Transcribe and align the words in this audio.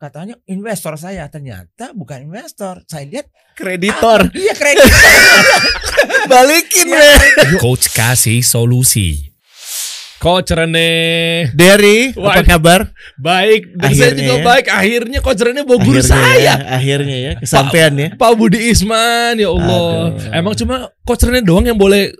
katanya 0.00 0.32
investor 0.46 0.96
saya 0.96 1.28
ternyata 1.28 1.92
bukan 1.92 2.24
investor. 2.24 2.80
Saya 2.88 3.04
lihat 3.04 3.28
Kreditor. 3.52 4.32
iya 4.32 4.56
kredit. 4.56 4.88
Balikin 6.26 6.88
weh. 6.88 7.16
Coach 7.58 7.92
kasih 7.92 8.40
solusi. 8.40 9.28
Coach 10.16 10.52
Rene 10.52 10.88
Derry, 11.56 12.12
Wah, 12.12 12.36
apa 12.36 12.44
kabar? 12.44 12.92
baik 13.16 13.72
dan 13.72 13.88
saya 13.88 14.12
Akhirnya 14.12 14.20
juga 14.20 14.36
ya. 14.36 14.44
baik. 14.44 14.66
Akhirnya 14.68 15.18
Coach 15.20 15.40
Rene 15.40 15.60
bawa 15.64 15.78
guru 15.80 15.96
Akhirnya 15.96 16.12
saya. 16.12 16.36
ya, 16.36 16.54
akhirnya 16.76 17.16
ya, 17.16 17.32
kesampean 17.36 17.92
ya. 17.96 18.08
Pak 18.20 18.32
Budi 18.36 18.60
Isman 18.68 19.40
ya 19.40 19.48
Allah. 19.48 20.12
Aduh. 20.12 20.36
Emang 20.36 20.54
cuma 20.56 20.76
Coach 21.04 21.24
Rene 21.24 21.40
doang 21.40 21.64
yang 21.64 21.80
boleh 21.80 22.12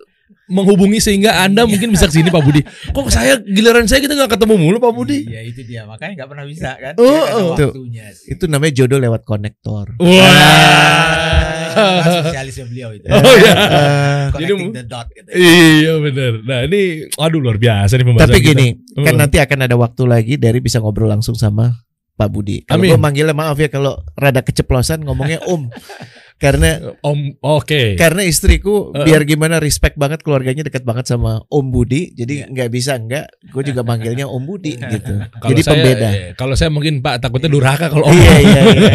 menghubungi 0.50 0.98
sehingga 0.98 1.40
Anda 1.40 1.62
mungkin 1.62 1.94
bisa 1.94 2.04
ke 2.04 2.18
sini 2.18 2.28
Pak 2.28 2.42
Budi. 2.42 2.60
Kok 2.94 3.06
saya 3.06 3.38
giliran 3.38 3.86
saya 3.86 4.02
kita 4.02 4.12
nggak 4.12 4.34
ketemu 4.34 4.54
mulu 4.58 4.76
Pak 4.76 4.92
Budi? 4.92 5.24
Iya 5.24 5.40
itu 5.46 5.62
dia 5.62 5.86
makanya 5.86 6.18
nggak 6.18 6.28
pernah 6.28 6.44
bisa 6.44 6.70
kan. 6.74 6.94
Oh, 6.98 7.06
oh. 7.06 7.46
waktunya. 7.54 8.10
sih. 8.10 8.34
Itu 8.34 8.44
namanya 8.44 8.74
jodoh 8.76 8.98
lewat 8.98 9.22
konektor. 9.22 9.94
Wah. 9.96 11.30
Nah, 11.70 12.02
spesialisnya 12.26 12.66
beliau 12.66 12.90
itu. 12.90 13.06
Oh 13.06 13.34
ya. 13.40 13.52
Eh, 13.54 14.24
Connecting 14.34 14.58
Jadi- 14.60 14.74
the 14.74 14.84
dot 14.84 15.06
gitu. 15.08 15.28
Iya 15.30 15.92
benar. 15.98 16.32
Nah 16.42 16.58
ini 16.66 16.80
aduh 17.08 17.38
luar 17.38 17.56
biasa 17.56 17.94
nih 17.94 18.04
pembahasan 18.04 18.26
tapi 18.26 18.38
kita. 18.42 18.48
gini, 18.52 18.66
kan 18.98 19.14
Hmm. 19.14 19.20
nanti 19.22 19.36
akan 19.38 19.58
ada 19.64 19.76
waktu 19.78 20.02
lagi 20.04 20.34
dari 20.34 20.58
bisa 20.58 20.82
ngobrol 20.82 21.06
langsung 21.06 21.34
sama 21.34 21.70
Pak 22.12 22.28
Budi. 22.28 22.66
Kalau 22.66 22.82
Amin. 22.82 22.90
gue 22.90 23.00
manggilnya 23.00 23.32
maaf 23.32 23.56
ya 23.56 23.70
kalau 23.70 23.96
rada 24.12 24.42
keceplosan 24.42 25.06
ngomongnya 25.06 25.40
Om. 25.46 25.70
karena 26.40 26.96
Om 26.98 27.36
oke. 27.38 27.94
karena 27.94 28.24
istriku 28.24 28.90
Uh-uh. 28.90 29.04
biar 29.04 29.22
gimana 29.22 29.60
respect 29.60 29.94
banget 29.94 30.24
keluarganya 30.24 30.64
dekat 30.64 30.82
banget 30.82 31.04
sama 31.04 31.44
Om 31.46 31.66
Budi. 31.68 32.10
Jadi 32.10 32.40
Iya. 32.40 32.46
nggak 32.48 32.70
bisa 32.70 32.96
enggak, 32.96 33.28
gue 33.44 33.62
juga 33.62 33.84
manggilnya 33.84 34.24
Om 34.24 34.42
Budi 34.42 34.72
gitu. 34.74 35.20
Kalau 35.36 35.50
Jadi 35.52 35.60
saya, 35.60 35.72
pembeda. 35.76 36.08
eh, 36.08 36.32
Kalau 36.32 36.54
saya 36.56 36.72
mungkin 36.72 36.98
Pak 36.98 37.20
takutnya 37.20 37.46
durhaka 37.46 37.86
kalau 37.86 38.08
Om. 38.08 38.16
Iya 38.16 38.34
iya 38.40 38.60
iya. 38.64 38.90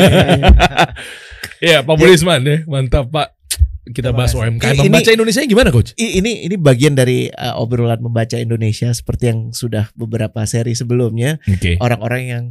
Iya 1.62 1.78
Pak 1.88 1.96
Budi 1.96 2.14
Isman 2.14 2.42
ya 2.42 2.58
mantap 2.66 3.08
Pak. 3.08 3.38
Kita 3.86 4.10
bahas. 4.10 4.34
UMKM. 4.34 4.82
Ini- 4.82 4.90
Membaca 4.90 5.12
Indonesia 5.14 5.46
gimana 5.46 5.70
Coach? 5.70 5.94
Ini 5.94 6.50
ini 6.50 6.56
bagian 6.58 6.98
dari 6.98 7.30
uh, 7.30 7.54
obrolan 7.56 8.02
membaca 8.02 8.34
Indonesia 8.34 8.90
seperti 8.90 9.30
yang 9.30 9.40
sudah 9.54 9.94
beberapa 9.94 10.42
seri 10.44 10.74
sebelumnya 10.74 11.38
orang-orang 11.78 12.22
yang 12.26 12.44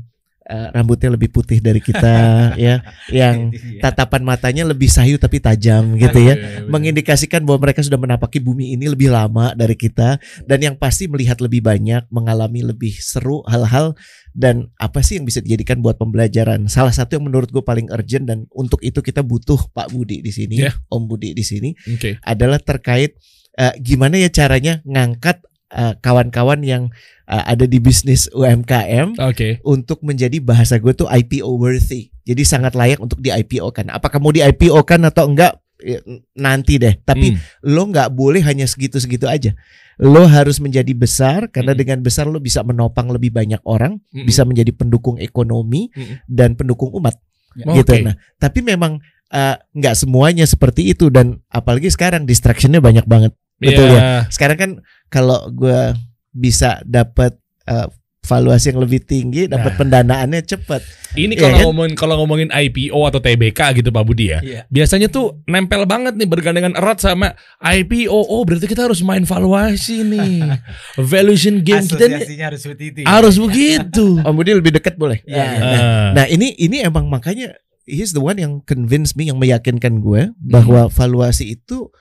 uh, 0.47 0.69
rambutnya 0.73 1.13
lebih 1.13 1.29
putih 1.29 1.59
dari 1.59 1.79
kita 1.79 2.15
ya 2.61 2.81
yang 3.11 3.51
Iya. 3.55 3.81
tatapan 3.81 4.23
matanya 4.23 4.65
lebih 4.65 4.89
sayu 4.89 5.17
tapi 5.17 5.39
tajam 5.39 5.97
gitu 5.97 6.19
ya 6.21 6.35
Iya, 6.35 6.67
mengindikasikan 6.69 7.45
bahwa 7.45 7.69
mereka 7.69 7.81
sudah 7.81 7.97
menapaki 7.97 8.39
bumi 8.39 8.73
ini 8.73 8.89
lebih 8.89 9.09
lama 9.09 9.53
dari 9.53 9.75
kita 9.75 10.19
dan 10.45 10.59
yang 10.61 10.77
pasti 10.77 11.07
melihat 11.07 11.41
lebih 11.41 11.61
banyak 11.61 12.05
mengalami 12.09 12.65
lebih 12.65 12.93
seru 12.97 13.41
hal-hal 13.45 13.93
dan 14.35 14.69
apa 14.77 14.99
sih 15.01 15.21
yang 15.21 15.27
bisa 15.27 15.39
dijadikan 15.39 15.79
buat 15.79 15.95
pembelajaran 15.95 16.67
salah 16.67 16.91
satu 16.91 17.17
yang 17.17 17.31
menurut 17.31 17.49
gue 17.49 17.63
paling 17.63 17.87
urgent 17.89 18.27
dan 18.27 18.51
untuk 18.51 18.83
itu 18.83 18.99
kita 18.99 19.23
butuh 19.23 19.59
Pak 19.71 19.93
Budi 19.93 20.21
di 20.21 20.31
sini 20.31 20.57
Ya. 20.59 20.75
Om 20.89 21.07
Budi 21.07 21.35
di 21.35 21.43
sini 21.43 21.71
Oke. 21.91 22.19
adalah 22.21 22.59
terkait 22.59 23.15
eh, 23.55 23.75
gimana 23.79 24.19
ya 24.19 24.27
caranya 24.29 24.83
ngangkat 24.83 25.43
eh, 25.75 25.93
kawan-kawan 25.99 26.63
yang 26.63 26.83
eh, 27.27 27.45
ada 27.45 27.67
di 27.67 27.77
bisnis 27.79 28.31
UMKM 28.31 29.19
Oke. 29.19 29.59
untuk 29.67 30.01
menjadi 30.01 30.39
bahasa 30.39 30.79
gue 30.79 30.95
tuh 30.95 31.11
IPO 31.11 31.51
worthy. 31.59 32.15
Jadi 32.23 32.43
sangat 32.43 32.73
layak 32.73 33.03
untuk 33.03 33.19
di 33.19 33.29
IPO 33.29 33.69
kan. 33.71 33.91
Apakah 33.91 34.23
mau 34.23 34.31
di 34.31 34.41
IPO 34.41 34.81
kan 34.87 35.03
atau 35.05 35.29
enggak 35.29 35.59
ya, 35.83 36.01
nanti 36.33 36.79
deh. 36.79 36.97
Tapi 37.03 37.35
Hmm. 37.35 37.41
lo 37.67 37.91
nggak 37.91 38.15
boleh 38.15 38.41
hanya 38.41 38.65
segitu-segitu 38.65 39.27
aja. 39.27 39.53
Lo 40.01 40.25
harus 40.25 40.59
menjadi 40.59 40.91
besar 40.91 41.53
karena 41.53 41.71
Hmm. 41.71 41.81
dengan 41.81 41.99
besar 42.01 42.27
lo 42.27 42.39
bisa 42.39 42.65
menopang 42.65 43.13
lebih 43.13 43.31
banyak 43.31 43.63
orang, 43.63 44.01
Mm-mm. 44.11 44.27
bisa 44.27 44.43
menjadi 44.43 44.75
pendukung 44.75 45.21
ekonomi 45.21 45.93
Mm-mm. 45.93 46.25
dan 46.27 46.57
pendukung 46.57 46.91
umat 46.97 47.15
Ya. 47.55 47.71
gitu. 47.79 47.95
Oke. 47.95 48.03
Nah, 48.03 48.15
tapi 48.37 48.65
memang 48.65 48.99
eh, 49.31 49.57
nggak 49.75 49.95
semuanya 49.99 50.47
seperti 50.47 50.95
itu 50.95 51.11
dan 51.11 51.43
apalagi 51.51 51.91
sekarang 51.91 52.23
distractionnya 52.23 52.79
banyak 52.79 53.03
banget. 53.05 53.35
Betul 53.65 53.87
Iya. 53.87 53.97
ya. 53.97 54.03
Sekarang 54.29 54.57
kan 54.57 54.71
kalau 55.09 55.49
gue 55.49 55.97
bisa 56.31 56.83
dapat 56.85 57.35
eh, 57.65 57.89
valuasi 58.21 58.73
yang 58.73 58.81
lebih 58.81 59.01
tinggi, 59.01 59.45
dapat 59.45 59.73
Nah. 59.73 59.79
pendanaannya 59.79 60.41
cepat. 60.43 60.81
Ini 61.15 61.29
Iya 61.31 61.39
kalau 61.39 61.55
kan? 61.55 61.65
ngomongin 61.67 61.93
kalau 61.95 62.15
ngomongin 62.19 62.49
IPO 62.51 62.97
atau 62.97 63.21
TBK 63.21 63.61
gitu 63.75 63.89
Pak 63.89 64.01
Budi 64.03 64.33
ya. 64.33 64.41
Iya. 64.41 64.61
Biasanya 64.67 65.09
tuh 65.09 65.45
nempel 65.45 65.85
banget 65.85 66.13
nih 66.15 66.25
bergandengan 66.25 66.73
erat 66.73 66.99
sama 66.99 67.37
IPO. 67.59 68.17
Oh, 68.17 68.41
berarti 68.43 68.65
kita 68.65 68.83
harus 68.83 69.01
main 69.01 69.23
valuasi 69.23 70.01
nih. 70.03 70.41
Valuation 71.05 71.61
game 71.61 71.85
kita 71.85 72.05
nih 72.07 72.41
harus 72.41 72.61
seperti 72.63 72.85
itu. 72.87 72.99
ya. 73.01 73.07
harus 73.11 73.37
begitu. 73.37 74.07
Om 74.25 74.35
Budi 74.35 74.51
lebih 74.53 74.73
dekat 74.73 74.97
boleh. 74.97 75.21
Iya, 75.25 75.45
iya. 75.45 75.61
Nah, 75.61 75.77
Ah. 75.77 76.11
nah, 76.15 76.27
ini 76.27 76.57
ini 76.57 76.81
emang 76.81 77.05
makanya 77.07 77.53
he's 77.85 78.13
the 78.13 78.21
one 78.21 78.37
yang 78.37 78.61
convince 78.63 79.13
me 79.13 79.25
yang 79.25 79.37
meyakinkan 79.37 80.01
gue 80.01 80.33
bahwa 80.39 80.89
valuasi 80.89 81.55
itu 81.55 81.93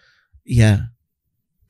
ya 0.41 0.92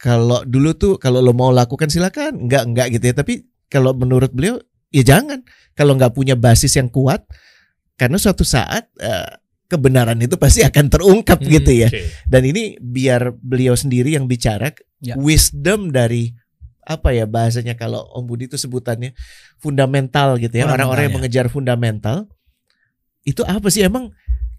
kalau 0.03 0.43
dulu 0.43 0.75
tuh 0.75 0.93
kalau 0.99 1.23
lo 1.23 1.31
mau 1.31 1.55
lakukan 1.55 1.87
silakan, 1.87 2.43
enggak 2.51 2.63
enggak 2.67 2.87
gitu 2.91 3.05
ya. 3.07 3.15
Tapi 3.15 3.33
kalau 3.71 3.95
menurut 3.95 4.35
beliau 4.35 4.59
ya 4.91 4.99
jangan. 5.07 5.39
Kalau 5.73 5.95
nggak 5.95 6.11
punya 6.13 6.35
basis 6.35 6.75
yang 6.75 6.91
kuat, 6.91 7.23
karena 7.95 8.19
suatu 8.19 8.43
saat 8.43 8.91
eh, 8.99 9.31
kebenaran 9.65 10.19
itu 10.21 10.35
pasti 10.37 10.61
akan 10.61 10.85
terungkap 10.91 11.39
Hmm, 11.41 11.49
gitu 11.49 11.71
ya. 11.73 11.87
oke. 11.89 12.27
Dan 12.29 12.43
ini 12.45 12.75
biar 12.77 13.31
beliau 13.33 13.73
sendiri 13.73 14.13
yang 14.13 14.27
bicara 14.27 14.69
Ya. 15.03 15.15
wisdom 15.19 15.91
dari 15.91 16.31
apa 16.83 17.11
ya 17.11 17.23
bahasanya 17.23 17.75
kalau 17.75 18.03
Om 18.11 18.23
Budi 18.27 18.47
itu 18.47 18.55
sebutannya 18.59 19.15
fundamental 19.57 20.35
gitu 20.37 20.51
ya. 20.51 20.67
Orang-orang 20.67 21.07
yang 21.09 21.15
ya. 21.15 21.17
mengejar 21.19 21.45
fundamental 21.47 22.27
itu 23.23 23.39
apa 23.47 23.71
sih 23.71 23.83
emang 23.83 24.11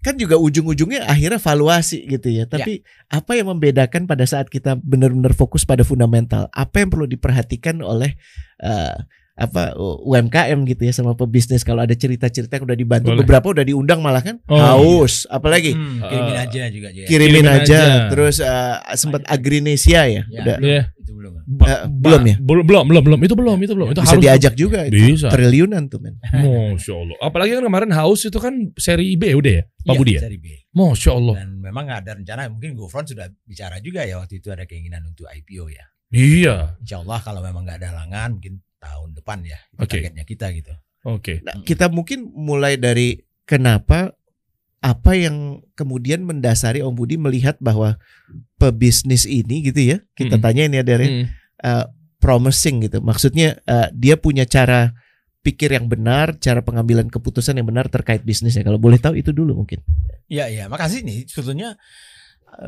kan 0.05 0.21
juga 0.21 0.37
ujung-ujungnya 0.37 1.09
akhirnya 1.09 1.41
valuasi 1.41 2.05
gitu 2.05 2.29
ya. 2.29 2.45
Tapi 2.45 2.85
apa 3.09 3.31
yang 3.33 3.49
membedakan 3.49 4.05
pada 4.05 4.29
saat 4.29 4.53
kita 4.53 4.77
benar-benar 4.77 5.33
fokus 5.33 5.65
pada 5.65 5.81
fundamental? 5.81 6.45
Apa 6.53 6.85
yang 6.85 6.93
perlu 6.93 7.09
diperhatikan 7.09 7.81
oleh 7.81 8.13
eh, 8.61 8.97
apa 9.35 9.75
UMKM 9.75 10.63
gitu 10.65 10.81
ya 10.81 10.93
sama 10.93 11.11
pebisnis 11.11 11.61
kalau 11.61 11.83
ada 11.83 11.91
cerita-cerita 11.91 12.55
yang 12.55 12.65
udah 12.65 12.77
dibantu 12.77 13.07
Boleh. 13.09 13.19
beberapa 13.19 13.47
udah 13.51 13.63
diundang 13.63 13.99
malah 13.99 14.19
kan 14.19 14.39
Oh, 14.45 14.55
haus 14.55 15.27
apalagi 15.27 15.75
Hmm, 15.75 15.99
kirimin 16.01 16.31
Eh, 16.31 16.39
aja 16.41 16.61
juga 16.69 16.87
aja. 16.87 17.01
kirimin, 17.01 17.43
Kirimin 17.43 17.45
aja. 17.45 17.59
aja. 17.59 17.81
terus 18.07 18.35
eh, 18.39 18.75
sempat 18.95 19.21
Agrinesia 19.25 20.07
ya, 20.07 20.23
Ya. 20.25 20.41
udah 20.41 20.57
Iya. 20.57 20.81
Itu 20.95 21.11
belum. 21.13 21.33
Eh, 21.61 21.79
belum 21.85 22.21
ya 22.23 22.35
Belum, 22.37 22.63
belum, 22.63 22.83
belum, 22.87 23.03
belum. 23.03 23.19
Itu 23.21 23.35
belum, 23.35 23.57
itu 23.59 23.73
belum. 23.73 23.87
Itu 23.91 23.99
bisa 23.99 24.09
harus 24.09 24.23
diajak 24.23 24.53
juga 24.53 24.79
itu 24.83 24.95
Bisa. 24.95 25.27
triliunan 25.27 25.83
tuh 25.85 25.99
men 25.99 26.15
Masya 26.71 26.93
Allah. 26.95 27.17
Apalagi 27.19 27.51
kan 27.53 27.63
kemarin 27.63 27.91
House 27.91 28.23
itu 28.23 28.39
kan 28.39 28.53
seri 28.75 29.13
B 29.13 29.29
udah 29.31 29.53
ya, 29.53 29.63
Pak 29.83 29.91
Iya, 29.91 29.99
Budi 29.99 30.13
ya. 30.15 30.21
seri 30.23 30.37
B. 30.37 30.45
Masya 30.71 31.11
Allah. 31.11 31.35
Dan 31.37 31.49
memang 31.59 31.85
ada 31.87 32.11
rencana 32.13 32.47
mungkin 32.47 32.71
GoFront 32.73 33.11
sudah 33.11 33.27
bicara 33.43 33.77
juga 33.79 34.01
ya 34.01 34.15
waktu 34.15 34.39
itu 34.39 34.47
ada 34.47 34.63
keinginan 34.63 35.03
untuk 35.03 35.27
IPO 35.27 35.67
ya. 35.69 35.85
Iya. 36.09 36.79
Insya 36.79 37.03
Allah 37.03 37.19
kalau 37.19 37.39
memang 37.39 37.63
nggak 37.63 37.83
ada 37.83 37.87
halangan 37.91 38.39
mungkin 38.39 38.63
tahun 38.85 39.17
depan 39.17 39.41
ya. 39.41 39.57
Oke. 39.81 39.97
targetnya 39.97 40.21
kita 40.23 40.53
gitu. 40.53 40.73
Oke. 41.01 41.41
Nah, 41.41 41.57
kita 41.65 41.89
mungkin 41.89 42.29
mulai 42.29 42.77
dari 42.77 43.25
kenapa 43.49 44.13
apa 44.85 45.17
yang 45.17 45.65
kemudian 45.73 46.21
mendasari 46.21 46.85
Om 46.85 46.93
Budi 46.93 47.17
melihat 47.17 47.57
bahwa 47.57 47.97
pebisnis 48.61 49.25
ini 49.25 49.65
gitu 49.65 49.81
ya 49.81 49.97
kita 50.13 50.37
Mm-mm. 50.37 50.45
tanya 50.45 50.63
ini 50.69 50.75
ya 50.77 50.85
dari 50.85 51.07
Hmm. 51.09 51.25
uh, 51.65 51.85
promising 52.21 52.85
gitu 52.85 53.01
maksudnya 53.01 53.57
uh, 53.65 53.89
dia 53.93 54.13
punya 54.17 54.45
cara 54.45 54.93
pikir 55.41 55.73
yang 55.73 55.89
benar 55.89 56.37
cara 56.37 56.61
pengambilan 56.61 57.09
keputusan 57.09 57.57
yang 57.57 57.65
benar 57.65 57.89
terkait 57.89 58.21
bisnisnya 58.21 58.61
kalau 58.61 58.77
boleh 58.77 59.01
tahu 59.01 59.17
itu 59.17 59.33
dulu 59.33 59.57
mungkin 59.65 59.81
Iya 60.25 60.49
iya 60.49 60.65
makasih 60.65 61.01
nih 61.05 61.29
sebetulnya 61.29 61.77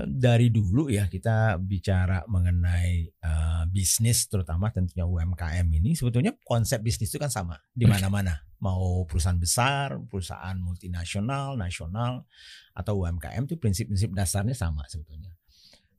dari 0.07 0.51
dulu 0.51 0.89
ya 0.91 1.07
kita 1.07 1.61
bicara 1.61 2.25
mengenai 2.27 3.07
eh, 3.07 3.63
bisnis 3.71 4.27
terutama 4.27 4.73
tentunya 4.73 5.07
UMKM 5.07 5.67
ini 5.69 5.95
sebetulnya 5.95 6.35
konsep 6.43 6.83
bisnis 6.83 7.13
itu 7.13 7.21
kan 7.21 7.31
sama 7.31 7.55
di 7.71 7.85
mana-mana 7.87 8.47
mau 8.57 9.05
perusahaan 9.05 9.37
besar, 9.37 10.01
perusahaan 10.09 10.57
multinasional, 10.57 11.53
nasional 11.55 12.25
atau 12.73 13.05
UMKM 13.05 13.45
itu 13.45 13.55
prinsip-prinsip 13.57 14.09
dasarnya 14.13 14.57
sama 14.57 14.85
sebetulnya. 14.89 15.33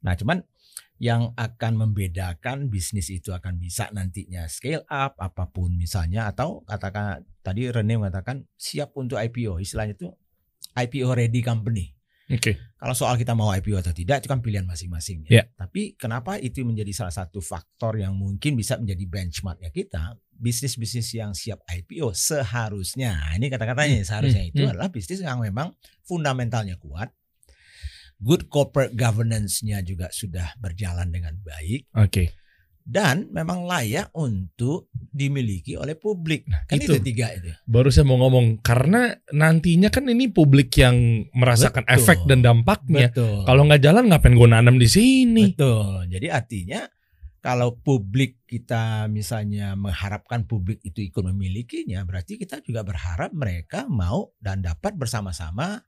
Nah, 0.02 0.14
cuman 0.18 0.42
yang 0.98 1.30
akan 1.38 1.86
membedakan 1.86 2.66
bisnis 2.66 3.06
itu 3.14 3.30
akan 3.30 3.54
bisa 3.62 3.86
nantinya 3.94 4.50
scale 4.50 4.82
up 4.90 5.14
apa 5.22 5.46
pun 5.46 5.78
misalnya 5.78 6.26
atau 6.26 6.66
katakan 6.66 7.22
tadi 7.38 7.70
Rene 7.70 8.02
mengatakan 8.02 8.42
siap 8.58 8.98
untuk 8.98 9.22
IPO 9.22 9.62
istilahnya 9.62 9.94
itu 9.94 10.10
IPO 10.74 11.14
ready 11.14 11.38
company. 11.42 11.94
Oke. 12.28 12.60
Kalau 12.78 12.94
soal 12.94 13.16
kita 13.16 13.32
mau 13.32 13.48
IPO 13.50 13.80
atau 13.80 13.90
tidak 13.96 14.22
itu 14.22 14.28
kan 14.28 14.38
pilihan 14.44 14.62
masing-masing 14.68 15.24
Ya. 15.26 15.42
ya. 15.42 15.44
Tapi 15.56 15.96
kenapa 15.96 16.36
itu 16.36 16.62
menjadi 16.62 16.92
salah 16.92 17.10
satu 17.10 17.40
faktor 17.40 17.98
yang 17.98 18.14
mungkin 18.14 18.54
bisa 18.54 18.76
menjadi 18.76 19.02
benchmarknya 19.08 19.72
kita? 19.72 20.14
Bisnis-bisnis 20.38 21.08
yang 21.18 21.34
siap 21.34 21.64
IPO 21.66 22.14
seharusnya, 22.14 23.10
nah, 23.18 23.34
ini 23.34 23.50
kata-katanya 23.50 23.98
seharusnya 24.06 24.46
hmm, 24.46 24.50
itu 24.54 24.62
hmm. 24.62 24.70
adalah 24.70 24.88
bisnis 24.92 25.18
yang 25.18 25.42
memang 25.42 25.74
fundamentalnya 26.06 26.78
kuat, 26.78 27.10
good 28.22 28.46
corporate 28.46 28.94
governance-nya 28.94 29.82
juga 29.82 30.06
sudah 30.14 30.54
berjalan 30.62 31.10
dengan 31.10 31.34
baik, 31.42 31.90
Oke. 31.98 32.37
Dan 32.88 33.28
memang 33.28 33.68
layak 33.68 34.08
untuk 34.16 34.88
dimiliki 34.96 35.76
oleh 35.76 35.92
publik. 35.92 36.48
Kan 36.64 36.80
itu. 36.80 36.96
itu, 36.96 37.04
tiga 37.04 37.28
itu. 37.36 37.52
Baru 37.68 37.92
saya 37.92 38.08
mau 38.08 38.16
ngomong 38.16 38.64
karena 38.64 39.12
nantinya 39.28 39.92
kan 39.92 40.08
ini 40.08 40.32
publik 40.32 40.72
yang 40.80 41.28
merasakan 41.36 41.84
Betul. 41.84 41.96
efek 42.00 42.18
dan 42.24 42.40
dampaknya. 42.40 43.12
Betul. 43.12 43.44
Kalau 43.44 43.62
nggak 43.68 43.84
jalan 43.84 44.08
ngapain 44.08 44.32
gue 44.32 44.48
nanam 44.48 44.80
di 44.80 44.88
sini? 44.88 45.52
Betul. 45.52 46.08
Jadi 46.08 46.26
artinya 46.32 46.80
kalau 47.44 47.76
publik 47.76 48.40
kita 48.48 49.04
misalnya 49.12 49.76
mengharapkan 49.76 50.48
publik 50.48 50.80
itu 50.80 51.04
ikut 51.04 51.22
memilikinya, 51.28 52.08
berarti 52.08 52.40
kita 52.40 52.64
juga 52.64 52.80
berharap 52.88 53.36
mereka 53.36 53.84
mau 53.84 54.32
dan 54.40 54.64
dapat 54.64 54.96
bersama-sama 54.96 55.84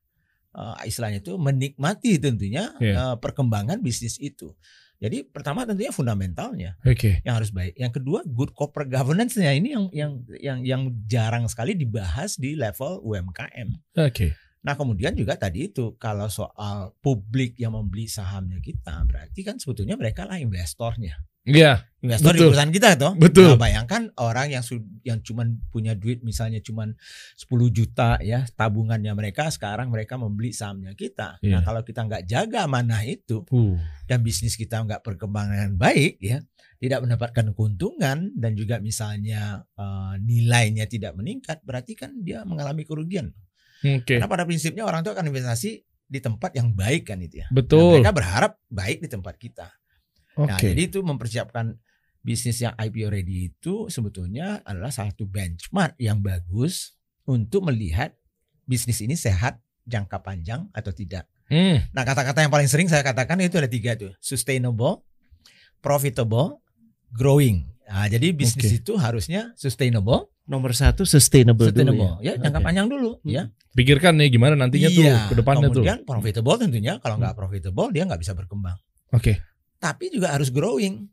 eh, 0.52 0.76
istilahnya 0.84 1.24
itu 1.24 1.40
menikmati 1.40 2.20
tentunya 2.20 2.76
Iya. 2.76 2.92
eh, 2.92 3.16
perkembangan 3.16 3.80
bisnis 3.80 4.20
itu. 4.20 4.52
Jadi 5.00 5.24
pertama 5.24 5.64
tentunya 5.64 5.88
fundamentalnya 5.88 6.76
Oke. 6.84 7.24
yang 7.24 7.40
harus 7.40 7.48
baik. 7.48 7.72
Yang 7.72 7.92
kedua 7.98 8.20
good 8.28 8.52
corporate 8.52 8.92
governance-nya 8.92 9.48
ini 9.56 9.72
yang 9.72 9.84
yang 9.96 10.12
yang 10.36 10.58
yang 10.60 10.82
jarang 11.08 11.48
sekali 11.48 11.72
dibahas 11.72 12.36
di 12.36 12.52
level 12.52 13.00
UMKM. 13.00 13.96
Oke. 13.96 14.36
Nah 14.60 14.76
kemudian 14.76 15.16
juga 15.16 15.40
tadi 15.40 15.72
itu 15.72 15.96
kalau 15.96 16.28
soal 16.28 16.92
publik 17.00 17.56
yang 17.56 17.72
membeli 17.72 18.04
sahamnya 18.04 18.60
kita 18.60 19.08
berarti 19.08 19.40
kan 19.40 19.56
sebetulnya 19.56 19.96
mereka 19.96 20.28
lah 20.28 20.36
investornya. 20.36 21.16
Iya. 21.50 21.74
Investor 22.00 22.32
di 22.32 22.40
Betul. 22.40 22.48
perusahaan 22.48 22.72
kita 22.72 22.88
toh. 22.96 23.12
Betul. 23.12 23.50
Nah, 23.52 23.60
bayangkan 23.60 24.02
orang 24.16 24.48
yang 24.48 24.64
yang 25.04 25.20
cuman 25.20 25.60
punya 25.68 25.92
duit 25.92 26.24
misalnya 26.24 26.64
cuman 26.64 26.96
10 27.36 27.76
juta 27.76 28.16
ya 28.24 28.48
tabungannya 28.56 29.12
mereka 29.12 29.52
sekarang 29.52 29.92
mereka 29.92 30.16
membeli 30.16 30.56
sahamnya 30.56 30.96
kita. 30.96 31.36
Iya. 31.44 31.60
Nah 31.60 31.60
kalau 31.60 31.84
kita 31.84 32.08
nggak 32.08 32.24
jaga 32.24 32.64
mana 32.64 33.04
itu 33.04 33.44
Uh. 33.52 33.76
dan 34.08 34.24
bisnis 34.24 34.56
kita 34.56 34.80
nggak 34.80 35.04
berkembang 35.04 35.52
dengan 35.52 35.76
baik 35.76 36.16
ya 36.24 36.40
tidak 36.80 37.04
mendapatkan 37.04 37.52
keuntungan 37.52 38.32
dan 38.32 38.52
juga 38.56 38.80
misalnya 38.80 39.68
eh, 39.76 40.14
nilainya 40.24 40.88
tidak 40.88 41.12
meningkat 41.12 41.60
berarti 41.60 41.92
kan 41.92 42.16
dia 42.24 42.40
mengalami 42.48 42.88
kerugian. 42.88 43.36
Oke. 43.84 44.16
Karena 44.16 44.28
pada 44.28 44.48
prinsipnya 44.48 44.88
orang 44.88 45.04
itu 45.04 45.12
akan 45.12 45.28
investasi 45.28 45.84
di 46.10 46.18
tempat 46.18 46.56
yang 46.56 46.72
baik 46.72 47.06
kan 47.12 47.20
itu 47.20 47.44
ya. 47.44 47.48
Dan 47.52 47.56
Betul. 47.60 48.00
mereka 48.00 48.12
berharap 48.16 48.52
baik 48.66 48.98
di 49.04 49.08
tempat 49.12 49.36
kita. 49.36 49.68
Nah, 50.38 50.56
Oke. 50.56 50.70
jadi 50.70 50.86
itu 50.86 51.02
mempersiapkan 51.02 51.74
bisnis 52.20 52.60
yang 52.60 52.76
IPO 52.76 53.08
ready 53.10 53.48
itu 53.48 53.88
sebetulnya 53.88 54.60
adalah 54.62 54.92
satu 54.92 55.24
benchmark 55.24 55.96
yang 55.96 56.20
bagus 56.20 56.94
untuk 57.24 57.64
melihat 57.66 58.12
bisnis 58.68 59.00
ini 59.00 59.16
sehat 59.16 59.58
jangka 59.88 60.20
panjang 60.22 60.68
atau 60.70 60.92
tidak. 60.92 61.26
Hmm. 61.50 61.82
Nah, 61.90 62.06
kata-kata 62.06 62.46
yang 62.46 62.52
paling 62.52 62.70
sering 62.70 62.86
saya 62.86 63.02
katakan 63.02 63.40
itu 63.42 63.58
ada 63.58 63.66
tiga 63.66 63.98
tuh, 63.98 64.14
sustainable, 64.22 65.02
profitable, 65.82 66.62
growing. 67.10 67.66
Nah, 67.90 68.06
jadi 68.06 68.30
bisnis 68.30 68.70
Oke. 68.70 68.78
itu 68.86 68.92
harusnya 68.94 69.50
sustainable, 69.58 70.30
Nomor 70.50 70.74
satu 70.74 71.06
sustainable, 71.06 71.70
sustainable, 71.70 72.18
dulu 72.18 72.26
ya. 72.26 72.34
ya, 72.34 72.42
jangka 72.42 72.58
Oke. 72.58 72.66
panjang 72.66 72.86
dulu, 72.90 73.10
ya. 73.22 73.50
Pikirkan 73.70 74.18
nih 74.18 74.34
gimana 74.34 74.58
nantinya 74.58 74.90
tuh 74.90 75.02
Iya, 75.06 75.30
ke 75.30 75.34
depannya 75.38 75.70
tuh. 75.70 75.86
kemudian 75.86 75.98
profitable 76.02 76.58
tentunya 76.58 76.98
kalau 76.98 77.22
nggak 77.22 77.34
profitable 77.38 77.86
dia 77.94 78.02
nggak 78.02 78.18
bisa 78.18 78.34
berkembang. 78.34 78.74
Oke. 79.14 79.38
Tapi 79.80 80.12
juga 80.12 80.36
harus 80.36 80.52
growing. 80.52 81.08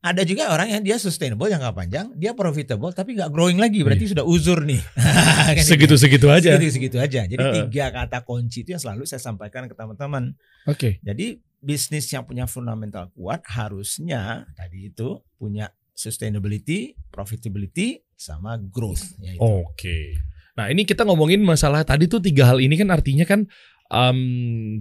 Ada 0.00 0.24
juga 0.24 0.48
orang 0.48 0.72
yang 0.72 0.80
dia 0.80 0.96
sustainable 0.96 1.52
jangka 1.52 1.76
panjang, 1.76 2.06
dia 2.16 2.32
profitable 2.32 2.88
tapi 2.96 3.20
nggak 3.20 3.28
growing 3.28 3.60
lagi, 3.60 3.84
berarti 3.84 4.08
sudah 4.08 4.24
uzur 4.24 4.64
nih. 4.64 4.80
Kan 5.56 5.60
gitu. 5.60 5.76
Segitu-segitu 5.76 6.26
aja. 6.32 6.56
Segitu-segitu 6.56 6.96
aja. 6.96 7.28
Jadi 7.28 7.36
Heeh. 7.36 7.68
tiga 7.68 7.92
kata 7.92 8.24
kunci 8.24 8.64
itu 8.64 8.72
yang 8.72 8.80
selalu 8.80 9.04
saya 9.04 9.20
sampaikan 9.20 9.68
ke 9.68 9.76
teman-teman. 9.76 10.32
Oke. 10.64 11.04
Jadi 11.04 11.44
bisnis 11.60 12.08
yang 12.08 12.24
punya 12.24 12.48
fundamental 12.48 13.12
kuat 13.12 13.44
harusnya 13.44 14.48
tadi 14.56 14.88
itu 14.88 15.20
punya 15.36 15.68
sustainability, 15.92 16.96
profitability, 17.12 18.00
sama 18.16 18.56
growth. 18.56 19.20
Ya. 19.20 19.36
Oke. 19.36 20.16
Nah 20.56 20.72
ini 20.72 20.88
kita 20.88 21.04
ngomongin 21.04 21.44
masalah 21.44 21.84
tadi 21.84 22.08
tuh 22.08 22.24
tiga 22.24 22.48
hal 22.48 22.60
ini 22.60 22.76
kan 22.76 22.88
artinya 22.88 23.28
kan 23.28 23.44
em, 23.90 24.18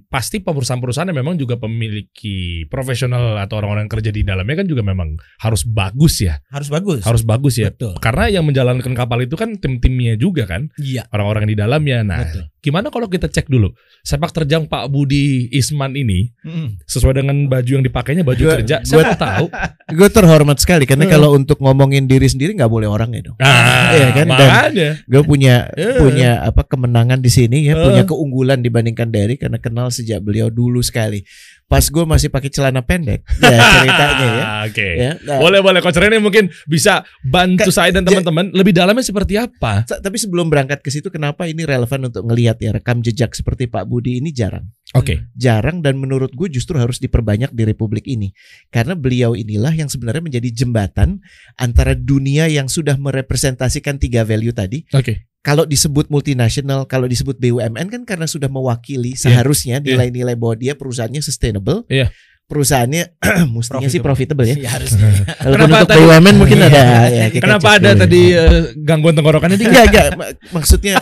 pasti 0.06 0.40
perusahaan-perusahaan 0.40 1.10
yang 1.10 1.20
memang 1.20 1.36
juga 1.36 1.58
memiliki 1.60 2.64
profesional 2.70 3.36
atau 3.38 3.58
orang-orang 3.58 3.90
yang 3.90 3.94
kerja 3.94 4.12
di 4.14 4.22
dalamnya 4.22 4.62
kan 4.62 4.68
juga 4.70 4.86
memang 4.86 5.18
harus 5.42 5.66
bagus 5.66 6.22
ya, 6.22 6.38
Harus 6.50 6.70
bagus. 6.70 7.02
harus 7.04 7.24
bagus 7.26 7.58
ya. 7.58 7.74
Betul. 7.74 7.98
Karena 7.98 8.30
yang 8.30 8.46
menjalankan 8.46 8.94
kapal 8.94 9.26
itu 9.26 9.34
kan 9.34 9.58
tim-timnya 9.58 10.14
juga 10.14 10.46
kan, 10.46 10.70
Iya. 10.78 11.10
orang-orang 11.10 11.50
di 11.50 11.56
dalamnya. 11.58 12.06
Nah, 12.06 12.22
Betul. 12.24 12.44
gimana 12.60 12.88
kalau 12.90 13.08
kita 13.08 13.26
cek 13.26 13.48
dulu 13.48 13.74
sepak 14.04 14.30
terjang 14.32 14.68
Pak 14.68 14.88
Budi 14.88 15.50
Isman 15.50 15.96
ini 15.96 16.30
Mm. 16.46 16.78
sesuai 16.86 17.20
dengan 17.20 17.36
baju 17.48 17.72
yang 17.72 17.84
dipakainya 17.84 18.22
baju 18.22 18.40
Gua- 18.40 18.56
kerja? 18.62 18.78
gua- 18.80 18.88
Saya 19.04 19.16
tahu. 19.16 19.46
Gue 19.98 20.06
terhormat 20.08 20.62
sekali 20.62 20.86
karena 20.86 21.10
Heeh. 21.10 21.16
kalau 21.18 21.34
untuk 21.34 21.58
ngomongin 21.58 22.06
diri 22.06 22.30
sendiri 22.30 22.54
nggak 22.54 22.70
boleh 22.70 22.86
orangnya 22.86 23.32
dong. 23.32 23.38
Nah, 23.42 23.90
Iya 23.90 24.08
kan? 24.14 24.28
Makanya. 24.30 24.90
Gue 25.04 25.22
punya 25.26 25.66
Eh. 25.74 25.98
punya 25.98 26.46
apa 26.46 26.62
kemenangan 26.62 27.20
di 27.20 27.32
sini 27.32 27.66
ya, 27.66 27.74
Eh. 27.74 27.82
punya 27.82 28.04
keunggulan 28.06 28.62
dibandingkan 29.00 29.10
Derry 29.10 29.36
karena 29.40 29.58
kenal 29.60 29.88
sejak 29.88 30.20
beliau 30.20 30.52
dulu 30.52 30.84
sekali. 30.84 31.24
Pas 31.70 31.86
gue 31.86 32.02
masih 32.02 32.34
pakai 32.34 32.50
celana 32.50 32.82
pendek, 32.82 33.22
ya 33.38 33.62
ceritanya 33.62 34.26
ya. 34.26 34.46
Oke. 34.66 34.90
ya 34.90 35.12
nah, 35.22 35.38
Boleh 35.38 35.62
boleh 35.62 35.86
Coach 35.86 36.02
Rene 36.02 36.18
mungkin 36.18 36.50
bisa 36.66 37.06
bantu 37.22 37.70
Ka- 37.70 37.86
saya 37.86 37.94
dan 37.94 38.10
teman-teman 38.10 38.50
lebih 38.58 38.74
dalamnya 38.74 39.06
seperti 39.06 39.38
apa? 39.38 39.86
Tapi 39.86 40.18
sebelum 40.18 40.50
berangkat 40.50 40.82
ke 40.82 40.90
situ, 40.90 41.14
kenapa 41.14 41.46
ini 41.46 41.70
relevan 41.70 42.10
untuk 42.10 42.26
ngelihat 42.26 42.58
ya 42.58 42.74
rekam 42.74 43.06
jejak 43.06 43.38
seperti 43.38 43.70
Pak 43.70 43.86
Budi 43.86 44.18
ini 44.18 44.34
jarang, 44.34 44.66
Oke. 44.98 45.30
jarang 45.38 45.86
dan 45.86 46.02
menurut 46.02 46.34
gue 46.34 46.50
justru 46.50 46.74
harus 46.82 46.98
diperbanyak 46.98 47.54
di 47.54 47.62
Republik 47.70 48.10
ini 48.10 48.34
karena 48.74 48.98
beliau 48.98 49.38
inilah 49.38 49.78
yang 49.78 49.94
sebenarnya 49.94 50.26
menjadi 50.26 50.50
jembatan 50.50 51.22
antara 51.54 51.94
dunia 51.94 52.50
yang 52.50 52.66
sudah 52.66 52.98
merepresentasikan 52.98 54.02
tiga 54.02 54.26
value 54.26 54.58
tadi. 54.58 54.90
Oke. 54.90 55.29
Kalau 55.40 55.64
disebut 55.64 56.08
multinasional, 56.08 56.84
kalau 56.84 57.08
disebut 57.08 57.36
BUMN 57.36 57.88
kan 57.88 58.02
karena 58.04 58.26
sudah 58.26 58.48
mewakili 58.48 59.16
seharusnya 59.16 59.80
nilai-nilai 59.80 60.36
bahwa 60.36 60.54
dia 60.54 60.76
perusahaannya 60.76 61.20
sustainable. 61.20 61.88
Iya. 61.88 62.12
Perusahaannya 62.46 63.14
mestinya 63.56 63.88
sih 63.88 64.02
profitable 64.02 64.44
ya. 64.44 64.58
Iya, 64.58 64.70
harusnya. 64.76 65.08
Kenapa 65.40 65.76
untuk 65.80 65.90
tadi- 65.90 66.02
BUMN 66.02 66.36
mungkin 66.36 66.58
Iya. 66.58 66.68
ada 66.68 66.84
ya, 67.08 67.26
kita 67.30 67.44
Kenapa 67.46 67.68
ada 67.72 67.90
dulu. 67.90 68.02
tadi 68.04 68.22
eh, 68.30 68.62
gangguan 68.78 69.16
tenggorokannya 69.16 69.56
dikit? 69.56 69.70
Enggak, 69.70 69.86
enggak. 69.88 70.08
Mak- 70.14 70.36
Maksudnya 70.52 70.96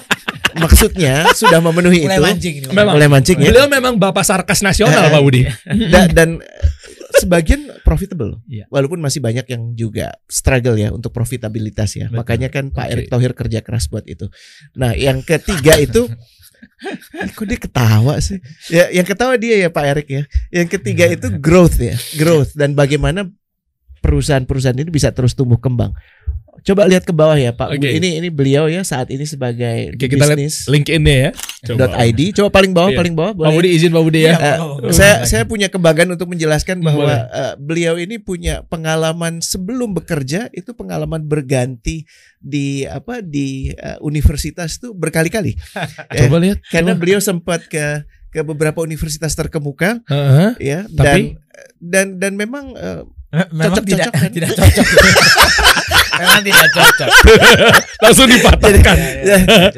maksudnya 0.55 1.13
sudah 1.31 1.59
memenuhi 1.59 2.03
Mulai 2.03 2.17
itu. 2.17 2.23
mancing 2.23 2.53
ini. 2.57 2.65
Memang. 2.67 2.93
Mulai 2.93 3.09
mancing 3.09 3.37
ya. 3.37 3.47
Beliau 3.47 3.65
memang 3.67 3.93
bapak 3.95 4.21
sarkas 4.21 4.59
nasional 4.59 5.01
Eh, 5.01 5.09
Pak 5.09 5.21
Budi. 5.21 5.41
Da- 5.87 6.09
dan 6.09 6.41
eh, 6.41 6.76
sebagian 7.21 7.61
profitable. 7.81 8.39
Iya. 8.45 8.69
Walaupun 8.69 9.01
masih 9.01 9.19
banyak 9.19 9.45
yang 9.49 9.73
juga 9.73 10.15
struggle 10.29 10.77
ya 10.77 10.93
untuk 10.93 11.11
profitabilitas 11.11 11.97
ya. 11.97 12.07
Betul. 12.07 12.17
Makanya 12.23 12.49
kan 12.53 12.69
Pak 12.69 12.85
Oke. 12.85 12.91
Erick 12.93 13.07
Thohir 13.09 13.31
kerja 13.33 13.59
keras 13.65 13.89
buat 13.89 14.05
itu. 14.05 14.29
Nah, 14.77 14.93
yang 14.93 15.21
ketiga 15.25 15.77
itu 15.81 16.07
Kok 17.37 17.45
dia 17.45 17.57
ketawa 17.57 18.17
sih? 18.21 18.37
Ya, 18.69 18.89
yang 18.93 19.05
ketawa 19.05 19.33
dia 19.37 19.57
ya 19.57 19.69
Pak 19.69 19.85
Erick 19.93 20.09
ya. 20.09 20.23
Yang 20.53 20.77
ketiga 20.77 21.05
itu 21.09 21.27
growth 21.37 21.77
ya, 21.81 21.97
growth 22.17 22.53
dan 22.53 22.77
bagaimana 22.77 23.29
perusahaan-perusahaan 24.01 24.77
ini 24.77 24.89
bisa 24.93 25.09
terus 25.09 25.33
tumbuh 25.33 25.57
kembang. 25.57 25.93
Coba 26.59 26.85
lihat 26.85 27.01
ke 27.01 27.11
bawah 27.11 27.33
ya 27.33 27.51
Pak. 27.51 27.73
Oke. 27.73 27.89
Ini 27.91 28.17
ini 28.17 28.27
beliau 28.27 28.65
ya 28.65 28.81
saat 28.81 29.07
ini 29.07 29.23
sebagai 29.23 29.93
Oke, 29.93 30.05
kita 30.05 30.25
bisnis 30.25 30.65
LinkedIn-nya 30.65 31.15
ya. 31.15 31.31
dot 31.69 31.91
ID. 31.91 32.31
Coba 32.33 32.49
paling 32.51 32.71
bawah, 32.71 32.89
Iya. 32.89 32.97
paling 32.97 33.13
bawah 33.13 33.31
Pak 33.31 33.39
boleh. 33.43 33.55
Budi 33.55 33.69
izin 33.73 33.89
Pak 33.89 34.03
Budi 34.03 34.21
ya. 34.23 34.33
Oh, 34.57 34.79
saya 34.89 35.23
saya 35.23 35.43
punya 35.43 35.67
kebanggaan 35.67 36.09
untuk 36.09 36.27
menjelaskan 36.27 36.79
bahwa 36.79 37.07
eh, 37.27 37.53
beliau 37.57 37.95
ini 37.95 38.17
punya 38.17 38.63
pengalaman 38.63 39.39
sebelum 39.39 39.93
bekerja 39.93 40.47
itu 40.51 40.71
pengalaman 40.71 41.23
berganti 41.23 42.03
di 42.37 42.83
apa 42.83 43.19
di 43.19 43.69
eh, 43.69 43.97
universitas 43.99 44.77
tuh 44.77 44.91
berkali-kali. 44.91 45.53
Eh, 46.09 46.23
Coba 46.23 46.39
lihat. 46.39 46.63
karena 46.65 46.91
Coba. 46.91 46.99
beliau 46.99 47.19
sempat 47.19 47.65
ke 47.65 48.01
ke 48.27 48.39
beberapa 48.41 48.79
universitas 48.79 49.31
terkemuka 49.33 50.03
Heeh. 50.05 50.49
ya 50.59 50.79
Tapi- 50.85 51.35
dan 51.79 52.17
dan 52.17 52.17
dan 52.17 52.33
memang 52.33 52.71
eh, 52.73 53.03
Memang 53.27 53.75
Cocok, 53.75 53.85
tidak 53.85 54.07
cocok 54.07 54.13
kan? 54.15 54.31
tidak 54.31 54.49
cocok. 54.55 54.87
Memang 56.17 56.41
tidak 56.41 56.67
cocok. 56.69 57.09
langsung 58.03 58.27
dipatahkan. 58.27 58.95
ya, 59.21 59.37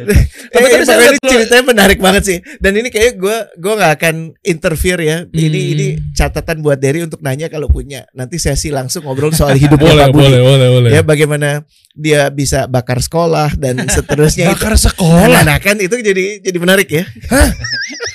Tapi 0.50 0.66
eh, 0.66 0.72
tadi 0.72 0.84
saya 0.84 1.10
lo- 1.10 1.22
ceritanya 1.22 1.64
menarik 1.66 1.98
banget 1.98 2.24
sih 2.26 2.38
dan 2.58 2.74
ini 2.74 2.88
kayak 2.88 3.16
gue 3.16 3.38
gue 3.56 3.74
nggak 3.74 3.94
akan 3.96 4.16
interfere 4.42 5.00
ya 5.00 5.18
ini 5.30 5.48
Hmm. 5.60 5.72
ini 5.72 5.88
catatan 6.12 6.60
buat 6.60 6.76
Derry 6.76 7.02
untuk 7.02 7.20
nanya 7.20 7.48
kalau 7.48 7.68
punya 7.68 8.04
nanti 8.12 8.36
sesi 8.36 8.70
langsung 8.70 9.04
ngobrol 9.04 9.30
soal 9.30 9.54
hidupnya 9.56 9.94
boleh, 9.94 10.04
Pak 10.04 10.12
Budi 10.12 10.26
boleh, 10.26 10.42
boleh, 10.42 10.68
boleh. 10.72 10.90
ya 10.90 11.02
bagaimana 11.02 11.50
dia 11.92 12.28
bisa 12.30 12.66
bakar 12.66 12.98
sekolah 12.98 13.54
dan 13.56 13.78
seterusnya 13.90 14.48
itu 14.48 14.56
Bakar 14.56 14.76
sekolah. 14.76 15.42
nah, 15.44 15.58
kan 15.58 15.78
itu 15.78 15.96
jadi 15.96 16.40
jadi 16.40 16.58
menarik 16.58 16.90
ya 16.90 17.04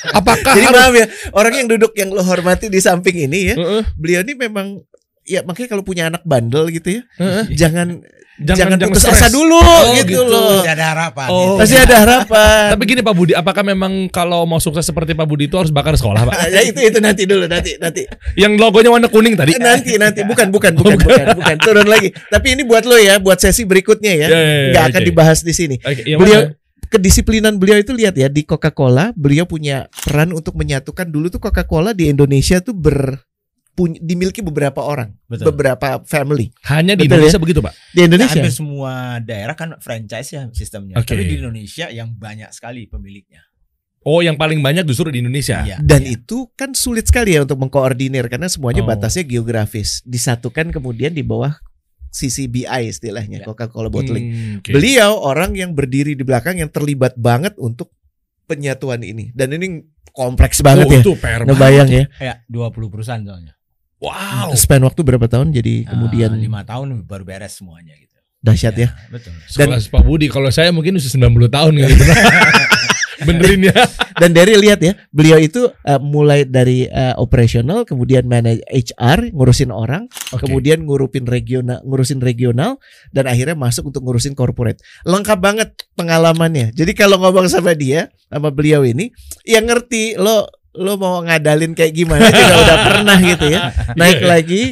Apakah 0.07 0.53
jadi 0.53 0.69
harus 0.69 0.77
maaf 0.77 0.95
ya 0.95 1.07
orang 1.33 1.53
yang 1.57 1.69
duduk 1.69 1.93
yang 1.95 2.09
lo 2.09 2.21
hormati 2.21 2.67
di 2.67 2.79
samping 2.79 3.25
ini 3.25 3.51
ya 3.51 3.55
Heeh, 3.55 3.83
beliau 3.95 4.21
ini 4.21 4.35
memang 4.37 4.79
ya 5.25 5.41
makanya 5.41 5.69
kalau 5.69 5.83
punya 5.83 6.07
anak 6.07 6.23
bandel 6.23 6.69
gitu 6.69 7.01
ya 7.01 7.03
heeh. 7.17 7.45
jangan 7.51 8.05
jangan, 8.35 8.75
jangan 8.77 8.91
putus 8.91 9.07
asa 9.07 9.29
dulu 9.29 9.57
Oh, 9.57 9.95
gitu, 9.95 10.11
gitu. 10.11 10.23
loh. 10.27 10.59
Masih 10.59 10.73
ada 10.75 10.85
harapan. 10.91 11.27
Oh. 11.31 11.39
gitu. 11.39 11.55
Masih 11.55 11.79
ada 11.79 11.97
harapan. 11.97 12.67
Tapi 12.75 12.83
gini 12.85 13.01
Pak 13.01 13.15
Budi, 13.15 13.33
apakah 13.33 13.63
memang 13.63 14.11
kalau 14.11 14.43
mau 14.43 14.59
sukses 14.59 14.83
seperti 14.83 15.15
Pak 15.15 15.23
Budi 15.23 15.47
itu 15.47 15.55
harus 15.55 15.71
bakar 15.71 15.95
sekolah 15.95 16.27
Pak? 16.27 16.35
ya 16.55 16.61
itu 16.61 16.83
itu 16.83 16.99
nanti 16.99 17.25
dulu 17.25 17.47
nanti 17.47 17.79
nanti 17.79 18.03
Yang 18.35 18.59
logonya 18.59 18.91
warna 18.91 19.07
kuning 19.07 19.39
tadi. 19.39 19.55
nanti 19.55 19.95
nanti 19.97 20.27
bukan 20.27 20.51
bukan 20.51 20.75
bukan 20.75 20.99
bukan 20.99 21.27
bukan 21.39 21.57
turun 21.63 21.87
lagi. 21.87 22.11
Tapi 22.11 22.59
ini 22.59 22.67
buat 22.67 22.83
lo 22.83 22.99
ya, 22.99 23.23
buat 23.23 23.39
sesi 23.39 23.63
berikutnya 23.63 24.13
ya. 24.13 24.27
Ya, 24.27 24.29
ya, 24.29 24.41
ya, 24.43 24.69
Nggak 24.73 24.85
akan 24.91 25.01
oke. 25.01 25.09
dibahas 25.09 25.39
di 25.41 25.53
sini. 25.55 25.77
Oke, 25.79 26.03
yang 26.03 26.19
Beliau- 26.19 26.51
mana? 26.51 26.63
Kedisiplinan 26.85 27.59
beliau 27.59 27.75
itu 27.77 27.91
lihat 27.91 28.15
ya 28.15 28.31
di 28.31 28.43
Coca-Cola, 28.43 29.11
beliau 29.15 29.47
punya 29.47 29.91
peran 29.91 30.31
untuk 30.31 30.55
menyatukan 30.55 31.07
dulu 31.07 31.27
tuh 31.27 31.39
Coca-Cola 31.39 31.91
di 31.91 32.07
Indonesia 32.07 32.59
tuh 32.59 32.71
ber 32.71 33.19
punya, 33.75 33.99
dimiliki 33.99 34.41
beberapa 34.41 34.79
orang, 34.81 35.13
Betul. 35.27 35.51
beberapa 35.51 36.01
family 36.07 36.55
hanya 36.71 36.95
di 36.95 37.05
Betul 37.05 37.27
Indonesia 37.27 37.39
begitu 37.43 37.61
Pak. 37.61 37.75
di 37.91 38.01
Indonesia. 38.07 38.41
Hampir 38.41 38.55
semua 38.55 38.93
daerah 39.21 39.55
kan 39.59 39.75
franchise 39.83 40.31
ya 40.31 40.43
sistemnya. 40.55 40.95
Oke. 40.97 41.13
Tapi 41.13 41.27
di 41.27 41.37
Indonesia 41.43 41.91
yang 41.91 42.15
banyak 42.15 42.55
sekali 42.55 42.87
pemiliknya. 42.87 43.43
Oh, 44.05 44.21
yang 44.21 44.37
paling 44.37 44.61
banyak 44.61 44.85
justru 44.85 45.09
di 45.09 45.25
Indonesia. 45.25 45.65
Iya, 45.65 45.81
Dan 45.81 46.05
iya. 46.05 46.21
itu 46.21 46.53
kan 46.55 46.77
sulit 46.77 47.09
sekali 47.09 47.35
ya 47.35 47.41
untuk 47.41 47.57
mengkoordinir 47.57 48.29
karena 48.29 48.53
semuanya 48.53 48.85
Oh. 48.85 48.89
batasnya 48.89 49.25
geografis. 49.25 50.05
Disatukan 50.05 50.71
kemudian 50.77 51.17
di 51.17 51.25
bawah 51.25 51.57
CCBI 52.13 52.93
istilahnya 52.93 53.43
Ya. 53.43 53.47
Coca-Cola 53.49 53.89
bottling. 53.89 54.27
Hmm, 54.29 54.55
oke. 54.61 54.71
Beliau 54.71 55.19
orang 55.19 55.57
yang 55.57 55.73
berdiri 55.73 56.15
di 56.15 56.23
belakang 56.23 56.61
yang 56.61 56.69
terlibat 56.69 57.17
banget 57.17 57.57
untuk 57.57 57.91
penyatuan 58.45 59.01
ini. 59.03 59.33
Dan 59.33 59.57
ini 59.57 59.83
kompleks 60.13 60.61
banget 60.61 60.87
oh, 60.87 60.93
ya. 60.95 61.01
itu 61.01 61.13
PR 61.19 61.43
banget. 61.43 61.49
Ngebayang 61.49 61.89
ya. 61.91 62.05
Ya, 62.21 62.35
20 62.47 62.93
perusahaan 62.93 63.25
soalnya. 63.25 63.54
Wow. 64.05 64.53
Spend 64.53 64.85
waktu 64.85 65.01
berapa 65.01 65.25
tahun 65.25 65.51
jadi 65.51 65.89
kemudian 65.89 66.31
Ah, 66.31 66.39
lima 66.39 66.61
tahun 66.63 67.09
baru 67.09 67.25
beres 67.25 67.57
semuanya 67.57 67.97
gitu. 67.97 68.13
dahsyat 68.45 68.77
ya. 68.77 68.93
Betul. 69.09 69.33
Dan- 69.57 69.81
Pak 69.81 70.03
Budi, 70.05 70.29
kalau 70.29 70.53
saya 70.53 70.69
mungkin 70.69 71.01
udah 71.01 71.09
90 71.09 71.49
tahun 71.49 71.73
kali. 71.81 71.95
Benerin 73.25 73.71
ya. 73.71 73.75
Dan 74.19 74.35
dari 74.35 74.59
lihat 74.59 74.83
ya, 74.83 74.93
beliau 75.09 75.39
itu 75.39 75.71
uh, 75.71 76.01
mulai 76.03 76.45
dari 76.45 76.85
uh, 76.85 77.15
operational, 77.17 77.87
kemudian 77.87 78.27
manage 78.27 78.61
HR, 78.69 79.31
ngurusin 79.33 79.71
orang, 79.71 80.11
Oke. 80.35 80.45
kemudian 80.45 80.83
ngurupin 80.85 81.25
regional, 81.25 81.81
ngurusin 81.87 82.19
regional, 82.21 82.77
dan 83.15 83.25
akhirnya 83.25 83.55
masuk 83.55 83.89
untuk 83.89 84.03
ngurusin 84.03 84.35
corporate. 84.35 84.83
Lengkap 85.07 85.39
banget 85.41 85.69
pengalamannya. 85.95 86.75
Jadi 86.75 86.93
kalau 86.93 87.17
ngomong 87.23 87.47
sama 87.47 87.73
dia, 87.73 88.11
sama 88.29 88.51
beliau 88.51 88.83
ini, 88.85 89.09
ya 89.47 89.63
ngerti 89.63 90.19
lo 90.19 90.51
lo 90.75 90.95
mau 90.95 91.23
ngadalin 91.23 91.71
kayak 91.71 91.95
gimana 91.95 92.27
juga 92.27 92.55
udah 92.59 92.79
pernah 92.83 93.19
gitu 93.21 93.47
ya. 93.47 93.61
Naik 93.95 94.15
Iya, 94.15 94.21
iya. 94.21 94.29
lagi. 94.29 94.63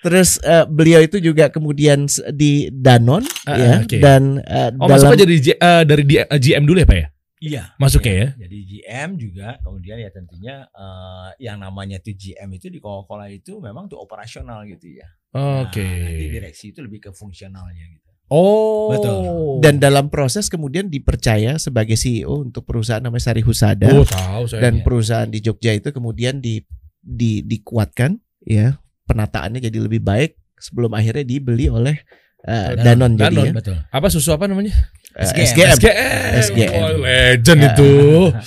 Terus 0.00 0.30
uh, 0.40 0.64
beliau 0.64 1.00
itu 1.00 1.18
juga 1.18 1.48
kemudian 1.48 2.04
di 2.30 2.70
Danon 2.70 3.24
Ah, 3.44 3.56
ya 3.56 3.72
oke. 3.82 3.98
dan 3.98 4.40
uh, 4.40 4.70
Oh, 4.74 4.86
dalam 4.86 4.94
masuk 4.94 5.12
aja 5.12 5.24
dari 5.24 5.38
G- 5.38 5.58
eh, 5.58 5.82
dari 5.84 6.02
di- 6.02 6.22
eh, 6.22 6.38
GM 6.38 6.64
dulu 6.64 6.78
ya, 6.78 6.86
Pak 6.86 6.96
ya? 6.96 7.06
Iya. 7.38 7.62
Masuknya 7.76 8.14
ya. 8.14 8.28
Jadi 8.36 8.56
GM 8.66 9.10
juga 9.14 9.48
kemudian 9.60 9.96
ya 9.96 10.10
tentunya 10.10 10.54
eh, 10.66 11.28
yang 11.38 11.58
namanya 11.58 11.98
tuh 11.98 12.10
GM 12.12 12.48
itu 12.50 12.66
di 12.66 12.78
Coca-Cola 12.78 13.28
itu 13.28 13.60
memang 13.60 13.86
tuh 13.86 13.98
operasional 13.98 14.64
gitu 14.64 14.90
ya. 14.92 15.06
Oke. 15.30 15.84
Nah, 15.84 16.08
nanti 16.08 16.26
direksi 16.30 16.72
itu 16.72 16.80
lebih 16.80 16.98
ke 16.98 17.10
fungsionalnya 17.12 17.84
gitu. 17.84 18.07
Oh. 18.28 18.92
Betul. 18.92 19.20
dan 19.58 19.76
dalam 19.76 20.06
proses 20.06 20.46
kemudian 20.46 20.86
dipercaya 20.86 21.56
sebagai 21.56 21.94
CEO 21.94 22.40
untuk 22.42 22.62
perusahaan 22.62 23.00
namanya 23.00 23.24
Sari 23.26 23.40
Husada 23.40 23.90
Oh, 23.90 24.04
tahu 24.04 24.44
saya. 24.46 24.60
dan 24.62 24.80
ya. 24.80 24.82
perusahaan 24.82 25.26
di 25.26 25.40
Jogja 25.40 25.72
itu 25.72 25.90
kemudian 25.90 26.38
di, 26.38 26.62
di 26.98 27.42
dikuatkan 27.42 28.16
ya 28.40 28.78
penataannya 29.04 29.58
jadi 29.60 29.78
lebih 29.78 29.98
baik 30.00 30.36
sebelum 30.54 30.92
akhirnya 30.92 31.24
dibeli 31.24 31.66
oleh 31.66 31.96
uh, 32.44 32.76
Danon, 32.76 33.14
jadi 33.14 33.28
Danon. 33.28 33.46
ya 33.46 33.52
Betul. 33.56 33.76
apa 33.82 34.06
susu 34.08 34.30
apa 34.30 34.46
namanya? 34.46 34.72
Uh, 35.16 35.24
SGM. 35.24 35.48
SGM. 35.48 35.74
SGM. 35.74 36.38
SGM. 36.38 36.72
Oh, 36.76 36.92
legend 37.00 37.58
Ah. 37.58 37.66
itu. 37.66 37.90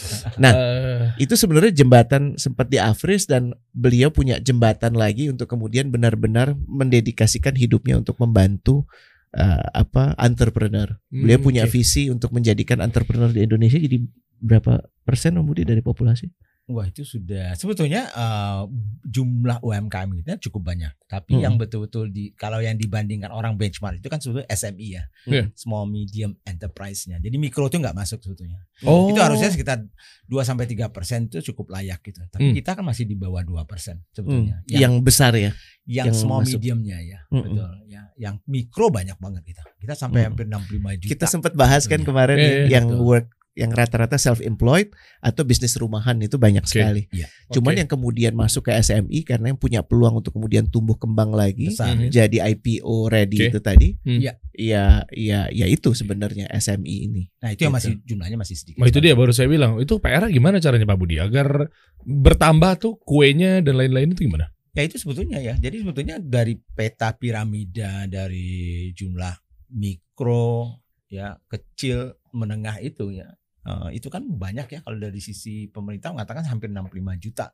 Nah, 0.41 0.53
Eh, 0.55 1.03
itu 1.19 1.33
sebenarnya 1.35 1.73
jembatan 1.75 2.33
sempat 2.35 2.65
di 2.65 2.77
Afris 2.77 3.25
dan 3.25 3.51
beliau 3.71 4.09
punya 4.09 4.37
jembatan 4.37 4.95
lagi 4.95 5.27
untuk 5.27 5.45
kemudian 5.45 5.89
benar-benar 5.89 6.55
mendedikasikan 6.55 7.53
hidupnya 7.53 7.97
untuk 7.97 8.15
membantu 8.17 8.87
uh, 9.35 9.63
apa 9.71 10.15
entrepreneur. 10.19 10.91
Beliau 11.07 11.39
hmm, 11.39 11.47
punya 11.47 11.63
oke. 11.67 11.71
visi 11.71 12.11
untuk 12.11 12.31
menjadikan 12.35 12.83
entrepreneur 12.83 13.31
di 13.31 13.45
Indonesia 13.47 13.79
jadi 13.79 13.97
berapa 14.41 14.81
persen 15.05 15.37
Om 15.37 15.45
Budi 15.45 15.63
dari 15.63 15.79
populasi? 15.85 16.27
Wah 16.71 16.85
itu 16.85 17.03
sudah 17.03 17.53
sebetulnya 17.53 18.07
eh, 18.07 18.63
jumlah 19.03 19.59
UMKM 19.59 20.09
kita 20.17 20.39
cukup 20.41 20.61
banyak. 20.67 20.93
Tapi 21.05 21.33
Mm-mm. 21.33 21.43
yang 21.43 21.55
betul-betul 21.55 22.07
di 22.07 22.31
kalau 22.33 22.57
yang 22.57 22.75
dibandingkan 22.75 23.29
orang 23.29 23.55
benchmark 23.55 23.97
itu 23.97 24.07
kan 24.07 24.17
sebetulnya 24.17 24.47
SME 24.47 24.87
ya, 24.89 25.03
Iya. 25.25 25.51
small 25.53 25.85
medium 25.85 26.39
enterprise-nya. 26.41 27.17
Jadi 27.17 27.35
mikro 27.35 27.67
itu 27.67 27.75
nggak 27.75 27.91
masuk 27.93 28.19
sebetulnya. 28.19 28.63
Oh. 28.81 29.11
Itu 29.11 29.19
harusnya 29.19 29.49
sekitar 29.49 29.83
2 30.25 30.41
sampai 30.41 30.65
tiga 30.65 30.87
persen 30.87 31.27
itu 31.27 31.43
cukup 31.45 31.73
layak 31.73 31.99
gitu. 32.01 32.23
Tapi 32.25 32.49
Hmm. 32.49 32.55
kita 32.55 32.73
kan 32.73 32.83
masih 32.83 33.03
di 33.03 33.13
bawah 33.13 33.41
2 33.41 33.63
persen 33.63 33.99
Hmm, 33.99 34.07
sebetulnya. 34.13 34.55
yang 34.65 34.99
besar 34.99 35.33
ya. 35.33 35.51
yang, 35.83 36.07
yang 36.07 36.15
small 36.15 36.41
masuk. 36.41 36.57
mediumnya 36.57 36.97
ya, 36.97 37.19
Mm-mm. 37.27 37.43
betul. 37.43 37.71
Ya, 37.85 38.01
yang 38.15 38.39
mikro 38.45 38.87
banyak 38.87 39.17
banget 39.17 39.43
kita. 39.43 39.63
Kita 39.75 39.93
sampai 39.93 40.23
Mm. 40.23 40.27
hampir 40.29 40.45
65 40.47 40.95
juta. 40.95 41.09
Kita 41.09 41.25
sempat 41.25 41.51
bahas 41.53 41.83
kan 41.83 41.99
Iya. 41.99 42.07
kemarin 42.07 42.37
Iya, 42.37 42.45
ya, 42.45 42.53
iya, 42.53 42.65
yang 42.71 42.85
betul. 42.87 43.03
work 43.03 43.27
yang 43.51 43.75
rata-rata 43.75 44.15
self 44.15 44.39
employed 44.39 44.95
atau 45.19 45.43
bisnis 45.43 45.75
rumahan 45.75 46.15
itu 46.23 46.39
banyak 46.39 46.63
Oke. 46.63 46.71
sekali. 46.71 47.01
Iya. 47.11 47.27
Cuman 47.51 47.83
yang 47.83 47.89
kemudian 47.91 48.31
masuk 48.31 48.71
ke 48.71 48.75
SMI 48.79 49.27
karena 49.27 49.51
yang 49.51 49.59
punya 49.59 49.83
peluang 49.83 50.23
untuk 50.23 50.31
kemudian 50.31 50.71
tumbuh 50.71 50.95
kembang 50.95 51.35
lagi 51.35 51.67
besar. 51.67 51.99
Mhm. 51.99 52.07
jadi 52.09 52.37
IPO 52.55 53.11
ready 53.11 53.37
Oke. 53.43 53.47
itu 53.51 53.59
tadi. 53.59 53.87
Hmm. 54.07 54.19
Iya. 54.23 54.33
Ya 54.55 54.85
ya 55.11 55.39
ya 55.51 55.65
itu 55.67 55.91
sebenarnya 55.91 56.47
SMI 56.47 56.95
ini. 57.11 57.23
Nah, 57.43 57.51
itu 57.51 57.67
yang 57.67 57.75
Gitu. 57.75 57.79
masih 57.83 57.91
jumlahnya 58.07 58.37
masih 58.39 58.55
sedikit. 58.55 58.79
Oh, 58.79 58.87
itu 58.87 58.99
dia 59.03 59.13
baru 59.19 59.35
saya 59.35 59.51
bilang. 59.51 59.75
Itu 59.83 59.99
PR 59.99 60.31
gimana 60.31 60.63
caranya 60.63 60.87
Pak 60.87 60.97
Budi 60.99 61.19
agar 61.19 61.67
bertambah 62.01 62.71
tuh 62.79 62.93
kuenya 63.03 63.59
dan 63.59 63.75
lain-lain 63.75 64.15
itu 64.15 64.31
gimana? 64.31 64.47
Ya 64.71 64.87
itu 64.87 64.95
sebetulnya 64.95 65.43
ya. 65.43 65.59
Jadi 65.59 65.83
sebetulnya 65.83 66.15
dari 66.23 66.55
peta 66.55 67.11
piramida 67.19 68.07
dari 68.07 68.87
jumlah 68.95 69.35
mikro 69.75 70.79
ya 71.11 71.35
kecil 71.51 72.15
menengah 72.31 72.79
itu 72.79 73.11
ya. 73.11 73.27
Eh, 73.67 73.89
itu 73.97 74.07
kan 74.07 74.23
banyak 74.25 74.67
ya 74.67 74.79
kalau 74.81 74.97
dari 74.97 75.19
sisi 75.21 75.67
pemerintah 75.69 76.13
mengatakan 76.13 76.45
hampir 76.47 76.69
65 76.71 77.17
juta. 77.21 77.53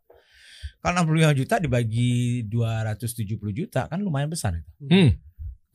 Kalau 0.81 0.93
65 1.05 1.39
juta 1.43 1.55
dibagi 1.57 2.11
270 2.45 3.39
juta 3.53 3.81
kan 3.89 3.99
lumayan 4.01 4.29
besar 4.29 4.57
itu. 4.57 4.71
Hmm. 4.87 5.11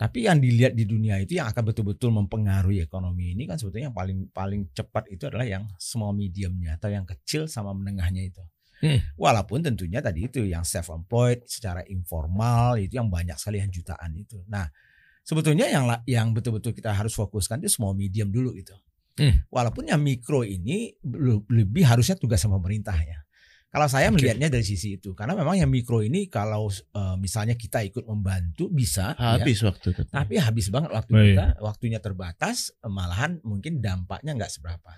Tapi 0.02 0.26
yang 0.26 0.42
dilihat 0.42 0.74
di 0.74 0.82
dunia 0.82 1.20
itu 1.22 1.38
yang 1.38 1.46
akan 1.46 1.62
betul-betul 1.62 2.10
mempengaruhi 2.10 2.82
ekonomi 2.82 3.38
ini 3.38 3.46
kan 3.46 3.54
sebetulnya 3.54 3.92
yang 3.92 3.96
paling 3.96 4.18
paling 4.34 4.66
cepat 4.74 5.06
itu 5.14 5.30
adalah 5.30 5.46
yang 5.46 5.62
small 5.78 6.10
mediumnya 6.10 6.74
atau 6.74 6.90
yang 6.90 7.06
kecil 7.06 7.46
sama 7.46 7.70
menengahnya 7.70 8.26
itu. 8.26 8.42
Hmm. 8.82 8.98
Walaupun 9.14 9.62
tentunya 9.62 10.02
tadi 10.02 10.26
itu 10.26 10.42
yang 10.42 10.66
self 10.66 10.90
employed 10.90 11.46
secara 11.46 11.86
informal 11.86 12.74
itu 12.82 12.98
yang 12.98 13.06
banyak 13.06 13.38
sekali 13.38 13.62
yang 13.62 13.70
jutaan 13.70 14.10
itu. 14.18 14.42
Nah, 14.50 14.66
sebetulnya 15.22 15.70
yang 15.70 15.86
yang 16.10 16.34
betul-betul 16.34 16.74
kita 16.74 16.90
harus 16.90 17.14
fokuskan 17.14 17.62
itu 17.62 17.70
small 17.70 17.94
medium 17.94 18.34
dulu 18.34 18.50
gitu. 18.58 18.74
Hmm. 19.12 19.44
Walaupun 19.52 19.92
yang 19.92 20.00
mikro 20.00 20.40
ini 20.40 20.96
lebih 21.52 21.84
harusnya 21.84 22.16
tugas 22.16 22.40
sama 22.40 22.56
pemerintah 22.56 22.96
ya. 22.96 23.20
Kalau 23.72 23.88
saya 23.88 24.12
Oke. 24.12 24.20
melihatnya 24.20 24.52
dari 24.52 24.68
sisi 24.68 25.00
itu, 25.00 25.16
karena 25.16 25.32
memang 25.32 25.56
yang 25.56 25.72
mikro 25.72 26.04
ini 26.04 26.28
kalau 26.28 26.68
eh, 26.68 27.16
misalnya 27.16 27.56
kita 27.56 27.80
ikut 27.80 28.04
membantu 28.04 28.68
bisa, 28.68 29.16
ya, 29.16 29.40
Habis 29.40 29.64
waktu 29.64 29.96
itu. 29.96 30.02
tapi 30.12 30.36
habis 30.36 30.68
banget 30.68 30.92
waktu 30.92 31.10
Oh, 31.16 31.20
iya. 31.24 31.28
kita, 31.32 31.46
waktunya 31.64 31.96
terbatas, 31.96 32.76
malahan 32.84 33.40
mungkin 33.40 33.80
dampaknya 33.80 34.36
nggak 34.36 34.52
seberapa. 34.52 34.92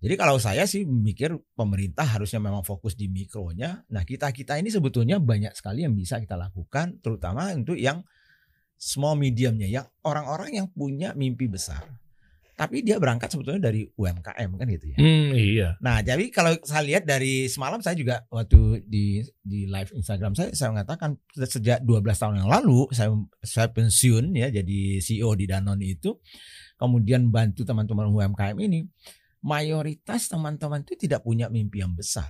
Jadi 0.00 0.14
kalau 0.16 0.36
saya 0.40 0.64
sih 0.64 0.84
mikir 0.88 1.32
pemerintah 1.52 2.04
harusnya 2.04 2.40
memang 2.40 2.60
fokus 2.64 2.92
di 2.96 3.08
mikronya. 3.08 3.84
Nah 3.92 4.04
kita 4.04 4.32
kita 4.32 4.56
ini 4.56 4.68
sebetulnya 4.72 5.16
banyak 5.20 5.52
sekali 5.52 5.84
yang 5.84 5.92
bisa 5.96 6.16
kita 6.20 6.36
lakukan, 6.36 7.00
terutama 7.00 7.52
untuk 7.52 7.76
yang 7.76 8.04
small 8.76 9.16
mediumnya, 9.16 9.68
yang 9.68 9.84
orang-orang 10.04 10.56
yang 10.60 10.68
punya 10.72 11.12
mimpi 11.12 11.48
besar. 11.48 11.84
Tapi 12.60 12.84
dia 12.84 13.00
berangkat 13.00 13.32
sebetulnya 13.32 13.72
dari 13.72 13.88
UMKM 13.88 14.50
kan 14.52 14.66
gitu 14.68 14.86
ya. 14.92 14.98
Hmm, 15.00 15.32
iya. 15.32 15.68
Nah, 15.80 16.04
jadi 16.04 16.28
kalau 16.28 16.52
saya 16.60 16.84
lihat 16.84 17.08
dari 17.08 17.48
semalam 17.48 17.80
saya 17.80 17.96
juga 17.96 18.20
waktu 18.28 18.84
di 18.84 19.24
di 19.40 19.64
live 19.64 19.96
Instagram 19.96 20.36
saya 20.36 20.52
saya 20.52 20.68
mengatakan 20.68 21.16
sejak 21.32 21.80
12 21.80 22.04
tahun 22.20 22.44
yang 22.44 22.52
lalu 22.52 22.84
saya 22.92 23.16
saya 23.40 23.72
pensiun 23.72 24.36
ya 24.36 24.52
jadi 24.52 25.00
CEO 25.00 25.32
di 25.40 25.48
Danone 25.48 25.88
itu 25.88 26.20
kemudian 26.76 27.32
bantu 27.32 27.64
teman-teman 27.64 28.12
UMKM 28.12 28.60
ini 28.60 28.84
mayoritas 29.40 30.28
teman-teman 30.28 30.84
itu 30.84 31.08
tidak 31.08 31.24
punya 31.24 31.48
mimpi 31.48 31.80
yang 31.80 31.96
besar. 31.96 32.28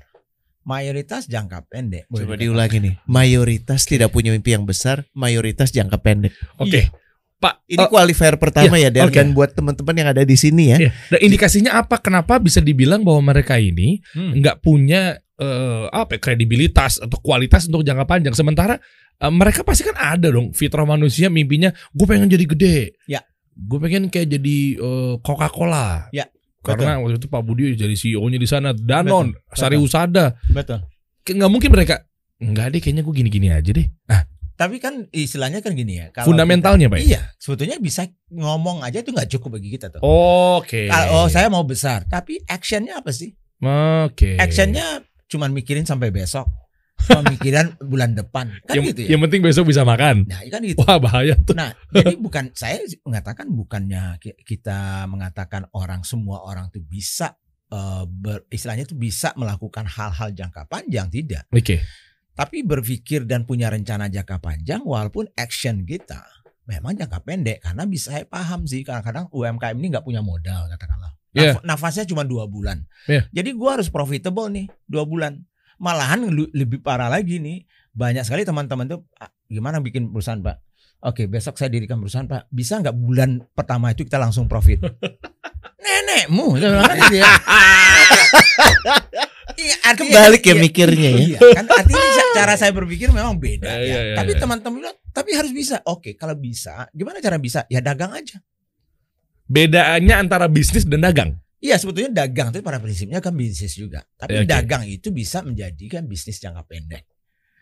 Mayoritas 0.61 1.27
jangka 1.27 1.67
pendek. 1.67 2.07
boleh 2.07 2.23
Coba 2.29 2.37
diulangi 2.39 2.79
nih. 2.79 2.95
Mayoritas 3.09 3.89
tidak 3.89 4.15
punya 4.15 4.31
mimpi 4.31 4.55
yang 4.55 4.69
besar, 4.69 5.09
mayoritas 5.17 5.75
jangka 5.75 5.99
pendek. 5.99 6.37
Oke. 6.61 6.87
Iya. 6.87 7.10
Pak, 7.41 7.65
Ini 7.67 7.81
eh, 7.81 7.89
qualifier 7.89 8.37
pertama 8.37 8.77
ya 8.77 8.93
dan, 8.93 9.09
oke. 9.09 9.17
dan 9.17 9.33
buat 9.33 9.57
teman-teman 9.57 9.95
yang 9.97 10.09
ada 10.13 10.23
di 10.23 10.37
sini 10.37 10.77
ya. 10.77 10.79
iya. 10.79 10.93
Dan 11.09 11.25
indikasinya 11.25 11.81
apa? 11.81 11.97
Kenapa 11.97 12.37
bisa 12.37 12.61
dibilang 12.61 13.01
bahwa 13.01 13.33
mereka 13.33 13.57
ini 13.57 14.05
Hmm. 14.13 14.37
nggak 14.37 14.61
punya 14.61 15.17
eh, 15.41 15.85
apa 15.89 16.15
ya, 16.15 16.21
kredibilitas 16.21 17.01
atau 17.01 17.17
kualitas 17.17 17.65
untuk 17.65 17.81
jangka 17.81 18.05
panjang. 18.05 18.37
Sementara 18.37 18.77
eh, 19.17 19.33
mereka 19.33 19.65
pasti 19.65 19.89
kan 19.89 19.97
ada 19.97 20.29
dong 20.29 20.53
fitrah 20.53 20.85
manusia 20.85 21.33
mimpinya 21.33 21.73
gue 21.91 22.05
pengen 22.05 22.29
jadi 22.29 22.45
gede. 22.45 22.77
Ya. 23.09 23.25
Gue 23.57 23.81
pengen 23.81 24.13
kayak 24.13 24.29
jadi 24.31 24.57
eh, 24.77 25.15
Coca-Cola. 25.25 26.13
Ya, 26.13 26.29
Karena 26.61 27.01
waktu 27.01 27.17
itu 27.17 27.25
Pak 27.27 27.41
Budi 27.41 27.73
jadi 27.73 27.97
CEO-nya 27.97 28.37
di 28.37 28.45
sana 28.45 28.77
Danon, 28.77 29.33
Betul, 29.33 29.57
Sari 29.57 29.81
betul. 29.81 29.89
Usada. 29.89 30.25
Betul. 30.47 30.85
Kayak 31.25 31.37
nggak 31.41 31.53
mungkin 31.57 31.71
mereka 31.73 31.95
Enggak 32.37 32.73
deh 32.73 32.81
kayaknya 32.81 33.01
gue 33.01 33.15
gini-gini 33.17 33.49
aja 33.49 33.69
deh. 33.71 33.85
Nah, 34.07 34.25
Tapi 34.61 34.77
kan 34.77 35.09
istilahnya 35.09 35.65
kan 35.65 35.73
gini 35.73 36.05
ya. 36.05 36.13
kalau 36.13 36.29
fundamentalnya 36.29 36.93
Pak. 36.93 37.01
kita- 37.01 37.09
ya? 37.09 37.13
Iya, 37.17 37.23
sebetulnya 37.41 37.81
bisa 37.81 38.05
ngomong 38.29 38.85
aja 38.85 39.01
itu 39.01 39.09
nggak 39.09 39.33
cukup 39.33 39.57
bagi 39.57 39.73
kita 39.73 39.89
tuh. 39.89 40.05
Oke. 40.05 40.85
Kalau 40.85 41.25
oh, 41.25 41.27
saya 41.33 41.49
mau 41.49 41.65
besar, 41.65 42.05
tapi 42.05 42.45
actionnya 42.45 43.01
apa 43.01 43.09
sih? 43.09 43.33
Oke. 44.05 44.37
Actionnya 44.37 45.01
cuman 45.33 45.57
mikirin 45.57 45.89
sampai 45.89 46.13
besok, 46.13 46.45
pemikiran 47.09 47.73
bulan 47.91 48.13
depan, 48.13 48.53
kan 48.69 48.77
yang, 48.77 48.85
gitu 48.93 49.09
ya. 49.09 49.17
yang 49.17 49.21
penting 49.25 49.41
besok 49.41 49.65
bisa 49.65 49.81
makan. 49.81 50.29
Nah, 50.29 50.45
kan 50.45 50.61
gitu. 50.61 50.77
Wah 50.85 51.01
bahaya 51.01 51.41
tuh. 51.41 51.57
Nah, 51.57 51.73
jadi 51.89 52.21
bukan 52.25 52.53
saya 52.53 52.85
mengatakan 53.01 53.49
bukannya 53.49 54.21
ki- 54.21 54.45
kita 54.45 55.09
mengatakan 55.09 55.73
orang 55.73 56.05
semua 56.05 56.45
orang 56.45 56.69
tuh 56.69 56.85
bisa 56.85 57.33
eh, 57.73 58.05
ber, 58.05 58.45
istilahnya 58.53 58.85
tuh 58.85 58.99
bisa 59.01 59.33
melakukan 59.41 59.89
hal-hal 59.89 60.37
jangka 60.37 60.69
panjang 60.69 61.09
tidak, 61.09 61.49
Oke. 61.49 61.81
Tapi 62.41 62.65
berpikir 62.65 63.29
dan 63.29 63.45
punya 63.45 63.69
rencana 63.69 64.09
jangka 64.09 64.41
panjang 64.41 64.81
walaupun 64.81 65.29
action 65.37 65.85
kita 65.85 66.25
memang 66.65 66.97
jangka 66.97 67.21
pendek 67.21 67.61
karena 67.61 67.85
bisa 67.85 68.17
saya 68.17 68.25
paham 68.25 68.65
sih 68.65 68.81
kadang-kadang 68.81 69.29
UMKM 69.29 69.77
ini 69.77 69.93
nggak 69.93 70.07
punya 70.09 70.25
modal 70.25 70.65
katakanlah. 70.73 71.13
Naf- 71.37 71.63
Nafasnya 71.63 72.09
cuma 72.09 72.25
dua 72.25 72.49
bulan. 72.49 72.89
Iya. 73.05 73.29
Jadi 73.29 73.53
gua 73.53 73.77
harus 73.77 73.93
profitable 73.93 74.49
nih 74.49 74.73
dua 74.89 75.05
bulan. 75.05 75.45
Malahan 75.77 76.33
lebih 76.33 76.81
parah 76.81 77.13
lagi 77.13 77.45
nih. 77.45 77.69
Banyak 77.93 78.25
sekali 78.25 78.49
teman-teman 78.49 78.89
tuh 78.89 79.05
"Ah, 79.21 79.29
gimana 79.45 79.85
bikin 79.85 80.09
perusahaan 80.09 80.41
pak? 80.41 80.65
Oke 81.05 81.29
besok 81.29 81.61
saya 81.61 81.69
dirikan 81.69 82.01
perusahaan 82.01 82.25
pak. 82.25 82.49
Bisa 82.49 82.81
nggak 82.81 82.97
bulan 82.97 83.45
pertama 83.53 83.93
itu 83.93 84.09
kita 84.09 84.17
langsung 84.17 84.49
profit? 84.49 84.81
Nenekmu, 85.85 86.57
kan 86.57 86.97
gitu 87.05 87.21
ya. 87.21 87.29
Iya, 89.53 89.77
artinya- 89.83 90.13
Kebalik 90.15 90.43
ya 90.43 90.49
iya, 90.49 90.61
mikirnya 90.61 91.11
ya. 91.11 91.21
Iya, 91.21 91.39
kan 91.53 91.67
artinya 91.67 92.07
cara 92.39 92.55
saya 92.55 92.71
berpikir 92.71 93.09
memang 93.09 93.35
beda 93.37 93.67
Iya, 93.67 93.77
ya. 93.77 93.83
iya, 93.83 94.01
iya, 94.05 94.15
tapi 94.15 94.33
iya. 94.33 94.41
teman-teman 94.41 94.77
bilang, 94.79 94.97
tapi 95.11 95.31
harus 95.35 95.51
bisa. 95.51 95.83
Oke, 95.85 96.15
kalau 96.15 96.35
bisa, 96.35 96.87
gimana 96.91 97.19
cara 97.19 97.37
bisa? 97.37 97.67
Ya 97.67 97.81
dagang 97.81 98.11
aja. 98.11 98.39
Bedanya 99.45 100.23
antara 100.23 100.47
bisnis 100.47 100.87
dan 100.87 101.03
dagang. 101.03 101.35
Iya 101.61 101.77
sebetulnya 101.77 102.25
dagang 102.25 102.49
itu 102.51 102.63
pada 102.63 102.81
prinsipnya 102.81 103.21
kan 103.21 103.35
bisnis 103.35 103.75
juga. 103.75 104.01
Tapi 104.17 104.43
Oke. 104.43 104.49
dagang 104.49 104.87
itu 104.87 105.11
bisa 105.11 105.43
menjadikan 105.43 106.07
bisnis 106.07 106.39
jangka 106.39 106.65
pendek. 106.65 107.05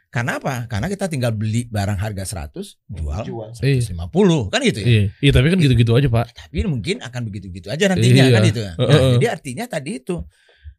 Karena 0.09 0.39
apa? 0.39 0.65
Karena 0.65 0.87
kita 0.87 1.05
tinggal 1.05 1.35
beli 1.35 1.67
barang 1.67 1.99
harga 1.99 2.25
100, 2.49 2.79
jual 2.87 3.25
Iya. 3.59 3.83
150 3.83 4.49
kan 4.49 4.61
gitu 4.63 4.81
ya. 4.81 4.87
Iya, 4.87 5.03
iya 5.19 5.31
tapi 5.35 5.47
kan 5.51 5.59
gitu-gitu 5.59 5.93
aja 5.93 6.09
pak. 6.09 6.27
Tapi 6.31 6.65
mungkin 6.65 7.03
akan 7.03 7.21
begitu-begitu 7.27 7.69
aja 7.69 7.91
nantinya 7.91 8.25
Iya. 8.25 8.33
kan 8.33 8.43
itu. 8.47 8.61
Nah, 8.63 8.75
Heeh. 8.79 9.11
jadi 9.19 9.27
artinya 9.29 9.65
tadi 9.67 9.91
itu 9.99 10.17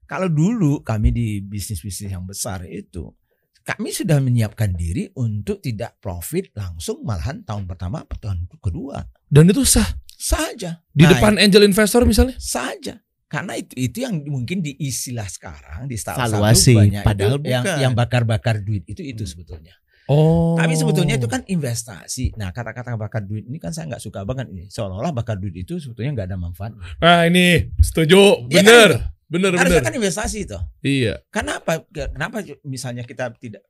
kalau 0.10 0.26
dulu 0.26 0.82
kami 0.82 1.10
di 1.10 1.28
bisnis-bisnis 1.40 2.10
yang 2.10 2.26
besar 2.26 2.66
itu 2.66 3.14
kami 3.62 3.94
sudah 3.94 4.18
menyiapkan 4.18 4.74
diri 4.74 5.06
untuk 5.14 5.62
tidak 5.62 6.02
profit 6.02 6.50
langsung 6.52 7.06
malahan 7.06 7.46
tahun 7.46 7.64
pertama 7.64 8.02
atau 8.02 8.18
tahun 8.20 8.50
kedua 8.58 9.06
Dan 9.24 9.46
itu 9.46 9.62
sah 9.62 9.86
saja. 10.12 10.82
di 10.90 11.06
Nah, 11.06 11.14
depan 11.14 11.38
angel 11.38 11.64
investor 11.64 12.02
misalnya. 12.04 12.34
saja 12.36 12.98
karena 13.26 13.54
itu 13.54 13.78
itu 13.78 13.98
yang 14.02 14.26
mungkin 14.26 14.60
di 14.60 14.74
istilah 14.76 15.30
sekarang 15.30 15.86
di 15.86 15.94
startup 15.94 16.26
Valuasi, 16.26 16.74
banyak 16.74 17.04
padahal 17.06 17.38
itu 17.38 17.46
yang 17.48 17.62
bukan. 17.62 17.78
yang 17.78 17.94
bakar-bakar 17.94 18.56
duit 18.60 18.84
itu 18.84 19.06
itu 19.06 19.22
Hmm. 19.22 19.30
sebetulnya. 19.30 19.76
Oh. 20.10 20.58
Tapi 20.58 20.74
sebetulnya 20.74 21.16
itu 21.16 21.30
kan 21.30 21.46
investasi. 21.46 22.34
Nah 22.34 22.50
kata-kata 22.50 22.98
bakar 22.98 23.22
duit 23.22 23.46
ini 23.46 23.62
kan 23.62 23.70
saya 23.70 23.86
nggak 23.86 24.02
suka 24.02 24.26
banget 24.26 24.50
ini. 24.50 24.66
Seolah-olah 24.66 25.14
bakar 25.14 25.38
duit 25.38 25.54
itu 25.54 25.78
sebetulnya 25.78 26.18
nggak 26.18 26.28
ada 26.28 26.38
manfaat. 26.42 26.74
Nah 26.98 27.22
ini 27.24 27.70
setuju, 27.78 28.18
kan 28.42 28.50
bener, 28.50 28.90
itu? 28.90 28.98
bener, 28.98 29.19
Harusnya 29.30 29.78
bener. 29.78 29.86
kan 29.86 29.94
investasi 29.94 30.38
itu. 30.50 30.58
Iya. 30.82 31.22
Kenapa? 31.30 31.86
Kenapa 31.94 32.42
misalnya 32.66 33.06
kita 33.06 33.30
tidak 33.38 33.62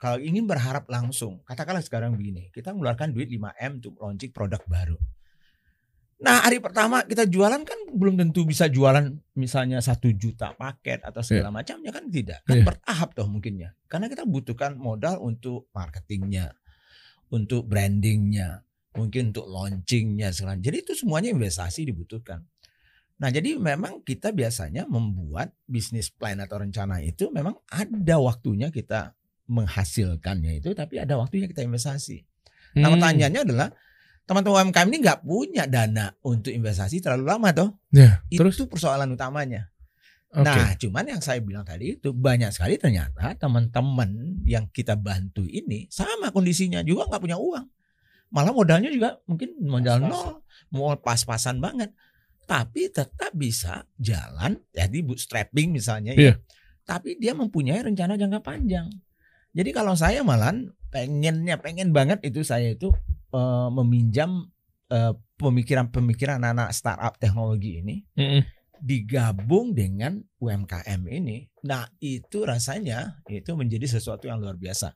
kalau 0.00 0.18
ingin 0.18 0.50
berharap 0.50 0.88
langsung, 0.90 1.44
katakanlah 1.46 1.84
sekarang 1.84 2.18
begini, 2.18 2.50
kita 2.50 2.74
mengeluarkan 2.74 3.14
duit 3.14 3.30
5 3.30 3.54
m 3.54 3.72
untuk 3.78 3.94
launching 4.02 4.32
produk 4.34 4.58
baru. 4.66 4.98
Nah 6.22 6.38
hari 6.46 6.62
pertama 6.62 7.02
kita 7.02 7.26
jualan 7.26 7.62
kan 7.66 7.78
belum 7.90 8.14
tentu 8.14 8.46
bisa 8.46 8.70
jualan 8.70 9.10
misalnya 9.34 9.82
satu 9.82 10.06
juta 10.14 10.54
paket 10.54 11.02
atau 11.02 11.18
segala 11.18 11.50
macamnya 11.50 11.90
kan 11.90 12.06
tidak 12.06 12.46
kan 12.46 12.62
Iya. 12.62 12.66
bertahap 12.66 13.08
toh 13.18 13.26
mungkinnya 13.26 13.74
karena 13.90 14.06
kita 14.06 14.22
butuhkan 14.22 14.78
modal 14.78 15.18
untuk 15.18 15.66
marketingnya 15.74 16.54
untuk 17.34 17.66
brandingnya 17.66 18.62
mungkin 18.94 19.34
untuk 19.34 19.50
launchingnya 19.50 20.30
segala 20.30 20.54
jadi 20.62 20.86
itu 20.86 20.94
semuanya 20.94 21.34
investasi 21.34 21.90
dibutuhkan 21.90 22.46
nah 23.22 23.30
jadi 23.30 23.54
memang 23.54 24.02
kita 24.02 24.34
biasanya 24.34 24.82
membuat 24.90 25.54
bisnis 25.62 26.10
plan 26.10 26.42
atau 26.42 26.58
rencana 26.58 26.98
itu 26.98 27.30
memang 27.30 27.54
ada 27.70 28.18
waktunya 28.18 28.74
kita 28.74 29.14
menghasilkannya 29.46 30.58
itu 30.58 30.74
tapi 30.74 30.98
ada 30.98 31.14
waktunya 31.14 31.46
kita 31.46 31.62
investasi 31.62 32.26
Nah 32.72 32.88
Hmm. 32.88 32.96
pertanyaannya 32.96 33.40
adalah 33.44 33.68
teman-teman 34.24 34.72
UMKM 34.72 34.88
ini 34.88 34.98
nggak 35.04 35.20
punya 35.28 35.64
dana 35.68 36.08
untuk 36.24 36.48
investasi 36.54 37.04
terlalu 37.04 37.24
lama 37.28 37.48
toh. 37.52 37.68
Ya, 37.92 38.24
Itu 38.32 38.40
terus? 38.48 38.64
persoalan 38.64 39.12
utamanya. 39.12 39.68
Oke. 40.32 40.48
Nah, 40.48 40.72
cuman 40.80 41.04
yang 41.04 41.20
saya 41.20 41.44
bilang 41.44 41.68
tadi 41.68 42.00
itu 42.00 42.16
banyak 42.16 42.48
sekali 42.48 42.80
ternyata 42.80 43.36
teman-teman 43.36 44.40
yang 44.48 44.64
kita 44.72 44.96
bantu 44.96 45.44
ini 45.44 45.84
sama 45.92 46.32
kondisinya 46.32 46.80
juga 46.80 47.12
nggak 47.12 47.20
punya 47.20 47.36
uang. 47.36 47.66
Malah 48.32 48.56
modalnya 48.56 48.88
juga 48.88 49.20
mungkin 49.28 49.52
modal 49.60 50.00
nol, 50.00 50.40
mau 50.72 50.96
pas-pasan 50.96 51.60
banget. 51.60 51.92
Tapi 52.44 52.90
tetap 52.92 53.32
bisa 53.32 53.86
jalan, 53.96 54.58
jadi 54.74 54.98
bootstrapping 55.00 55.72
misalnya 55.72 56.12
Iya. 56.12 56.34
ya. 56.34 56.34
Tapi 56.82 57.16
dia 57.16 57.32
mempunyai 57.32 57.80
rencana 57.80 58.18
jangka 58.18 58.42
panjang. 58.42 58.90
Jadi 59.52 59.70
kalau 59.70 59.94
saya 59.94 60.24
malah 60.24 60.52
pengennya 60.88 61.60
pengen 61.60 61.92
banget 61.92 62.20
itu 62.24 62.42
saya 62.42 62.74
itu 62.74 62.90
eh, 63.32 63.68
meminjam 63.72 64.48
eh, 64.88 65.14
pemikiran-pemikiran 65.38 66.42
anak 66.42 66.70
startup 66.72 67.16
teknologi 67.18 67.80
ini 67.82 67.96
Mm-mm. 68.14 68.42
digabung 68.78 69.72
dengan 69.72 70.20
UMKM 70.38 71.00
ini. 71.08 71.46
Nah, 71.64 71.86
itu 71.98 72.42
rasanya 72.42 73.22
itu 73.30 73.54
menjadi 73.54 73.86
sesuatu 73.86 74.26
yang 74.26 74.42
luar 74.42 74.58
biasa. 74.58 74.94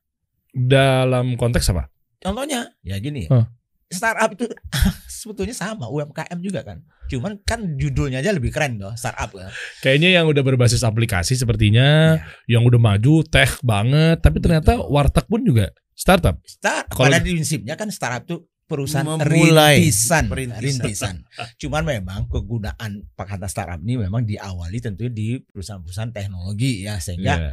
Dalam 0.50 1.36
konteks 1.36 1.70
apa? 1.70 1.86
Contohnya, 2.16 2.72
ya 2.82 2.96
gini. 2.98 3.28
Huh. 3.28 3.44
Startup 3.86 4.30
itu 4.30 4.46
sebetulnya 5.22 5.54
sama 5.54 5.86
UMKM 5.86 6.38
juga 6.38 6.62
kan. 6.62 6.82
Cuman 7.06 7.38
kan 7.42 7.78
judulnya 7.78 8.18
aja 8.18 8.34
lebih 8.34 8.50
keren 8.50 8.78
loh, 8.78 8.94
startup 8.94 9.30
kan. 9.30 9.50
Kayaknya 9.78 10.18
yang 10.18 10.26
udah 10.26 10.42
berbasis 10.42 10.82
aplikasi 10.82 11.38
sepertinya, 11.38 12.18
Iya. 12.18 12.58
yang 12.58 12.62
udah 12.66 12.78
maju, 12.78 13.22
tech 13.22 13.62
banget, 13.62 14.18
tapi 14.20 14.42
ternyata 14.42 14.74
Betul. 14.74 14.90
warteg 14.90 15.26
pun 15.26 15.40
juga 15.42 15.66
startup. 15.94 16.42
Start 16.42 16.90
Kalau- 16.90 17.06
pada 17.06 17.22
prinsipnya 17.22 17.78
kan 17.78 17.88
startup 17.90 18.26
itu 18.26 18.36
perusahaan 18.66 19.06
Memulai. 19.06 19.78
rintisan, 19.78 20.26
Perintisan. 20.26 20.62
rintisan. 20.82 21.14
Cuman 21.62 21.86
memang 21.86 22.26
kegunaan 22.26 23.06
kata 23.14 23.46
startup 23.46 23.78
ini 23.78 24.02
memang 24.02 24.26
diawali 24.26 24.82
tentunya 24.82 25.14
di 25.14 25.38
perusahaan-perusahaan 25.38 26.10
teknologi 26.10 26.82
ya 26.82 26.98
sehingga 26.98 27.34
Iya. 27.38 27.50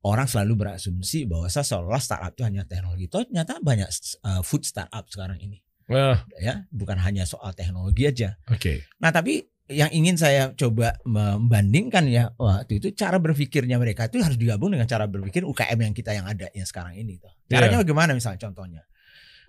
orang 0.00 0.24
selalu 0.24 0.56
berasumsi 0.56 1.28
bahwa 1.28 1.52
seolah 1.52 2.00
startup 2.00 2.32
itu 2.32 2.48
hanya 2.48 2.64
teknologi. 2.64 3.04
Toh 3.04 3.28
ternyata 3.28 3.60
banyak 3.60 3.84
uh, 4.24 4.40
food 4.40 4.64
startup 4.64 5.04
sekarang 5.12 5.36
ini 5.44 5.60
Wah, 5.86 6.18
ya, 6.42 6.66
bukan 6.74 6.98
hanya 6.98 7.22
soal 7.22 7.54
teknologi 7.54 8.10
aja. 8.10 8.34
oke. 8.50 8.82
Nah, 8.98 9.14
tapi 9.14 9.46
yang 9.66 9.90
ingin 9.90 10.14
saya 10.14 10.54
coba 10.54 10.94
membandingkan 11.02 12.06
ya 12.06 12.30
waktu 12.38 12.78
itu 12.78 12.94
cara 12.94 13.18
berpikirnya 13.18 13.82
mereka 13.82 14.06
itu 14.06 14.22
harus 14.22 14.38
digabung 14.38 14.70
dengan 14.70 14.86
cara 14.86 15.10
berpikir 15.10 15.42
UKM 15.42 15.78
yang 15.90 15.94
kita 15.94 16.14
yang 16.14 16.26
ada 16.26 16.46
yang 16.54 16.66
sekarang 16.66 16.94
ini 16.94 17.18
tuh. 17.18 17.30
Caranya 17.50 17.82
bagaimana 17.82 18.14
misalnya 18.14 18.38
contohnya? 18.46 18.86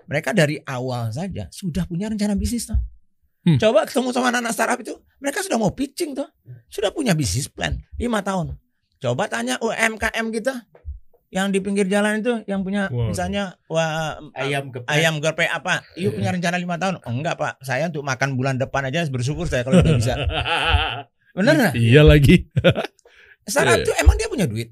Mereka 0.10 0.34
dari 0.34 0.58
awal 0.66 1.14
saja 1.14 1.46
sudah 1.54 1.86
punya 1.86 2.10
rencana 2.10 2.34
bisnis 2.34 2.66
tuh. 2.66 2.80
Hmm. 3.46 3.62
Coba 3.62 3.86
ketemu 3.86 4.10
sama 4.10 4.34
anak 4.34 4.52
startup 4.58 4.80
itu, 4.82 4.98
mereka 5.22 5.46
sudah 5.46 5.58
mau 5.62 5.70
pitching 5.72 6.18
tuh. 6.18 6.28
Sudah 6.68 6.90
punya 6.90 7.14
bisnis 7.14 7.46
plan 7.46 7.78
lima 8.02 8.26
tahun. 8.26 8.58
Coba 8.98 9.30
tanya 9.30 9.62
UMKM 9.62 10.26
kita 10.34 10.66
yang 11.30 11.50
di 11.50 11.60
pinggir 11.60 11.86
jalan 11.86 12.20
itu 12.20 12.40
yang 12.46 12.62
punya 12.62 12.88
Waduh. 12.88 13.12
misalnya 13.12 13.44
wah, 13.68 14.16
Ayam 14.32 14.70
geprek. 14.70 14.88
ayam 14.88 15.16
geprek 15.18 15.50
apa? 15.50 15.84
Yuk 15.94 16.16
punya 16.16 16.32
rencana 16.36 16.56
lima 16.56 16.76
tahun? 16.76 17.00
Oh, 17.00 17.12
enggak 17.12 17.36
pak, 17.36 17.60
saya 17.62 17.88
untuk 17.88 18.02
makan 18.02 18.34
bulan 18.34 18.56
depan 18.56 18.84
aja 18.84 19.04
bersyukur 19.06 19.44
saya 19.44 19.62
kalau 19.62 19.80
udah 19.80 19.94
bisa. 19.94 20.16
Bener 21.38 21.54
nggak? 21.54 21.74
Iya 21.74 22.02
lagi. 22.02 22.48
Startup 23.46 23.76
Iya. 23.76 23.86
tuh 23.86 23.96
emang 23.98 24.16
dia 24.16 24.28
punya 24.28 24.44
duit? 24.46 24.72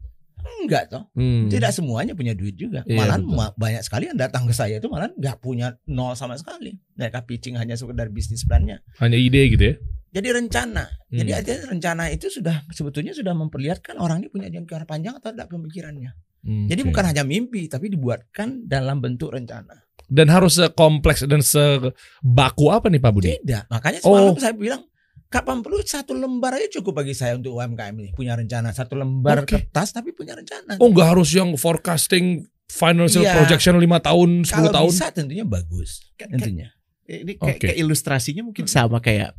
Enggak 0.62 0.90
toh. 0.90 1.04
Hmm. 1.14 1.46
Tidak 1.46 1.70
semuanya 1.70 2.14
punya 2.14 2.32
duit 2.32 2.56
juga. 2.56 2.82
Iya, 2.84 2.98
Malah 2.98 3.18
betul. 3.18 3.34
ma- 3.34 3.56
banyak 3.56 3.82
sekali 3.82 4.04
yang 4.08 4.18
datang 4.18 4.46
ke 4.46 4.54
saya 4.54 4.78
itu 4.78 4.88
malah 4.88 5.12
nggak 5.12 5.38
punya 5.38 5.78
nol 5.86 6.14
sama 6.14 6.36
sekali. 6.36 6.74
Mereka 6.94 7.24
pitching 7.24 7.56
hanya 7.56 7.76
sekedar 7.76 8.10
bisnis 8.10 8.44
plannya. 8.44 8.82
Hanya 8.98 9.16
ide 9.16 9.42
gitu 9.48 9.64
ya. 9.64 9.76
Jadi 10.12 10.28
rencana. 10.32 10.88
Jadi 11.08 11.30
Hmm. 11.30 11.38
artinya 11.38 11.60
rencana 11.70 12.04
itu 12.08 12.28
sudah 12.30 12.64
sebetulnya 12.70 13.12
sudah 13.12 13.34
memperlihatkan 13.34 13.96
orang 13.96 14.24
ini 14.24 14.30
punya 14.30 14.48
jangka 14.50 14.86
panjang 14.86 15.14
atau 15.16 15.30
tidak 15.30 15.50
pemikirannya. 15.50 16.16
Hmm, 16.46 16.70
Jadi 16.70 16.86
bukan 16.86 17.04
hanya 17.04 17.24
mimpi, 17.24 17.66
tapi 17.66 17.90
dibuatkan 17.90 18.64
dalam 18.64 19.00
bentuk 19.00 19.34
rencana. 19.34 19.82
dan 20.06 20.30
harus 20.30 20.54
sekompleks 20.56 21.26
dan 21.26 21.42
sebaku 21.42 22.70
apa 22.70 22.88
nih 22.88 23.02
Pak 23.02 23.12
Budi? 23.12 23.34
Tidak. 23.36 23.66
Makanya 23.68 24.00
Oh. 24.00 24.14
semalam 24.14 24.38
saya 24.38 24.54
bilang 24.54 24.82
kapan 25.28 25.60
perlu 25.60 25.82
satu 25.82 26.14
lembar 26.14 26.54
aja 26.54 26.70
cukup 26.72 27.02
bagi 27.02 27.12
saya 27.12 27.34
untuk 27.34 27.58
UMKM 27.58 27.96
ini 27.98 28.10
punya 28.14 28.38
rencana 28.38 28.70
satu 28.70 28.94
lembar 28.94 29.42
Oke. 29.42 29.58
kertas 29.58 29.90
tapi 29.90 30.14
punya 30.14 30.38
rencana. 30.38 30.78
Oh 30.78 30.88
nggak 30.88 31.10
harus 31.10 31.34
yang 31.34 31.50
forecasting 31.56 32.46
financial 32.68 33.26
Iya. 33.26 33.34
projection 33.36 33.76
5 33.76 33.98
tahun, 34.00 34.30
10 34.44 34.70
Kalau 34.70 34.74
tahun. 34.76 34.92
bisa 34.94 35.08
tentunya 35.10 35.42
bagus. 35.44 36.06
Tentunya. 36.16 36.70
Ini 37.04 37.34
kayak, 37.36 37.58
Oke. 37.58 37.66
kayak 37.66 37.78
ilustrasinya 37.80 38.42
mungkin 38.44 38.66
sama 38.66 38.98
kayak 39.00 39.34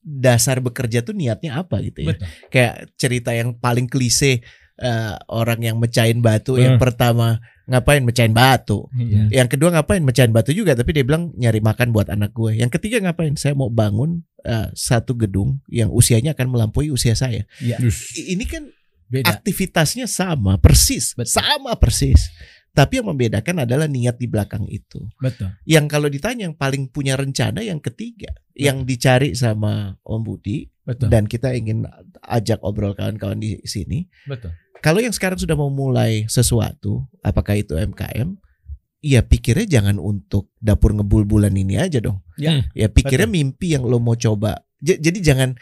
dasar 0.00 0.58
bekerja 0.58 1.02
tuh 1.02 1.12
niatnya 1.12 1.58
apa 1.58 1.82
gitu 1.82 2.02
ya. 2.02 2.14
Betul. 2.14 2.26
Kayak 2.48 2.74
cerita 2.94 3.30
yang 3.30 3.52
paling 3.54 3.84
klise 3.84 4.40
eh, 4.80 5.14
orang 5.28 5.60
yang 5.60 5.76
mecahin 5.76 6.18
batu 6.18 6.56
yang 6.56 6.76
Hmm. 6.76 6.82
pertama 6.82 7.38
ngapain 7.68 8.02
mecahin 8.02 8.32
batu. 8.32 8.90
Iya. 8.90 9.44
Yang 9.44 9.48
kedua 9.54 9.70
ngapain 9.70 10.02
mecahin 10.02 10.32
batu 10.32 10.50
juga 10.50 10.74
tapi 10.74 10.90
dia 10.90 11.06
bilang 11.06 11.30
nyari 11.36 11.60
makan 11.60 11.94
buat 11.94 12.10
anak 12.10 12.32
gue. 12.32 12.58
Yang 12.58 12.80
ketiga 12.80 12.98
ngapain? 12.98 13.36
Saya 13.36 13.54
mau 13.54 13.70
bangun 13.70 14.24
eh, 14.40 14.72
satu 14.72 15.12
gedung 15.14 15.60
yang 15.68 15.92
usianya 15.92 16.32
akan 16.32 16.48
melampaui 16.48 16.88
usia 16.88 17.12
saya. 17.12 17.44
Yus. 17.60 18.16
I- 18.16 18.32
Ini 18.34 18.44
kan 18.48 18.62
Beda. 19.04 19.36
aktivitasnya 19.36 20.08
sama 20.08 20.56
persis, 20.56 21.12
Betul. 21.12 21.44
sama 21.44 21.76
persis. 21.76 22.32
Tapi 22.70 23.02
yang 23.02 23.10
membedakan 23.10 23.66
adalah 23.66 23.84
niat 23.84 24.14
di 24.14 24.30
belakang 24.30 24.62
itu. 24.64 25.02
Betul. 25.18 25.50
Yang 25.66 25.86
kalau 25.90 26.06
ditanya 26.06 26.46
yang 26.48 26.54
paling 26.54 26.86
punya 26.86 27.18
rencana 27.18 27.60
yang 27.60 27.82
ketiga, 27.82 28.30
yang 28.54 28.86
dicari 28.86 29.34
sama 29.34 29.98
Om 30.00 30.22
Budi 30.22 30.70
Betul. 30.86 31.10
dan 31.10 31.26
kita 31.26 31.50
ingin 31.52 31.82
ajak 32.22 32.62
obrol 32.62 32.94
kawan-kawan 32.94 33.42
di 33.42 33.58
sini. 33.66 34.06
Betul. 34.24 34.54
Kalau 34.80 34.98
yang 34.98 35.12
sekarang 35.12 35.36
sudah 35.36 35.52
mau 35.52 35.68
mulai 35.68 36.24
sesuatu, 36.26 37.04
apakah 37.20 37.54
itu 37.54 37.76
MKM? 37.76 38.36
Ya 39.00 39.20
pikirnya 39.20 39.64
jangan 39.70 39.96
untuk 39.96 40.52
dapur 40.56 40.92
ngebul 40.92 41.24
bulan 41.24 41.52
ini 41.52 41.76
aja 41.76 42.00
dong. 42.00 42.20
Ya. 42.36 42.68
Ya 42.72 42.88
pikirnya 42.88 43.24
mimpi 43.24 43.72
yang 43.72 43.84
lo 43.84 43.96
mau 43.96 44.12
coba. 44.12 44.60
J- 44.78 44.96
jadi 44.98 45.20
jangan 45.22 45.56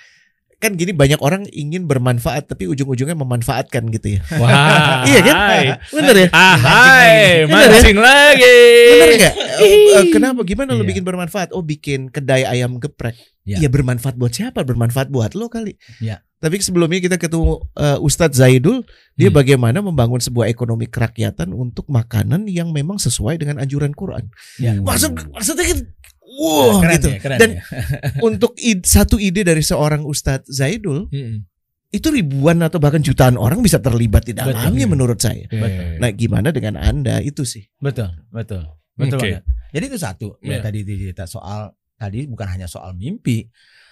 kan 0.58 0.74
gini 0.74 0.90
banyak 0.90 1.22
orang 1.22 1.46
ingin 1.48 1.86
bermanfaat 1.86 2.50
tapi 2.50 2.66
ujung-ujungnya 2.66 3.14
memanfaatkan 3.14 3.86
gitu 3.90 4.18
ya. 4.18 4.20
Wah. 4.36 5.02
Iya 5.08 5.20
kan? 5.22 5.34
hai. 5.38 5.64
Bener 5.88 6.16
ya? 6.18 6.28
Ah, 6.30 6.56
hai, 6.58 7.14
Bener 7.46 7.46
ya? 7.46 7.70
mancing 7.70 7.98
lagi. 7.98 8.58
Bener 8.90 9.08
nggak? 9.16 9.34
Eh, 9.58 9.74
eh, 9.94 10.04
Kenapa? 10.10 10.40
Gimana 10.42 10.74
lo 10.74 10.82
Iya. 10.82 10.90
bikin 10.90 11.04
bermanfaat? 11.06 11.54
Oh 11.54 11.62
bikin 11.62 12.10
kedai 12.10 12.42
ayam 12.42 12.78
geprek. 12.78 13.14
Iya. 13.46 13.62
Ya 13.62 13.68
bermanfaat 13.70 14.14
buat 14.14 14.34
siapa? 14.34 14.62
Bermanfaat 14.62 15.10
buat 15.10 15.38
lo 15.38 15.46
kali. 15.46 15.78
Iya. 15.98 16.26
Tapi 16.38 16.54
sebelumnya 16.58 16.98
kita 16.98 17.16
ketemu 17.16 17.58
eh, 17.74 17.98
Ustadz 17.98 18.38
Zaidul, 18.38 18.86
dia 19.12 19.26
Hmm. 19.26 19.36
bagaimana 19.36 19.78
membangun 19.78 20.18
sebuah 20.18 20.46
ekonomi 20.46 20.86
kerakyatan 20.86 21.50
untuk 21.50 21.86
makanan 21.86 22.46
yang 22.46 22.70
memang 22.70 22.94
sesuai 22.96 23.36
dengan 23.36 23.58
anjuran 23.58 23.90
Quran. 23.90 24.30
Ya. 24.56 24.78
Maksud 24.78 25.18
maksudnya 25.28 25.66
kan, 25.66 25.78
wow 26.22 26.78
keren 26.78 26.94
gitu. 26.94 27.08
ya, 27.10 27.18
keren 27.18 27.38
Dan 27.38 27.50
ya. 27.50 27.62
untuk 28.28 28.54
id- 28.56 28.86
satu 28.86 29.18
ide 29.18 29.42
dari 29.42 29.60
seorang 29.60 30.06
Ustadz 30.06 30.46
Zaidul 30.46 31.10
Mm-mm. 31.10 31.42
itu 31.90 32.06
ribuan 32.06 32.62
atau 32.62 32.78
bahkan 32.78 33.02
jutaan 33.02 33.34
orang 33.34 33.58
bisa 33.58 33.82
terlibat 33.82 34.22
di 34.22 34.30
Betul. 34.32 34.54
dalamnya 34.54 34.86
menurut 34.86 35.18
saya. 35.18 35.42
Oke. 35.44 35.98
Nah, 35.98 36.10
gimana 36.12 36.54
dengan 36.54 36.78
Anda 36.78 37.18
itu 37.18 37.42
sih? 37.42 37.66
Betul, 37.76 38.14
betul. 38.28 38.62
Betul 38.94 39.18
banget. 39.18 39.42
Jadi 39.68 39.84
itu 39.86 39.98
satu 39.98 40.26
Iya. 40.38 40.58
yang 40.58 40.60
tadi 40.62 40.78
cerita 40.82 41.24
soal 41.24 41.70
tadi 41.94 42.26
bukan 42.26 42.46
hanya 42.46 42.66
soal 42.66 42.94
mimpi, 42.94 43.42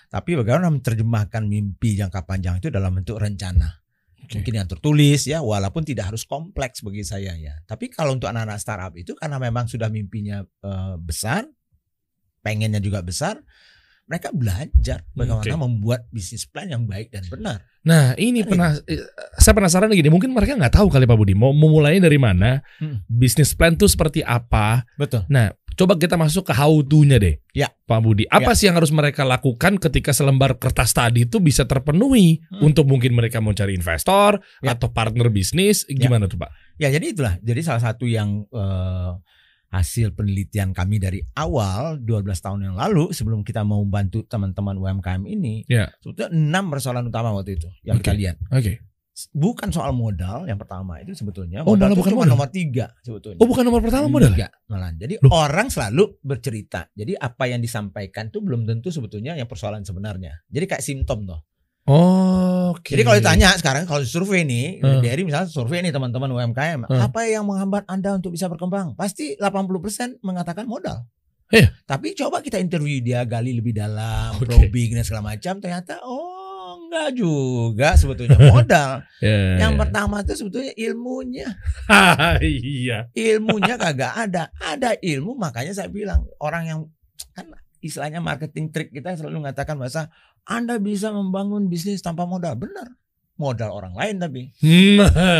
tapi 0.06 0.38
bagaimana 0.38 0.70
menerjemahkan 0.70 1.42
mimpi 1.44 1.98
jangka 1.98 2.22
panjang 2.24 2.58
itu 2.62 2.70
dalam 2.70 2.94
bentuk 2.94 3.18
rencana. 3.18 3.82
Oke. 4.26 4.42
Mungkin 4.42 4.54
yang 4.58 4.66
tertulis 4.66 5.30
ya, 5.30 5.38
walaupun 5.38 5.86
tidak 5.86 6.10
harus 6.10 6.26
kompleks 6.26 6.82
bagi 6.82 7.06
saya 7.06 7.38
ya. 7.38 7.54
Tapi 7.62 7.94
kalau 7.94 8.18
untuk 8.18 8.26
anak-anak 8.26 8.58
startup 8.58 8.94
itu 8.98 9.14
karena 9.14 9.38
memang 9.38 9.70
sudah 9.70 9.86
mimpinya 9.86 10.42
eh, 10.42 10.94
besar, 10.98 11.46
pengennya 12.42 12.82
juga 12.82 13.02
besar, 13.02 13.38
mereka 14.06 14.30
belajar 14.30 15.02
bagaimana 15.14 15.42
Oke. 15.42 15.58
membuat 15.58 16.06
bisnis 16.14 16.46
plan 16.46 16.70
yang 16.70 16.86
baik 16.86 17.10
dan 17.10 17.26
benar. 17.26 17.58
Nah 17.86 18.14
ini 18.18 18.42
pernah 18.46 18.74
eh, 18.86 19.02
saya 19.38 19.54
penasaran 19.54 19.90
lagi 19.90 20.02
nih 20.02 20.10
mungkin 20.14 20.30
mereka 20.30 20.54
nggak 20.54 20.74
tahu 20.74 20.90
kali 20.90 21.06
Pak 21.06 21.18
Budi 21.18 21.34
mau 21.34 21.50
memulainya 21.54 22.06
dari 22.06 22.18
mana 22.18 22.62
Hmm. 22.78 23.02
bisnis 23.06 23.54
plan 23.54 23.74
tuh 23.74 23.86
seperti 23.90 24.26
apa 24.26 24.82
Betul. 24.98 25.22
nah 25.30 25.50
coba 25.76 25.94
kita 25.94 26.16
masuk 26.16 26.48
ke 26.48 26.52
how 26.52 26.72
to-nya 26.80 27.20
deh 27.20 27.36
Ya. 27.52 27.68
Pak 27.84 28.00
Budi 28.00 28.24
apa 28.26 28.52
sih 28.52 28.66
yang 28.66 28.76
harus 28.76 28.90
mereka 28.90 29.22
lakukan 29.22 29.76
ketika 29.76 30.10
selembar 30.10 30.56
kertas 30.56 30.90
tadi 30.90 31.24
itu 31.24 31.38
bisa 31.38 31.64
terpenuhi 31.64 32.40
Hmm. 32.48 32.66
untuk 32.66 32.84
mungkin 32.84 33.12
mereka 33.12 33.38
mau 33.38 33.52
cari 33.52 33.72
investor 33.72 34.40
Ya. 34.60 34.72
atau 34.72 34.88
partner 34.88 35.28
bisnis 35.28 35.84
gimana 35.86 36.26
tuh 36.26 36.36
Pak 36.36 36.50
Ya 36.76 36.88
jadi 36.88 37.08
itulah. 37.08 37.36
Jadi 37.40 37.60
salah 37.60 37.80
satu 37.80 38.04
yang 38.04 38.44
eh, 38.46 39.12
hasil 39.66 40.12
penelitian 40.12 40.70
kami 40.72 40.96
dari 40.96 41.20
awal 41.34 41.98
12 41.98 42.38
tahun 42.38 42.60
yang 42.64 42.76
lalu 42.76 43.10
sebelum 43.12 43.42
kita 43.42 43.60
mau 43.60 43.82
bantu 43.82 44.22
teman-teman 44.22 44.78
UMKM 44.78 45.26
ini, 45.26 45.66
Ya. 45.66 45.90
sebetulnya 46.00 46.32
enam 46.32 46.70
persoalan 46.70 47.04
utama 47.04 47.32
waktu 47.32 47.58
itu 47.58 47.68
yang 47.82 47.98
kita 47.98 48.12
Oke. 48.12 48.20
lihat. 48.20 48.36
oke 48.48 48.72
Bukan 49.32 49.68
soal 49.70 49.90
modal 49.90 50.44
yang 50.44 50.56
pertama 50.56 51.00
itu 51.00 51.12
sebetulnya 51.12 51.60
Oh, 51.60 51.72
modal 51.72 51.88
malah 51.88 51.90
itu 51.90 51.98
bukan 51.98 52.12
cuma 52.12 52.20
modal? 52.20 52.32
nomor 52.34 52.48
tiga 52.50 52.86
sebetulnya. 53.00 53.38
oh 53.38 53.46
bukan 53.46 53.64
nomor 53.64 53.80
pertama 53.80 54.06
modal 54.06 54.28
Tiga 54.30 54.48
malahan. 54.66 54.94
Jadi 54.94 55.14
Loh. 55.18 55.32
orang 55.32 55.66
selalu 55.66 56.20
bercerita. 56.20 56.84
Jadi 56.92 57.12
apa 57.14 57.44
yang 57.46 57.58
disampaikan 57.58 58.28
tuh 58.28 58.40
belum 58.40 58.64
tentu 58.64 58.88
sebetulnya 58.88 59.32
yang 59.32 59.46
persoalan 59.46 59.82
sebenarnya. 59.82 60.44
Jadi 60.46 60.64
kayak 60.66 60.80
simptom 60.80 61.24
tuh. 61.24 61.40
oh, 61.86 62.74
oke 62.74 62.82
Jadi 62.84 63.00
kalau 63.00 63.16
ditanya 63.16 63.54
sekarang 63.54 63.82
kalau 63.84 64.02
survei 64.02 64.42
nih, 64.42 64.82
Hmm. 64.82 65.00
dari 65.00 65.22
misalnya 65.22 65.46
survei 65.46 65.80
nih 65.80 65.90
teman-teman 65.90 66.28
UMKM, 66.28 66.84
Hmm. 66.84 67.00
apa 67.00 67.24
yang 67.24 67.46
menghambat 67.46 67.86
Anda 67.86 68.12
untuk 68.12 68.30
bisa 68.30 68.46
berkembang? 68.46 68.92
Pasti 68.94 69.32
80% 69.34 70.20
mengatakan 70.20 70.66
modal. 70.66 71.06
Iya. 71.46 71.70
Tapi 71.84 72.12
coba 72.12 72.42
kita 72.42 72.58
interview 72.58 72.98
dia 72.98 73.22
gali 73.22 73.54
lebih 73.54 73.70
dalam, 73.70 74.34
Oke. 74.34 74.44
probing 74.44 74.92
dan 74.92 75.06
segala 75.06 75.30
macam, 75.30 75.56
ternyata 75.56 76.02
oh 76.02 76.35
enggak 76.96 77.12
juga 77.12 77.88
sebetulnya 77.94 78.38
modal. 78.40 78.90
Ya, 79.16 79.56
yang 79.56 79.74
ya. 79.76 79.80
pertama 79.80 80.20
itu 80.20 80.36
sebetulnya 80.36 80.76
ilmunya. 80.76 81.48
iya 82.44 83.08
Ilmunya 83.16 83.80
kagak 83.80 84.12
ada. 84.12 84.52
Ada 84.60 84.92
ilmu 85.00 85.40
makanya 85.40 85.72
saya 85.72 85.88
bilang 85.88 86.28
orang 86.36 86.64
yang 86.68 86.80
kan 87.32 87.48
istilahnya 87.80 88.20
marketing 88.20 88.68
trick 88.68 88.92
kita 88.92 89.16
selalu 89.16 89.40
mengatakan 89.40 89.80
bahasa 89.80 90.12
Anda 90.44 90.76
bisa 90.76 91.16
membangun 91.16 91.72
bisnis 91.72 92.04
tanpa 92.04 92.28
modal. 92.28 92.60
Benar. 92.60 92.92
Modal 93.36 93.68
orang 93.70 93.92
lain 93.92 94.16
tapi 94.16 94.48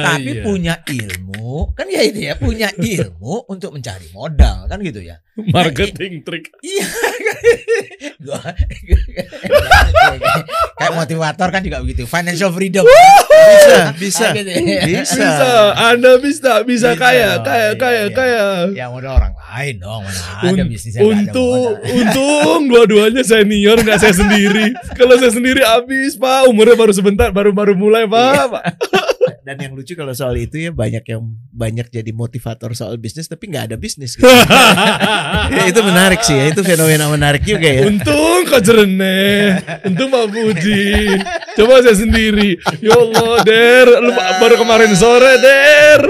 tapi 0.04 0.30
Iya. 0.30 0.44
punya 0.44 0.74
ilmu 0.84 1.72
kan 1.72 1.88
ya 1.88 2.04
itu 2.04 2.20
ya 2.22 2.36
punya 2.36 2.68
ilmu 2.92 3.48
untuk 3.48 3.72
mencari 3.72 4.12
modal 4.12 4.64
kan 4.66 4.76
gitu 4.80 5.00
ya 5.00 5.16
marketing 5.48 6.20
trick 6.20 6.52
iya 6.60 6.84
Gua- 8.26 8.42
kayak 10.76 10.92
motivator 10.94 11.48
kan 11.48 11.60
juga 11.60 11.80
begitu 11.80 12.04
financial 12.04 12.50
freedom 12.50 12.84
Bisa, 13.36 13.76
bisa. 13.94 14.26
Ah, 14.26 14.32
gitu 14.34 14.50
ya. 14.50 14.82
Bisa. 14.84 15.14
bisa 15.16 15.50
anda 15.78 16.12
bisa 16.18 16.52
bisa 16.62 16.88
Bisa 16.88 16.90
kaya 16.94 17.28
dong, 17.36 17.44
kaya 17.44 17.64
iya, 17.64 17.72
kaya 17.74 18.02
iya. 18.02 18.12
kaya 18.12 18.42
ya 18.74 18.86
modal 18.88 19.12
orang 19.14 19.32
lain 19.32 19.74
dong 19.78 20.00
mana 20.02 20.20
ada 20.42 20.64
bisnisnya 20.64 21.00
Untung, 21.00 21.72
untung 21.80 22.60
dua-duanya 22.66 23.22
senior 23.22 23.78
nggak 23.78 23.96
saya 23.96 24.12
sendiri. 24.12 24.74
Kalau 24.92 25.16
saya 25.16 25.30
sendiri 25.30 25.62
habis 25.62 26.12
pak, 26.14 26.44
umurnya 26.44 26.74
baru 26.74 26.92
sebentar, 26.92 27.30
baru 27.30 27.54
baru 27.54 27.72
mulai 27.86 28.04
pak. 28.10 28.50
Pak. 28.50 28.64
Dan 29.46 29.62
yang 29.62 29.78
lucu 29.78 29.94
kalau 29.94 30.10
soal 30.10 30.34
itu 30.42 30.58
ya 30.58 30.74
banyak 30.74 31.06
yang 31.06 31.22
banyak 31.54 31.86
jadi 31.86 32.10
motivator 32.10 32.74
soal 32.74 32.98
bisnis 32.98 33.30
tapi 33.30 33.46
nggak 33.46 33.70
ada 33.70 33.76
bisnis. 33.78 34.18
Gitu. 34.18 34.26
ya, 34.26 35.62
itu 35.70 35.80
menarik 35.86 36.18
sih 36.26 36.34
ya, 36.34 36.50
itu 36.50 36.66
fenomena 36.66 37.06
menarik 37.06 37.46
juga 37.46 37.70
ya. 37.70 37.86
untung 37.86 38.42
kau 38.50 38.58
jernih, 38.58 39.62
untung 39.86 40.10
Pak 40.10 40.26
Budi. 40.34 41.14
Coba 41.54 41.78
saya 41.78 41.94
sendiri. 41.94 42.58
Ya 42.82 42.98
Allah, 42.98 43.46
Der, 43.46 43.86
lu 44.02 44.10
baru 44.18 44.58
kemarin 44.58 44.90
sore, 44.98 45.38
Der. 45.38 46.00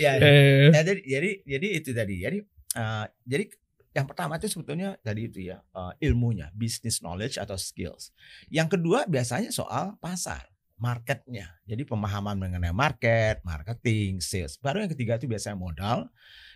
ya, 0.00 0.16
Eh, 0.16 0.72
ya, 0.72 0.80
jadi 0.80 1.00
jadi 1.04 1.30
jadi 1.44 1.66
itu 1.76 1.90
tadi 1.92 2.14
jadi 2.24 2.38
eh, 2.72 3.06
jadi 3.28 3.44
yang 3.90 4.06
pertama 4.08 4.40
itu 4.40 4.48
sebetulnya 4.48 4.96
tadi 5.04 5.28
itu 5.28 5.44
ya 5.44 5.60
eh, 5.60 5.92
ilmunya 6.08 6.48
business 6.56 7.04
knowledge 7.04 7.36
atau 7.36 7.54
skills 7.60 8.10
yang 8.48 8.66
kedua 8.66 9.04
biasanya 9.06 9.52
soal 9.54 9.94
pasar 10.00 10.49
marketnya. 10.80 11.60
Jadi 11.68 11.84
pemahaman 11.84 12.40
mengenai 12.40 12.72
market 12.72 13.44
marketing 13.44 14.18
sales. 14.24 14.56
Baru 14.58 14.80
yang 14.80 14.90
ketiga 14.90 15.20
itu 15.20 15.28
biasanya 15.28 15.54
modal. 15.60 16.08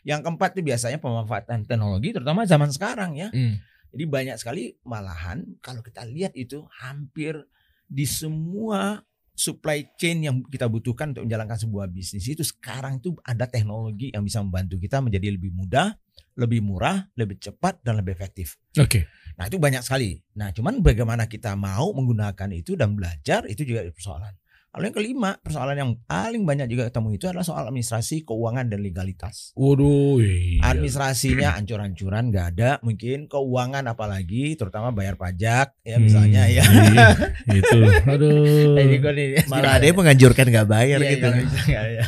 Yang 0.03 0.21
keempat 0.25 0.57
itu 0.57 0.63
biasanya 0.65 0.99
pemanfaatan 0.99 1.69
teknologi 1.69 2.17
terutama 2.17 2.49
zaman 2.49 2.73
sekarang 2.73 3.15
ya. 3.15 3.29
Hmm. 3.31 3.61
jadi 3.95 4.11
banyak 4.11 4.37
sekali 4.43 4.75
malahan 4.83 5.47
kalau 5.63 5.79
kita 5.79 6.03
lihat 6.03 6.35
itu 6.35 6.67
hampir 6.83 7.47
di 7.87 8.03
semua 8.03 9.07
supply 9.35 9.83
chain 9.99 10.23
yang 10.23 10.43
kita 10.47 10.71
butuhkan 10.71 11.11
untuk 11.11 11.27
menjalankan 11.27 11.59
sebuah 11.59 11.91
bisnis 11.91 12.27
itu 12.31 12.47
sekarang 12.47 13.03
itu 13.03 13.19
ada 13.27 13.51
teknologi 13.51 14.15
yang 14.15 14.23
bisa 14.23 14.39
membantu 14.41 14.79
kita 14.79 15.03
menjadi 15.03 15.35
lebih 15.35 15.51
mudah, 15.51 15.99
lebih 16.35 16.61
murah, 16.63 17.07
lebih 17.15 17.39
cepat 17.39 17.81
dan 17.87 17.99
lebih 17.99 18.15
efektif. 18.15 18.59
Oke. 18.79 19.07
Nah 19.39 19.51
itu 19.51 19.59
banyak 19.59 19.83
sekali. 19.83 20.19
Nah 20.39 20.51
cuman 20.55 20.83
bagaimana 20.83 21.27
kita 21.27 21.55
mau 21.59 21.91
menggunakan 21.95 22.51
itu 22.55 22.75
dan 22.79 22.95
belajar 22.95 23.47
itu 23.47 23.67
juga 23.67 23.87
persoalan. 23.91 24.35
Lalu 24.75 24.85
yang 24.85 24.97
kelima 24.97 25.31
persoalan 25.39 25.77
yang 25.79 25.91
paling 26.03 26.43
banyak 26.43 26.67
juga 26.67 26.91
ketemu 26.91 27.15
itu 27.15 27.25
adalah 27.31 27.47
soal 27.47 27.63
administrasi, 27.65 28.27
keuangan 28.27 28.67
dan 28.67 28.83
legalitas. 28.83 29.55
Waduh. 29.55 30.19
Iya. 30.19 30.67
Administrasinya 30.67 31.55
ancur-ancuran 31.63 32.35
nggak 32.35 32.47
ada, 32.53 32.71
mungkin 32.83 33.31
keuangan 33.31 33.87
apalagi, 33.87 34.59
terutama 34.59 34.91
bayar 34.91 35.15
pajak 35.15 35.79
ya 35.81 35.97
misalnya 35.97 36.43
Hmm, 36.45 36.57
ya. 36.59 36.65
Iya, 36.67 37.09
itu. 37.55 37.79
Aduh. 38.03 38.75
Ini 38.83 38.97
gua 38.99 39.13
nih, 39.15 39.29
Malah 39.47 39.73
ada 39.79 39.85
yang 39.87 39.95
menganjurkan 39.95 40.45
nggak 40.51 40.67
bayar 40.67 40.99
Iya, 40.99 41.11
gitu. 41.15 41.27
iya, 41.27 41.41
bisa 41.41 41.61
nggak 41.63 41.87
ya. 41.89 42.05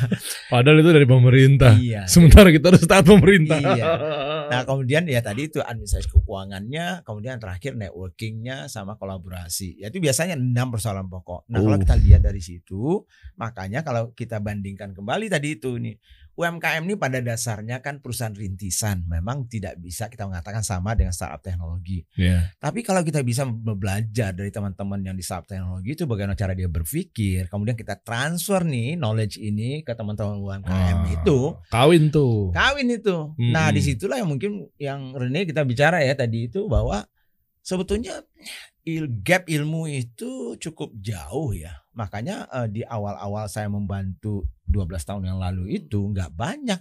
Padahal 0.50 0.76
itu 0.83 0.90
dari 0.90 1.07
pemerintah. 1.07 1.72
Iya. 1.79 2.02
Sementara 2.05 2.50
kita 2.50 2.74
harus 2.74 2.83
taat 2.83 3.07
pemerintah. 3.07 3.59
Iya. 3.62 3.85
Nah 4.46 4.62
kemudian 4.62 5.11
ya 5.11 5.18
tadi 5.18 5.50
itu 5.50 5.59
administrasi 5.59 6.07
keuangannya, 6.07 7.02
kemudian 7.02 7.42
terakhir 7.42 7.74
networkingnya 7.74 8.70
sama 8.70 8.94
kolaborasi. 8.94 9.83
Ya 9.83 9.90
itu 9.90 9.98
biasanya 9.98 10.38
enam 10.38 10.70
persoalan 10.70 11.11
pokok. 11.11 11.50
Nah 11.50 11.59
kalau 11.59 11.74
Oh. 11.74 11.83
kita 11.83 11.98
lihat 11.98 12.22
dari 12.22 12.38
situ, 12.57 13.05
makanya 13.37 13.85
kalau 13.85 14.11
kita 14.12 14.40
bandingkan 14.40 14.97
kembali 14.97 15.29
tadi 15.29 15.57
itu 15.57 15.77
nih 15.77 15.97
UMKM 16.37 16.85
ini 16.85 17.01
pada 17.01 17.25
dasarnya 17.25 17.81
kan 17.81 18.05
perusahaan 18.05 18.37
rintisan, 18.37 19.09
memang 19.09 19.49
tidak 19.49 19.81
bisa 19.81 20.12
kita 20.12 20.29
mengatakan 20.29 20.61
sama 20.61 20.92
dengan 20.92 21.16
startup 21.16 21.40
teknologi. 21.40 22.05
Iya. 22.12 22.53
Tapi 22.61 22.85
kalau 22.85 23.01
kita 23.01 23.25
bisa 23.25 23.49
belajar 23.49 24.37
dari 24.37 24.53
teman-teman 24.53 25.01
yang 25.01 25.16
di 25.16 25.25
startup 25.25 25.49
teknologi 25.49 25.97
itu 25.97 26.05
bagaimana 26.05 26.37
cara 26.37 26.53
dia 26.53 26.69
berpikir, 26.69 27.49
kemudian 27.49 27.73
kita 27.73 27.97
transfer 28.05 28.69
nih 28.69 29.01
knowledge 29.01 29.40
ini 29.40 29.81
ke 29.81 29.97
teman-teman 29.97 30.37
UMKM 30.37 30.69
Ah, 30.69 31.09
itu, 31.09 31.57
Kawin 31.73 32.12
tuh. 32.12 32.53
kawin 32.53 32.92
itu. 32.92 33.33
Mm-mm. 33.33 33.57
Nah 33.57 33.73
di 33.73 33.81
situlah 33.81 34.21
yang 34.21 34.29
mungkin 34.29 34.69
yang 34.77 35.16
Rene 35.16 35.49
kita 35.49 35.64
bicara 35.64 36.05
ya 36.05 36.12
tadi 36.12 36.53
itu 36.53 36.69
bahwa 36.69 37.09
sebetulnya 37.66 38.22
il 38.87 39.11
gap 39.26 39.50
ilmu 39.50 39.90
itu 39.90 40.55
cukup 40.55 40.94
jauh 41.02 41.50
ya. 41.50 41.74
Makanya 41.98 42.46
eh, 42.46 42.68
di 42.70 42.83
awal-awal 42.87 43.50
saya 43.50 43.66
membantu 43.66 44.46
12 44.70 44.87
tahun 45.02 45.22
yang 45.26 45.38
lalu 45.42 45.83
itu 45.83 45.98
nggak 46.14 46.31
banyak 46.31 46.79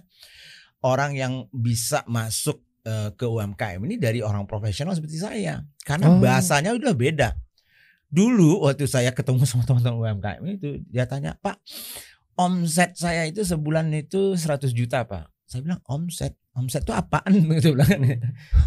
orang 0.86 1.18
yang 1.18 1.50
bisa 1.50 2.06
masuk 2.06 2.62
eh, 2.86 3.10
ke 3.18 3.26
UMKM 3.26 3.82
ini 3.82 3.98
dari 3.98 4.22
orang 4.22 4.46
profesional 4.46 4.94
seperti 4.94 5.18
saya. 5.18 5.66
Karena 5.82 6.06
Oh. 6.14 6.22
bahasanya 6.22 6.70
udah 6.78 6.94
beda. 6.94 7.34
Dulu 8.06 8.62
waktu 8.70 8.86
saya 8.86 9.10
ketemu 9.10 9.42
sama 9.42 9.66
teman-teman 9.66 10.22
UMKM 10.22 10.44
itu 10.54 10.78
dia 10.86 11.10
tanya, 11.10 11.34
"Pak, 11.42 11.58
omset 12.38 12.94
saya 12.94 13.26
itu 13.26 13.42
sebulan 13.42 13.90
itu 13.90 14.38
100 14.38 14.70
juta, 14.70 15.02
Pak." 15.02 15.26
Saya 15.46 15.62
bilang, 15.62 15.78
"Omset, 15.84 16.34
omset 16.52 16.82
itu 16.82 16.90
apaan?" 16.90 17.30
gitu 17.54 17.72
bilang. 17.72 17.88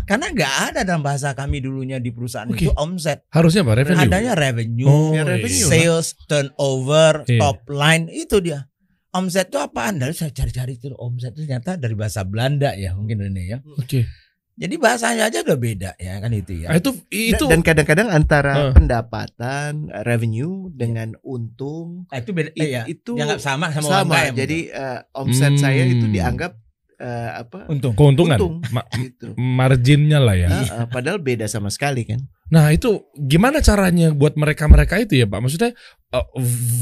Karena 0.03 0.25
nggak 0.29 0.53
ada 0.69 0.81
dalam 0.81 0.99
bahasa 0.99 1.31
kami 1.31 1.59
dulunya 1.59 1.99
di 1.99 2.09
perusahaan 2.09 2.47
Oke. 2.47 2.65
itu 2.65 2.71
omset. 2.73 3.27
Harusnya 3.27 3.61
apa? 3.61 3.75
Revenue. 3.77 3.99
Adanya 4.01 4.33
revenue, 4.33 4.87
Oh, 4.87 5.11
Ya, 5.11 5.21
iya. 5.21 5.23
revenue. 5.29 5.67
sales, 5.67 6.07
turnover, 6.23 7.27
Iya. 7.27 7.37
top 7.37 7.59
line 7.67 8.07
itu 8.09 8.39
dia. 8.39 8.65
Omset 9.09 9.49
itu 9.49 9.57
apaan? 9.57 9.97
Lalu 9.97 10.13
saya 10.13 10.29
cari-cari 10.29 10.75
itu 10.75 10.93
omset 10.93 11.33
itu 11.33 11.43
ternyata 11.43 11.75
dari 11.75 11.93
bahasa 11.93 12.21
Belanda 12.21 12.71
ya 12.73 12.93
mungkin 12.93 13.25
ini 13.25 13.49
ya. 13.49 13.57
Oke. 13.75 14.05
Jadi 14.53 14.75
bahasanya 14.75 15.27
aja 15.27 15.39
udah 15.39 15.55
beda 15.55 15.91
ya 15.95 16.19
kan 16.19 16.29
itu 16.29 16.51
ya. 16.59 16.75
itu 16.75 16.91
itu 17.09 17.47
Dan 17.47 17.63
kadang-kadang 17.63 18.11
antara 18.11 18.69
Eh. 18.69 18.71
pendapatan 18.71 19.87
revenue 20.03 20.67
dengan 20.69 21.15
untung 21.21 22.05
Nah, 22.05 22.19
itu 22.19 22.31
beda 22.31 22.51
i- 22.53 22.67
iya. 22.69 22.83
itu 22.83 23.15
Dianggap 23.15 23.39
sama 23.39 23.71
sama, 23.71 24.03
sama. 24.03 24.19
Jadi 24.29 24.67
eh, 24.67 24.99
omset 25.11 25.55
saya 25.55 25.83
itu 25.83 26.05
Hmm. 26.05 26.13
dianggap 26.13 26.59
eh, 26.99 27.31
apa? 27.41 27.65
untung. 27.71 27.95
keuntungan. 27.95 28.37
Untung. 28.37 28.55
Ma- 28.75 28.85
gitu. 28.93 29.33
marginnya 29.39 30.19
lah 30.19 30.35
ya. 30.35 30.47
Ah, 30.51 30.83
ah, 30.83 30.87
padahal 30.91 31.23
beda 31.23 31.47
sama 31.47 31.71
sekali 31.71 32.03
kan. 32.03 32.19
Nah 32.51 32.69
itu 32.73 33.07
gimana 33.15 33.63
caranya 33.63 34.11
buat 34.11 34.35
mereka-mereka 34.35 34.99
itu 34.99 35.23
ya 35.23 35.25
Pak? 35.25 35.39
Maksudnya 35.39 35.71
eh, 36.11 36.27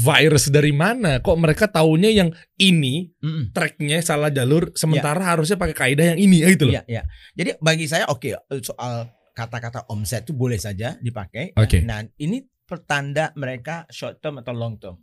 virus 0.02 0.50
dari 0.50 0.74
mana? 0.74 1.22
Kok 1.22 1.38
mereka 1.38 1.70
taunya 1.70 2.10
yang 2.10 2.34
ini 2.58 3.14
Mm-mm. 3.22 3.54
tracknya 3.54 4.02
salah 4.02 4.34
jalur, 4.34 4.74
sementara 4.74 5.22
harusnya 5.22 5.56
pakai 5.56 5.76
kaidah 5.76 6.06
yang 6.14 6.18
ini, 6.18 6.42
gitu 6.44 6.68
loh. 6.68 6.74
Iya, 6.76 6.82
iya. 6.90 7.02
Jadi 7.38 7.50
bagi 7.62 7.86
saya 7.86 8.10
oke 8.10 8.34
soal 8.60 9.08
kata-kata 9.38 9.86
omset 9.94 10.26
itu 10.26 10.34
boleh 10.34 10.58
saja 10.58 10.98
dipakai. 10.98 11.54
Oke. 11.54 11.86
Nah, 11.86 12.02
ini 12.18 12.42
pertanda 12.66 13.30
mereka 13.38 13.86
short 13.86 14.18
term 14.18 14.42
atau 14.42 14.50
long 14.50 14.74
term. 14.82 14.98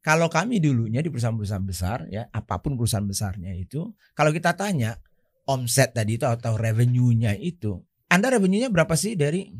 Kalau 0.00 0.30
kami 0.30 0.62
dulunya 0.62 1.02
di 1.02 1.10
perusahaan-perusahaan 1.10 1.66
besar 1.66 1.98
ya, 2.08 2.30
apa 2.30 2.62
pun 2.62 2.78
perusahaan 2.78 3.04
besarnya 3.04 3.52
itu, 3.52 3.92
kalau 4.14 4.30
kita 4.30 4.54
tanya 4.54 4.96
omset 5.44 5.92
tadi 5.92 6.16
itu 6.16 6.24
atau 6.24 6.54
revenue-nya 6.54 7.34
itu, 7.36 7.82
Anda 8.08 8.32
revenue-nya 8.32 8.70
berapa 8.72 8.94
sih 8.94 9.18
dari 9.18 9.52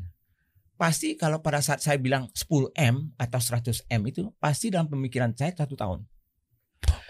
pasti 0.79 1.19
kalau 1.19 1.43
pada 1.43 1.59
saat 1.59 1.83
saya 1.83 1.99
bilang 1.99 2.31
10M 2.33 3.19
atau 3.19 3.41
100M 3.43 4.01
itu 4.07 4.31
pasti 4.39 4.71
dalam 4.71 4.87
pemikiran 4.87 5.35
saya 5.35 5.51
satu 5.53 5.75
tahun. 5.75 6.07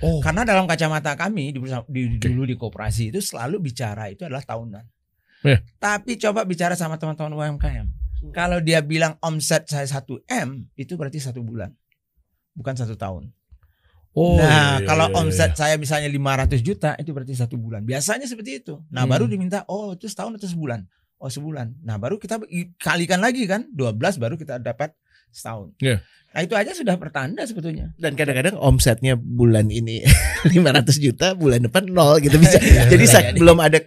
Oh, 0.00 0.22
Karena 0.24 0.46
dalam 0.46 0.64
kacamata 0.64 1.12
kami 1.18 1.52
di, 1.52 1.58
perusahaan- 1.60 1.86
di 1.90 2.16
Oke. 2.16 2.26
dulu 2.30 2.42
di 2.48 2.56
koperasi 2.56 3.12
itu 3.12 3.20
selalu 3.20 3.60
bicara 3.60 4.08
itu 4.08 4.24
adalah 4.24 4.42
tahunan. 4.42 4.84
Ya. 5.44 5.58
Tapi 5.78 6.18
coba 6.18 6.42
bicara 6.48 6.74
sama 6.74 6.98
teman-teman 6.98 7.34
UMKM. 7.54 7.86
Kalau 8.34 8.58
dia 8.58 8.82
bilang 8.82 9.14
omset 9.22 9.70
saya 9.70 9.86
1 9.86 10.26
M 10.26 10.66
itu 10.74 10.98
berarti 10.98 11.22
satu 11.22 11.38
bulan, 11.46 11.70
bukan 12.52 12.74
satu 12.74 12.94
tahun. 12.94 13.32
oh, 14.10 14.34
nah, 14.34 14.48
iya, 14.78 14.82
iya, 14.82 14.86
kalau 14.88 15.06
iya, 15.08 15.16
omset 15.16 15.50
iya. 15.52 15.58
saya 15.58 15.74
misalnya 15.76 16.10
500 16.10 16.58
juta 16.58 16.90
itu 16.96 17.10
berarti 17.12 17.34
satu 17.34 17.54
bulan. 17.54 17.82
Biasanya 17.82 18.26
seperti 18.26 18.58
itu. 18.58 18.82
Nah, 18.90 19.04
Hmm. 19.04 19.12
baru 19.14 19.24
diminta 19.24 19.62
oh 19.66 19.94
itu 19.94 20.06
setahun 20.06 20.34
atau 20.34 20.48
sebulan. 20.48 20.82
Oh 21.18 21.26
sebulan. 21.26 21.82
Nah 21.82 21.98
baru 21.98 22.14
kita 22.14 22.38
i- 22.48 22.70
kalikan 22.76 23.18
lagi 23.18 23.42
kan 23.44 23.66
12 23.70 24.18
baru 24.18 24.34
kita 24.34 24.58
dapat 24.58 24.94
setahun. 25.28 25.74
Iya. 25.78 25.98
Nah 26.28 26.40
itu 26.42 26.54
aja 26.54 26.70
sudah 26.72 26.94
pertanda 26.94 27.42
sebetulnya. 27.42 27.90
Dan 27.94 28.14
kadang-kadang 28.14 28.54
omsetnya 28.54 29.14
bulan 29.14 29.66
ini 29.66 30.02
500 30.54 30.98
juta, 30.98 31.34
bulan 31.34 31.62
depan 31.62 31.86
nol 31.86 32.18
gitu 32.18 32.38
bisa. 32.38 32.58
Iya, 32.58 32.86
Jadi 32.86 33.02
iya, 33.02 33.12
sa- 33.12 33.22
iya. 33.22 33.34
belum 33.34 33.58
ada 33.58 33.78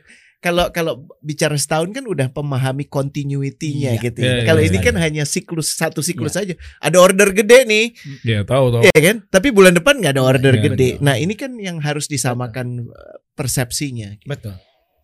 kalau 0.41 0.73
kalau 0.73 1.05
bicara 1.21 1.53
setahun 1.53 1.93
kan 1.93 2.01
udah 2.09 2.33
pemahami 2.33 2.89
continuity-nya 2.89 3.93
Iya. 3.95 4.01
gitu. 4.01 4.19
Iya, 4.25 4.33
ya. 4.41 4.43
kalau 4.49 4.61
iya, 4.65 4.69
ini 4.73 4.77
iya. 4.81 4.85
kan 4.89 4.95
hanya 4.97 5.23
siklus 5.29 5.77
satu 5.77 6.01
siklus 6.01 6.33
aja. 6.33 6.57
Ada 6.81 6.97
order 6.97 7.29
gede 7.29 7.63
nih, 7.69 7.85
Iya, 8.25 8.41
tahu 8.41 8.73
tahu. 8.73 8.81
ya 8.89 8.99
kan? 8.99 9.21
Tapi 9.29 9.47
bulan 9.53 9.77
depan 9.77 10.01
nggak 10.01 10.17
ada 10.17 10.23
order 10.25 10.53
Iya, 10.57 10.63
gede. 10.73 10.87
betul. 10.97 11.05
Nah 11.05 11.15
ini 11.21 11.33
kan 11.37 11.53
yang 11.61 11.77
harus 11.77 12.09
disamakan 12.09 12.89
uh, 12.89 13.17
persepsinya. 13.37 14.17
Betul. 14.25 14.57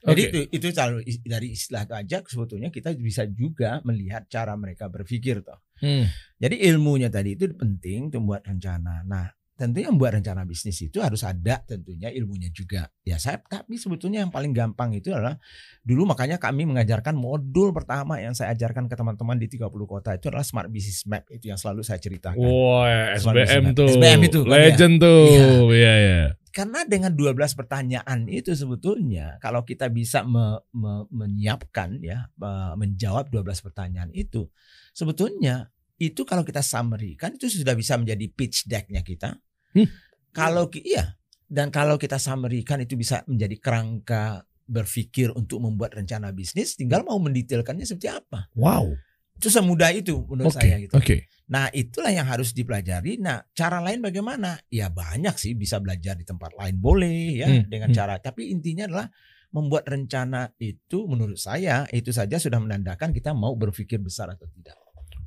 Jadi 0.07 0.21
itu 0.25 0.39
itu 0.55 0.65
selalu 0.71 1.03
is- 1.05 1.21
dari 1.21 1.51
istilah 1.51 1.83
itu 1.83 1.93
aja 1.93 2.17
sebetulnya 2.23 2.69
kita 2.71 2.95
bisa 2.95 3.27
juga 3.27 3.83
melihat 3.83 4.25
cara 4.31 4.57
mereka 4.57 4.89
berpikir 4.89 5.45
toh. 5.45 5.59
Hmm. 5.77 6.09
Jadi 6.41 6.65
ilmunya 6.65 7.13
tadi 7.13 7.37
itu 7.37 7.45
penting 7.53 8.09
untuk 8.09 8.25
membuat 8.25 8.47
rencana. 8.49 9.05
Nah, 9.05 9.36
tentunya 9.57 9.89
membuat 9.89 10.21
rencana 10.21 10.45
bisnis 10.45 10.77
itu 10.85 11.01
harus 11.01 11.25
ada 11.25 11.57
tentunya 11.65 12.13
ilmunya 12.13 12.53
juga. 12.53 12.93
Ya 13.01 13.17
saya 13.17 13.41
tapi 13.41 13.81
sebetulnya 13.81 14.21
yang 14.21 14.29
paling 14.29 14.53
gampang 14.53 14.93
itu 14.93 15.09
adalah 15.09 15.41
dulu 15.81 16.05
makanya 16.05 16.37
kami 16.37 16.69
mengajarkan 16.69 17.17
modul 17.17 17.73
pertama 17.73 18.21
yang 18.21 18.37
saya 18.37 18.53
ajarkan 18.53 18.85
ke 18.85 18.93
teman-teman 18.93 19.41
di 19.41 19.49
30 19.49 19.65
kota 19.89 20.13
itu 20.13 20.29
adalah 20.29 20.45
Smart 20.45 20.69
Business 20.69 21.09
Map 21.09 21.25
itu 21.33 21.49
yang 21.49 21.57
selalu 21.57 21.81
saya 21.81 21.97
ceritakan. 21.97 22.37
Wah, 22.37 23.17
Smart 23.17 23.49
SBM 23.49 23.73
tuh. 23.73 23.89
SBM 23.97 24.21
itu 24.29 24.39
kan, 24.45 24.51
Legend 24.53 24.95
tuh. 25.01 25.25
Iya, 25.73 25.93
iya. 25.97 26.21
Karena 26.53 26.85
dengan 26.85 27.13
12 27.13 27.53
pertanyaan 27.57 28.29
itu 28.29 28.53
sebetulnya 28.53 29.41
kalau 29.41 29.65
kita 29.65 29.89
bisa 29.89 30.21
me- 30.21 30.61
me- 30.73 31.09
menyiapkan 31.09 31.97
ya 32.01 32.29
me- 32.37 32.77
menjawab 32.77 33.29
12 33.33 33.65
pertanyaan 33.65 34.09
itu 34.13 34.49
sebetulnya 34.93 35.69
itu 35.97 36.21
kalau 36.29 36.45
kita 36.45 36.61
summary 36.61 37.17
kan 37.17 37.33
itu 37.33 37.49
sudah 37.49 37.73
bisa 37.73 37.97
menjadi 37.97 38.25
pitch 38.29 38.69
deck-nya 38.69 39.01
kita. 39.01 39.37
Hmm. 39.73 39.87
Kalau 40.31 40.69
iya 40.83 41.17
dan 41.47 41.71
kalau 41.71 41.95
kita 41.95 42.19
summary 42.19 42.61
kan 42.61 42.83
itu 42.83 42.99
bisa 42.99 43.23
menjadi 43.25 43.55
kerangka 43.57 44.43
berpikir 44.67 45.31
untuk 45.31 45.63
membuat 45.63 45.95
rencana 45.95 46.35
bisnis 46.35 46.75
tinggal 46.75 47.07
mau 47.07 47.15
mendetailkannya 47.23 47.87
seperti 47.87 48.11
apa. 48.11 48.51
Wow. 48.51 48.91
Itu 49.39 49.47
semudah 49.47 49.95
itu 49.95 50.27
menurut 50.27 50.51
Oke. 50.51 50.59
saya 50.59 50.75
gitu. 50.83 50.93
Oke. 50.99 51.15
Nah 51.47 51.71
itulah 51.71 52.11
yang 52.11 52.27
harus 52.27 52.51
dipelajari. 52.51 53.15
Nah 53.23 53.39
cara 53.55 53.79
lain 53.79 54.03
bagaimana? 54.03 54.59
Ya 54.67 54.91
banyak 54.91 55.39
sih 55.39 55.55
bisa 55.55 55.79
belajar 55.79 56.19
di 56.19 56.27
tempat 56.27 56.51
lain 56.59 56.75
boleh 56.75 57.39
ya 57.39 57.47
Hmm, 57.47 57.63
dengan 57.71 57.89
hmm. 57.93 57.97
cara. 57.97 58.19
Tapi 58.19 58.51
intinya 58.51 58.91
adalah 58.91 59.07
membuat 59.55 59.87
rencana 59.87 60.51
itu 60.59 61.07
menurut 61.07 61.39
saya 61.39 61.87
itu 61.95 62.11
saja 62.11 62.35
sudah 62.35 62.59
menandakan 62.59 63.15
kita 63.15 63.31
mau 63.31 63.55
berpikir 63.55 64.03
besar 64.03 64.27
atau 64.35 64.49
tidak. 64.51 64.75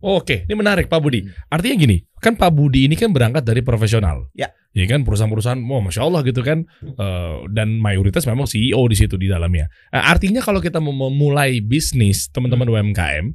Oke, 0.00 0.48
ini 0.48 0.54
menarik 0.56 0.88
Pak 0.88 1.00
Budi. 1.00 1.20
Hmm. 1.24 1.32
Artinya 1.52 1.76
gini, 1.76 1.96
kan 2.24 2.32
Pak 2.32 2.50
Budi 2.56 2.88
ini 2.88 2.96
kan 2.96 3.12
berangkat 3.12 3.44
dari 3.44 3.60
profesional. 3.60 4.32
Ya. 4.32 4.48
Ya 4.70 4.86
kan 4.86 5.02
perusahaan-perusahaan, 5.02 5.60
oh 5.60 5.82
masya 5.82 6.06
Allah 6.06 6.22
gitu 6.24 6.40
kan, 6.40 6.64
Eh, 6.80 7.36
dan 7.52 7.76
mayoritas 7.82 8.24
memang 8.24 8.46
CEO 8.46 8.80
di 8.86 8.96
situ 8.96 9.18
di 9.20 9.28
dalamnya. 9.28 9.68
Eh, 9.92 10.00
artinya 10.00 10.40
kalau 10.40 10.62
kita 10.62 10.78
mau 10.80 10.94
memulai 10.94 11.60
bisnis 11.60 12.32
teman-teman. 12.32 12.70
UMKM, 12.70 13.34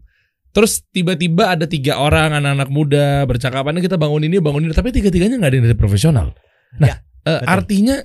Terus 0.55 0.87
tiba-tiba 0.87 1.51
ada 1.51 1.67
tiga 1.67 1.99
orang 1.99 2.31
anak-anak 2.31 2.71
muda 2.71 3.27
bercakapan 3.27 3.75
kita 3.83 3.99
bangun 3.99 4.23
ini 4.23 4.39
bangun 4.39 4.63
ini 4.63 4.71
tapi 4.71 4.95
tiga-tiganya 4.95 5.35
nggak 5.35 5.51
ada 5.51 5.57
yang 5.59 5.65
dari 5.67 5.75
profesional. 5.75 6.31
Nah, 6.79 6.87
Ya, 6.87 6.95
betul. 7.27 7.43
artinya 7.51 7.95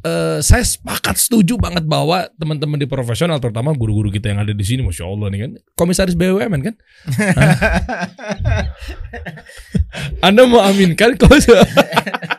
eh, 0.00 0.38
saya 0.40 0.60
sepakat 0.60 1.16
setuju 1.16 1.56
banget 1.56 1.82
bahwa 1.82 2.24
teman-teman 2.34 2.76
di 2.76 2.84
profesional 2.84 3.36
terutama 3.36 3.72
guru-guru 3.72 4.08
kita 4.08 4.28
yang 4.28 4.40
ada 4.40 4.50
di 4.50 4.62
sini, 4.62 4.80
masya 4.80 5.04
Allah 5.04 5.26
nih 5.28 5.38
kan, 5.42 5.50
komisaris 5.74 6.14
BUMN 6.14 6.60
kan, 6.62 6.74
Anda 10.20 10.44
mau 10.44 10.60
aminkan 10.60 11.16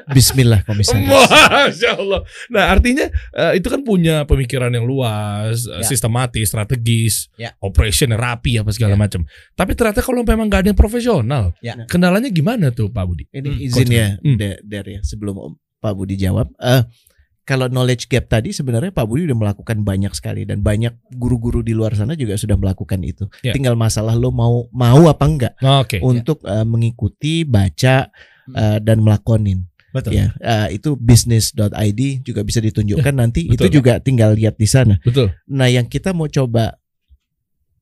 Bismillah 0.10 0.66
komisaris. 0.66 1.06
Masya 1.06 1.90
Allah. 1.96 2.20
Nah 2.50 2.64
artinya 2.74 3.06
eh, 3.32 3.62
itu 3.62 3.68
kan 3.70 3.80
punya 3.82 4.26
pemikiran 4.26 4.70
yang 4.70 4.84
luas, 4.84 5.64
eh, 5.66 5.80
Ya. 5.80 5.86
sistematis, 5.86 6.50
strategis, 6.50 7.30
Ya. 7.38 7.54
operation 7.62 8.10
rapi 8.12 8.58
apa 8.58 8.70
segala 8.74 8.98
Ya. 8.98 9.00
macam. 9.00 9.22
Tapi 9.54 9.72
ternyata 9.74 10.02
kalau 10.02 10.26
memang 10.26 10.50
nggak 10.50 10.62
ada 10.66 10.70
yang 10.74 10.80
profesional, 10.80 11.54
Ya. 11.62 11.78
kendalanya 11.86 12.30
gimana 12.30 12.70
tuh 12.70 12.90
Pak 12.90 13.04
Budi? 13.06 13.24
Ini 13.30 13.48
Hmm, 13.48 13.62
izin 13.62 13.86
Coach. 13.86 13.94
ya, 13.94 14.08
Hmm. 14.18 14.38
Da- 14.38 14.62
Dar 14.66 14.86
ya, 14.90 15.00
sebelum 15.06 15.36
Om 15.38 15.54
Pak 15.80 15.94
Budi 15.94 16.16
jawab. 16.18 16.50
Eh, 16.58 16.82
kalau 17.50 17.66
knowledge 17.66 18.06
gap 18.06 18.30
tadi 18.30 18.54
sebenarnya 18.54 18.94
Pak 18.94 19.10
Budi 19.10 19.26
udah 19.26 19.34
melakukan 19.34 19.82
banyak 19.82 20.14
sekali 20.14 20.46
dan 20.46 20.62
banyak 20.62 20.94
guru-guru 21.18 21.66
di 21.66 21.74
luar 21.74 21.98
sana 21.98 22.14
juga 22.14 22.38
sudah 22.38 22.54
melakukan 22.54 23.02
itu. 23.02 23.26
Ya. 23.42 23.58
Tinggal 23.58 23.74
masalah 23.74 24.14
lo 24.14 24.30
mau 24.30 24.70
mau 24.70 25.10
apa 25.10 25.26
enggak 25.26 25.54
Oke. 25.58 25.98
untuk 26.06 26.46
eh, 26.46 26.62
mengikuti, 26.62 27.42
baca 27.42 28.14
eh, 28.54 28.78
dan 28.78 29.02
melakonin. 29.02 29.66
Betul. 29.90 30.22
Ya, 30.22 30.30
eh, 30.38 30.78
itu 30.78 30.94
business.id 30.94 32.22
juga 32.22 32.46
bisa 32.46 32.62
ditunjukkan 32.62 33.18
nanti. 33.18 33.50
betul. 33.50 33.66
Itu 33.66 33.82
juga 33.82 33.98
tinggal 33.98 34.38
lihat 34.38 34.54
di 34.54 34.70
sana. 34.70 35.02
Betul. 35.02 35.34
Nah, 35.50 35.66
yang 35.66 35.90
kita 35.90 36.14
mau 36.14 36.30
coba 36.30 36.78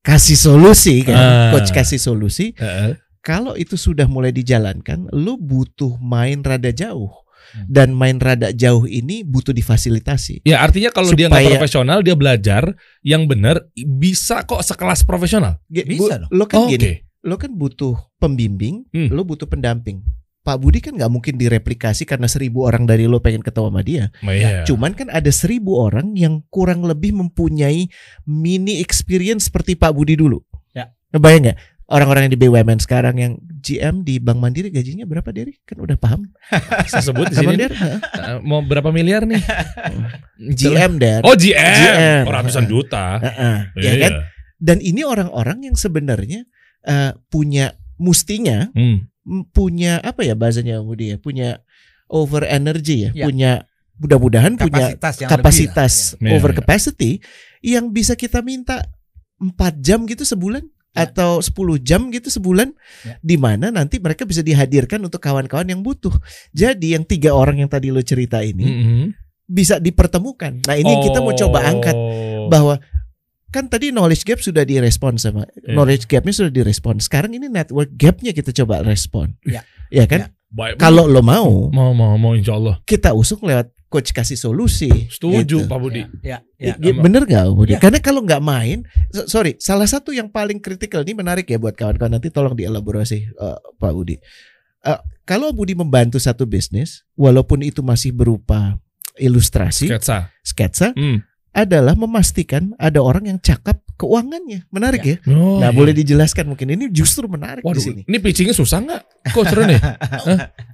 kasih 0.00 0.40
solusi 0.40 1.04
kan, 1.04 1.12
Ah. 1.12 1.50
coach 1.52 1.68
kasih 1.68 2.00
solusi. 2.00 2.56
Eh, 2.56 2.96
Kalau 3.20 3.60
itu 3.60 3.76
sudah 3.76 4.08
mulai 4.08 4.32
dijalankan, 4.32 5.12
lu 5.12 5.36
butuh 5.36 6.00
main 6.00 6.40
rada 6.40 6.72
jauh. 6.72 7.12
Hmm. 7.48 7.64
Dan 7.66 7.88
main 7.96 8.20
rada 8.20 8.52
jauh 8.52 8.84
ini 8.84 9.24
butuh 9.24 9.52
difasilitasi. 9.52 10.44
Ya 10.44 10.60
artinya 10.60 10.92
kalau 10.92 11.12
dia 11.12 11.28
nggak 11.28 11.40
Supaya- 11.40 11.54
profesional, 11.56 11.98
dia 12.04 12.14
belajar 12.14 12.62
yang 13.00 13.24
benar 13.24 13.64
bisa 13.74 14.44
kok 14.44 14.60
sekelas 14.60 15.02
profesional. 15.02 15.56
Bisa 15.68 16.20
dong. 16.20 16.30
Lo 16.30 16.44
kan 16.44 16.68
Oke. 16.68 16.76
gini, 16.76 16.92
lo 17.24 17.36
kan 17.36 17.52
butuh 17.52 17.96
pembimbing, 18.16 18.84
Hmm. 18.92 19.08
lo 19.08 19.24
butuh 19.24 19.46
pendamping. 19.46 20.04
Pak 20.38 20.64
Budi 20.64 20.80
kan 20.80 20.96
nggak 20.96 21.12
mungkin 21.12 21.36
direplikasi 21.36 22.08
karena 22.08 22.24
seribu 22.24 22.64
orang 22.64 22.88
dari 22.88 23.04
lo 23.04 23.20
pengen 23.20 23.44
ketemu 23.44 23.68
sama 23.68 23.82
dia. 23.84 24.04
Oh, 24.24 24.32
iya. 24.32 24.64
Cuman 24.64 24.96
kan 24.96 25.12
ada 25.12 25.28
seribu 25.28 25.76
orang 25.76 26.16
yang 26.16 26.40
kurang 26.48 26.88
lebih 26.88 27.12
mempunyai 27.12 27.84
mini 28.24 28.80
experience 28.80 29.52
seperti 29.52 29.76
Pak 29.76 29.92
Budi 29.92 30.16
dulu. 30.16 30.40
Ya. 30.72 30.88
Bayang 31.12 31.52
nggak? 31.52 31.58
Orang-orang 31.88 32.28
yang 32.28 32.32
di 32.36 32.40
BUMN 32.40 32.78
sekarang 32.78 33.16
yang 33.16 33.32
GM 33.58 34.04
di 34.04 34.20
Bank 34.20 34.36
Mandiri 34.38 34.68
gajinya 34.68 35.08
berapa 35.08 35.32
Derry? 35.32 35.56
Kan 35.64 35.80
udah 35.80 35.96
paham. 35.96 36.28
Saya 36.84 37.00
sebut 37.00 37.32
di 37.32 37.36
sini. 37.36 37.56
Hah? 37.64 37.96
Eh, 38.36 38.38
Mau 38.44 38.60
berapa 38.60 38.92
miliar 38.92 39.24
nih? 39.24 39.40
GM 40.36 41.00
Der. 41.00 41.24
Oh 41.24 41.32
GM, 41.32 41.56
GM. 41.56 42.24
Oh, 42.28 42.32
ratusan 42.32 42.68
juta. 42.68 43.16
Heeh, 43.18 43.56
ya 43.74 43.90
Iya. 43.90 44.00
kan? 44.04 44.12
Dan 44.58 44.78
ini 44.80 45.00
orang-orang 45.00 45.64
yang 45.64 45.74
sebenarnya 45.74 46.44
eh, 46.84 47.12
punya 47.28 47.72
mustinya 47.96 48.68
Hmm. 48.70 49.08
punya 49.48 49.98
apa 49.98 50.22
ya 50.22 50.32
bahasanya 50.32 50.80
Budi 50.80 51.12
ya? 51.12 51.16
Punya 51.16 51.60
over 52.06 52.44
energy 52.44 53.08
ya, 53.08 53.10
Ya. 53.12 53.24
punya 53.26 53.50
mudah-mudahan 53.96 54.54
punya 54.54 54.94
kapasitas 54.94 55.14
yang 55.18 55.28
kapasitas 55.28 55.92
lebih 56.14 56.20
lah. 56.22 56.34
over 56.36 56.50
Iya, 56.50 56.54
iya. 56.54 56.58
capacity 56.62 57.10
yang 57.60 57.84
bisa 57.90 58.12
kita 58.12 58.40
minta 58.40 58.86
4 59.36 59.56
jam 59.78 60.04
gitu 60.04 60.22
sebulan 60.22 60.62
Ya. 60.90 61.04
atau 61.04 61.38
10 61.38 61.52
jam 61.78 62.08
gitu 62.08 62.26
sebulan 62.26 62.72
Ya. 63.04 63.20
di 63.20 63.36
mana 63.36 63.68
nanti 63.68 64.00
mereka 64.00 64.24
bisa 64.24 64.40
dihadirkan 64.40 64.98
untuk 65.00 65.20
kawan-kawan 65.20 65.68
yang 65.68 65.80
butuh. 65.80 66.10
Jadi 66.50 66.96
yang 66.96 67.04
tiga 67.04 67.32
orang 67.32 67.60
yang 67.60 67.68
tadi 67.68 67.92
lo 67.92 68.00
cerita 68.00 68.40
ini 68.40 68.64
Mhm. 68.64 69.04
bisa 69.44 69.76
dipertemukan. 69.76 70.64
Nah, 70.64 70.74
ini 70.74 70.88
yang 70.88 71.04
kita 71.04 71.20
mau 71.20 71.32
coba 71.32 71.64
angkat 71.64 71.92
Oh. 71.94 72.48
bahwa 72.48 72.80
kan 73.48 73.64
tadi 73.64 73.88
knowledge 73.88 74.24
gap 74.24 74.40
sudah 74.40 74.60
direspon 74.62 75.16
sama 75.16 75.44
Iya. 75.56 75.72
knowledge 75.72 76.04
gapnya 76.04 76.34
sudah 76.34 76.50
direspon. 76.50 76.98
Sekarang 76.98 77.30
ini 77.30 77.46
network 77.46 77.92
gapnya 77.94 78.32
kita 78.32 78.50
coba 78.54 78.80
respon. 78.80 79.36
Ya. 79.44 79.62
Ya 79.88 80.04
kan? 80.04 80.32
Ya. 80.52 80.74
Kalau 80.74 81.04
lo 81.04 81.20
mau, 81.20 81.68
mau 81.68 81.92
mau 81.92 82.16
mau 82.16 82.32
insya 82.32 82.56
Allah. 82.56 82.80
kita 82.84 83.12
usung 83.12 83.44
lewat 83.44 83.68
coach 83.88 84.12
kasih 84.12 84.36
solusi. 84.36 84.88
Setuju 85.08 85.64
Gitu. 85.64 85.66
Pak 85.66 85.78
Budi. 85.80 86.04
Ya, 86.20 86.44
ya. 86.54 86.76
I- 86.76 86.92
bener 86.94 87.24
gak 87.24 87.48
Budi? 87.50 87.72
Ya. 87.74 87.80
Karena 87.80 87.98
kalau 87.98 88.20
nggak 88.20 88.38
main, 88.38 88.84
so- 89.08 89.24
sorry, 89.26 89.56
salah 89.56 89.88
satu 89.88 90.12
yang 90.12 90.28
paling 90.28 90.60
kritikal 90.60 91.00
ini 91.00 91.16
menarik 91.16 91.44
ya 91.44 91.56
buat 91.56 91.72
kawan-kawan 91.72 92.12
nanti 92.14 92.28
tolong 92.28 92.52
dielaborasi 92.52 93.18
eh, 93.32 93.58
Pak 93.74 93.92
Budi. 93.92 94.20
Eh, 94.78 95.00
kalau 95.24 95.50
Budi 95.50 95.72
membantu 95.72 96.20
satu 96.20 96.44
bisnis, 96.44 97.02
walaupun 97.12 97.60
itu 97.60 97.80
masih 97.80 98.12
berupa 98.12 98.76
ilustrasi, 99.16 99.88
Sketsa. 99.90 100.30
sketsa, 100.40 100.88
Hmm. 100.94 101.24
adalah 101.50 101.96
memastikan 101.96 102.76
ada 102.78 103.00
orang 103.00 103.26
yang 103.26 103.38
cakap 103.40 103.82
keuangannya. 103.98 104.70
Menarik 104.70 105.02
ya? 105.02 105.16
Oh, 105.26 105.58
nah, 105.58 105.68
iya. 105.68 105.76
boleh 105.76 105.90
dijelaskan 105.90 106.46
mungkin 106.46 106.70
ini 106.70 106.86
justru 106.88 107.26
menarik 107.26 107.66
Waduh, 107.66 107.76
di 107.76 107.82
sini. 107.82 108.00
ini 108.06 108.16
pitchingnya 108.22 108.54
susah 108.54 108.78
nggak? 108.86 109.02
Kok 109.34 109.44
seru 109.50 109.66
nih? 109.66 109.80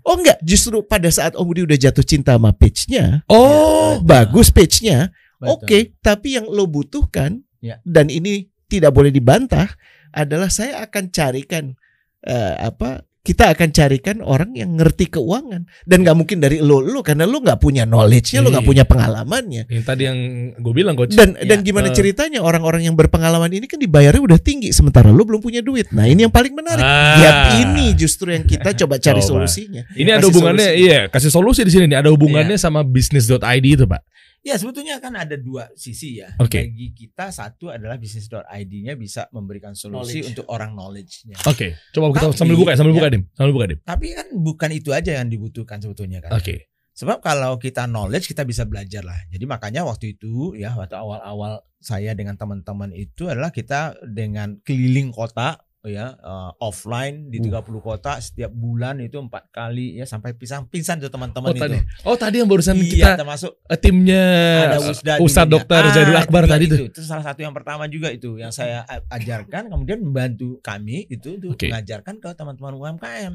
Oh 0.05 0.21
enggak, 0.21 0.39
justru 0.45 0.85
pada 0.85 1.09
saat 1.09 1.33
Om 1.33 1.45
Budi 1.49 1.65
udah 1.65 1.79
jatuh 1.81 2.05
cinta 2.05 2.37
sama 2.37 2.53
pitch-nya, 2.53 3.25
Oh, 3.27 3.99
bagus 4.05 4.53
pitch-nya. 4.53 5.09
Oke, 5.41 5.97
tapi 6.05 6.37
yang 6.37 6.45
lo 6.49 6.69
butuhkan 6.69 7.41
Ya. 7.65 7.81
dan 7.89 8.13
ini 8.13 8.53
tidak 8.69 8.93
boleh 8.93 9.09
dibantah 9.09 9.73
adalah 10.13 10.53
saya 10.53 10.85
akan 10.85 11.09
carikan 11.09 11.73
eh, 12.21 12.55
apa? 12.61 13.01
Kita 13.25 13.57
akan 13.57 13.73
carikan 13.73 14.21
orang 14.21 14.53
yang 14.53 14.77
ngerti 14.77 15.09
keuangan 15.09 15.65
dan 15.83 15.99
nggak 16.05 16.13
mungkin 16.13 16.45
dari 16.45 16.61
lo 16.61 16.85
lo 16.85 17.01
karena 17.01 17.25
lo 17.25 17.41
nggak 17.41 17.57
punya 17.57 17.89
knowledge-nya, 17.89 18.45
lo 18.45 18.53
nggak 18.53 18.61
Iya. 18.61 18.69
punya 18.69 18.85
pengalamannya. 18.85 19.63
yang 19.65 19.81
tadi 19.81 20.03
yang 20.05 20.19
gue 20.61 20.75
bilang 20.77 20.93
coach. 20.93 21.17
Dan 21.17 21.33
Ya, 21.35 21.49
dan 21.49 21.65
gimana 21.65 21.89
eh. 21.89 21.97
ceritanya 21.97 22.45
orang-orang 22.45 22.85
yang 22.85 22.93
berpengalaman 22.93 23.49
ini 23.49 23.65
kan 23.65 23.81
dibayarnya 23.81 24.21
udah 24.21 24.37
tinggi 24.37 24.71
sementara 24.71 25.09
lo 25.09 25.25
belum 25.25 25.41
punya 25.41 25.65
duit. 25.65 25.89
Nah, 25.89 26.05
ini 26.05 26.23
yang 26.23 26.35
paling 26.37 26.53
menarik. 26.53 26.85
Ah. 26.85 27.17
Gap 27.17 27.37
ini 27.65 27.97
justru 27.97 28.29
yang 28.29 28.45
kita 28.45 28.77
coba 28.77 29.01
cari 29.01 29.19
Coba. 29.19 29.29
solusinya. 29.41 29.89
Ini 29.91 30.11
ada 30.11 30.21
Kasih 30.21 30.29
hubungannya, 30.29 30.69
solusi. 30.69 30.85
iya 30.85 31.01
kasih 31.09 31.31
solusi 31.33 31.61
di 31.65 31.73
sini 31.73 31.85
nih. 31.89 31.99
Ada 31.99 32.13
hubungannya 32.13 32.61
sama 32.61 32.85
bisnis.id 32.85 33.41
itu 33.65 33.89
pak. 33.89 34.05
Ya 34.45 34.61
sebetulnya 34.61 35.01
kan 35.01 35.17
ada 35.17 35.41
dua 35.41 35.73
sisi 35.73 36.21
ya. 36.21 36.29
Oke. 36.37 36.69
Bagi 36.69 36.93
kita 36.93 37.33
satu 37.33 37.73
adalah 37.73 37.97
bisnis.id-nya 37.97 38.93
bisa 38.93 39.25
memberikan 39.33 39.73
solusi 39.73 40.21
Knowledge. 40.21 40.29
untuk 40.37 40.47
orang 40.53 40.77
knowledge-nya. 40.77 41.41
Oke, 41.49 41.81
coba 41.97 42.13
kita 42.13 42.29
Tapi, 42.29 42.37
sambil 42.37 42.57
buka, 42.61 42.71
ya, 42.71 42.77
sambil 42.77 42.93
ya. 42.93 42.99
buka 43.01 43.09
dim, 43.09 43.23
sambil 43.33 43.53
buka 43.57 43.67
dim. 43.73 43.79
Tapi 43.81 44.07
kan 44.13 44.27
bukan 44.37 44.71
itu 44.77 44.91
aja 44.93 45.11
yang 45.17 45.33
dibutuhkan 45.33 45.81
sebetulnya 45.81 46.21
kan. 46.21 46.37
Oke, 46.37 46.69
Sebab 46.95 47.19
kalau 47.27 47.59
kita 47.59 47.91
knowledge 47.91 48.31
kita 48.31 48.47
bisa 48.47 48.63
belajar 48.71 49.03
lah. 49.03 49.19
Jadi 49.27 49.43
makanya 49.51 49.83
waktu 49.83 50.15
itu 50.15 50.55
ya 50.55 50.71
waktu 50.79 50.95
awal-awal 50.95 51.59
saya 51.83 52.15
dengan 52.15 52.39
teman-teman 52.39 52.95
itu 52.95 53.27
adalah 53.27 53.51
kita 53.51 53.99
dengan 54.07 54.63
keliling 54.63 55.11
kota 55.11 55.59
ya 55.87 56.15
eh, 56.15 56.51
offline 56.59 57.29
di 57.29 57.39
Uh. 57.41 57.61
30 57.61 57.65
kota 57.79 58.17
setiap 58.17 58.49
bulan 58.49 58.99
itu 58.99 59.17
empat 59.17 59.49
kali 59.49 59.97
ya 59.97 60.05
sampai 60.05 60.33
pisang-pisang 60.33 60.97
tuh 60.99 61.09
teman-teman 61.09 61.49
Oh 61.49 61.55
itu. 61.55 61.61
tadi, 61.61 61.77
oh 62.03 62.17
tadi 62.17 62.37
yang 62.39 62.49
barusan 62.49 62.75
Iya, 62.75 62.85
kita 62.87 63.11
termasuk 63.17 63.53
eh, 63.65 63.77
timnya 63.77 64.25
ada 64.67 64.79
Usda 64.81 65.13
Ustadz 65.19 65.45
dulunya. 65.45 65.55
Dokter 65.55 65.83
Zaidul 65.91 66.15
Ah, 66.15 66.23
Akbar 66.23 66.43
tadi 66.45 66.65
tuh. 66.65 66.79
itu. 66.79 66.85
Itu 66.89 67.01
salah 67.01 67.23
satu 67.23 67.41
yang 67.41 67.53
pertama 67.53 67.85
juga 67.87 68.09
itu 68.09 68.35
yang 68.35 68.49
saya 68.49 68.83
ajarkan 69.09 69.69
kemudian 69.69 70.01
membantu 70.01 70.57
kami 70.59 71.05
itu 71.07 71.37
untuk 71.37 71.55
Oke. 71.55 71.69
mengajarkan 71.69 72.15
ke 72.17 72.29
teman-teman 72.33 72.73
UMKM. 72.75 73.35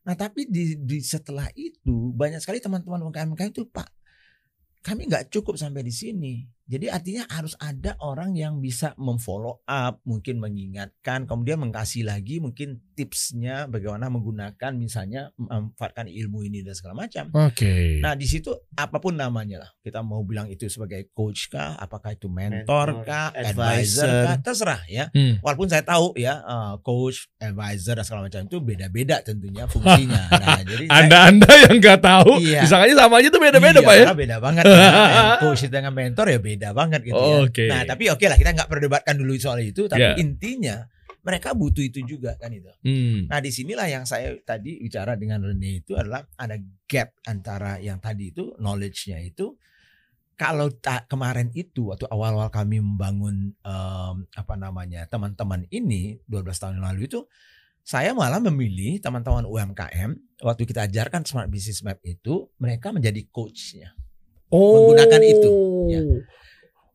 Nah, 0.00 0.14
tapi 0.14 0.44
di, 0.44 0.74
di 0.78 0.98
setelah 0.98 1.46
itu 1.52 1.92
banyak 2.10 2.38
sekali 2.38 2.58
teman-teman 2.58 2.96
UMKM 3.04 3.28
itu, 3.46 3.64
Pak, 3.64 3.88
kami 4.80 5.04
nggak 5.04 5.28
cukup 5.28 5.54
sampai 5.54 5.80
di 5.80 5.92
sini. 5.92 6.48
Jadi 6.68 6.86
artinya 6.86 7.24
harus 7.26 7.56
ada 7.56 7.96
orang 7.98 8.36
yang 8.36 8.60
bisa 8.60 8.92
memfollow 8.94 9.64
up, 9.64 10.04
mungkin 10.04 10.36
mengingatkan, 10.36 11.24
kemudian 11.24 11.56
mengkasih 11.58 12.04
lagi 12.04 12.38
mungkin 12.38 12.84
tipsnya 12.92 13.64
bagaimana 13.64 14.06
menggunakan 14.06 14.76
misalnya 14.76 15.32
memanfaatkan 15.34 16.06
ilmu 16.06 16.44
ini 16.44 16.60
dan 16.60 16.76
segala 16.76 16.92
macam. 17.00 17.32
Oke. 17.32 17.96
Nah 17.98 18.12
di 18.12 18.28
situ 18.28 18.52
apa 18.74 18.98
pun 18.98 19.16
namanya 19.16 19.64
lah 19.64 19.70
kita 19.80 20.02
mau 20.02 20.20
bilang 20.20 20.44
itu 20.46 20.68
sebagai 20.68 21.08
coach 21.10 21.48
kah, 21.48 21.72
apakah 21.74 22.12
itu 22.12 22.28
mentor 22.28 22.60
Mentor, 22.68 22.88
kah, 23.02 23.32
advisor. 23.32 24.04
advisor 24.04 24.08
kah, 24.22 24.36
terserah 24.42 24.80
ya. 24.86 25.04
Hmm. 25.08 25.40
Walaupun 25.40 25.66
saya 25.66 25.80
tahu 25.82 26.12
ya 26.14 26.36
eh, 26.38 26.74
coach, 26.80 27.32
advisor 27.38 27.94
dan 27.94 28.04
segala 28.04 28.20
macam 28.22 28.44
itu 28.44 28.58
beda-beda 28.58 29.16
tentunya 29.20 29.64
fungsinya. 29.64 30.20
Nah 30.38 30.60
jadi 30.60 30.84
saya- 30.84 30.96
Anda-anda 31.00 31.50
yang 31.64 31.76
nggak 31.78 32.00
tahu, 32.00 32.30
Iya. 32.38 32.60
disangkanya 32.60 32.94
sama 32.98 33.14
aja 33.16 33.28
tuh 33.30 33.40
beda-beda 33.40 33.78
Iya, 33.78 33.86
pak 33.86 33.94
ya. 33.96 34.06
Beda 34.12 34.36
banget. 34.38 34.64
Yang 34.66 35.32
coach 35.40 35.62
dengan 35.64 35.92
mentor 35.94 36.26
ya 36.28 36.38
beda 36.38 36.57
banget 36.74 37.00
gitu 37.06 37.18
ya. 37.18 37.38
Oke. 37.46 37.64
Nah 37.70 37.82
tapi 37.86 38.10
oke 38.10 38.24
lah 38.26 38.36
kita 38.38 38.50
nggak 38.54 38.70
perdebatkan 38.70 39.14
dulu 39.14 39.32
soal 39.38 39.62
itu. 39.62 39.86
Tapi 39.86 40.02
Iya. 40.02 40.14
intinya 40.18 40.76
mereka 41.22 41.52
butuh 41.52 41.84
itu 41.84 42.00
juga 42.06 42.34
kan 42.40 42.50
itu. 42.50 42.68
Hmm. 42.82 43.28
Nah 43.30 43.38
di 43.38 43.50
sinilah 43.52 43.86
yang 43.86 44.04
saya 44.08 44.34
tadi 44.42 44.80
bicara 44.80 45.14
dengan 45.14 45.44
Rene 45.44 45.84
itu 45.84 45.94
adalah 45.94 46.24
ada 46.38 46.56
gap 46.88 47.14
antara 47.26 47.78
yang 47.78 48.00
tadi 48.00 48.32
itu 48.32 48.56
knowledge-nya 48.58 49.20
itu 49.22 49.54
kalau 50.38 50.70
kemarin 51.10 51.50
itu 51.50 51.90
waktu 51.90 52.06
awal-awal 52.06 52.46
kami 52.48 52.78
membangun 52.78 53.58
em, 53.58 54.16
apa 54.38 54.54
namanya 54.54 55.02
teman-teman 55.10 55.66
ini 55.74 56.22
12 56.30 56.62
tahun 56.62 56.74
yang 56.78 56.86
lalu 56.94 57.10
itu 57.10 57.26
saya 57.82 58.14
malah 58.14 58.38
memilih 58.38 59.02
teman-teman 59.02 59.48
UMKM 59.48 60.14
waktu 60.44 60.62
kita 60.68 60.86
ajarkan 60.86 61.24
Smart 61.26 61.50
Business 61.50 61.82
Map 61.82 61.98
itu 62.04 62.52
mereka 62.62 62.92
menjadi 62.92 63.24
coachnya. 63.32 63.96
Oh. 64.52 64.92
Menggunakan 64.92 65.22
itu, 65.24 65.50
ya. 65.88 66.00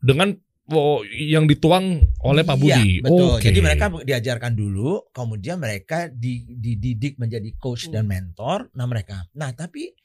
Dengan 0.04 0.36
oh, 0.76 1.00
yang 1.08 1.48
dituang 1.48 2.04
oleh 2.28 2.44
Pak 2.44 2.60
Iya, 2.60 2.62
Budi. 2.62 2.90
betul. 3.00 3.40
Oke. 3.40 3.48
Jadi 3.48 3.60
mereka 3.64 3.86
diajarkan 3.90 4.52
dulu, 4.52 5.08
kemudian 5.16 5.58
mereka 5.64 6.12
di- 6.12 6.44
dididik 6.60 7.16
menjadi 7.16 7.48
coach 7.56 7.88
dan 7.88 8.04
mentor. 8.06 8.68
Nah 8.76 8.84
mereka, 8.84 9.24
nah 9.32 9.56
tapi 9.56 9.96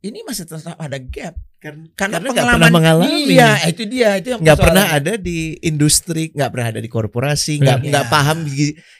ini 0.00 0.24
masih 0.24 0.44
tetap 0.44 0.76
ada 0.76 0.96
gap 0.96 1.36
Karena, 1.60 1.84
karena, 1.92 2.16
nggak 2.24 2.32
pengalaman 2.32 2.56
pernah 2.56 2.72
mengalami. 2.72 3.36
Iya, 3.36 3.50
itu 3.68 3.84
dia 3.84 4.16
itu 4.16 4.32
yang 4.32 4.40
nggak 4.40 4.56
pernah 4.56 4.96
ada 4.96 5.20
di 5.20 5.60
industri, 5.60 6.32
nggak 6.32 6.48
pernah 6.48 6.66
ada 6.72 6.80
di 6.80 6.88
korporasi, 6.88 7.60
nggak 7.60 7.78
Iya. 7.84 7.88
nggak 7.92 8.04
paham. 8.08 8.48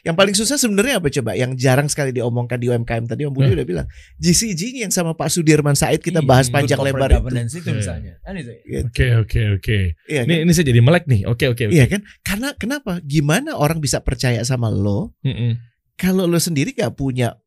Yang 0.04 0.16
paling 0.20 0.34
susah 0.36 0.60
sebenarnya 0.60 1.00
apa 1.00 1.08
coba? 1.08 1.32
Yang 1.40 1.56
jarang 1.56 1.88
sekali 1.88 2.12
diomongkan 2.12 2.60
di 2.60 2.68
UMKM 2.68 3.08
tadi 3.08 3.24
Om 3.24 3.32
Budi 3.32 3.48
Hmm. 3.48 3.56
udah 3.56 3.64
bilang. 3.64 3.86
GCG 4.20 4.76
yang 4.76 4.92
sama 4.92 5.16
Pak 5.16 5.32
Sudirman 5.32 5.72
Said 5.72 6.04
kita 6.04 6.20
Iya, 6.20 6.28
bahas 6.28 6.52
panjang 6.52 6.84
lebar 6.84 7.08
itu. 7.08 7.32
Iya. 7.32 7.72
misalnya. 7.72 8.12
Kan 8.20 8.36
itu. 8.36 8.52
Oke 8.84 9.06
oke 9.16 9.40
oke. 9.56 9.78
Iya 10.04 10.28
Ini 10.28 10.34
kan? 10.36 10.44
ini 10.44 10.52
saya 10.52 10.66
jadi 10.68 10.80
melek 10.84 11.04
nih. 11.08 11.20
Oke 11.32 11.48
oke 11.48 11.62
oke. 11.64 11.72
Iya 11.72 11.88
kan? 11.88 12.04
Karena 12.20 12.52
kenapa? 12.60 13.00
Gimana 13.00 13.56
orang 13.56 13.80
bisa 13.80 14.04
percaya 14.04 14.44
sama 14.44 14.68
lo 14.68 15.16
Mm-mm. 15.24 15.56
kalau 15.96 16.28
lo 16.28 16.36
sendiri 16.36 16.76
gak 16.76 16.92
punya 16.92 17.40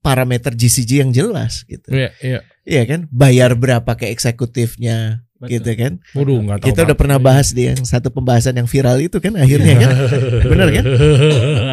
parameter 0.00 0.52
GCG 0.52 0.90
yang 0.98 1.10
jelas 1.10 1.62
gitu. 1.64 1.88
Iya 1.88 2.10
iya. 2.20 2.40
Iya 2.62 2.82
kan? 2.84 3.00
Bayar 3.08 3.52
berapa 3.52 3.92
ke 3.94 4.08
eksekutifnya 4.08 5.24
gitu 5.42 5.72
kan? 5.72 6.04
Waduh 6.12 6.36
nggak 6.38 6.58
tahu. 6.60 6.66
Kita 6.68 6.80
udah 6.82 6.92
pernah 6.94 7.16
bahas 7.16 7.48
di 7.50 7.64
yang 7.64 7.80
satu 7.80 8.08
pembahasan 8.08 8.52
yang 8.54 8.64
viral 8.64 9.00
itu 9.00 9.16
kan 9.16 9.32
akhirnya 9.34 9.74
kan? 9.78 9.92
Bener 10.52 10.68
kan? 10.70 10.84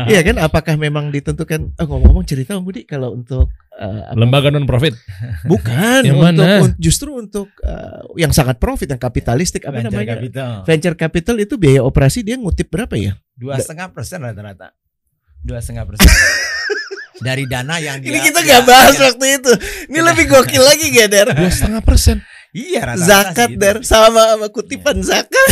Iya 0.07 0.21
kan? 0.23 0.35
Apakah 0.39 0.75
memang 0.75 1.07
ditentukan? 1.09 1.75
Oh, 1.75 1.85
ngomong-ngomong 1.85 2.23
cerita 2.23 2.55
Om 2.55 2.63
Budi 2.63 2.83
kalau 2.83 3.11
untuk 3.11 3.51
apa- 3.69 4.15
Lembaga 4.15 4.49
non 4.49 4.63
profit. 4.63 4.95
bukan 5.43 6.01
Yang 6.01 6.15
untuk 6.15 6.47
mana? 6.47 6.63
un- 6.63 6.77
justru 6.79 7.09
untuk 7.13 7.51
eh, 7.59 8.07
yang 8.17 8.31
sangat 8.31 8.55
profit 8.55 8.87
yang 8.87 8.97
kapitalistik 8.97 9.63
apa 9.63 9.83
Venture 9.83 9.91
namanya? 9.93 10.11
capital. 10.15 10.51
Venture 10.63 10.95
capital 10.97 11.35
itu 11.37 11.53
biaya 11.55 11.81
operasi 11.81 12.23
dia 12.23 12.35
ngutip 12.35 12.67
berapa 12.67 12.95
ya? 12.95 13.19
Dua 13.33 13.55
setengah 13.57 13.91
persen 13.91 14.23
rata-rata. 14.23 14.71
Dua 15.37 15.59
setengah 15.59 15.83
persen. 15.85 16.07
Dari 17.17 17.43
dana 17.45 17.75
yang 17.77 17.97
dia, 17.97 18.09
Ini 18.09 18.19
kita 18.21 18.39
nggak 18.39 18.63
bahas 18.63 18.93
dia- 18.93 19.05
waktu 19.07 19.25
itu. 19.35 19.51
Ini 19.87 19.99
lebih 20.01 20.25
gokil 20.27 20.61
lagi 20.61 20.85
gak 20.91 21.07
Der? 21.07 21.27
Dua 21.29 21.49
setengah 21.49 21.81
persen. 21.81 22.17
Iya 22.49 22.81
rata-rata 22.85 23.05
Zakat 23.05 23.47
segitu. 23.49 23.59
Der 23.59 23.75
sama, 23.81 24.21
sama 24.31 24.47
kutipan 24.47 24.97
zakat. 24.99 25.49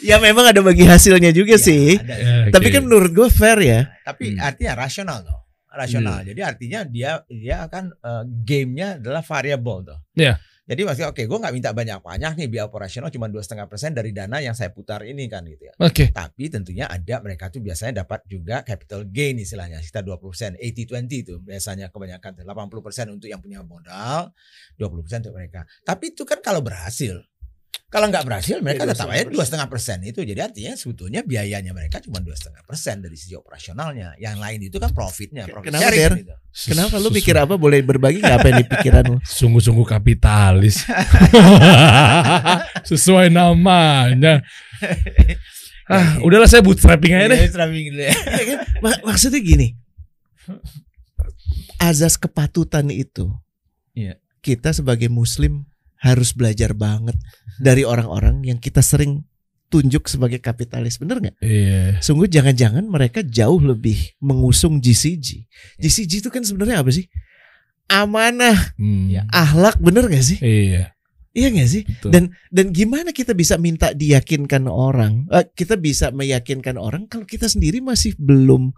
ya 0.00 0.16
memang 0.18 0.46
ada 0.46 0.60
bagi 0.60 0.84
hasilnya 0.84 1.30
juga 1.30 1.54
Iya, 1.54 1.62
sih. 1.62 1.96
ada. 1.96 2.14
Ya, 2.14 2.34
Tapi 2.50 2.66
oke. 2.68 2.74
kan 2.74 2.82
menurut 2.84 3.10
gue 3.12 3.28
fair 3.28 3.58
ya. 3.60 3.80
Tapi 4.02 4.34
Hmm. 4.34 4.42
artinya 4.42 4.72
rasional 4.76 5.18
loh. 5.22 5.38
Rasional. 5.68 6.24
Jadi 6.24 6.40
artinya 6.40 6.80
dia 6.82 7.10
dia 7.28 7.62
akan 7.62 7.92
eh, 7.94 8.22
gamenya 8.42 8.98
adalah 8.98 9.22
variable 9.22 9.78
tuh. 9.84 9.98
Iya. 10.14 10.40
Jadi 10.68 10.84
maksudnya 10.84 11.08
oke, 11.08 11.24
gue 11.24 11.38
nggak 11.40 11.54
minta 11.56 11.72
banyak-banyak 11.72 12.32
nih 12.36 12.48
biaya 12.52 12.68
operasional 12.68 13.08
cuma 13.08 13.24
dua 13.32 13.40
setengah 13.40 13.64
persen 13.72 13.96
dari 13.96 14.12
dana 14.12 14.36
yang 14.44 14.52
saya 14.52 14.68
putar 14.68 15.00
ini 15.08 15.24
kan 15.24 15.48
gitu 15.48 15.72
ya. 15.72 15.74
Oke. 15.80 16.12
Tapi 16.12 16.52
tentunya 16.52 16.84
ada 16.84 17.24
mereka 17.24 17.48
tuh 17.48 17.64
biasanya 17.64 18.04
dapat 18.04 18.28
juga 18.28 18.60
capital 18.60 19.08
gain 19.08 19.40
istilahnya 19.40 19.80
sekitar 19.80 20.04
20 20.04 20.20
persen, 20.20 20.50
80-20 20.60 21.24
itu 21.24 21.34
biasanya 21.40 21.88
kebanyakan 21.88 22.30
tuh. 22.36 22.44
80 22.44 22.84
persen 22.84 23.06
untuk 23.08 23.32
yang 23.32 23.40
punya 23.40 23.64
modal, 23.64 24.36
20 24.76 25.04
persen 25.08 25.18
untuk 25.24 25.40
mereka. 25.40 25.64
Tapi 25.88 26.12
itu 26.12 26.28
kan 26.28 26.44
kalau 26.44 26.60
berhasil. 26.60 27.16
Kalau 27.88 28.04
nggak 28.04 28.20
berhasil 28.20 28.60
mereka 28.60 28.84
Ya, 28.84 28.92
tetap 28.92 29.08
aja 29.08 29.24
2,5%. 29.24 29.32
dua 29.32 29.44
setengah 29.48 29.68
persen 29.68 29.98
itu. 30.04 30.20
Jadi 30.20 30.40
artinya 30.44 30.76
sebetulnya 30.76 31.24
biayanya 31.24 31.72
mereka 31.72 32.04
cuma 32.04 32.20
dua 32.20 32.36
setengah 32.36 32.60
persen 32.62 33.00
dari 33.00 33.16
sisi 33.16 33.32
operasionalnya. 33.32 34.12
Yang 34.20 34.36
lain 34.36 34.60
itu 34.62 34.76
kan 34.76 34.92
profitnya, 34.92 35.48
profit 35.48 35.72
Kenapa, 35.72 35.82
sharing 35.88 35.96
Der? 35.98 36.12
kan 36.12 36.20
itu. 36.20 36.34
Kenapa 36.68 36.94
lu 36.98 37.08
mikir 37.08 37.32
apa 37.34 37.54
boleh 37.56 37.80
berbagi 37.80 38.20
nggak 38.20 38.36
apa 38.36 38.46
yang 38.46 38.58
di 38.60 38.68
pikiran 38.68 39.02
lu? 39.06 39.16
Sungguh-sungguh 39.40 39.88
kapitalis. 39.88 40.84
Sesuai 42.88 43.28
namanya. 43.28 44.40
Ah, 45.88 46.20
udahlah 46.20 46.44
saya 46.44 46.60
bootstrapping 46.60 47.16
aja 47.16 47.32
deh. 47.32 47.40
Iya, 47.40 47.48
struggling 47.48 47.88
dulu 47.88 48.02
ya. 48.04 48.12
Iya 48.12 48.44
kan? 48.44 48.58
Mak- 48.84 49.02
maksudnya 49.08 49.40
gini. 49.40 49.72
Azas 51.80 52.20
kepatutan 52.20 52.92
itu. 52.92 53.32
Iya. 53.96 54.20
Kita 54.44 54.76
sebagai 54.76 55.08
muslim 55.08 55.64
harus 55.98 56.30
belajar 56.34 56.74
banget 56.74 57.18
dari 57.58 57.82
orang-orang 57.82 58.42
yang 58.46 58.58
kita 58.58 58.80
sering 58.80 59.26
tunjuk 59.68 60.08
sebagai 60.08 60.40
kapitalis. 60.40 60.96
Bener 60.96 61.20
nggak? 61.20 61.36
Iya. 61.44 62.00
Sungguh 62.00 62.24
jangan-jangan 62.26 62.88
mereka 62.88 63.20
jauh 63.20 63.60
lebih 63.60 64.16
mengusung 64.22 64.80
GCG. 64.80 65.44
GCG 65.76 66.24
itu 66.24 66.30
kan 66.32 66.40
sebenarnya 66.40 66.80
apa 66.80 66.88
sih? 66.88 67.04
Amanah, 67.88 68.76
Hmm. 68.76 69.08
Iya. 69.08 69.24
ahlak, 69.32 69.80
bener 69.80 70.12
gak 70.12 70.20
sih? 70.20 70.36
Iya. 70.44 70.92
Iya 71.32 71.48
gak 71.54 71.68
sih? 71.68 71.82
Betul. 71.88 72.10
Dan 72.12 72.24
dan 72.52 72.66
gimana 72.72 73.16
kita 73.16 73.32
bisa 73.32 73.56
minta 73.56 73.96
diyakinkan 73.96 74.68
orang? 74.68 75.24
Eh, 75.32 75.44
kita 75.56 75.80
bisa 75.80 76.12
meyakinkan 76.12 76.76
orang 76.76 77.08
kalau 77.08 77.24
kita 77.24 77.48
sendiri 77.48 77.80
masih 77.80 78.12
belum 78.20 78.72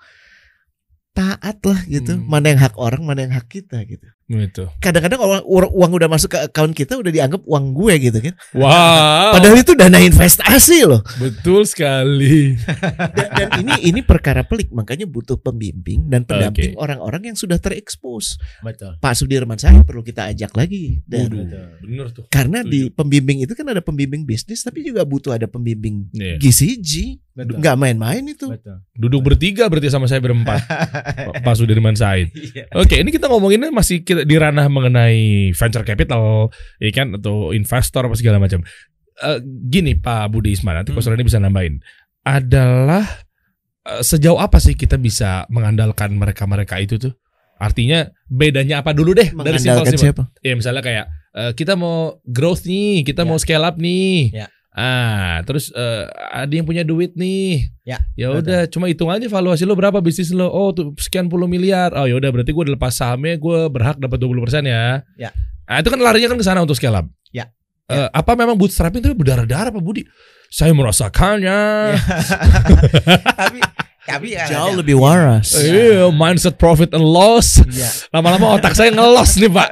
taat 1.20 1.60
lah 1.60 1.80
gitu. 1.84 2.16
Hmm. 2.16 2.24
Mana 2.24 2.46
yang 2.48 2.60
hak 2.60 2.74
orang, 2.80 3.04
mana 3.04 3.20
yang 3.20 3.34
hak 3.36 3.44
kita 3.46 3.84
gitu. 3.84 4.08
Gitu. 4.30 4.62
Kadang-kadang 4.78 5.18
uang, 5.18 5.42
uang 5.74 5.90
udah 5.90 6.06
masuk 6.06 6.30
ke 6.30 6.38
account 6.38 6.70
kita 6.70 6.94
udah 6.94 7.10
dianggap 7.10 7.42
uang 7.42 7.74
gue 7.74 7.94
gitu 7.98 8.18
kan. 8.22 8.34
Wow. 8.54 9.34
Padahal 9.34 9.58
itu 9.58 9.74
dana 9.74 9.98
investasi 9.98 10.86
loh. 10.86 11.02
Betul 11.18 11.66
sekali. 11.66 12.54
Dan, 13.18 13.26
dan 13.34 13.48
ini 13.58 13.90
ini 13.90 14.00
perkara 14.00 14.46
pelik 14.46 14.70
makanya 14.70 15.02
butuh 15.04 15.34
pembimbing 15.34 16.06
dan 16.06 16.22
pendamping 16.22 16.78
Oke. 16.78 16.78
orang-orang 16.78 17.34
yang 17.34 17.36
sudah 17.36 17.58
terekspos. 17.58 18.38
Betul. 18.62 19.02
Pak 19.02 19.18
Sudirman 19.18 19.58
saya 19.58 19.82
perlu 19.82 20.06
kita 20.06 20.30
ajak 20.30 20.54
lagi. 20.54 21.02
Dan 21.02 21.26
Waduh, 21.26 21.44
bener 21.82 22.06
tuh. 22.14 22.24
karena 22.30 22.62
Setuju. 22.62 22.70
di 22.70 22.80
pembimbing 22.94 23.38
itu 23.42 23.52
kan 23.52 23.66
ada 23.66 23.82
pembimbing 23.82 24.22
bisnis 24.22 24.62
tapi 24.62 24.86
juga 24.86 25.02
butuh 25.02 25.34
ada 25.34 25.50
pembimbing 25.50 26.06
Iya. 26.14 26.38
GCG. 26.38 27.18
Betul. 27.30 27.62
Nggak 27.62 27.76
main-main 27.78 28.24
itu. 28.26 28.46
Betul. 28.46 28.78
Duduk 28.94 29.20
bertiga 29.24 29.66
berarti 29.66 29.90
sama 29.90 30.06
saya 30.06 30.22
berempat. 30.22 30.60
Pak 31.46 31.54
Sudirman 31.54 31.94
Said. 31.94 32.30
Iya. 32.30 32.66
Oke, 32.74 32.98
ini 32.98 33.08
kita 33.08 33.26
ngomonginnya 33.26 33.70
masih 33.70 34.00
kita 34.00 34.22
di 34.22 34.34
ranah 34.34 34.66
mengenai 34.66 35.50
venture 35.50 35.82
capital, 35.82 36.48
ya 36.76 36.90
kan 36.90 37.14
atau 37.14 37.50
investor 37.50 38.04
apa 38.04 38.14
segala 38.14 38.36
macam. 38.36 38.60
Eh, 39.16 39.38
gini 39.66 39.94
Pak 39.94 40.30
Budi 40.30 40.52
Isman, 40.52 40.76
nanti 40.76 40.90
Hmm. 40.90 41.00
Rani 41.00 41.22
bisa 41.22 41.36
nambahin. 41.36 41.80
Adalah 42.24 43.04
eh, 43.80 44.00
sejauh 44.00 44.36
apa 44.36 44.56
sih 44.56 44.72
kita 44.72 44.96
bisa 44.96 45.48
mengandalkan 45.48 46.12
mereka-mereka 46.12 46.76
itu 46.78 46.96
tuh? 46.96 47.12
Artinya 47.56 48.08
bedanya 48.24 48.80
apa 48.80 48.92
dulu 48.92 49.12
deh 49.12 49.28
dari 49.30 49.56
simpel-simpel. 49.56 50.00
siapa? 50.00 50.24
Ya 50.40 50.52
misalnya 50.52 50.80
kayak 50.80 51.06
eh, 51.32 51.52
kita 51.52 51.76
mau 51.76 52.16
growth 52.24 52.64
nih, 52.64 53.04
kita 53.04 53.22
Ya. 53.22 53.28
mau 53.28 53.36
scale 53.36 53.64
up 53.64 53.76
nih. 53.76 54.32
Ya. 54.32 54.46
Ah, 54.80 55.44
terus 55.44 55.68
eh, 55.76 56.08
ada 56.32 56.48
yang 56.48 56.64
punya 56.64 56.80
duit 56.80 57.12
nih. 57.12 57.68
Ya, 57.84 58.00
Ya 58.16 58.32
udah, 58.32 58.64
cuma 58.72 58.88
hitung 58.88 59.12
aja 59.12 59.28
valuasi 59.28 59.68
lo 59.68 59.76
berapa 59.76 60.00
bisnis 60.00 60.32
lo. 60.32 60.48
Oh, 60.48 60.72
tuh 60.72 60.96
sekian 60.96 61.28
puluh 61.28 61.44
miliar. 61.44 61.92
Oh, 61.92 62.08
ya 62.08 62.16
udah 62.16 62.32
berarti 62.32 62.56
gue 62.56 62.64
lepas 62.72 62.96
sahamnya 62.96 63.36
gue 63.36 63.68
berhak 63.68 64.00
dapat 64.00 64.16
20% 64.16 64.64
ya. 64.64 65.04
Ya. 65.20 65.30
Nah, 65.68 65.84
itu 65.84 65.88
kan 65.92 66.00
larinya 66.00 66.32
kan 66.32 66.38
ke 66.40 66.46
sana 66.48 66.64
untuk 66.64 66.80
scale 66.80 66.96
up. 66.96 67.06
Ya. 67.28 67.52
Eh, 67.92 68.08
apa 68.08 68.32
memang 68.32 68.56
bootstrapping 68.56 69.04
itu 69.04 69.12
berdarah-darah 69.12 69.68
Pak 69.68 69.84
Budi? 69.84 70.08
Saya 70.48 70.72
merasakannya. 70.72 71.60
tapi 73.44 73.58
tapi 74.08 74.26
ya, 74.34 74.48
Jauh 74.48 74.74
ya, 74.74 74.78
lebih 74.80 74.96
waras. 74.96 75.54
Iya, 75.60 76.08
mindset 76.10 76.56
profit 76.56 76.96
and 76.96 77.04
loss. 77.04 77.60
Iya, 77.62 77.90
Lama-lama 78.16 78.56
otak 78.56 78.74
saya 78.74 78.90
ngelos 78.90 79.36
nih, 79.36 79.52
Pak. 79.52 79.68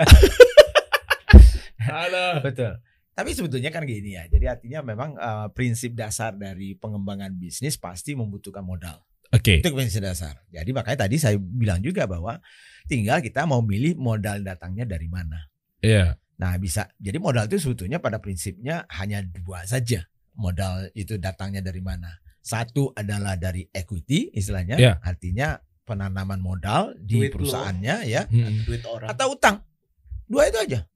Alah. 1.89 2.39
betul. 2.47 2.77
Tapi 3.19 3.35
sebetulnya 3.35 3.75
kan 3.75 3.83
gini 3.83 4.15
ya. 4.15 4.31
Jadi 4.31 4.47
artinya 4.47 4.79
memang 4.87 5.19
eh, 5.19 5.51
prinsip 5.51 5.99
dasar 5.99 6.39
dari 6.39 6.79
pengembangan 6.79 7.35
bisnis 7.35 7.75
pasti 7.75 8.15
membutuhkan 8.15 8.63
modal. 8.63 9.03
Oke. 9.35 9.59
Itu 9.59 9.75
prinsip 9.75 10.07
dasar. 10.07 10.39
Jadi 10.55 10.71
makanya 10.71 11.11
tadi 11.11 11.19
saya 11.19 11.35
bilang 11.35 11.83
juga 11.83 12.07
bahwa 12.07 12.39
tinggal 12.87 13.19
kita 13.19 13.43
mau 13.43 13.59
milih 13.59 13.99
modal 13.99 14.47
datangnya 14.47 14.87
dari 14.87 15.11
mana. 15.11 15.51
Iya. 15.83 16.15
Nah 16.39 16.55
bisa. 16.63 16.87
Jadi 16.95 17.19
modal 17.19 17.51
itu 17.51 17.59
sebetulnya 17.59 17.99
pada 17.99 18.23
prinsipnya 18.23 18.87
hanya 18.95 19.19
dua 19.27 19.67
saja. 19.67 20.07
Modal 20.39 20.87
itu 20.95 21.19
datangnya 21.19 21.59
dari 21.59 21.83
mana. 21.83 22.23
Satu 22.39 22.95
adalah 22.95 23.35
dari 23.35 23.67
equity 23.75 24.31
istilahnya. 24.31 24.79
Ya. 24.79 25.03
Artinya 25.03 25.59
penanaman 25.83 26.39
modal 26.39 26.95
di 26.95 27.27
Duit 27.27 27.35
lo. 27.35 27.43
perusahaannya 27.43 27.97
ya. 28.07 28.31
Hmm. 28.31 28.63
Duit 28.63 28.87
orang. 28.87 29.11
Atau 29.11 29.35
utang. 29.35 29.67
Dua 30.31 30.47
itu 30.47 30.63
aja. 30.63 30.87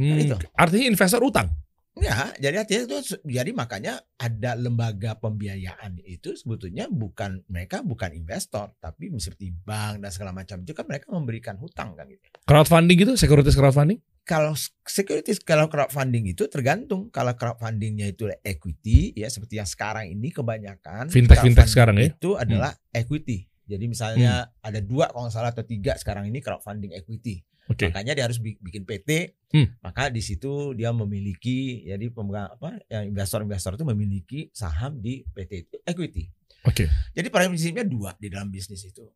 Hmm. 0.00 0.16
Itu. 0.16 0.36
Artinya 0.56 0.86
investor 0.88 1.20
utang. 1.20 1.52
Ya, 2.00 2.32
jadi 2.38 2.64
artinya 2.64 2.86
itu 2.86 2.96
jadi 3.26 3.50
makanya 3.52 4.00
ada 4.16 4.56
lembaga 4.56 5.18
pembiayaan 5.20 6.00
itu 6.06 6.32
sebetulnya 6.38 6.86
bukan 6.88 7.44
mereka 7.50 7.82
bukan 7.82 8.14
investor 8.14 8.72
tapi 8.78 9.10
seperti 9.18 9.52
bank 9.52 10.00
dan 10.00 10.08
segala 10.14 10.30
macam 10.32 10.62
itu 10.64 10.72
kan 10.72 10.86
mereka 10.88 11.12
memberikan 11.12 11.60
hutang 11.60 11.98
kan 11.98 12.08
gitu. 12.08 12.24
Crowdfunding 12.46 12.96
gitu, 13.04 13.12
sekuritas 13.18 13.58
crowdfunding? 13.58 14.00
kalau 14.30 14.54
securities 14.86 15.42
kalau 15.42 15.66
crowdfunding 15.66 16.30
itu 16.30 16.46
tergantung 16.46 17.10
kalau 17.10 17.34
crowdfundingnya 17.34 18.14
itu 18.14 18.30
equity 18.46 19.10
ya 19.18 19.26
seperti 19.26 19.58
yang 19.58 19.66
sekarang 19.66 20.06
ini 20.06 20.30
kebanyakan 20.30 21.10
Fintech- 21.10 21.42
fintech 21.42 21.66
sekarang 21.66 21.98
ya? 21.98 22.14
itu 22.14 22.38
adalah 22.38 22.70
equity. 22.94 23.50
Jadi 23.70 23.86
misalnya 23.86 24.50
ada 24.62 24.82
dua 24.82 25.10
kalau 25.10 25.26
nggak 25.26 25.34
salah 25.34 25.50
atau 25.54 25.62
tiga 25.62 25.94
sekarang 25.94 26.26
ini 26.26 26.42
crowdfunding 26.42 26.94
equity. 26.94 27.42
Oke. 27.70 27.86
Makanya 27.86 28.12
dia 28.12 28.24
harus 28.26 28.36
bi- 28.36 28.58
bikin 28.58 28.82
PT. 28.82 29.38
Hmm. 29.50 29.78
Maka 29.78 30.10
di 30.10 30.18
situ 30.18 30.74
dia 30.74 30.90
memiliki 30.90 31.86
jadi 31.86 32.10
pemegang 32.10 32.50
apa 32.50 32.82
yang 32.86 33.06
investor-investor 33.06 33.74
itu 33.74 33.86
memiliki 33.86 34.40
saham 34.50 34.98
di 34.98 35.22
PT 35.24 35.52
itu 35.62 35.76
equity. 35.80 36.26
Oke. 36.62 36.90
Jadi 37.14 37.30
pada 37.30 37.46
prinsipnya 37.46 37.82
dua 37.82 38.10
di 38.14 38.26
dalam 38.26 38.50
bisnis 38.50 38.82
itu. 38.82 39.06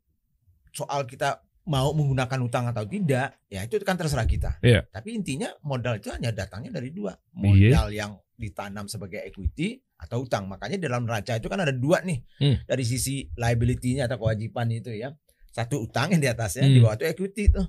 Soal 0.71 1.05
kita 1.05 1.39
mau 1.65 1.91
menggunakan 1.93 2.39
utang 2.41 2.69
atau 2.69 2.85
tidak, 2.85 3.41
ya 3.49 3.65
itu 3.65 3.81
kan 3.81 3.97
terserah 3.97 4.25
kita. 4.25 4.61
Iya. 4.61 4.85
Tapi 4.87 5.15
intinya 5.15 5.49
modal 5.63 5.97
itu 5.97 6.13
hanya 6.13 6.31
datangnya 6.31 6.71
dari 6.73 6.89
dua. 6.89 7.15
Iya. 7.35 7.75
Modal 7.75 7.87
yang 7.91 8.13
ditanam 8.35 8.85
sebagai 8.85 9.19
equity 9.21 9.79
atau 9.97 10.23
utang. 10.23 10.45
Makanya 10.45 10.77
dalam 10.79 11.07
neraca 11.07 11.35
itu 11.35 11.47
kan 11.47 11.59
ada 11.59 11.73
dua 11.73 12.03
nih. 12.03 12.21
Hmm. 12.39 12.57
Dari 12.65 12.85
sisi 12.85 13.27
liability-nya 13.33 14.07
atau 14.07 14.19
kewajiban 14.21 14.69
itu 14.71 14.91
ya. 14.91 15.11
Satu 15.51 15.87
utang 15.87 16.11
yang 16.11 16.19
di 16.19 16.27
atasnya, 16.27 16.65
Hmm. 16.65 16.75
di 16.75 16.81
bawah 16.81 16.97
itu 16.97 17.07
equity 17.07 17.45
tuh. 17.49 17.67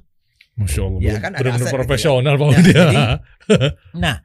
Masya 0.56 0.82
Allah. 0.82 1.00
Bener- 1.02 1.20
kan, 1.20 1.32
ada 1.32 1.40
bener-bener 1.40 1.56
aset 1.58 1.66
gitu 1.66 1.72
ya. 1.72 1.78
profesional 1.78 2.34
Pak 2.34 2.46
Nah, 2.46 2.56
Budi. 2.56 2.72
jadi- 2.72 3.20
Nah, 4.04 4.16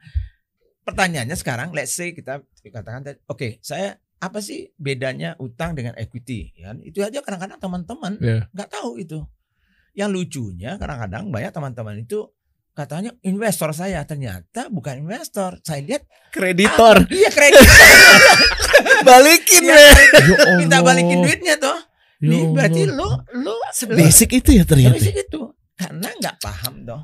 pertanyaannya 0.81 1.35
sekarang, 1.35 1.67
let's 1.71 1.91
say 1.91 2.11
kita 2.11 2.33
katakan, 2.63 3.01
oke, 3.25 3.59
saya 3.59 3.93
apa 4.17 4.37
sih 4.37 4.69
bedanya 4.75 5.33
utang 5.37 5.73
dengan 5.73 5.91
equity? 5.93 6.53
Ya, 6.53 6.71
itu 6.79 7.01
aja 7.01 7.19
kadang-kadang 7.19 7.57
teman-teman 7.57 8.15
Iya. 8.17 8.47
nggak 8.49 8.69
tahu 8.71 8.97
itu. 8.97 9.19
Yang 9.91 10.09
lucunya 10.13 10.77
kadang-kadang 10.77 11.27
banyak 11.27 11.51
teman-teman 11.51 11.95
itu 11.99 12.31
katanya 12.71 13.11
investor 13.21 13.69
saya 13.71 13.99
ternyata 14.01 14.69
bukan 14.69 15.01
investor. 15.01 15.59
Saya 15.59 15.83
lihat 15.83 16.07
Kreditor 16.31 17.03
iya 17.11 17.27
kredit 17.27 17.59
balikin 19.03 19.63
Iya. 19.63 19.75
Ya 19.75 19.91
minta 20.55 20.79
balikin 20.79 21.19
duitnya 21.19 21.55
tuh. 21.57 21.75
Ya 22.21 22.29
Nih, 22.29 22.43
berarti 22.47 22.81
lo 22.87 23.09
lo 23.35 23.57
Basic 23.89 24.29
itu 24.31 24.49
ya 24.53 24.63
ternyata. 24.63 24.93
basic 24.93 25.17
itu 25.19 25.41
karena 25.81 26.07
nggak 26.21 26.35
paham 26.37 26.85
toh. 26.85 27.01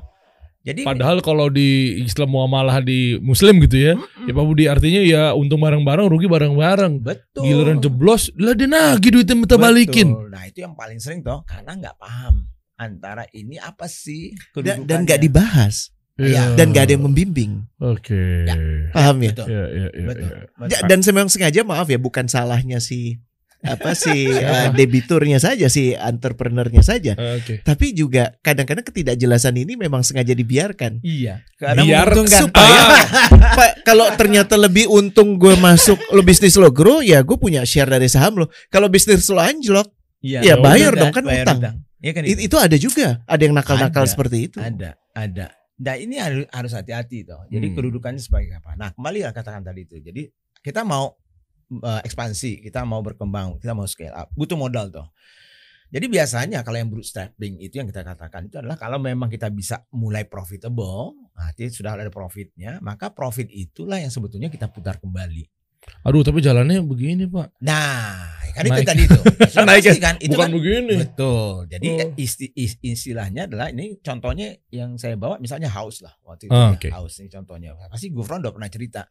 Jadi 0.62 0.84
Padahal 0.84 1.24
kalau 1.24 1.48
di 1.48 1.96
Islam 2.04 2.28
muamalah 2.28 2.84
di 2.84 3.16
Muslim 3.24 3.56
gitu 3.64 3.78
ya, 3.78 3.92
Mm-mm. 3.96 4.28
ya 4.28 4.32
Pak 4.36 4.44
Budi 4.44 4.64
artinya 4.68 5.00
ya 5.00 5.22
untung 5.32 5.64
bareng-bareng, 5.64 6.06
rugi 6.12 6.28
bareng-bareng. 6.28 7.00
betul. 7.00 7.42
Giliran 7.46 7.78
jeblos, 7.80 8.28
lah 8.36 8.52
dia 8.52 8.68
nagih 8.68 9.16
duitnya 9.16 9.34
minta 9.38 9.56
balikin. 9.56 10.12
Betul. 10.12 10.28
Nah 10.28 10.42
itu 10.44 10.58
yang 10.60 10.74
paling 10.76 10.98
sering 11.00 11.24
toh 11.24 11.40
karena 11.48 11.72
nggak 11.72 11.96
paham 11.96 12.44
antara 12.76 13.24
ini 13.32 13.58
apa 13.58 13.90
sih 13.90 14.36
Dan, 14.54 14.86
dan 14.86 15.02
gak 15.02 15.18
dibahas 15.18 15.90
Iya. 16.18 16.58
dan 16.58 16.74
gak 16.74 16.90
ada 16.90 16.92
yang 16.98 17.06
membimbing. 17.06 17.62
Oke. 17.78 18.42
Ya. 18.42 18.54
Paham 18.90 19.22
ya? 19.22 19.30
Betul. 19.34 19.46
Ya, 19.54 19.64
ya, 19.70 19.86
ya, 19.94 20.06
Betul. 20.10 20.28
ya. 20.66 20.78
Dan 20.90 20.98
memang 21.06 21.26
sengaja 21.30 21.60
maaf 21.62 21.86
ya 21.86 21.98
bukan 21.98 22.26
salahnya 22.26 22.82
si 22.82 23.22
apa 23.58 23.90
si 23.92 24.30
eh, 24.30 24.70
debiturnya 24.70 25.38
saja 25.38 25.66
si 25.66 25.90
entrepreneurnya 25.92 26.80
saja. 26.80 27.18
Oke. 27.18 27.58
Tapi 27.60 27.90
juga 27.90 28.38
kadang-kadang 28.38 28.86
ketidakjelasan 28.86 29.58
ini 29.58 29.74
memang 29.74 30.02
sengaja 30.02 30.30
dibiarkan. 30.30 31.02
Iya. 31.02 31.42
Biar 31.58 31.74
menguntungkan. 32.06 32.40
supaya 32.46 32.80
Ah. 32.80 33.02
Pak, 33.58 33.70
kalau 33.82 34.06
ternyata 34.14 34.54
lebih 34.54 34.86
untung 34.86 35.34
gue 35.36 35.54
masuk 35.54 35.98
lo 36.10 36.22
bisnis 36.22 36.54
lo 36.54 36.70
grow 36.70 37.02
ya 37.02 37.22
gue 37.22 37.34
punya 37.34 37.66
share 37.66 37.90
dari 37.90 38.06
saham 38.06 38.42
lo. 38.42 38.46
Kalau 38.68 38.86
bisnis 38.86 39.26
lo 39.28 39.42
anjlok 39.42 39.90
Iya. 40.18 40.42
Ya, 40.42 40.54
bayar 40.58 40.98
Udah, 40.98 41.02
dong, 41.06 41.12
kan 41.14 41.24
bayar 41.24 41.46
utang. 41.46 41.60
Iya 41.98 42.12
kan 42.12 42.22
it- 42.26 42.42
itu 42.42 42.56
ada 42.58 42.74
juga 42.74 43.22
ada 43.22 43.38
yang 43.38 43.54
nakal-nakal 43.54 44.02
Ada. 44.02 44.10
seperti 44.10 44.36
itu. 44.46 44.58
Ada, 44.58 44.94
ada. 45.14 45.46
Nah 45.78 45.94
ini 45.94 46.18
harus 46.18 46.42
harus 46.50 46.72
hati-hati 46.74 47.22
toh. 47.22 47.46
Jadi 47.46 47.70
Hmm. 47.70 47.74
kedudukannya 47.74 48.18
sebagai 48.18 48.58
apa? 48.58 48.74
Nah 48.74 48.90
kembali 48.90 49.22
lah 49.22 49.30
katakan 49.30 49.62
tadi 49.62 49.86
itu. 49.86 49.98
Jadi 49.98 50.26
kita 50.58 50.82
mau 50.82 51.14
eh, 51.70 52.00
ekspansi, 52.02 52.60
kita 52.60 52.82
mau 52.82 53.00
berkembang, 53.00 53.58
kita 53.58 53.72
mau 53.72 53.84
scale 53.84 54.14
up, 54.14 54.28
butuh 54.32 54.54
modal 54.54 54.88
toh. 54.88 55.08
Jadi 55.88 56.04
biasanya 56.04 56.60
kalau 56.60 56.76
yang 56.76 56.92
bootstrapping 56.92 57.56
itu 57.58 57.80
yang 57.80 57.88
kita 57.88 58.04
katakan 58.04 58.44
itu 58.44 58.60
adalah 58.60 58.76
kalau 58.76 59.00
memang 59.00 59.26
kita 59.26 59.48
bisa 59.48 59.88
mulai 59.90 60.28
profitable, 60.28 61.16
artinya 61.32 61.70
sudah 61.70 61.92
ada 61.94 62.12
profitnya, 62.12 62.76
maka 62.80 63.08
profit 63.08 63.48
itulah 63.48 63.96
yang 63.96 64.12
sebetulnya 64.12 64.48
kita 64.48 64.68
putar 64.68 65.00
kembali. 65.00 65.48
Aduh, 66.04 66.20
tapi 66.20 66.44
jalannya 66.44 66.84
begini, 66.84 67.24
Pak. 67.24 67.64
Nah, 67.64 68.28
kan 68.52 68.60
itu 68.62 68.82
tadi 68.84 69.02
itu. 69.08 69.16
Naik 69.64 69.80
pasti 69.80 70.02
kan 70.02 70.14
itu 70.20 70.36
Bukan 70.36 70.44
kan 70.44 70.50
begini. 70.52 70.94
Betul. 71.00 71.64
Jadi 71.64 71.88
Oh. 71.88 72.12
isti- 72.20 72.52
is- 72.52 72.76
istilahnya 72.78 73.48
adalah 73.48 73.72
ini 73.72 73.96
contohnya 73.98 74.60
yang 74.68 75.00
saya 75.00 75.16
bawa 75.16 75.40
misalnya 75.40 75.72
house 75.72 76.04
lah 76.04 76.12
waktu 76.20 76.46
itu 76.46 76.52
Ah, 76.52 76.74
ya, 76.74 76.76
oke. 76.76 76.88
house 76.92 77.24
ini 77.24 77.32
contohnya. 77.32 77.72
Pasti 77.88 78.12
Gufron 78.12 78.44
udah 78.44 78.52
pernah 78.52 78.68
cerita. 78.68 79.08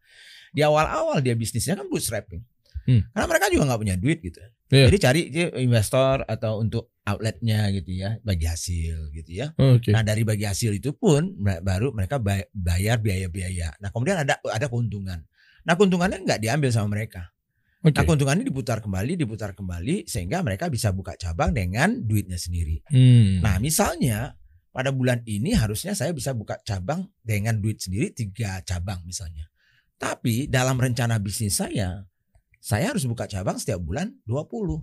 Di 0.53 0.61
awal-awal 0.63 1.19
dia 1.23 1.33
bisnisnya 1.33 1.75
kan 1.79 1.87
bootstrapping. 1.87 2.41
Hmm. 2.87 3.03
Karena 3.11 3.25
mereka 3.27 3.45
juga 3.51 3.63
nggak 3.67 3.81
punya 3.83 3.95
duit 3.99 4.19
gitu. 4.23 4.39
Iya. 4.71 4.87
Jadi 4.87 4.97
cari 4.99 5.21
investor 5.63 6.23
atau 6.23 6.59
untuk 6.63 6.95
outletnya 7.03 7.71
gitu 7.71 7.91
ya, 7.95 8.19
bagi 8.23 8.47
hasil 8.47 9.11
gitu 9.15 9.31
ya. 9.31 9.51
Oke. 9.55 9.91
Nah 9.91 10.03
dari 10.03 10.23
bagi 10.23 10.43
hasil 10.47 10.75
itu 10.75 10.95
pun 10.95 11.35
baru 11.39 11.91
mereka 11.95 12.19
bay- 12.19 12.47
bayar 12.51 12.99
biaya-biaya. 12.99 13.75
Nah 13.79 13.91
kemudian 13.91 14.23
ada 14.23 14.39
ada 14.43 14.67
keuntungan. 14.71 15.23
Nah 15.67 15.73
keuntungannya 15.75 16.23
nggak 16.23 16.39
diambil 16.39 16.71
sama 16.71 16.95
mereka. 16.95 17.31
Oke. 17.83 17.95
Nah 17.95 18.03
keuntungannya 18.07 18.43
diputar 18.47 18.79
kembali, 18.79 19.19
diputar 19.19 19.51
kembali 19.55 20.07
sehingga 20.07 20.43
mereka 20.43 20.67
bisa 20.71 20.91
buka 20.91 21.15
cabang 21.19 21.51
dengan 21.55 22.03
duitnya 22.03 22.39
sendiri. 22.39 22.83
Hmm. 22.87 23.43
Nah 23.43 23.59
misalnya 23.59 24.35
pada 24.71 24.91
bulan 24.91 25.23
ini 25.27 25.55
harusnya 25.55 25.95
saya 25.95 26.11
bisa 26.11 26.35
buka 26.35 26.59
cabang 26.63 27.07
dengan 27.23 27.59
duit 27.59 27.79
sendiri 27.83 28.11
tiga 28.15 28.63
cabang 28.63 29.03
misalnya. 29.07 29.47
Tapi 29.97 30.45
dalam 30.45 30.77
rencana 30.77 31.17
bisnis 31.17 31.57
saya, 31.57 32.05
saya 32.57 32.93
harus 32.93 33.03
buka 33.03 33.25
cabang 33.25 33.57
setiap 33.57 33.81
bulan 33.81 34.13
20. 34.23 34.81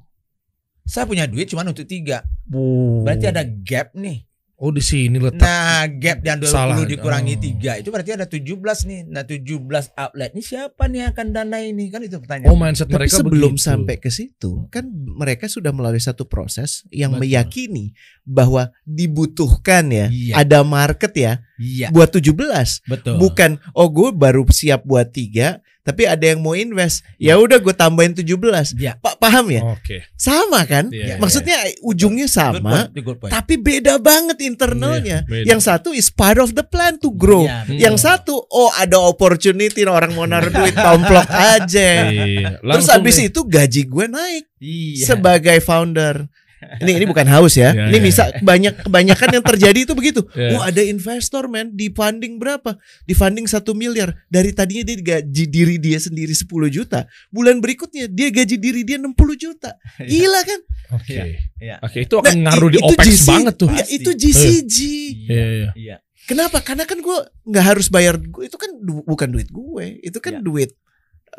Saya 0.84 1.06
punya 1.06 1.24
duit 1.24 1.48
cuma 1.48 1.64
untuk 1.64 1.86
tiga. 1.86 2.26
Berarti 2.44 3.30
ada 3.30 3.40
gap 3.42 3.94
nih. 3.94 4.26
Oh, 4.54 4.70
di 4.70 4.78
sini 4.78 5.18
letak. 5.18 5.42
Nah 5.42 5.82
gap 5.98 6.22
dan 6.22 6.38
20 6.38 6.46
Salah. 6.46 6.78
dikurangi 6.86 7.34
Oh. 7.34 7.42
tiga 7.42 7.74
itu 7.74 7.90
berarti 7.90 8.14
ada 8.14 8.22
17 8.24 8.86
nih. 8.86 9.02
Nah 9.02 9.26
17 9.26 9.90
outlet 9.92 10.30
ini 10.30 10.40
siapa 10.40 10.86
nih 10.86 10.98
yang 11.02 11.10
akan 11.10 11.26
dana 11.34 11.58
ini? 11.58 11.90
Kan 11.90 12.06
itu 12.06 12.16
Oh, 12.16 12.22
pertanyaan. 12.22 12.54
mindset 12.54 12.86
Tapi 12.86 12.94
mereka 12.96 13.14
sebelum 13.18 13.52
begitu. 13.58 13.66
sampai 13.66 13.96
ke 13.98 14.10
situ, 14.14 14.70
kan 14.70 14.86
mereka 14.94 15.50
sudah 15.50 15.74
melalui 15.74 15.98
satu 15.98 16.30
proses 16.30 16.86
yang 16.94 17.18
Betul. 17.18 17.22
meyakini 17.26 17.84
bahwa 18.22 18.70
dibutuhkan 18.86 19.90
ya, 19.90 20.06
Iya. 20.06 20.32
ada 20.38 20.62
market 20.62 21.12
ya 21.12 21.42
Iya, 21.54 21.88
buat 21.88 22.10
17. 22.10 22.82
betul. 22.84 23.14
Bukan 23.16 23.62
oh 23.72 23.86
gue 23.86 24.10
baru 24.10 24.42
siap 24.46 24.82
buat 24.82 25.06
tiga, 25.08 25.58
tapi 25.80 26.02
ada 26.02 26.24
yang 26.24 26.40
mau 26.40 26.52
invest. 26.52 27.06
Ya 27.14 27.36
udah 27.36 27.56
gue 27.56 27.70
tambahin 27.70 28.10
17. 28.10 28.74
Iya. 28.74 28.98
Pak 28.98 29.16
paham 29.16 29.52
ya? 29.52 29.62
Oke. 29.62 30.02
Sama 30.14 30.64
kan? 30.64 30.90
Iya, 30.90 31.14
Maksudnya 31.16 31.54
ujungnya 31.80 32.24
Good 32.24 32.34
sama, 32.34 32.88
point, 32.88 32.90
good 32.98 33.18
point. 33.18 33.30
tapi 33.30 33.54
beda 33.54 34.00
banget 34.00 34.42
internalnya. 34.42 35.22
Iya, 35.22 35.30
beda. 35.30 35.46
Yang 35.46 35.60
satu 35.62 35.88
is 35.90 36.08
part 36.08 36.40
of 36.40 36.52
the 36.52 36.64
plan 36.64 36.98
to 36.98 37.12
grow. 37.12 37.46
Iya, 37.46 37.62
betul. 37.62 37.78
Yang 37.78 37.96
satu, 38.02 38.34
oh 38.42 38.70
ada 38.74 38.98
opportunity 38.98 39.84
orang 39.84 40.10
mau 40.12 40.24
naruh 40.24 40.50
duit 40.50 40.74
tomplok 40.86 41.28
aja. 41.28 42.10
Iya. 42.10 42.58
Terus 42.58 42.88
abis 42.88 43.14
nih. 43.14 43.26
itu 43.28 43.40
gaji 43.44 43.82
gue 43.84 44.06
naik 44.08 44.44
Iya. 44.58 45.04
sebagai 45.06 45.60
founder. 45.60 46.26
Ini 46.80 46.90
ini 46.96 47.04
bukan 47.04 47.26
haus 47.26 47.54
ya. 47.54 47.70
Iya, 47.70 47.84
ini 47.90 47.98
iya. 47.98 48.04
bisa 48.04 48.22
banyak 48.38 48.74
kebanyakan 48.82 49.28
yang 49.32 49.44
terjadi 49.44 49.78
itu 49.82 49.92
begitu. 49.92 50.20
Iya. 50.32 50.50
Oh 50.54 50.62
ada 50.62 50.80
investor 50.80 51.46
men 51.46 51.72
di 51.72 51.90
funding 51.90 52.38
berapa? 52.38 52.76
Di 53.02 53.12
funding 53.12 53.44
satu 53.44 53.72
miliar. 53.72 54.14
Dari 54.26 54.50
tadinya 54.50 54.84
dia 54.84 54.98
gaji 55.18 55.44
diri 55.46 55.76
dia 55.76 55.98
sendiri 55.98 56.30
10 56.30 56.46
juta. 56.68 57.04
Bulan 57.28 57.58
berikutnya 57.58 58.06
dia 58.06 58.28
gaji 58.28 58.56
diri 58.56 58.82
dia 58.82 58.96
60 58.96 59.12
juta. 59.34 59.74
Gila 60.10 60.40
kan? 60.42 60.60
Oke. 60.94 61.14
Iya. 61.58 61.76
Oke, 61.80 62.04
itu 62.04 62.14
akan 62.14 62.32
Nah, 62.38 62.52
ngaruh 62.52 62.70
di 62.70 62.78
itu 62.78 62.92
OPEX 62.92 63.06
GC 63.08 63.26
banget 63.26 63.54
tuh. 63.56 63.68
Iya, 63.70 63.82
Pasti. 63.82 63.94
itu 63.96 64.10
GCG. 64.12 64.76
Iya, 65.26 65.44
iya. 65.48 65.70
Iya. 65.74 65.96
Kenapa? 66.24 66.64
Karena 66.64 66.88
kan 66.88 66.98
gue 66.98 67.18
nggak 67.44 67.64
harus 67.64 67.92
bayar 67.92 68.16
itu 68.16 68.56
kan 68.56 68.70
du- 68.80 69.04
bukan 69.04 69.28
duit 69.28 69.48
gue, 69.48 69.84
itu 70.00 70.18
kan 70.18 70.40
Iya. 70.40 70.42
duit 70.42 70.70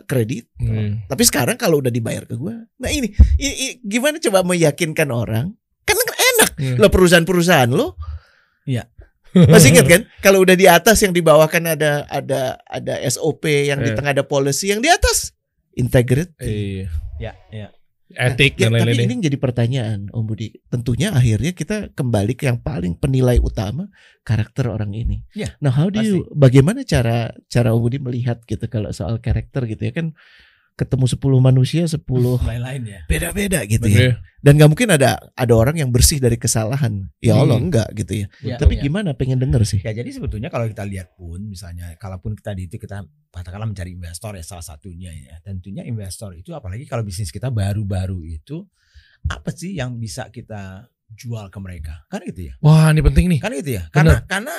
kredit. 0.04 0.52
Iya. 0.58 1.08
Tapi 1.08 1.24
sekarang 1.24 1.56
kalau 1.56 1.80
udah 1.80 1.89
dibayar 1.89 2.24
ke 2.24 2.36
gue, 2.36 2.56
nah 2.76 2.89
ini, 2.89 3.08
i- 3.38 3.58
i- 3.66 3.78
gimana 3.80 4.20
coba 4.20 4.43
meyakinkan 4.43 5.08
orang? 5.10 5.56
Kan 5.84 5.96
kan 5.96 6.16
enak 6.36 6.52
Iya. 6.60 6.76
lo 6.76 6.88
perusahaan-perusahaan 6.89 7.72
lo. 7.72 7.96
Iya. 8.66 8.84
Masih 9.36 9.72
ingat 9.72 9.88
kan? 9.88 10.02
Kalau 10.26 10.39
udah 10.41 10.56
di 10.56 10.64
atas 10.64 11.00
yang 11.00 11.12
di 11.12 11.20
bawah 11.20 11.46
kan 11.46 11.64
ada 11.66 12.08
ada 12.08 12.56
ada 12.64 12.93
SOP, 13.04 13.43
yang 13.68 13.80
di 13.80 13.91
Iya. 13.91 13.98
tengah 14.00 14.12
ada 14.16 14.24
policy, 14.24 14.72
yang 14.72 14.80
di 14.80 14.88
atas 14.88 15.32
integrity. 15.74 16.84
Iya. 16.84 16.88
Iya, 17.16 17.32
iya. 17.52 17.68
Etik 18.14 18.62
Ya, 18.62 18.70
dan 18.70 18.78
tapi 18.78 18.93
lain-lain. 18.93 19.06
ini 19.10 19.14
yang 19.18 19.24
jadi 19.26 19.38
pertanyaan 19.41 19.99
Om 20.14 20.24
Budi. 20.30 20.53
Tentunya 20.70 21.10
akhirnya 21.10 21.58
kita 21.58 21.89
kembali 21.97 22.38
ke 22.38 22.45
yang 22.45 22.62
paling 22.62 22.93
penilai 22.93 23.41
utama 23.41 23.89
karakter 24.22 24.70
orang 24.70 24.93
ini. 24.93 25.26
Ya, 25.34 25.58
Nah, 25.58 25.74
how 25.74 25.89
do 25.89 26.06
you, 26.06 26.30
bagaimana 26.38 26.86
cara 26.86 27.34
cara 27.49 27.74
Om 27.74 27.82
Budi 27.82 27.97
melihat 27.97 28.45
gitu 28.45 28.62
kalau 28.70 28.93
soal 28.93 29.18
karakter 29.18 29.66
gitu 29.66 29.89
ya 29.89 29.93
kan? 29.93 30.14
Ketemu 30.76 31.07
10 31.07 31.19
manusia 31.39 31.84
10 31.88 32.03
lain-lain 32.43 32.82
ya. 32.84 32.99
beda-beda 33.07 33.63
gitu 33.63 33.88
Betul 33.88 33.95
ya. 33.95 34.07
ya. 34.11 34.13
Dan 34.43 34.59
nggak 34.59 34.69
mungkin 34.69 34.89
ada 34.91 35.17
ada 35.34 35.53
orang 35.55 35.80
yang 35.80 35.89
bersih 35.89 36.19
dari 36.19 36.36
kesalahan. 36.36 37.09
Ya 37.17 37.34
Allah 37.34 37.57
Hmm. 37.57 37.71
enggak 37.71 37.89
gitu 37.95 38.13
ya. 38.13 38.26
Ya, 38.43 38.55
Tapi 38.59 38.78
ya. 38.78 38.82
gimana 38.84 39.15
pengen 39.15 39.39
denger 39.39 39.63
sih? 39.63 39.80
Ya 39.82 39.89
jadi 39.89 40.05
sebetulnya 40.11 40.51
kalau 40.51 40.67
kita 40.67 40.84
lihat 40.84 41.15
pun 41.15 41.41
misalnya 41.41 41.95
kalaupun 41.95 42.36
kita 42.36 42.53
di 42.53 42.67
itu 42.67 42.78
kita 42.78 43.01
katakanlah 43.32 43.65
mencari 43.65 43.91
investor 43.91 44.36
ya 44.36 44.43
salah 44.43 44.61
satunya 44.61 45.09
ya. 45.09 45.39
Tentunya 45.41 45.82
investor 45.82 46.36
itu 46.36 46.51
apalagi 46.51 46.86
kalau 46.86 47.01
bisnis 47.01 47.32
kita 47.32 47.49
baru-baru 47.49 48.21
itu 48.28 48.67
apa 49.26 49.49
sih 49.49 49.73
yang 49.73 49.97
bisa 49.97 50.30
kita 50.30 50.86
jual 51.09 51.49
ke 51.49 51.57
mereka? 51.57 52.05
Kan 52.05 52.21
gitu 52.28 52.51
ya. 52.51 52.53
Wah, 52.59 52.91
ini 52.91 53.01
penting 53.01 53.26
nih. 53.32 53.39
Kan 53.39 53.55
gitu 53.55 53.80
ya. 53.80 53.88
Karena 53.89 54.21
karena 54.21 54.53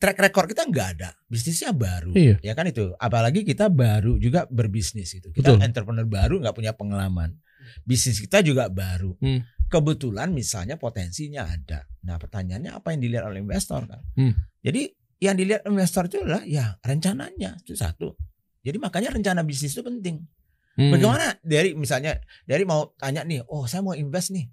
track 0.00 0.16
record 0.16 0.48
kita 0.48 0.64
nggak 0.64 0.88
ada. 0.96 1.12
Bisnisnya 1.28 1.76
baru. 1.76 2.16
Iya. 2.16 2.40
Ya 2.40 2.56
kan 2.56 2.64
itu. 2.64 2.96
Apalagi 2.96 3.44
kita 3.44 3.68
baru 3.68 4.16
juga 4.16 4.48
berbisnis 4.48 5.12
itu. 5.12 5.28
Kita 5.28 5.54
Betul. 5.54 5.60
entrepreneur 5.60 6.08
baru 6.08 6.40
nggak 6.40 6.56
punya 6.56 6.72
pengalaman. 6.72 7.36
Bisnis 7.84 8.18
kita 8.18 8.40
juga 8.40 8.72
baru. 8.72 9.12
Hmm. 9.20 9.44
Kebetulan 9.70 10.32
misalnya 10.32 10.80
potensinya 10.80 11.46
ada. 11.46 11.84
Nah 12.08 12.16
pertanyaannya 12.16 12.72
apa 12.74 12.96
yang 12.96 13.00
dilihat 13.04 13.24
oleh 13.28 13.44
investor 13.44 13.84
kan? 13.86 14.00
Hmm. 14.16 14.34
Jadi 14.64 14.88
yang 15.20 15.36
dilihat 15.36 15.68
investor 15.68 16.08
itu 16.08 16.24
adalah 16.24 16.42
ya 16.48 16.80
rencananya 16.80 17.60
itu 17.60 17.76
satu. 17.76 18.16
Jadi 18.64 18.80
makanya 18.80 19.12
rencana 19.12 19.44
bisnis 19.44 19.76
itu 19.76 19.84
penting. 19.84 20.24
Hmm. 20.80 20.96
Bagaimana 20.96 21.36
dari 21.44 21.76
misalnya 21.76 22.16
dari 22.48 22.64
mau 22.64 22.96
tanya 22.96 23.20
nih, 23.20 23.44
oh 23.52 23.68
saya 23.68 23.84
mau 23.84 23.92
invest 23.92 24.32
nih. 24.32 24.48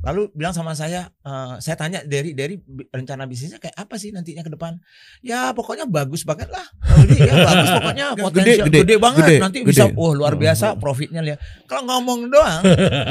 Lalu 0.00 0.32
bilang 0.32 0.56
sama 0.56 0.72
saya, 0.72 1.12
eh, 1.20 1.54
saya 1.60 1.76
tanya 1.76 2.00
dari 2.00 2.32
dari 2.32 2.56
rencana 2.88 3.28
bisnisnya 3.28 3.60
kayak 3.60 3.76
apa 3.76 4.00
sih 4.00 4.08
nantinya 4.10 4.40
ke 4.40 4.48
depan? 4.48 4.80
Ya 5.20 5.52
pokoknya 5.52 5.84
bagus 5.84 6.24
banget 6.24 6.48
lah. 6.48 6.64
Oh, 6.88 7.04
ya 7.04 7.34
bagus 7.36 7.68
pokoknya 7.76 8.06
Gede, 8.16 8.24
potensial 8.24 8.66
gede, 8.72 8.80
gede, 8.80 8.96
banget 8.96 9.24
gede, 9.28 9.36
nanti 9.44 9.58
gede. 9.60 9.68
bisa 9.68 9.84
wah 9.92 10.12
luar 10.16 10.32
Hmm, 10.34 10.42
biasa 10.42 10.66
hmm. 10.72 10.80
profitnya 10.80 11.20
lihat. 11.20 11.38
Kalau 11.68 11.82
ngomong 11.84 12.32
doang, 12.32 12.62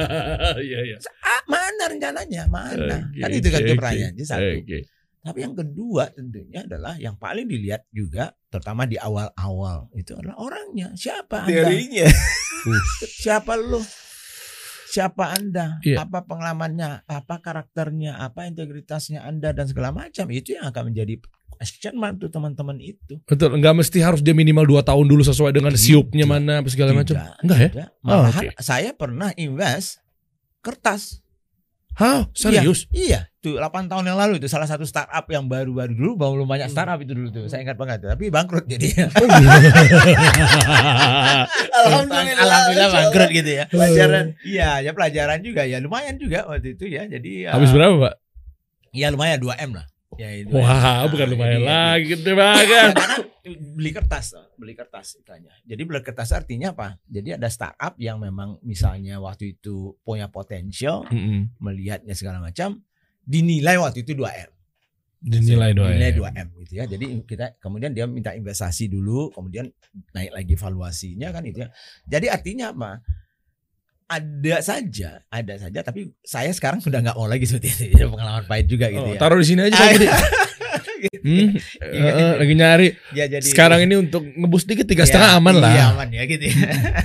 Iya, 0.66 0.80
iya. 0.82 0.98
ah, 1.22 1.42
mana 1.46 1.84
rencananya? 1.94 2.44
Mana? 2.50 3.06
Oke, 3.06 3.22
kan 3.22 3.30
itu 3.38 3.48
kan 3.48 3.62
pertanyaan. 3.62 4.14
Jadi 4.18 4.26
satu. 4.26 4.54
Oke. 4.66 4.80
Tapi 5.20 5.40
yang 5.44 5.54
kedua 5.54 6.10
tentunya 6.10 6.64
adalah 6.64 6.96
yang 6.96 7.20
paling 7.20 7.46
dilihat 7.46 7.86
juga 7.92 8.32
terutama 8.50 8.88
di 8.88 8.96
awal-awal 8.98 9.92
itu 9.94 10.16
adalah 10.16 10.40
orangnya. 10.42 10.90
Siapa 10.96 11.46
Anda? 11.46 11.70
Siapa 13.20 13.54
lu? 13.60 13.84
Siapa 14.90 15.38
Anda? 15.38 15.78
Iya. 15.86 16.02
Apa 16.02 16.26
pengalamannya? 16.26 17.06
Apa 17.06 17.38
karakternya? 17.38 18.18
Apa 18.18 18.50
integritasnya 18.50 19.22
Anda 19.22 19.54
dan 19.54 19.70
segala 19.70 19.94
macam. 19.94 20.26
Itu 20.34 20.58
yang 20.58 20.66
akan 20.74 20.90
menjadi 20.90 21.22
question 21.60 21.94
mark 22.00 22.18
tuh 22.18 22.32
teman-teman 22.32 22.80
itu. 22.80 23.20
Betul, 23.28 23.60
nggak 23.60 23.76
mesti 23.84 24.00
harus 24.00 24.24
dia 24.24 24.32
minimal 24.32 24.80
2 24.80 24.90
tahun 24.90 25.06
dulu 25.06 25.22
sesuai 25.28 25.52
dengan 25.52 25.76
siupnya 25.76 26.24
mana 26.24 26.64
apa 26.64 26.70
segala 26.72 26.96
macam. 26.96 27.20
Enggak 27.44 27.60
ya? 27.60 27.70
tidak. 27.70 27.90
Malahan 28.02 28.44
oke. 28.50 28.64
saya 28.64 28.92
pernah 28.96 29.30
invest 29.36 30.00
kertas. 30.64 31.20
Hah, 32.00 32.32
serius? 32.32 32.88
Iya, 32.96 33.28
tuh 33.44 33.60
8 33.60 33.92
tahun 33.92 34.08
yang 34.08 34.16
lalu 34.16 34.40
itu 34.40 34.48
salah 34.48 34.64
satu 34.64 34.88
startup 34.88 35.28
yang 35.28 35.52
baru-baru 35.52 35.92
dulu 35.92 36.16
belum 36.16 36.48
Hmm. 36.48 36.50
banyak 36.56 36.72
startup 36.72 36.96
itu 37.04 37.12
dulu 37.12 37.28
tuh. 37.28 37.46
Saya 37.52 37.68
ingat 37.68 37.76
banget 37.76 38.08
tapi 38.08 38.32
bangkrut 38.32 38.64
jadi. 38.64 38.88
Oh, 39.20 39.28
gitu. 39.28 39.48
Alhamdulillah 41.84 42.60
bangkrut 42.92 43.30
gitu 43.36 43.52
ya. 43.52 43.64
Pelajaran. 43.68 44.26
Iya, 44.48 44.80
ya 44.80 44.92
pelajaran 44.96 45.44
juga 45.44 45.68
ya 45.68 45.84
lumayan 45.84 46.16
juga 46.16 46.48
waktu 46.48 46.80
itu 46.80 46.88
ya. 46.88 47.04
Jadi 47.04 47.52
Habis 47.52 47.76
berapa, 47.76 47.96
Pak? 48.00 48.14
Ya 48.96 49.12
lumayan 49.12 49.44
2 49.44 49.60
M 49.60 49.76
lah. 49.76 49.84
Ya, 50.20 50.30
2M. 50.44 50.52
Wah, 50.52 50.68
Nah, 51.00 51.08
bukan 51.08 51.28
lumayan 51.32 51.64
jadi- 51.64 51.70
lagi, 51.72 52.14
Ya, 52.20 52.34
banget. 52.36 52.92
karena 53.00 53.18
beli 53.72 53.92
kertas, 53.96 54.26
beli 54.60 54.74
kertas 54.76 55.08
itanya. 55.16 55.56
Jadi 55.64 55.82
beli 55.88 56.04
kertas 56.04 56.36
artinya 56.36 56.76
apa? 56.76 57.00
Jadi 57.08 57.40
ada 57.40 57.48
startup 57.48 57.96
yang 57.96 58.20
memang 58.20 58.60
misalnya 58.60 59.16
waktu 59.24 59.56
itu 59.56 59.96
punya 60.04 60.28
potensial, 60.28 61.08
Mm-mm. 61.08 61.56
melihatnya 61.64 62.12
segala 62.20 62.44
macam, 62.44 62.84
dinilai 63.24 63.80
waktu 63.80 64.04
itu 64.04 64.12
2M. 64.12 64.52
Dinilai 65.20 65.72
doa. 65.72 65.88
Dinilai 65.92 66.12
2M 66.16 66.48
gitu 66.64 66.74
ya. 66.80 66.86
Jadi 66.88 67.06
kita 67.24 67.56
kemudian 67.60 67.96
dia 67.96 68.04
minta 68.04 68.36
investasi 68.36 68.88
dulu, 68.88 69.32
kemudian 69.32 69.72
naik 70.12 70.32
lagi 70.32 70.56
valuasinya 70.56 71.32
kan 71.32 71.44
itu 71.48 71.64
ya. 71.64 71.70
Jadi 72.08 72.28
artinya 72.28 72.76
apa? 72.76 72.92
Ada 74.10 74.56
saja, 74.60 75.22
ada 75.30 75.54
saja 75.56 75.80
tapi 75.80 76.10
saya 76.20 76.50
sekarang 76.50 76.82
sudah 76.82 76.98
nggak 77.00 77.14
mau 77.14 77.30
lagi 77.30 77.46
seperti 77.46 77.70
itu. 77.70 77.84
Ya, 77.96 78.10
pengalaman 78.10 78.44
pahit 78.44 78.66
juga 78.66 78.90
gitu 78.90 79.06
Oh, 79.06 79.14
ya. 79.14 79.20
taruh 79.22 79.38
di 79.38 79.46
sini 79.46 79.62
aja 79.64 79.76
Pak 79.76 79.90
Budi. 79.96 80.08
Hmm, 81.00 81.56
Iya, 81.80 81.96
eh, 81.96 82.12
gitu. 82.12 82.24
lagi 82.40 82.54
nyari. 82.56 82.88
Ya, 83.12 83.26
jadi 83.28 83.44
Sekarang 83.44 83.80
ini 83.80 83.96
untuk 83.96 84.20
ngebus 84.20 84.64
dikit 84.64 84.84
tiga 84.84 85.04
Ya, 85.04 85.08
setengah 85.08 85.32
aman 85.36 85.56
lah. 85.56 85.72
Iya 85.72 85.84
aman 85.96 86.10
ya 86.12 86.24
gitu. 86.28 86.44
ya. 86.44 86.60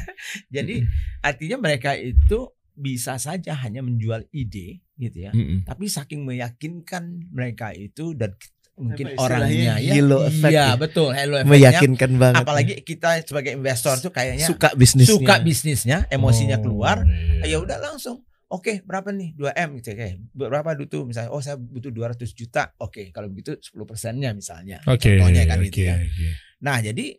Jadi 0.61 0.75
artinya 1.21 1.57
mereka 1.59 1.95
itu 1.95 2.39
bisa 2.75 3.19
saja 3.19 3.55
hanya 3.55 3.83
menjual 3.83 4.27
ide 4.31 4.83
gitu 4.97 5.19
ya. 5.19 5.31
Mm-mm. 5.31 5.63
Tapi 5.63 5.87
saking 5.87 6.27
meyakinkan 6.27 7.31
mereka 7.31 7.71
itu 7.71 8.15
dan 8.15 8.35
mungkin 8.75 9.15
orangnya 9.15 9.79
ya. 9.79 9.93
Halo 9.95 10.27
effect 10.27 10.51
Iya 10.51 10.67
ya? 10.67 10.75
betul, 10.75 11.09
halo 11.15 11.35
effect-nya. 11.41 11.71
Meyakinkan 11.71 12.11
banget. 12.19 12.43
Apalagi 12.43 12.75
kita 12.83 13.23
sebagai 13.23 13.55
investor 13.55 13.95
tuh 13.99 14.11
kayaknya 14.11 14.47
suka 14.47 14.75
bisnisnya. 14.75 15.15
suka 15.15 15.35
bisnisnya, 15.41 15.99
emosinya 16.11 16.59
Oh, 16.59 16.63
keluar. 16.63 17.07
iya. 17.43 17.55
Ya 17.55 17.59
udah 17.63 17.79
langsung. 17.79 18.23
Oke, 18.47 18.87
berapa 18.87 19.11
nih? 19.11 19.35
2M 19.35 19.83
gitu 19.83 19.95
kayak. 19.95 20.15
Berapa 20.31 20.77
butuh 20.77 21.03
misalnya? 21.03 21.31
Oh, 21.31 21.43
saya 21.43 21.57
butuh 21.57 21.91
200 21.91 22.31
juta. 22.31 22.71
Oke, 22.79 23.11
kalau 23.11 23.27
begitu 23.27 23.59
10 23.59 23.83
persennya 23.83 24.31
misalnya. 24.31 24.79
Oke. 24.87 25.19
Contohnya 25.19 25.43
kan 25.43 25.59
oke, 25.59 25.67
gitu 25.71 25.81
ya. 25.91 25.99
oke. 25.99 26.29
Nah, 26.63 26.79
jadi 26.79 27.19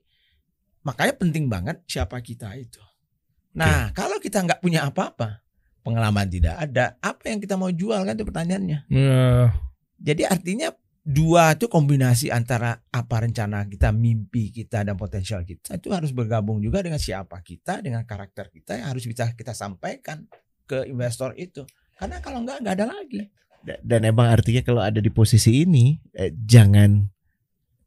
makanya 0.82 1.14
penting 1.18 1.46
banget 1.50 1.82
siapa 1.84 2.22
kita 2.22 2.56
itu. 2.56 2.80
Nah, 3.56 3.92
kalau 3.92 4.20
kita 4.20 4.44
nggak 4.44 4.60
punya 4.60 4.88
apa-apa, 4.88 5.44
pengalaman 5.82 6.28
tidak 6.28 6.56
ada, 6.56 6.96
apa 7.00 7.24
yang 7.28 7.40
kita 7.40 7.56
mau 7.56 7.72
jual 7.72 8.00
kan 8.02 8.16
itu 8.16 8.24
pertanyaannya. 8.24 8.80
Ya, 8.88 9.52
Jadi 9.96 10.22
artinya 10.24 10.70
dua 11.06 11.54
itu 11.54 11.70
kombinasi 11.70 12.28
antara 12.28 12.82
apa 12.84 13.16
rencana 13.22 13.62
kita, 13.64 13.94
mimpi 13.94 14.50
kita 14.50 14.82
dan 14.82 14.98
potensial 14.98 15.42
kita 15.42 15.78
itu 15.78 15.94
harus 15.94 16.10
bergabung 16.10 16.58
juga 16.58 16.82
dengan 16.82 16.98
siapa 16.98 17.40
kita, 17.40 17.80
dengan 17.80 18.02
karakter 18.04 18.50
kita 18.50 18.74
yang 18.76 18.90
harus 18.90 19.06
bisa 19.06 19.30
kita 19.32 19.54
sampaikan 19.54 20.26
ke 20.66 20.84
investor 20.86 21.32
itu. 21.36 21.62
Karena 21.96 22.18
kalau 22.20 22.42
nggak 22.42 22.58
nggak 22.60 22.76
ada 22.76 22.86
lagi. 22.90 23.30
Da- 23.62 23.82
dan 23.82 24.02
emang 24.04 24.30
artinya 24.30 24.62
kalau 24.62 24.82
ada 24.82 24.98
di 24.98 25.10
posisi 25.10 25.62
ini 25.62 25.98
eh, 26.12 26.34
jangan 26.36 27.06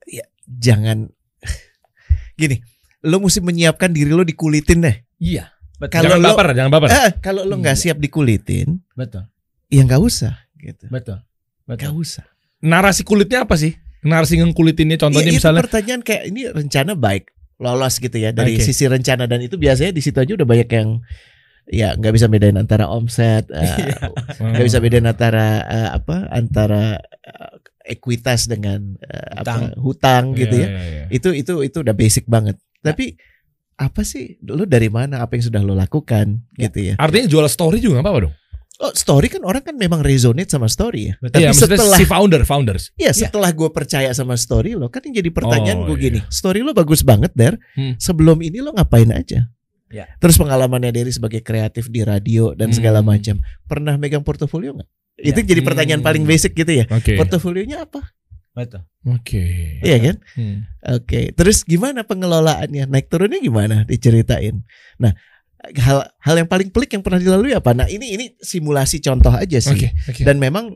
ya 0.05 0.23
jangan 0.45 1.07
gini 2.41 2.59
lo 3.03 3.19
mesti 3.19 3.39
menyiapkan 3.39 3.91
diri 3.91 4.11
lo 4.11 4.23
dikulitin 4.23 4.79
deh 4.81 4.97
Iya, 5.19 5.51
betul. 5.77 5.99
Kalau 5.99 6.15
jangan 6.15 6.19
lo- 6.23 6.29
baper, 6.35 6.49
jangan 6.55 6.71
baper. 6.71 6.89
Eh, 6.91 7.11
kalau 7.19 7.43
lo 7.43 7.55
nggak 7.59 7.75
Iya. 7.75 7.83
siap 7.91 7.99
dikulitin 7.99 8.79
betul, 8.95 9.27
ya 9.67 9.83
nggak 9.83 9.99
usah 9.99 10.35
gitu 10.57 10.87
betul, 10.87 11.19
betul. 11.63 11.95
usah 11.95 12.27
Narasi 12.61 13.03
kulitnya 13.03 13.47
apa 13.47 13.55
sih? 13.55 13.79
Narasi 14.03 14.39
ngekulitinnya 14.39 14.97
contohnya 14.97 15.31
itu 15.31 15.39
misalnya 15.39 15.63
pertanyaan 15.63 16.03
kayak 16.03 16.23
ini 16.31 16.47
rencana 16.49 16.95
baik 16.95 17.31
lolos 17.59 17.99
gitu 17.99 18.15
ya 18.15 18.31
dari 18.31 18.55
Oke. 18.55 18.63
sisi 18.63 18.87
rencana 18.87 19.27
dan 19.27 19.43
itu 19.43 19.59
biasanya 19.59 19.91
di 19.91 19.99
situ 19.99 20.15
aja 20.15 20.39
udah 20.39 20.47
banyak 20.47 20.71
yang 20.71 21.03
ya 21.67 21.99
nggak 21.99 22.15
bisa 22.15 22.31
bedain 22.31 22.55
antara 22.55 22.87
omset 22.87 23.51
eh, 23.51 23.67
Iya. 23.67 23.99
nggak 24.39 24.65
bisa 24.65 24.79
bedain 24.79 25.03
antara 25.05 25.47
eh, 25.67 25.89
apa 25.91 26.31
antara 26.31 27.03
eh, 27.21 27.99
ekuitas 27.99 28.47
dengan 28.47 28.95
eh, 29.03 29.43
apa 29.43 29.75
hutang 29.75 30.39
gitu 30.39 30.55
ya 30.55 30.69
Iya, 30.71 30.71
iya, 30.71 30.87
iya. 30.87 31.05
itu 31.11 31.35
itu 31.35 31.53
itu 31.61 31.77
udah 31.83 31.93
basic 31.93 32.31
banget 32.31 32.55
tapi 32.79 33.19
apa 33.75 34.03
sih 34.03 34.39
lu 34.41 34.63
dari 34.63 34.87
mana 34.87 35.23
apa 35.23 35.35
yang 35.35 35.51
sudah 35.51 35.61
lo 35.61 35.75
lakukan 35.75 36.47
Ya. 36.55 36.71
gitu 36.71 36.79
ya 36.83 36.95
Artinya 36.95 37.27
jual 37.27 37.47
story 37.47 37.79
juga 37.79 37.99
nggak 37.99 38.07
apa-apa 38.07 38.21
dong. 38.27 38.35
Oh 38.79 38.95
story 38.95 39.27
kan 39.27 39.43
orang 39.43 39.59
kan 39.61 39.75
memang 39.75 40.01
resonate 40.01 40.47
sama 40.49 40.71
story 40.71 41.11
ya 41.11 41.15
tapi 41.21 41.43
Iya, 41.43 41.51
maksudnya 41.51 41.79
setelah 41.79 41.99
si 41.99 42.05
founder, 42.05 42.43
founders. 42.43 42.95
ya 42.95 43.11
setelah 43.11 43.51
gue 43.51 43.69
percaya 43.69 44.11
sama 44.13 44.35
story 44.35 44.75
lo 44.75 44.87
kan 44.87 45.03
yang 45.03 45.19
jadi 45.19 45.31
pertanyaan 45.31 45.83
Oh, 45.83 45.87
gue 45.91 45.97
iya. 45.99 46.05
gini 46.09 46.21
story 46.29 46.63
lo 46.63 46.71
bagus 46.71 47.03
banget 47.03 47.35
der 47.35 47.59
Hmm. 47.75 47.99
sebelum 47.99 48.39
ini 48.39 48.59
lo 48.59 48.71
ngapain 48.71 49.11
aja 49.11 49.51
Ya. 49.89 50.05
terus 50.21 50.37
pengalamannya 50.37 50.93
dari 50.93 51.09
sebagai 51.09 51.41
kreatif 51.41 51.89
di 51.89 52.03
radio 52.03 52.53
dan 52.53 52.71
segala 52.71 53.01
Hmm. 53.01 53.09
macam 53.11 53.37
pernah 53.65 53.97
megang 53.97 54.23
portofolio 54.23 54.73
nggak 54.73 54.89
Ya. 55.19 55.35
itu 55.35 55.41
jadi 55.43 55.61
pertanyaan 55.61 55.99
Hmm. 55.99 56.09
paling 56.09 56.23
basic 56.23 56.55
gitu 56.55 56.71
ya 56.71 56.87
Oke. 56.89 57.19
portofolionya 57.19 57.83
apa 57.83 58.15
betul. 58.55 58.83
Oke. 59.07 59.79
iya 59.81 59.99
kan 59.99 60.17
Hmm. 60.35 60.67
Oke, 60.99 61.31
terus 61.31 61.63
gimana 61.63 62.03
pengelolaannya? 62.03 62.87
Naik 62.87 63.07
turunnya 63.07 63.39
gimana? 63.39 63.83
Diceritain. 63.85 64.63
Nah, 64.97 65.15
hal 65.75 65.99
hal 66.19 66.35
yang 66.37 66.47
paling 66.47 66.69
pelik 66.69 66.91
yang 66.91 67.03
pernah 67.03 67.19
dilalui 67.19 67.53
apa? 67.53 67.73
Nah, 67.73 67.87
ini 67.87 68.15
ini 68.15 68.25
simulasi 68.37 68.99
contoh 68.99 69.31
aja 69.31 69.59
sih. 69.59 69.77
Oke, 69.77 69.89
oke. 70.07 70.23
Dan 70.23 70.39
memang 70.39 70.73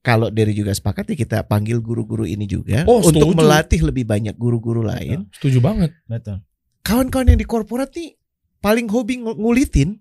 kalau 0.00 0.28
dari 0.28 0.52
juga 0.52 0.70
sepakat 0.70 1.10
ya 1.10 1.16
kita 1.16 1.38
panggil 1.44 1.78
guru-guru 1.78 2.22
ini 2.22 2.44
juga 2.44 2.82
Oh, 2.84 2.98
untuk 3.00 3.28
setuju. 3.28 3.36
melatih 3.36 3.80
lebih 3.82 4.04
banyak 4.04 4.34
guru-guru 4.34 4.80
lain. 4.80 5.28
Setuju 5.30 5.58
banget. 5.58 5.92
Betul. 6.04 6.40
Kawan-kawan 6.82 7.28
yang 7.28 7.38
di 7.38 7.44
korporat 7.44 7.92
nih 7.92 8.16
paling 8.58 8.88
hobi 8.88 9.20
ng- 9.20 9.36
ngulitin. 9.36 9.98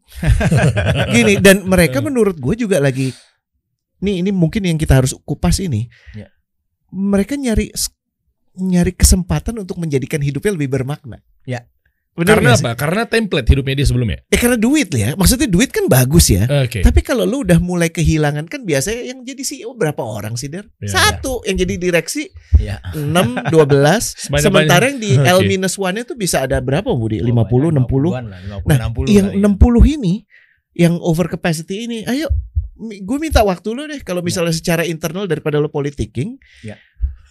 Gini 1.14 1.38
dan 1.38 1.66
mereka 1.66 2.00
menurut 2.00 2.38
gue 2.38 2.56
juga 2.58 2.78
lagi 2.78 3.12
nih 3.98 4.22
ini 4.22 4.30
mungkin 4.30 4.62
yang 4.62 4.78
kita 4.78 4.98
harus 4.98 5.18
kupas 5.22 5.58
ini. 5.58 5.90
Ya. 6.14 6.30
Mereka 6.88 7.36
nyari 7.36 7.74
nyari 8.58 8.94
kesempatan 8.94 9.58
untuk 9.58 9.78
menjadikan 9.78 10.18
hidupnya 10.18 10.54
lebih 10.54 10.70
bermakna. 10.72 11.22
Bener 12.18 12.42
Karena 12.42 12.52
apa? 12.58 12.72
Karena 12.74 13.04
template 13.06 13.46
hidupnya 13.46 13.78
dia 13.78 13.86
sebelumnya. 13.86 14.18
Eh 14.34 14.42
karena 14.42 14.58
duit 14.58 14.90
ya. 14.90 15.14
Maksudnya 15.14 15.46
duit 15.46 15.70
kan 15.70 15.86
bagus 15.86 16.34
ya. 16.34 16.50
Oke. 16.66 16.82
Tapi 16.82 17.06
kalau 17.06 17.30
lu 17.30 17.46
udah 17.46 17.62
mulai 17.62 17.94
kehilangan 17.94 18.50
kan 18.50 18.66
biasanya 18.66 19.14
yang 19.14 19.22
jadi 19.22 19.38
CEO 19.46 19.78
berapa 19.78 20.02
orang 20.02 20.34
sih 20.34 20.50
Der? 20.50 20.66
Iya. 20.82 20.98
Satu 20.98 21.46
yang 21.46 21.62
jadi 21.62 21.78
direksi 21.78 22.34
Ya. 22.58 22.82
6 22.98 23.54
12 23.54 23.54
Sebanyak-banyak. 23.54 24.42
sementara 24.42 24.84
yang 24.90 24.98
di 24.98 25.14
Oke. 25.22 25.30
L 25.30 25.40
minus 25.46 25.78
one 25.78 26.02
itu 26.02 26.18
bisa 26.18 26.42
ada 26.42 26.58
berapa 26.58 26.90
Budi? 26.90 27.22
50 27.22 27.30
60. 27.30 27.86
50-an 27.86 28.26
lah, 28.34 28.40
50, 28.66 28.66
Nah, 28.66 28.78
60 28.90 29.14
yang 29.14 29.28
kali 29.30 29.38
ya. 29.38 29.48
60 29.86 29.96
ini 30.02 30.14
yang 30.74 30.94
over 30.98 31.30
capacity 31.30 31.86
ini, 31.86 32.02
ayo 32.06 32.30
gue 32.78 33.18
minta 33.18 33.42
waktu 33.42 33.74
lo 33.74 33.90
deh 33.90 34.06
kalau 34.06 34.22
misalnya 34.22 34.54
secara 34.54 34.86
internal 34.86 35.26
daripada 35.26 35.58
lo 35.58 35.70
politiking. 35.70 36.38
Ya. 36.62 36.78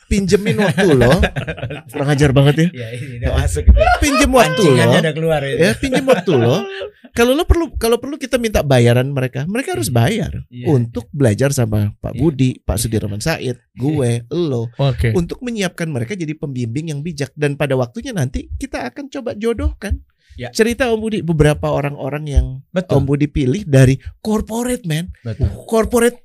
Pinjemin 0.06 0.56
waktu 0.62 0.88
lo. 0.94 1.18
Kurang 1.92 2.08
ajar 2.14 2.30
banget 2.30 2.54
ya. 2.54 2.66
Ya 2.70 2.88
ini 2.94 3.18
udah 3.18 3.30
masuk 3.42 3.62
gitu. 3.66 3.78
Pinjem 3.98 4.30
waktu 4.30 4.62
lo. 4.62 4.90
Keluar. 5.16 5.42
Ya, 5.42 5.70
pinjem 5.74 6.06
waktu 6.06 6.32
lo. 6.38 6.62
Kalau 7.10 7.32
lo 7.32 7.48
perlu 7.48 7.72
kalau 7.80 7.96
perlu 7.96 8.20
kita 8.20 8.36
minta 8.36 8.60
bayaran 8.60 9.08
mereka, 9.08 9.48
mereka 9.48 9.72
harus 9.72 9.88
bayar 9.88 10.44
Iya. 10.52 10.68
untuk 10.68 11.08
belajar 11.10 11.48
sama 11.48 11.96
Pak 11.96 12.12
Iya. 12.12 12.20
Budi, 12.20 12.50
Pak 12.60 12.76
Sudirman 12.76 13.24
Said, 13.24 13.56
gue, 13.72 14.10
lo 14.28 14.68
Oke. 14.76 15.16
untuk 15.16 15.40
menyiapkan 15.40 15.88
mereka 15.88 16.12
jadi 16.12 16.36
pembimbing 16.36 16.92
yang 16.92 17.00
bijak 17.00 17.32
dan 17.32 17.56
pada 17.56 17.72
waktunya 17.72 18.12
nanti 18.12 18.52
kita 18.60 18.84
akan 18.92 19.08
coba 19.08 19.32
jodohkan. 19.32 20.04
Ya. 20.36 20.52
Cerita 20.52 20.92
Om 20.92 21.00
Budi 21.00 21.24
beberapa 21.24 21.72
orang-orang 21.72 22.24
yang 22.28 22.46
Betul. 22.68 23.00
Om 23.00 23.04
Budi 23.08 23.26
pilih 23.32 23.64
dari 23.64 23.96
corporate 24.20 24.84
man, 24.84 25.08
Betul. 25.24 25.48
corporate 25.64 26.20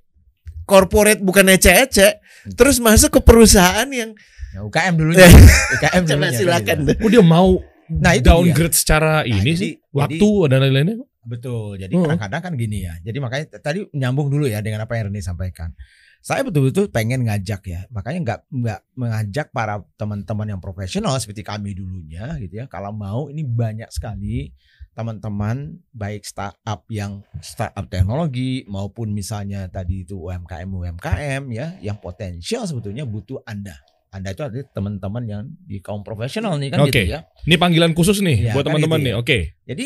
corporate 0.67 1.23
bukan 1.23 1.47
ece-ece, 1.47 2.19
terus 2.51 2.77
masuk 2.77 3.09
ke 3.11 3.21
perusahaan 3.21 3.87
yang 3.87 4.11
Ya, 4.51 4.59
UKM 4.61 4.99
dulunya. 4.99 5.23
Eh, 5.31 5.39
UKM 5.73 6.03
coba 6.05 6.27
dulunya. 6.27 6.35
silakan 6.35 6.77
deh. 6.83 6.95
Oh 6.97 7.07
dia 7.07 7.23
mau 7.23 7.49
Nah, 7.87 8.11
itu 8.13 8.23
downgrade 8.25 8.71
secara 8.71 9.23
ini 9.23 9.39
jadi- 9.41 9.55
sih, 9.57 9.71
jadi- 9.75 9.91
waktu 9.91 10.29
dan 10.47 10.57
lain-lainnya. 10.61 10.95
Betul. 11.21 11.75
Jadi 11.75 11.93
Hmm. 11.93 12.03
kadang-kadang 12.05 12.41
kan 12.41 12.53
gini 12.55 12.77
ya. 12.81 12.95
Jadi 12.99 13.17
makanya 13.17 13.45
tadi 13.57 13.83
nyambung 13.91 14.27
dulu 14.27 14.47
ya 14.47 14.59
dengan 14.59 14.83
apa 14.83 14.95
yang 14.95 15.07
Reni 15.07 15.19
sampaikan. 15.19 15.71
Saya 16.19 16.41
betul-betul 16.41 16.87
pengen 16.87 17.23
ngajak 17.23 17.61
ya. 17.63 17.81
Makanya 17.89 18.19
nggak 18.21 18.39
nggak 18.49 18.79
mengajak 18.93 19.47
para 19.49 19.79
teman-teman 19.95 20.47
yang 20.49 20.59
profesional 20.59 21.15
seperti 21.15 21.41
kami 21.41 21.71
dulunya 21.71 22.35
gitu 22.37 22.57
ya. 22.57 22.65
Kalau 22.65 22.91
mau 22.91 23.27
ini 23.27 23.41
banyak 23.41 23.87
sekali 23.87 24.51
teman-teman 24.91 25.79
baik 25.95 26.27
startup 26.27 26.83
yang 26.91 27.23
startup 27.39 27.87
teknologi 27.87 28.67
maupun 28.67 29.15
misalnya 29.15 29.71
tadi 29.71 30.03
itu 30.03 30.19
UMKM 30.19 30.67
UMKM 30.67 31.43
ya 31.51 31.79
yang 31.79 31.95
potensial 31.97 32.67
sebetulnya 32.67 33.07
butuh 33.07 33.39
Anda. 33.47 33.79
Anda 34.11 34.35
itu 34.35 34.43
adalah 34.43 34.67
teman-teman 34.75 35.23
yang 35.23 35.43
di 35.63 35.79
kaum 35.79 36.03
profesional 36.03 36.59
nih 36.59 36.75
kan 36.75 36.83
Oke. 36.83 36.91
gitu 36.91 37.15
ya. 37.15 37.23
Ini 37.47 37.55
panggilan 37.55 37.95
khusus 37.95 38.19
nih 38.19 38.51
Iya, 38.51 38.53
buat 38.53 38.67
kan 38.67 38.75
teman-teman 38.75 38.99
gitu 38.99 39.07
nih. 39.07 39.13
ya. 39.15 39.21
Oke. 39.23 39.37
Jadi 39.63 39.85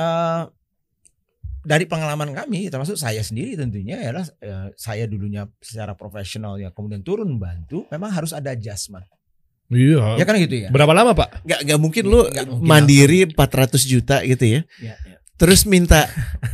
eh 0.00 0.42
dari 1.68 1.84
pengalaman 1.84 2.32
kami, 2.32 2.72
termasuk 2.72 2.96
saya 2.96 3.20
sendiri 3.20 3.52
tentunya 3.52 4.00
adalah 4.00 4.24
eh, 4.40 4.72
saya 4.80 5.04
dulunya 5.04 5.44
secara 5.60 5.92
profesional 5.92 6.56
ya 6.56 6.72
kemudian 6.72 7.04
turun 7.04 7.36
bantu, 7.36 7.84
memang 7.92 8.08
harus 8.08 8.32
ada 8.32 8.56
adjustment. 8.56 9.04
Iya. 9.68 10.16
Ya 10.16 10.24
kan 10.24 10.34
gitu 10.40 10.56
ya. 10.56 10.68
Berapa 10.72 10.92
lama 10.96 11.12
Pak? 11.12 11.44
Nggak 11.44 11.60
nggak 11.68 11.80
mungkin 11.80 12.04
lu 12.08 12.20
Nggak 12.24 12.46
mungkin 12.48 12.64
mandiri 12.64 13.20
400 13.28 13.84
juta 13.84 14.16
gitu 14.24 14.44
ya. 14.44 14.60
Ya, 14.80 14.94
ya. 14.96 15.16
Terus 15.38 15.68
minta 15.68 16.08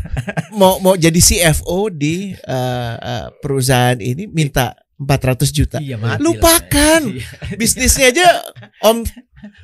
mau 0.61 0.83
mau 0.83 0.99
jadi 0.99 1.17
CFO 1.17 1.89
di 1.95 2.35
eh, 2.35 2.95
eh, 2.99 3.27
perusahaan 3.39 3.97
ini 3.97 4.27
minta 4.27 4.75
400 4.95 5.51
juta. 5.51 5.77
Iya. 5.83 5.99
Lupakan. 6.23 7.03
Iya. 7.11 7.27
Bisnisnya 7.59 8.15
aja 8.15 8.27
om 8.81 9.03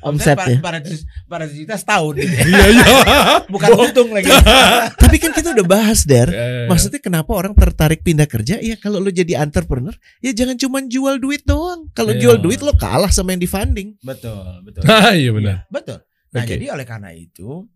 omset 0.03 0.37
ya. 0.37 0.59
400, 0.59 1.07
400 1.25 1.59
juta 1.63 1.73
setahun 1.79 2.13
gitu. 2.19 2.35
Iya 2.51 2.63
iya. 2.69 2.85
Bukan 3.53 3.69
untung 3.79 4.09
lagi. 4.11 4.27
Tapi 5.01 5.15
kan 5.17 5.31
kita 5.31 5.55
udah 5.55 5.65
bahas 5.65 6.03
Der. 6.03 6.29
Eh, 6.29 6.67
Maksudnya 6.67 6.99
kenapa 6.99 7.31
orang 7.33 7.55
tertarik 7.55 8.03
pindah 8.03 8.27
kerja? 8.27 8.59
Ya 8.59 8.75
kalau 8.77 8.99
lo 8.99 9.09
jadi 9.09 9.39
entrepreneur, 9.39 9.95
ya 10.19 10.31
jangan 10.35 10.59
cuma 10.59 10.83
jual 10.85 11.17
duit 11.17 11.41
doang. 11.47 11.87
Kalau 11.95 12.11
Iya. 12.11 12.21
jual 12.27 12.37
duit 12.43 12.59
lo 12.59 12.75
kalah 12.75 13.09
sama 13.09 13.31
yang 13.33 13.41
di 13.41 13.49
funding. 13.49 13.95
betul, 14.03 14.61
betul. 14.67 14.83
Iya 15.15 15.31
benar. 15.31 15.55
Iya, 15.63 15.71
betul. 15.71 15.97
Nah, 16.31 16.41
Oke. 16.43 16.51
jadi 16.55 16.65
oleh 16.71 16.85
karena 16.87 17.11
itu 17.11 17.67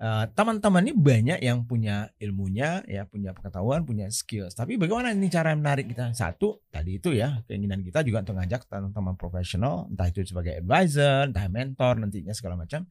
eh, 0.00 0.24
teman-teman 0.34 0.82
ini 0.84 0.94
banyak 0.94 1.38
yang 1.42 1.62
punya 1.64 2.10
ilmunya, 2.18 2.82
ya 2.88 3.06
punya 3.06 3.30
pengetahuan, 3.34 3.86
punya 3.86 4.10
skills. 4.10 4.54
Tapi 4.58 4.74
bagaimana 4.78 5.14
ini 5.14 5.30
cara 5.30 5.54
menarik 5.54 5.90
kita? 5.90 6.10
Satu, 6.12 6.62
tadi 6.70 6.98
itu 6.98 7.14
ya 7.14 7.42
keinginan 7.46 7.80
kita 7.82 8.02
juga 8.02 8.22
untuk 8.22 8.36
ngajak 8.38 8.66
teman-teman 8.66 9.14
profesional, 9.14 9.86
entah 9.90 10.08
itu 10.10 10.22
sebagai 10.26 10.58
advisor, 10.60 11.30
entah 11.30 11.46
mentor 11.48 12.02
nantinya 12.02 12.34
segala 12.34 12.58
macam. 12.58 12.86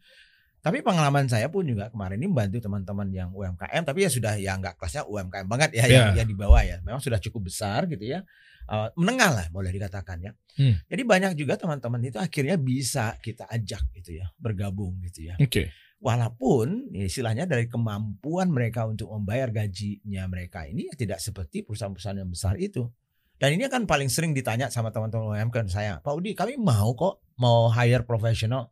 Tapi 0.63 0.79
pengalaman 0.79 1.27
saya 1.27 1.51
pun 1.51 1.67
juga 1.67 1.91
kemarin 1.91 2.23
ini 2.23 2.31
membantu 2.31 2.63
teman-teman 2.63 3.11
yang 3.11 3.29
UMKM, 3.35 3.83
tapi 3.83 4.07
ya 4.07 4.09
sudah 4.09 4.33
ya 4.39 4.55
nggak 4.55 4.79
kelasnya 4.79 5.03
UMKM 5.03 5.47
banget 5.51 5.75
ya, 5.75 5.83
yang, 5.91 6.15
Ya. 6.15 6.23
yang 6.23 6.27
di 6.31 6.37
bawah 6.39 6.63
ya. 6.63 6.79
Memang 6.87 7.03
sudah 7.03 7.19
cukup 7.19 7.51
besar 7.51 7.83
gitu 7.91 8.07
ya, 8.07 8.23
Eh, 8.63 8.89
menengah 8.95 9.31
lah 9.35 9.45
boleh 9.51 9.75
dikatakan 9.75 10.23
ya. 10.23 10.31
Hmm. 10.55 10.79
Jadi 10.87 11.01
banyak 11.03 11.31
juga 11.35 11.59
teman-teman 11.59 11.99
itu 11.99 12.15
akhirnya 12.15 12.55
bisa 12.55 13.11
kita 13.19 13.43
ajak 13.51 13.91
gitu 13.99 14.23
ya, 14.23 14.31
bergabung 14.39 15.03
gitu 15.03 15.27
ya. 15.27 15.35
Oke. 15.35 15.67
Walaupun 16.03 16.91
ya, 16.91 17.07
istilahnya 17.07 17.47
dari 17.47 17.71
kemampuan 17.71 18.51
mereka 18.51 18.83
untuk 18.83 19.07
membayar 19.07 19.47
gajinya 19.47 20.27
mereka 20.27 20.67
ini 20.67 20.91
ya 20.91 20.93
tidak 20.99 21.23
seperti 21.23 21.63
perusahaan-perusahaan 21.63 22.19
yang 22.19 22.27
besar 22.27 22.59
itu. 22.59 22.91
Dan 23.39 23.55
ini 23.55 23.71
kan 23.71 23.87
paling 23.87 24.11
sering 24.11 24.35
ditanya 24.35 24.67
sama 24.67 24.91
teman-teman 24.91 25.31
UMKM 25.39 25.71
saya, 25.71 26.03
Pak 26.03 26.11
Udi 26.11 26.35
kami 26.35 26.59
mau 26.59 26.91
kok 26.91 27.23
mau 27.39 27.71
hire 27.71 28.03
profesional, 28.03 28.67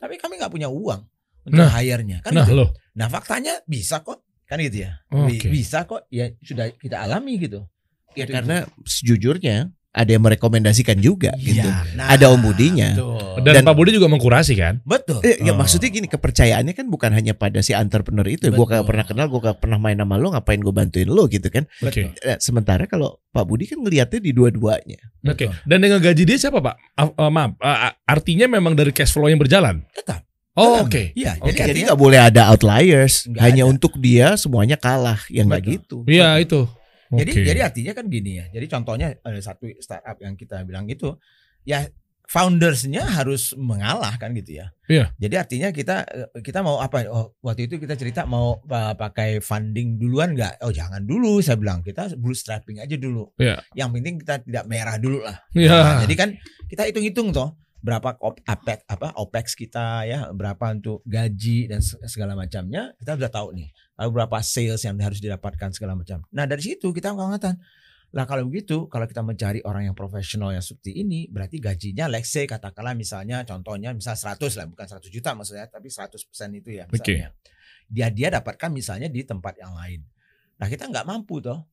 tapi 0.00 0.16
kami 0.16 0.40
nggak 0.40 0.48
punya 0.48 0.72
uang 0.72 1.04
untuk 1.44 1.60
Nah. 1.60 1.68
hire-nya 1.68 2.24
kan 2.24 2.32
Nah 2.32 2.48
gitu. 2.48 2.56
loh. 2.56 2.68
Nah 2.96 3.12
faktanya 3.12 3.60
bisa 3.68 4.00
kok 4.00 4.24
kan 4.48 4.56
gitu 4.58 4.88
ya, 4.88 4.98
Oke. 5.12 5.52
bisa 5.52 5.84
kok 5.84 6.08
ya 6.08 6.32
sudah 6.40 6.72
kita 6.80 6.96
alami 7.04 7.36
gitu. 7.38 7.68
Ya 8.16 8.24
Gitu. 8.24 8.32
karena 8.34 8.64
sejujurnya 8.82 9.68
ada 9.90 10.06
yang 10.06 10.22
merekomendasikan 10.22 11.02
juga 11.02 11.34
gitu. 11.36 11.66
Iya, 11.66 11.82
nah, 11.98 12.14
Ada 12.14 12.30
Om 12.30 12.46
Budinya. 12.46 12.94
Betul. 12.94 13.42
Dan, 13.42 13.52
Dan- 13.58 13.66
Pak 13.66 13.74
Budi 13.74 13.90
juga 13.90 14.06
mengkurasi 14.06 14.54
kan? 14.54 14.78
betul. 14.86 15.18
Eh, 15.20 15.42
ya 15.42 15.50
Oh. 15.50 15.58
maksudnya 15.58 15.90
gini 15.90 16.06
kepercayaannya 16.06 16.74
kan 16.74 16.86
bukan 16.86 17.10
hanya 17.10 17.34
pada 17.34 17.58
si 17.58 17.74
entrepreneur 17.74 18.22
itu. 18.24 18.54
Gue 18.54 18.66
gak 18.66 18.82
Betul. 18.82 18.86
pernah 18.86 19.04
kenal, 19.06 19.26
gue 19.26 19.40
gak 19.42 19.58
pernah 19.58 19.78
main 19.82 19.98
sama 19.98 20.14
lo, 20.14 20.30
ngapain 20.30 20.62
gue 20.62 20.70
bantuin 20.70 21.10
lo 21.10 21.26
gitu 21.26 21.50
kan. 21.50 21.66
Oke. 21.82 22.14
Eh, 22.14 22.38
Sementara 22.38 22.86
kalau 22.86 23.18
Pak 23.30 23.42
Budi 23.42 23.66
kan 23.66 23.82
ngelihatnya 23.82 24.22
di 24.22 24.30
dua-duanya. 24.30 25.00
Oke. 25.26 25.50
Betul. 25.50 25.58
Dan 25.66 25.78
dengan 25.82 25.98
gaji 25.98 26.22
dia 26.22 26.38
siapa 26.38 26.62
Pak? 26.62 26.76
Ah, 26.94 27.10
ah, 27.10 27.30
maaf, 27.30 27.58
ah, 27.58 27.90
artinya 28.06 28.46
memang 28.46 28.78
dari 28.78 28.94
cash 28.94 29.10
flow 29.10 29.26
yang 29.26 29.42
berjalan. 29.42 29.82
Tetap. 29.90 30.22
Oh, 30.54 30.82
oke. 30.82 31.14
Iya, 31.14 31.38
Oke. 31.40 31.56
jadi 31.56 31.88
nggak 31.88 31.96
boleh 31.96 32.20
ada 32.20 32.50
outliers. 32.50 33.24
Nggak 33.24 33.42
hanya 33.42 33.64
ada. 33.64 33.70
untuk 33.70 33.96
dia 33.96 34.34
semuanya 34.34 34.74
kalah. 34.74 35.22
Yang 35.30 35.46
nggak 35.46 35.62
Betul. 35.62 35.74
gitu. 35.74 35.96
Iya 36.10 36.28
itu. 36.42 36.60
Jadi 37.10 37.32
Oke. 37.34 37.42
jadi 37.42 37.60
artinya 37.66 37.92
kan 37.92 38.06
gini 38.06 38.38
ya. 38.38 38.46
Jadi 38.54 38.66
contohnya 38.70 39.08
ada 39.18 39.40
satu 39.42 39.66
startup 39.82 40.16
yang 40.22 40.38
kita 40.38 40.62
bilang 40.62 40.86
itu 40.86 41.18
ya 41.66 41.82
foundersnya 42.30 43.02
harus 43.02 43.58
mengalah 43.58 44.14
kan 44.14 44.30
gitu 44.38 44.62
ya. 44.62 44.70
Iya. 44.86 45.10
Jadi 45.18 45.34
artinya 45.34 45.68
kita 45.74 46.06
kita 46.38 46.62
mau 46.62 46.78
apa? 46.78 47.02
Oh, 47.10 47.34
waktu 47.42 47.66
itu 47.66 47.82
kita 47.82 47.98
cerita 47.98 48.22
mau 48.22 48.62
uh, 48.62 48.94
pakai 48.94 49.42
funding 49.42 49.98
duluan 49.98 50.38
nggak? 50.38 50.62
Oh 50.62 50.70
jangan 50.70 51.02
dulu 51.02 51.42
saya 51.42 51.58
bilang 51.58 51.82
kita 51.82 52.14
bootstrapping 52.14 52.78
aja 52.78 52.94
dulu. 52.94 53.34
Iya. 53.34 53.58
Yang 53.74 53.88
penting 53.98 54.14
kita 54.22 54.34
tidak 54.46 54.64
merah 54.70 54.96
dulu 55.02 55.26
lah. 55.26 55.42
Iya. 55.50 55.74
Nah, 55.74 55.96
jadi 56.06 56.14
kan 56.14 56.28
kita 56.70 56.86
hitung-hitung 56.86 57.34
toh 57.34 57.58
berapa 57.80 58.20
op, 58.20 58.36
apex 58.44 58.84
apa 58.84 59.16
opex 59.16 59.56
kita 59.56 60.04
ya 60.04 60.28
berapa 60.36 60.76
untuk 60.76 61.00
gaji 61.08 61.72
dan 61.72 61.80
se- 61.80 61.96
segala 62.04 62.36
macamnya 62.36 62.92
kita 63.00 63.16
sudah 63.16 63.32
tahu 63.32 63.56
nih 63.56 63.72
lalu 63.96 64.10
berapa 64.20 64.36
sales 64.44 64.84
yang 64.84 65.00
harus 65.00 65.20
didapatkan 65.20 65.72
segala 65.72 65.96
macam. 65.96 66.20
Nah 66.32 66.44
dari 66.44 66.60
situ 66.60 66.92
kita 66.92 67.16
mengatakan 67.16 67.56
lah 68.10 68.26
kalau 68.26 68.42
begitu 68.50 68.90
kalau 68.90 69.06
kita 69.06 69.22
mencari 69.22 69.62
orang 69.62 69.86
yang 69.88 69.96
profesional 69.96 70.50
yang 70.50 70.60
seperti 70.60 70.98
ini 70.98 71.30
berarti 71.30 71.62
gajinya 71.62 72.10
let's 72.10 72.28
say 72.28 72.42
katakanlah 72.44 72.92
misalnya 72.92 73.46
contohnya 73.46 73.94
misal 73.94 74.18
100 74.18 74.40
lah 74.58 74.66
bukan 74.66 74.86
100 74.98 75.08
juta 75.14 75.30
maksudnya 75.32 75.66
tapi 75.70 75.88
100% 75.88 76.18
itu 76.58 76.70
ya 76.74 76.84
misalnya. 76.90 77.30
Dia 77.90 78.06
dia 78.10 78.28
dapatkan 78.34 78.70
misalnya 78.70 79.08
di 79.08 79.22
tempat 79.22 79.56
yang 79.56 79.72
lain. 79.78 80.02
Nah 80.58 80.66
kita 80.68 80.90
nggak 80.90 81.06
mampu 81.06 81.38
toh 81.40 81.64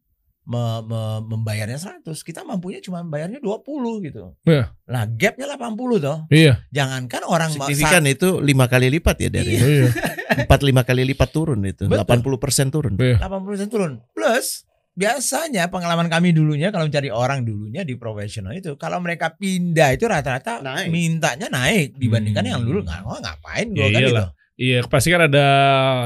me- 0.47 0.79
me- 0.81 1.21
membayarnya 1.27 1.75
100 1.75 2.07
kita 2.23 2.41
mampunya 2.41 2.79
cuma 2.79 3.03
membayarnya 3.03 3.37
20 3.37 4.07
gitu 4.07 4.31
Iya. 4.41 4.71
Nah, 4.87 5.03
gapnya 5.05 5.45
80 5.51 5.99
toh. 5.99 6.17
Iya. 6.29 6.63
Jangankan 6.69 7.21
orang 7.21 7.51
Signifikan 7.51 8.07
itu 8.07 8.39
lima 8.39 8.65
kali 8.65 8.87
lipat 8.89 9.19
ya 9.19 9.29
dari 9.29 9.53
Iya. 9.53 9.91
empat 10.47 10.63
lima 10.63 10.81
kali 10.81 11.03
lipat 11.05 11.29
turun 11.29 11.59
itu. 11.61 11.85
Betul. 11.85 12.31
80 12.39 12.39
persen 12.39 12.67
turun. 12.71 12.95
Iya. 12.95 13.19
80% 13.19 13.67
turun. 13.67 13.99
Plus 14.11 14.63
biasanya 14.93 15.67
pengalaman 15.67 16.07
kami 16.07 16.33
dulunya 16.33 16.71
kalau 16.71 16.89
mencari 16.89 17.13
orang 17.13 17.43
dulunya 17.43 17.85
di 17.85 17.93
profesional 17.93 18.49
itu 18.51 18.73
kalau 18.75 18.97
mereka 18.97 19.29
pindah 19.31 19.93
itu 19.93 20.09
rata-rata 20.09 20.57
Naik. 20.59 20.89
mintanya 20.89 21.45
naik 21.47 21.93
dibandingkan 21.93 22.41
Hmm. 22.41 22.51
yang 22.51 22.61
dulu 22.65 22.81
nggak 22.81 23.05
oh, 23.05 23.19
ngapain 23.19 23.67
gue 23.69 23.77
Ya 23.77 23.89
kan 23.91 24.01
gitu. 24.01 24.25
Iya, 24.58 24.82
pasti 24.89 25.14
kan 25.14 25.30
ada 25.30 25.47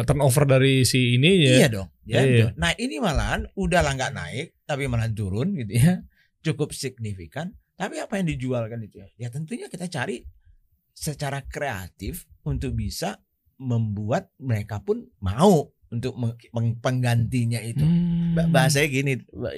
turnover 0.04 0.43
dari 0.45 0.84
si 0.84 1.16
ini 1.16 1.47
ya. 1.47 1.54
Iya 1.56 1.68
dong. 1.72 1.88
Ya, 2.04 2.20
Iya. 2.22 2.47
Nah 2.60 2.76
ini 2.76 2.99
malahan 2.99 3.47
udah 3.56 3.80
lah 3.80 3.95
nggak 3.95 4.12
naik 4.12 4.47
tapi 4.68 4.91
malah 4.91 5.08
turun 5.08 5.56
gitu 5.56 5.72
ya. 5.72 6.04
Cukup 6.43 6.76
signifikan. 6.76 7.56
Tapi 7.80 7.97
apa 7.97 8.20
yang 8.20 8.28
dijual 8.28 8.68
kan 8.68 8.84
itu 8.84 8.99
ya? 8.99 9.08
Ya 9.18 9.28
tentunya 9.32 9.72
kita 9.72 9.88
cari 9.88 10.28
secara 10.91 11.41
kreatif 11.41 12.28
untuk 12.43 12.76
bisa 12.76 13.24
membuat 13.56 14.28
mereka 14.36 14.84
pun 14.84 15.08
mau 15.18 15.72
untuk 15.88 16.20
penggantinya 16.78 17.64
itu. 17.64 17.82
Hmm. 17.82 18.36
Ba- 18.36 18.52
bahasanya 18.52 18.88
gini 18.88 19.14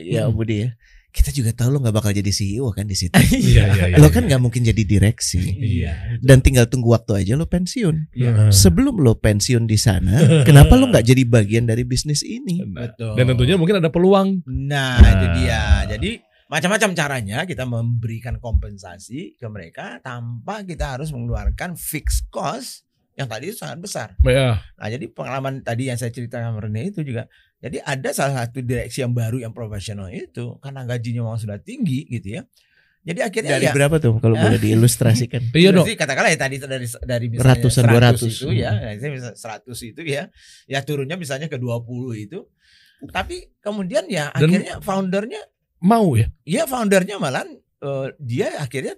ya 0.06 0.30
Hmm. 0.30 0.38
Budi 0.38 0.66
ya 0.66 0.78
kita 1.14 1.30
juga 1.30 1.54
tahu 1.54 1.70
lo 1.70 1.80
nggak 1.80 1.94
bakal 1.94 2.10
jadi 2.10 2.28
CEO 2.28 2.74
kan 2.74 2.90
di 2.90 2.98
situ 2.98 3.14
Iya, 3.32 3.70
iya, 3.70 3.86
iya. 3.94 3.98
lo 4.02 4.10
kan 4.10 4.26
nggak 4.26 4.42
mungkin 4.42 4.66
jadi 4.66 4.82
direksi 4.82 5.40
Iya. 5.46 6.18
dan 6.20 6.42
tinggal 6.42 6.66
tunggu 6.66 6.90
waktu 6.90 7.22
aja 7.22 7.38
lo 7.38 7.46
pensiun 7.46 8.10
Iya. 8.12 8.50
sebelum 8.50 8.98
lo 8.98 9.14
pensiun 9.16 9.70
di 9.70 9.78
sana 9.78 10.18
kenapa 10.50 10.74
lo 10.74 10.90
nggak 10.90 11.06
jadi 11.06 11.22
bagian 11.24 11.70
dari 11.70 11.86
bisnis 11.86 12.26
ini 12.26 12.66
Betul. 12.66 13.14
Dan 13.14 13.30
tentunya 13.30 13.56
mungkin 13.56 13.78
ada 13.78 13.94
peluang. 13.94 14.42
Nah, 14.50 14.98
Nah. 14.98 15.12
itu 15.14 15.28
dia. 15.38 15.64
Jadi 15.86 16.18
macam-macam 16.50 16.90
caranya 16.94 17.38
kita 17.46 17.64
memberikan 17.64 18.38
kompensasi 18.38 19.38
ke 19.38 19.46
mereka 19.46 20.02
tanpa 20.02 20.66
kita 20.66 20.98
harus 20.98 21.14
mengeluarkan 21.14 21.78
fixed 21.78 22.26
cost 22.30 22.86
yang 23.14 23.30
tadi 23.30 23.54
itu 23.54 23.58
sangat 23.58 23.78
besar. 23.82 24.08
Ya. 24.26 24.58
Nah, 24.76 24.88
jadi 24.90 25.06
pengalaman 25.10 25.62
tadi 25.62 25.90
yang 25.90 25.98
saya 26.02 26.10
ceritakan 26.10 26.54
sama 26.54 26.60
Rene 26.66 26.90
itu 26.90 27.06
juga. 27.06 27.30
Jadi 27.64 27.80
ada 27.80 28.10
salah 28.12 28.44
satu 28.44 28.60
direksi 28.60 29.06
yang 29.06 29.14
baru 29.14 29.40
yang 29.40 29.54
profesional 29.56 30.10
itu 30.12 30.58
karena 30.60 30.84
gajinya 30.84 31.22
memang 31.24 31.40
sudah 31.40 31.62
tinggi 31.62 32.10
gitu 32.10 32.40
ya. 32.40 32.44
Jadi 33.04 33.20
akhirnya 33.20 33.60
dari 33.60 33.68
ya 33.68 33.76
berapa 33.76 34.00
tuh 34.00 34.16
kalau 34.24 34.36
boleh 34.40 34.60
diilustrasikan 34.66 35.52
Iya 35.52 35.76
dong. 35.76 35.86
Jadi 35.86 35.96
katakanlah 36.00 36.32
ya 36.32 36.40
tadi 36.40 36.56
dari 36.60 36.88
dari 37.04 37.26
misalnya 37.28 37.56
Ratusan, 37.60 37.84
100 37.84 38.20
200. 38.20 38.32
itu 38.32 38.48
ya, 38.56 38.70
nah, 38.72 38.94
saya 38.96 39.12
bisa 39.12 39.30
100 39.36 39.90
itu 39.92 40.02
ya, 40.08 40.24
ya 40.72 40.80
turunnya 40.88 41.16
misalnya 41.20 41.48
ke 41.52 41.60
20 41.60 41.84
itu. 42.16 42.40
Tapi 43.12 43.52
kemudian 43.60 44.08
ya 44.08 44.32
Dan- 44.32 44.48
akhirnya 44.48 44.76
foundernya 44.80 45.42
Mau 45.84 46.16
ya? 46.16 46.32
Iya 46.48 46.64
foundernya 46.64 47.20
malah 47.20 47.44
eh, 47.44 48.08
dia 48.16 48.56
akhirnya 48.56 48.96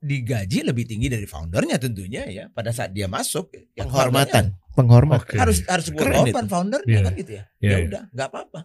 digaji 0.00 0.64
lebih 0.64 0.84
tinggi 0.84 1.06
dari 1.06 1.24
foundernya 1.24 1.76
tentunya 1.76 2.24
ya 2.24 2.44
pada 2.48 2.72
saat 2.72 2.90
dia 2.90 3.04
masuk 3.04 3.52
yang 3.74 3.84
penghormatan 3.86 4.56
penghormatan 4.72 5.20
foundernya 5.20 5.40
harus 5.40 5.58
harus 5.64 5.86
Keren 5.88 6.00
berkorban 6.24 6.46
foundernya 6.46 6.88
Iya. 6.90 7.00
kan 7.02 7.12
gitu 7.14 7.30
ya 7.30 7.44
Iya, 7.54 7.68
ya 7.68 7.76
iya. 7.76 7.86
udah 7.86 8.02
nggak 8.10 8.28
apa-apa 8.28 8.60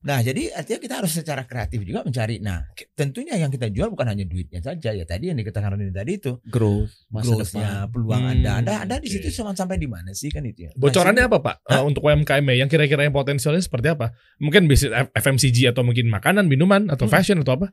nah 0.00 0.16
jadi 0.18 0.48
artinya 0.50 0.80
kita 0.80 0.94
harus 0.96 1.12
secara 1.12 1.44
kreatif 1.44 1.80
juga 1.80 2.00
mencari 2.00 2.40
nah 2.40 2.64
tentunya 2.94 3.36
yang 3.36 3.48
kita 3.48 3.68
jual 3.68 3.88
bukan 3.88 4.08
hanya 4.08 4.24
duitnya 4.24 4.56
saja 4.58 4.92
ya 4.92 5.04
tadi 5.04 5.28
yang 5.28 5.36
dikatakan 5.36 5.76
Reni 5.76 5.92
tadi 5.92 6.16
itu 6.16 6.40
growth 6.42 6.88
masa 7.06 7.28
growth-nya 7.30 7.68
depan 7.84 7.92
peluang 7.92 8.20
Hmm, 8.20 8.32
ada 8.34 8.50
ada 8.58 8.72
ada 8.80 8.94
di 8.96 9.08
oke. 9.08 9.14
situ 9.14 9.28
cuma 9.34 9.52
sampai 9.52 9.76
di 9.76 9.84
mana 9.84 10.12
sih 10.14 10.28
kan 10.28 10.40
itu 10.42 10.64
ya 10.64 10.72
Bocorannya 10.72 11.20
apa 11.22 11.36
Pak? 11.38 11.56
Hah? 11.62 11.76
Eh, 11.76 11.84
untuk 11.84 12.00
UMKM 12.02 12.40
-nya 12.42 12.54
yang 12.58 12.68
kira-kira 12.68 13.04
yang 13.04 13.12
potensialnya 13.12 13.60
seperti 13.60 13.92
apa? 13.92 14.16
Mungkin 14.38 14.64
bisnis 14.66 14.88
F- 14.90 15.12
FMCG 15.14 15.68
atau 15.68 15.84
mungkin 15.84 16.08
makanan, 16.08 16.48
minuman 16.48 16.88
atau 16.88 17.04
Hmm. 17.04 17.12
fashion 17.12 17.36
atau 17.38 17.60
apa? 17.60 17.68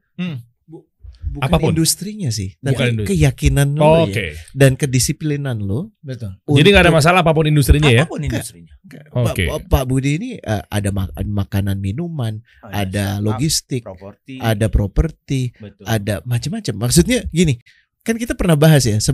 Bukan 1.30 1.43
apa 1.43 1.57
pun. 1.57 1.69
industrinya 1.69 2.30
sih 2.30 2.55
Bukan 2.55 2.67
tapi 2.69 2.84
industri. 2.89 3.09
keyakinan 3.13 3.67
lo 3.71 3.84
Oh, 3.84 4.03
ya, 4.05 4.32
dan 4.51 4.71
kedisiplinan 4.73 5.57
lo 5.59 5.91
betul 5.99 6.32
Jadi 6.41 6.67
nggak 6.67 6.84
ada 6.84 6.93
masalah 6.93 7.19
apa 7.19 7.32
pun 7.32 7.45
industrinya 7.45 7.88
ya? 7.88 8.03
apa 8.03 8.09
pun 8.09 8.21
industrinya 8.21 8.73
Pak, 9.09 9.34
Oke. 9.34 9.45
Pak 9.63 9.84
Budi 9.84 10.11
ini 10.15 10.30
eh, 10.36 10.63
ada 10.63 10.89
mak- 10.89 11.11
makanan 11.13 11.78
minuman 11.78 12.39
ada 12.63 13.19
logistik 13.19 13.84
properti 13.84 14.39
ada 14.39 14.67
properti 14.67 15.51
ada 15.84 16.23
macam-macam. 16.23 16.73
Maksudnya 16.80 17.28
gini, 17.28 17.59
kan 17.99 18.15
kita 18.15 18.32
pernah 18.32 18.55
bahas 18.55 18.84
ya 18.84 18.95
11 18.95 19.11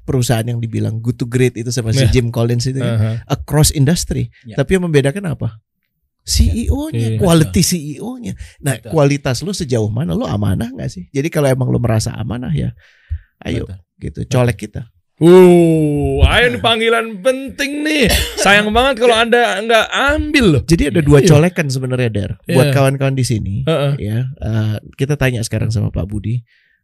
perusahaan 0.00 0.44
yang 0.44 0.58
dibilang 0.58 0.96
good 0.96 1.14
to 1.14 1.24
great 1.24 1.54
itu 1.54 1.68
sama 1.68 1.90
si 1.90 2.00
Ya. 2.00 2.10
Jim 2.12 2.30
Collins 2.30 2.62
itu 2.64 2.78
kan, 2.78 2.94
Aha. 2.94 3.12
across 3.28 3.70
industry. 3.70 4.30
Ya. 4.44 4.54
Tapi 4.54 4.78
yang 4.78 4.86
membedakan 4.86 5.26
apa? 5.28 5.58
CEO-nya, 6.30 7.08
Iya. 7.14 7.18
quality 7.18 7.62
CEO-nya. 7.62 8.32
Nah, 8.62 8.78
Betul. 8.78 8.90
kualitas 8.94 9.42
lu 9.42 9.50
sejauh 9.50 9.90
mana? 9.90 10.14
Lu 10.14 10.22
amanah 10.22 10.70
nggak 10.70 10.86
sih? 10.86 11.04
Jadi 11.10 11.26
kalau 11.26 11.50
emang 11.50 11.68
lu 11.68 11.82
merasa 11.82 12.14
amanah 12.14 12.54
ya, 12.54 12.70
ayo 13.42 13.66
Betul. 13.66 13.76
gitu, 13.98 14.20
colek 14.30 14.62
kita. 14.62 14.86
Uh, 15.20 16.24
ayo 16.24 16.48
nih 16.48 16.62
panggilan 16.64 17.20
penting 17.20 17.84
nih. 17.84 18.08
Sayang 18.40 18.72
banget 18.72 19.04
kalau 19.04 19.12
Anda 19.22 19.60
nggak 19.60 19.86
ambil 20.16 20.44
loh. 20.56 20.62
Jadi 20.64 20.88
ada 20.88 21.04
dua 21.04 21.20
Iya. 21.20 21.28
colekan 21.36 21.68
sebenarnya 21.68 22.08
Der. 22.08 22.30
Buat 22.48 22.70
Iya. 22.70 22.74
kawan-kawan 22.74 23.12
di 23.12 23.24
sini, 23.28 23.54
Heeh. 23.68 23.92
ya 24.00 24.18
eh, 24.32 24.76
kita 24.96 25.20
tanya 25.20 25.44
sekarang 25.44 25.68
sama 25.68 25.92
Pak 25.92 26.08
Budi 26.08 26.40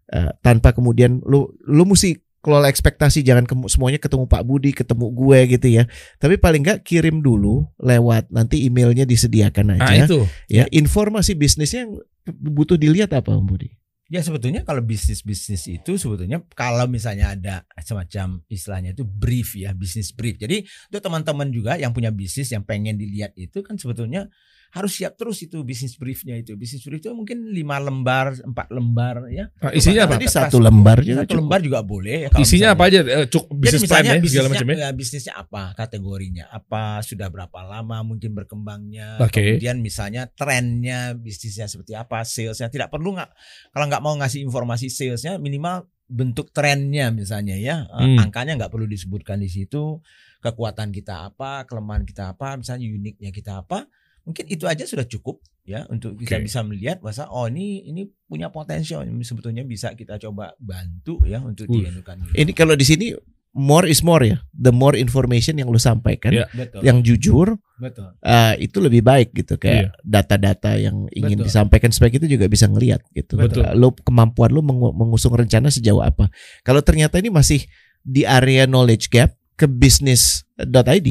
eh, 0.06 0.30
tanpa 0.38 0.70
kemudian 0.70 1.24
lu 1.24 1.48
lu 1.64 1.88
mesti 1.88 2.12
kelola 2.46 2.70
ekspektasi 2.70 3.26
jangan 3.26 3.42
kemu- 3.42 3.66
semuanya 3.66 3.98
ketemu 3.98 4.30
Pak 4.30 4.42
Budi 4.46 4.70
ketemu 4.70 5.10
gue 5.10 5.38
gitu 5.58 5.66
ya 5.66 5.84
tapi 6.22 6.38
paling 6.38 6.62
nggak 6.62 6.86
kirim 6.86 7.18
dulu 7.18 7.66
lewat 7.82 8.30
nanti 8.30 8.62
emailnya 8.62 9.02
disediakan 9.02 9.74
Nah 9.74 9.82
aja 9.82 10.06
itu. 10.06 10.22
ya 10.46 10.70
informasi 10.70 11.34
bisnisnya 11.34 11.90
yang 11.90 11.98
butuh 12.30 12.78
dilihat 12.78 13.10
apa 13.10 13.34
Om 13.34 13.42
Budi 13.44 13.74
Ya 14.06 14.22
sebetulnya 14.22 14.62
kalau 14.62 14.86
bisnis-bisnis 14.86 15.66
itu 15.66 15.98
sebetulnya 15.98 16.38
kalau 16.54 16.86
misalnya 16.86 17.34
ada 17.34 17.66
semacam 17.82 18.38
istilahnya 18.46 18.94
itu 18.94 19.02
brief 19.02 19.58
ya, 19.58 19.74
bisnis 19.74 20.14
brief. 20.14 20.38
Jadi 20.38 20.62
untuk 20.62 21.02
teman-teman 21.02 21.50
juga 21.50 21.74
yang 21.74 21.90
punya 21.90 22.14
bisnis 22.14 22.54
yang 22.54 22.62
pengen 22.62 22.94
dilihat 22.94 23.34
itu 23.34 23.66
kan 23.66 23.74
sebetulnya 23.74 24.30
harus 24.72 24.92
siap 24.92 25.14
terus 25.14 25.38
itu 25.40 25.62
bisnis 25.62 25.94
briefnya 25.94 26.34
itu. 26.34 26.54
Bisnis 26.54 26.80
brief 26.80 26.98
itu 26.98 27.10
mungkin 27.10 27.50
lima 27.50 27.76
lembar, 27.76 28.34
empat 28.36 28.68
lembar 28.68 29.28
ya. 29.28 29.48
Nah, 29.58 29.70
isinya 29.70 30.04
apa? 30.04 30.16
Tadi 30.16 30.26
satu 30.26 30.58
lembar 30.58 30.98
juga 31.00 31.22
Satu 31.22 31.30
cukup. 31.30 31.40
lembar 31.42 31.60
juga 31.60 31.80
boleh. 31.80 32.16
Ya, 32.16 32.28
kalau 32.28 32.42
Isinya 32.42 32.70
misalnya- 32.70 32.74
apa 32.74 32.84
aja? 32.84 33.00
Eh, 33.22 33.26
Cuk, 33.26 33.44
Jadi 33.46 33.58
bisnis 33.58 33.80
plan 33.82 33.96
ya, 33.96 34.02
segala 34.02 34.20
bisnisnya, 34.20 34.42
macam 34.48 34.66
ya. 34.66 34.76
ya, 34.76 34.88
bisnisnya 34.90 35.34
apa 35.34 35.62
kategorinya, 35.74 36.44
apa 36.48 36.82
sudah 37.00 37.28
berapa 37.28 37.60
lama 37.62 37.96
mungkin 38.02 38.30
berkembangnya, 38.32 39.08
Oke. 39.18 39.56
kemudian 39.56 39.78
misalnya 39.78 40.28
trennya 40.28 41.12
bisnisnya 41.12 41.66
seperti 41.66 41.92
apa, 41.92 42.22
salesnya 42.22 42.66
tidak 42.66 42.88
perlu 42.88 43.12
nggak 43.12 43.30
kalau 43.70 43.86
nggak 43.86 44.00
mau 44.00 44.14
ngasih 44.16 44.40
informasi 44.40 44.86
salesnya 44.86 45.36
minimal 45.36 45.84
bentuk 46.06 46.50
trennya 46.50 47.10
misalnya 47.10 47.54
ya, 47.54 47.82
Eh, 47.88 48.06
Hmm. 48.06 48.18
angkanya 48.20 48.54
nggak 48.56 48.70
perlu 48.70 48.86
disebutkan 48.86 49.38
di 49.38 49.48
situ, 49.48 49.98
kekuatan 50.38 50.90
kita 50.90 51.26
apa, 51.26 51.64
kelemahan 51.64 52.04
kita 52.04 52.30
apa, 52.30 52.54
misalnya 52.54 52.86
uniknya 52.86 53.30
kita 53.30 53.52
apa, 53.58 53.90
mungkin 54.26 54.44
itu 54.44 54.66
aja 54.66 54.82
sudah 54.82 55.06
cukup 55.06 55.38
ya 55.62 55.86
untuk 55.86 56.18
kita 56.18 56.36
Oke. 56.36 56.44
bisa 56.44 56.60
melihat 56.60 56.98
bahwa 56.98 57.24
oh 57.30 57.46
ini 57.46 57.86
ini 57.86 58.02
punya 58.26 58.50
potensial 58.50 59.00
ini 59.00 59.22
sebetulnya 59.22 59.62
bisa 59.62 59.94
kita 59.94 60.18
coba 60.18 60.50
bantu 60.58 61.22
ya 61.22 61.38
untuk 61.38 61.64
Uh. 61.66 61.78
dianukan. 61.78 62.26
ini 62.34 62.50
kalau 62.50 62.74
di 62.74 62.82
sini 62.82 63.14
more 63.54 63.86
is 63.86 64.02
more 64.02 64.20
ya 64.20 64.36
the 64.52 64.68
more 64.68 64.92
information 64.92 65.56
yang 65.56 65.66
lu 65.66 65.78
sampaikan 65.78 66.28
Ya. 66.28 66.44
betul. 66.50 66.82
yang 66.82 67.00
jujur 67.00 67.56
betul. 67.78 68.12
eh, 68.18 68.54
itu 68.60 68.76
lebih 68.78 69.00
baik 69.00 69.32
gitu 69.32 69.56
Iya. 69.56 69.62
kayak 69.62 69.86
data-data 70.02 70.74
yang 70.74 71.08
ingin 71.08 71.40
Betul. 71.40 71.46
disampaikan 71.46 71.88
supaya 71.88 72.10
kita 72.10 72.26
juga 72.26 72.44
bisa 72.46 72.66
ngelihat 72.66 73.00
gitu. 73.10 73.38
Betul. 73.38 73.64
Lu 73.74 73.94
kemampuan 73.96 74.50
lu 74.50 74.60
mengu- 74.60 74.92
mengusung 74.92 75.32
rencana 75.32 75.70
sejauh 75.70 76.02
apa. 76.02 76.28
Kalau 76.60 76.84
ternyata 76.84 77.16
ini 77.16 77.30
masih 77.30 77.64
di 78.02 78.22
area 78.22 78.66
knowledge 78.66 79.08
gap 79.08 79.32
ke 79.54 79.64
bisnis.id. 79.64 81.08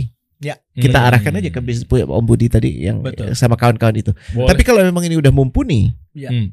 Kita 0.76 0.98
Hmm. 1.00 1.08
arahkan 1.08 1.34
aja 1.40 1.50
ke 1.50 1.60
bisnis 1.64 1.88
punya 1.88 2.04
Om 2.04 2.26
Budi 2.26 2.52
tadi 2.52 2.84
yang 2.84 3.00
Betul. 3.00 3.32
sama 3.34 3.56
kawan-kawan 3.56 3.96
itu. 3.96 4.12
Boleh. 4.36 4.52
Tapi 4.52 4.62
kalau 4.62 4.84
memang 4.84 5.04
ini 5.08 5.16
udah 5.16 5.32
mumpuni, 5.32 5.96
Ya. 6.12 6.30
Hmm. 6.32 6.52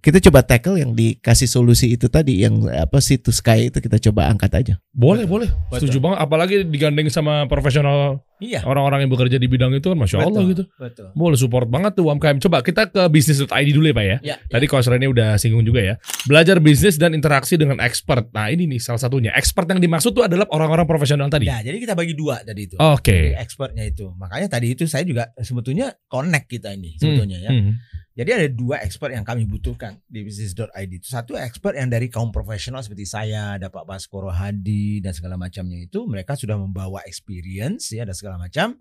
kita 0.00 0.22
coba 0.30 0.44
tackle 0.46 0.78
yang 0.78 0.94
dikasih 0.94 1.50
solusi 1.50 1.98
itu 1.98 2.06
tadi 2.06 2.38
yang 2.38 2.68
apa 2.70 3.02
sih 3.02 3.18
to 3.18 3.34
sky 3.34 3.66
itu 3.66 3.82
kita 3.82 3.98
coba 3.98 4.30
angkat 4.30 4.52
aja. 4.54 4.74
Boleh, 4.94 5.26
Betul. 5.26 5.32
boleh. 5.32 5.48
Betul. 5.66 5.78
Setuju 5.88 5.98
banget. 5.98 6.18
Apalagi 6.22 6.56
digandeng 6.62 7.08
sama 7.10 7.48
profesional 7.50 8.22
Iya. 8.36 8.60
orang-orang 8.68 9.06
yang 9.06 9.10
bekerja 9.12 9.40
di 9.40 9.48
bidang 9.48 9.72
itu 9.72 9.88
kan, 9.88 9.96
masya 9.96 10.20
Allah 10.20 10.44
Betul, 10.44 10.52
gitu. 10.52 10.62
Betul. 10.76 11.08
Boleh 11.16 11.38
support 11.40 11.66
banget 11.72 11.96
tuh 11.96 12.04
UMKM. 12.04 12.36
Coba 12.42 12.60
kita 12.60 12.88
ke 12.92 13.02
bisnis.id 13.08 13.68
dulu 13.72 13.88
ya 13.88 13.94
Pak 13.96 14.04
ya. 14.04 14.16
Ya, 14.20 14.36
Tadi 14.44 14.66
Coach 14.68 14.88
Rene 14.92 15.08
udah 15.08 15.40
singgung 15.40 15.64
juga 15.64 15.80
ya. 15.80 15.94
Belajar 16.28 16.60
bisnis 16.60 17.00
dan 17.00 17.16
interaksi 17.16 17.56
dengan 17.56 17.80
expert. 17.80 18.28
Nah 18.36 18.52
ini 18.52 18.68
nih 18.68 18.80
salah 18.82 19.00
satunya. 19.00 19.32
Expert 19.32 19.72
yang 19.72 19.80
dimaksud 19.80 20.12
tuh 20.12 20.28
adalah 20.28 20.44
orang-orang 20.52 20.84
profesional 20.84 21.32
tadi. 21.32 21.48
Nah, 21.48 21.64
jadi 21.64 21.76
kita 21.80 21.96
bagi 21.96 22.12
dua 22.12 22.44
tadi 22.44 22.68
itu. 22.68 22.76
Oke. 22.76 23.32
Jadi 23.32 23.40
expertnya 23.40 23.84
itu. 23.88 24.12
Makanya 24.16 24.48
tadi 24.52 24.76
itu 24.76 24.84
saya 24.84 25.04
juga 25.08 25.32
sebetulnya 25.40 25.96
connect 26.06 26.46
kita 26.52 26.76
ini 26.76 27.00
sebetulnya 27.00 27.38
ya. 27.40 27.50
Hmm. 27.52 27.72
Jadi 28.16 28.30
ada 28.32 28.48
dua 28.48 28.80
expert 28.80 29.12
yang 29.12 29.28
kami 29.28 29.44
butuhkan 29.44 30.00
di 30.08 30.24
bisnis.id 30.24 30.88
itu. 30.88 31.04
Satu 31.04 31.36
expert 31.36 31.76
yang 31.76 31.92
dari 31.92 32.08
kaum 32.08 32.32
profesional 32.32 32.80
seperti 32.80 33.04
saya, 33.04 33.60
ada 33.60 33.68
Pak 33.68 33.84
Baskoro 33.84 34.32
Hadi 34.32 35.04
dan 35.04 35.12
segala 35.12 35.36
macamnya 35.36 35.84
itu. 35.84 36.08
Mereka 36.08 36.32
sudah 36.32 36.56
membawa 36.56 37.04
experience 37.04 37.92
ya 37.92 38.08
dan 38.08 38.16
segala 38.16 38.25
macam. 38.34 38.74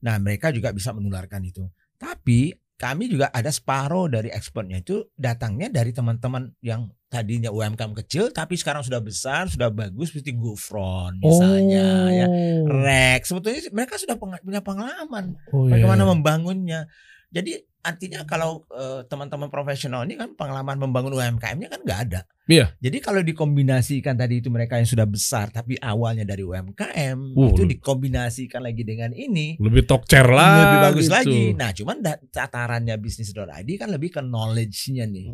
Nah 0.00 0.16
mereka 0.16 0.48
juga 0.48 0.72
bisa 0.72 0.96
menularkan 0.96 1.44
itu. 1.44 1.68
Tapi 2.00 2.56
kami 2.78 3.10
juga 3.10 3.28
ada 3.28 3.50
separuh 3.50 4.08
dari 4.08 4.30
expertnya 4.30 4.78
itu 4.78 5.04
datangnya 5.12 5.68
dari 5.68 5.90
teman-teman 5.90 6.54
yang 6.62 6.88
tadinya 7.10 7.50
UMKM 7.50 7.90
kecil 8.04 8.30
tapi 8.30 8.54
sekarang 8.54 8.86
sudah 8.86 9.02
besar, 9.02 9.50
sudah 9.50 9.68
bagus 9.68 10.14
seperti 10.14 10.32
GoFront 10.32 11.18
misalnya 11.18 11.86
ya. 12.14 12.26
Oh. 12.30 12.70
Rex 12.80 13.28
sebetulnya 13.28 13.60
mereka 13.74 13.98
sudah 13.98 14.14
peng- 14.14 14.38
punya 14.40 14.62
pengalaman 14.62 15.34
Oh, 15.50 15.66
iya. 15.66 15.76
bagaimana 15.76 16.06
membangunnya. 16.06 16.86
Jadi 17.28 17.60
artinya 17.84 18.20
kalau 18.26 18.64
eh, 18.72 19.04
teman-teman 19.08 19.48
profesional 19.48 20.04
ini 20.04 20.18
kan 20.18 20.34
pengalaman 20.34 20.76
membangun 20.76 21.16
UMKM-nya 21.16 21.68
kan 21.70 21.80
nggak 21.84 22.00
ada. 22.10 22.20
Iya. 22.48 22.72
Jadi 22.80 22.98
kalau 23.04 23.20
dikombinasikan 23.20 24.16
tadi 24.16 24.40
itu 24.40 24.48
mereka 24.48 24.80
yang 24.80 24.88
sudah 24.88 25.04
besar 25.04 25.52
tapi 25.52 25.76
awalnya 25.76 26.24
dari 26.24 26.40
UMKM 26.44 27.36
Uh, 27.36 27.52
itu 27.52 27.68
dikombinasikan 27.68 28.64
lagi 28.64 28.82
dengan 28.88 29.12
ini 29.12 29.60
lebih 29.60 29.84
chair 30.08 30.24
lah. 30.24 30.64
lebih 30.64 30.78
bagus 30.80 31.06
gitu. 31.06 31.14
lagi. 31.14 31.42
Nah, 31.52 31.70
cuman 31.76 31.96
tatarannya 32.32 32.96
bisnis.id 32.96 33.68
kan 33.76 33.88
lebih 33.92 34.16
ke 34.16 34.20
knowledge-nya 34.24 35.04
nih. 35.04 35.28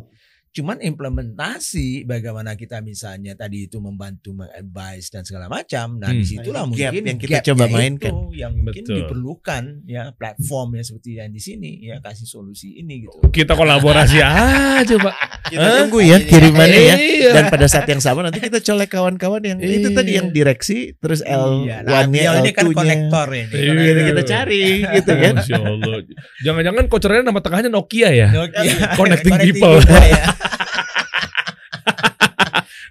Cuman 0.55 0.79
implementasi 0.79 2.07
bagaimana 2.07 2.55
kita 2.55 2.79
misalnya 2.79 3.35
tadi 3.35 3.67
itu 3.67 3.77
membantu 3.77 4.31
mengadvise 4.33 5.11
dan 5.11 5.21
segala 5.21 5.45
macam. 5.45 5.99
Nah, 5.99 6.07
Hmm. 6.07 6.15
di 6.15 6.25
situlah 6.25 6.63
Gap 6.63 6.71
mungkin 6.71 7.03
yang 7.03 7.19
kita 7.19 7.39
coba 7.45 7.67
itu 7.67 7.75
mainkan. 7.75 8.13
yang 8.31 8.53
mungkin 8.55 8.81
Betul. 8.81 8.95
diperlukan 8.97 9.63
ya 9.83 10.03
platform 10.11 10.67
ya 10.73 10.83
seperti 10.83 11.09
yang 11.13 11.27
di 11.27 11.39
sini 11.39 11.83
ya 11.83 11.99
kasih 11.99 12.23
solusi 12.23 12.71
ini 12.73 13.03
gitu. 13.03 13.19
Kita 13.27 13.51
kolaborasi 13.51 14.23
aja, 14.79 14.95
Pak. 14.95 15.15
Kita 15.51 15.67
tunggu 15.83 15.99
ya 15.99 16.17
kirimannya 16.19 16.81
ya. 16.81 16.95
Iya. 16.95 17.31
Dan 17.33 17.43
pada 17.49 17.67
saat 17.67 17.83
yang 17.85 17.99
sama 17.99 18.23
nanti 18.23 18.39
kita 18.39 18.57
colek 18.57 18.87
kawan-kawan 18.89 19.43
yang 19.43 19.59
itu 19.59 19.91
tadi 19.91 20.09
Iya. 20.09 20.23
yang 20.23 20.27
direksi 20.31 20.95
terus 20.95 21.19
Iya, 21.19 21.35
nah, 21.83 21.99
L1-nya, 21.99 22.07
beliau 22.07 22.33
ini 22.39 22.51
kan 22.51 22.63
L2-nya. 22.63 22.77
konektor 22.77 23.27
ini. 23.29 23.51
Iya, 23.51 24.03
Kita, 24.07 24.21
cari 24.23 24.63
gitu 24.85 25.11
kan. 25.11 25.33
Masya 25.35 25.55
Allah. 25.59 25.95
Jangan-jangan 26.41 26.85
kocernya 26.87 27.21
nama 27.23 27.39
tengahnya 27.39 27.67
Nokia 27.67 28.09
ya? 28.09 28.27
Nokia. 28.31 28.95
Connecting 28.95 29.35
people. 29.43 29.83
ya. 29.83 30.23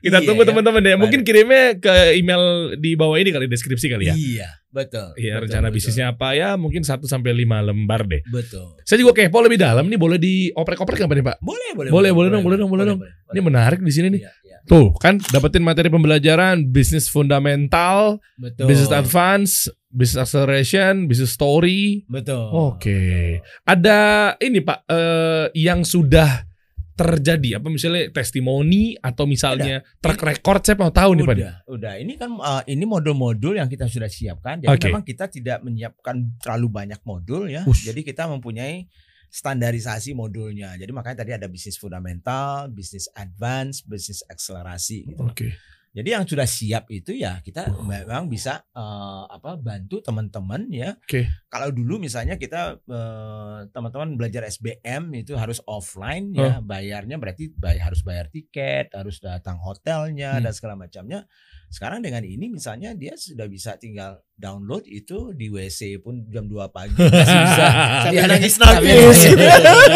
Kita 0.04 0.20
Iya, 0.20 0.26
tunggu 0.28 0.44
ya. 0.44 0.48
teman-teman 0.52 0.82
ya. 0.84 0.96
Mungkin 1.00 1.20
kirimnya 1.24 1.80
ke 1.80 2.12
email 2.12 2.76
di 2.76 2.92
bawah 2.92 3.16
ini 3.16 3.32
kali 3.32 3.48
deskripsi 3.48 3.88
kali 3.88 4.12
ya. 4.12 4.14
Iya, 4.14 4.48
betul. 4.68 5.16
Iya, 5.16 5.40
betul, 5.40 5.48
rencana 5.48 5.66
betul. 5.72 5.76
bisnisnya 5.80 6.06
apa 6.12 6.36
ya? 6.36 6.60
Mungkin 6.60 6.84
1 6.84 7.08
sampai 7.08 7.32
5 7.32 7.64
lembar 7.64 8.04
deh. 8.04 8.20
Betul. 8.28 8.76
Saya 8.84 9.00
juga 9.00 9.16
kepo 9.16 9.40
lebih 9.40 9.56
dalam 9.56 9.88
nih, 9.88 9.96
boleh 9.96 10.20
dioprek-oprek 10.20 11.00
nggak 11.00 11.16
nih, 11.16 11.26
Pak? 11.32 11.36
Boleh, 11.40 11.70
boleh. 11.72 11.90
Boleh, 11.90 12.10
boleh 12.12 12.28
dong, 12.28 12.44
boleh 12.44 12.56
dong, 12.60 12.68
boleh 12.68 12.84
dong. 12.84 13.00
Ini 13.32 13.40
menarik 13.40 13.80
di 13.80 13.88
sini 13.88 14.12
nih. 14.12 14.20
Iya, 14.28 14.32
iya. 14.44 14.58
Tuh, 14.64 14.92
kan 14.96 15.20
dapetin 15.32 15.60
materi 15.60 15.88
pembelajaran 15.88 16.68
bisnis 16.68 17.08
fundamental, 17.08 18.20
Betul. 18.36 18.64
business 18.68 18.92
advance, 18.92 19.68
business 19.88 20.20
acceleration, 20.24 21.04
business 21.04 21.32
story. 21.32 22.04
Betul. 22.08 22.48
Oke. 22.52 23.40
Ada 23.64 24.32
ini 24.40 24.64
Pak 24.64 24.88
eh, 24.88 25.44
yang 25.56 25.84
sudah 25.84 26.48
terjadi 26.94 27.58
apa 27.58 27.66
misalnya 27.74 28.06
testimoni 28.14 28.94
atau 28.94 29.26
misalnya 29.26 29.82
track 29.98 30.22
record 30.22 30.62
saya 30.62 30.76
mau 30.78 30.94
tahu 30.94 31.18
nih 31.18 31.24
Pak. 31.26 31.34
Udah, 31.34 31.54
udah. 31.66 31.94
Ini 31.98 32.12
kan 32.14 32.30
uh, 32.38 32.62
ini 32.70 32.84
modul-modul 32.86 33.58
yang 33.58 33.66
kita 33.66 33.90
sudah 33.90 34.06
siapkan. 34.06 34.62
Jadi 34.62 34.70
Oke. 34.70 34.88
memang 34.94 35.02
kita 35.02 35.26
tidak 35.26 35.58
menyiapkan 35.66 36.38
terlalu 36.38 36.70
banyak 36.70 37.00
modul 37.02 37.50
ya. 37.50 37.66
Ush. 37.66 37.90
Jadi 37.90 38.06
kita 38.06 38.30
mempunyai 38.30 38.86
standarisasi 39.26 40.14
modulnya. 40.14 40.78
Jadi 40.78 40.94
makanya 40.94 41.26
tadi 41.26 41.34
ada 41.34 41.50
bisnis 41.50 41.74
fundamental, 41.74 42.70
bisnis 42.70 43.10
advance, 43.18 43.82
bisnis 43.82 44.22
akselerasi 44.30 45.10
gitu. 45.10 45.26
Oke. 45.26 45.58
Jadi 45.94 46.08
yang 46.10 46.26
sudah 46.26 46.42
siap 46.42 46.90
itu 46.90 47.14
ya 47.14 47.38
kita 47.38 47.70
memang 47.78 48.26
bisa 48.26 48.66
eh, 48.68 49.24
apa 49.24 49.54
bantu 49.54 50.02
teman-teman 50.02 50.66
ya. 50.66 50.98
Oke. 50.98 51.30
Kalau 51.46 51.70
dulu 51.70 51.96
misalnya 51.96 52.34
kita 52.34 52.82
eh, 52.82 53.58
teman-teman 53.70 54.14
belajar 54.14 54.42
SBM 54.44 55.14
itu 55.14 55.34
harus 55.34 55.62
offline 55.64 56.34
ya, 56.34 56.58
bayarnya 56.60 57.14
berarti 57.14 57.54
bay- 57.54 57.78
harus 57.78 58.02
bayar 58.02 58.26
tiket, 58.26 58.90
harus 58.90 59.18
datang 59.18 59.56
hotelnya 59.56 60.34
Hmm. 60.34 60.42
dan 60.42 60.50
segala 60.50 60.74
macamnya. 60.74 61.30
Sekarang 61.70 62.02
dengan 62.02 62.22
ini 62.22 62.46
misalnya 62.48 62.90
dia 62.92 63.14
sudah 63.14 63.46
bisa 63.46 63.74
tinggal 63.74 64.18
download 64.34 64.82
itu 64.84 65.30
di 65.30 65.46
WC 65.46 65.98
pun 65.98 66.26
jam 66.26 66.46
2 66.46 66.70
pagi 66.70 66.94
masih 66.94 67.10
bisa. 67.40 67.66
Sambil 68.02 68.14
Dia 68.14 68.24
nangis-nangis. 68.26 69.18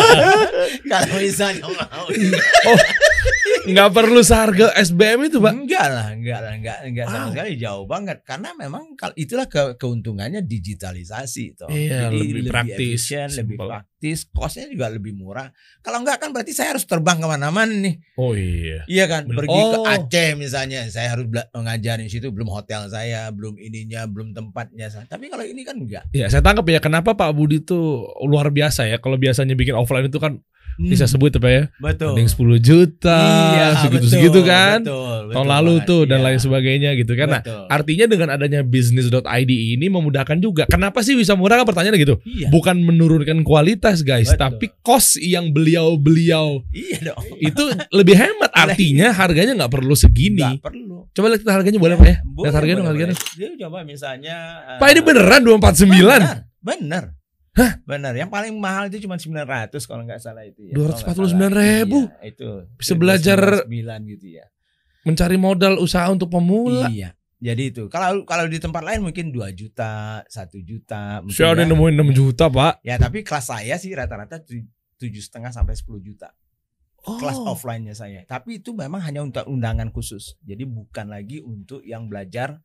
Kalau 0.91 1.17
misalnya 1.19 1.63
mau 1.67 2.07
Nggak 3.69 3.91
perlu 3.93 4.21
seharga 4.21 4.67
SBM 4.75 5.29
itu 5.29 5.39
Pak. 5.39 5.53
Enggak 5.53 5.87
lah, 5.87 6.07
enggak 6.11 6.39
lah, 6.41 6.53
enggak, 6.57 6.79
enggak 6.83 7.07
sama 7.07 7.21
Wow. 7.21 7.33
sekali 7.37 7.53
jauh 7.55 7.85
banget. 7.85 8.19
Karena 8.25 8.49
memang 8.57 8.85
itulah 9.15 9.45
ke- 9.45 9.77
keuntungannya 9.77 10.41
digitalisasi 10.41 11.45
toh. 11.55 11.69
Iya, 11.69 12.09
lebih 12.09 12.49
praktis, 12.49 12.75
efisien, 13.05 13.29
lebih 13.35 13.57
praktis, 13.61 14.19
costnya 14.29 14.67
juga 14.67 14.89
lebih 14.89 15.13
murah. 15.13 15.53
Kalau 15.81 16.01
enggak 16.01 16.19
kan 16.19 16.33
berarti 16.33 16.53
saya 16.53 16.73
harus 16.73 16.89
terbang 16.89 17.19
ke 17.19 17.27
mana-mana 17.27 17.69
nih. 17.69 18.01
Oh 18.17 18.33
iya. 18.33 18.83
Iya 18.87 19.05
kan, 19.05 19.29
Bener. 19.29 19.37
pergi 19.45 19.61
ke 19.61 19.77
Oh. 19.79 19.85
Aceh 19.85 20.29
misalnya, 20.35 20.81
saya 20.89 21.09
harus 21.13 21.27
ngajarin 21.53 22.07
di 22.07 22.13
situ, 22.13 22.33
belum 22.33 22.49
hotel 22.49 22.89
saya, 22.89 23.29
belum 23.29 23.59
ininya, 23.59 24.09
belum 24.09 24.33
tempatnya. 24.33 24.89
Tapi 24.89 25.29
kalau 25.29 25.45
ini 25.45 25.63
kan 25.63 25.77
enggak. 25.77 26.09
Ya 26.11 26.27
saya 26.27 26.41
tangkap 26.41 26.65
ya 26.65 26.81
kenapa 26.81 27.13
Pak 27.13 27.31
Budi 27.31 27.61
tuh 27.61 28.09
luar 28.25 28.49
biasa 28.49 28.87
ya. 28.87 28.97
Kalau 28.97 29.17
biasanya 29.17 29.53
bikin 29.53 29.77
offline 29.77 30.09
itu 30.09 30.17
kan 30.17 30.41
Hmm, 30.79 30.95
bisa 30.95 31.11
sebut 31.11 31.35
apa 31.35 31.49
ya? 31.51 31.63
betul. 31.83 32.15
Ada 32.15 32.21
yang 32.23 32.31
10 32.31 32.59
juta, 32.63 33.21
segitu-segitu 33.83 34.39
betul, 34.39 34.47
kan. 34.47 34.79
Betul, 34.87 35.19
betul 35.27 35.35
Tahun 35.35 35.49
lalu 35.51 35.75
banget, 35.75 35.89
tuh 35.91 36.03
dan 36.07 36.19
iya. 36.19 36.27
lain 36.31 36.39
sebagainya 36.39 36.91
gitu 36.95 37.13
kan. 37.19 37.29
Nah, 37.29 37.43
artinya 37.67 38.07
dengan 38.07 38.29
adanya 38.31 38.61
bisnis.id 38.63 39.51
ini 39.51 39.87
memudahkan 39.91 40.39
juga. 40.39 40.71
Kenapa 40.71 41.03
sih 41.03 41.19
bisa 41.19 41.35
murah 41.35 41.59
kan 41.59 41.67
pertanyaannya 41.67 41.99
gitu? 41.99 42.15
Iya, 42.23 42.47
Bukan 42.49 42.79
menurunkan 42.79 43.43
kualitas 43.43 44.07
guys, 44.07 44.31
Betul. 44.31 44.39
tapi 44.39 44.67
cost 44.81 45.19
yang 45.19 45.51
beliau-beliau 45.51 46.63
iya 46.71 47.11
dong. 47.11 47.27
itu 47.43 47.63
lebih 47.91 48.15
hemat. 48.15 48.51
Artinya 48.55 49.11
harganya 49.11 49.59
nggak 49.59 49.73
perlu 49.75 49.99
segini. 49.99 50.47
Enggak 50.47 50.63
perlu. 50.63 51.11
Coba 51.11 51.27
lihat 51.35 51.43
harganya 51.43 51.79
boleh 51.83 51.95
Pak 51.99 52.07
ya? 52.07 52.17
Boleh, 52.23 52.45
Lihat 52.47 52.55
harganya 52.55 52.79
boleh, 52.79 52.91
harganya. 52.95 53.15
boleh. 53.19 53.35
Dia 53.35 53.49
coba 53.67 53.79
misalnya 53.83 54.37
eh, 54.63 54.79
Pak 54.79 54.89
ini 54.95 55.01
beneran 55.03 55.41
249? 55.43 55.91
Benar, 55.91 56.23
benar. 56.63 57.05
Hah? 57.59 57.73
Benar. 57.83 58.15
Yang 58.15 58.31
paling 58.31 58.55
mahal 58.57 58.87
itu 58.87 59.03
cuma 59.03 59.19
900 59.19 59.75
kalau 59.83 60.07
nggak 60.07 60.23
salah 60.23 60.47
itu 60.47 60.71
ya. 60.71 60.75
249.000. 60.79 61.91
Iya, 61.91 62.23
itu. 62.25 62.51
Bisa 62.79 62.93
belajar- 62.95 63.67
9 63.67 64.07
gitu 64.07 64.27
ya. 64.31 64.47
Mencari 65.03 65.35
modal 65.35 65.77
usaha 65.79 66.07
untuk 66.07 66.31
pemula. 66.31 66.87
Iya. 66.87 67.19
Jadi 67.39 67.63
itu. 67.71 67.87
Kalau 67.87 68.23
kalau 68.23 68.47
di 68.47 68.59
tempat 68.59 68.83
lain 68.83 69.03
mungkin 69.03 69.31
2 69.31 69.51
juta, 69.51 70.23
1 70.27 70.59
juta, 70.59 71.23
mungkin 71.23 71.35
Saya 71.35 71.55
ada 71.55 71.63
ya. 71.63 71.71
nemuin 71.71 71.95
6 71.95 72.11
juta 72.11 72.47
pak. 72.47 72.83
Ya, 72.83 72.99
tapi 72.99 73.23
kelas 73.23 73.47
saya 73.47 73.75
sih 73.79 73.95
rata-rata 73.95 74.43
tu- 74.43 74.67
tujuh 74.99 75.23
setengah 75.23 75.51
sampai 75.51 75.75
10 75.75 75.99
juta. 75.99 76.35
Kelas 76.99 77.39
Oh. 77.39 77.55
offline-nya 77.55 77.95
saya. 77.95 78.27
Tapi 78.27 78.59
itu 78.59 78.75
memang 78.75 78.99
hanya 79.01 79.23
untuk 79.23 79.47
undangan 79.47 79.89
khusus. 79.89 80.35
Jadi 80.43 80.67
bukan 80.67 81.07
lagi 81.09 81.39
untuk 81.39 81.81
yang 81.81 82.11
belajar 82.11 82.59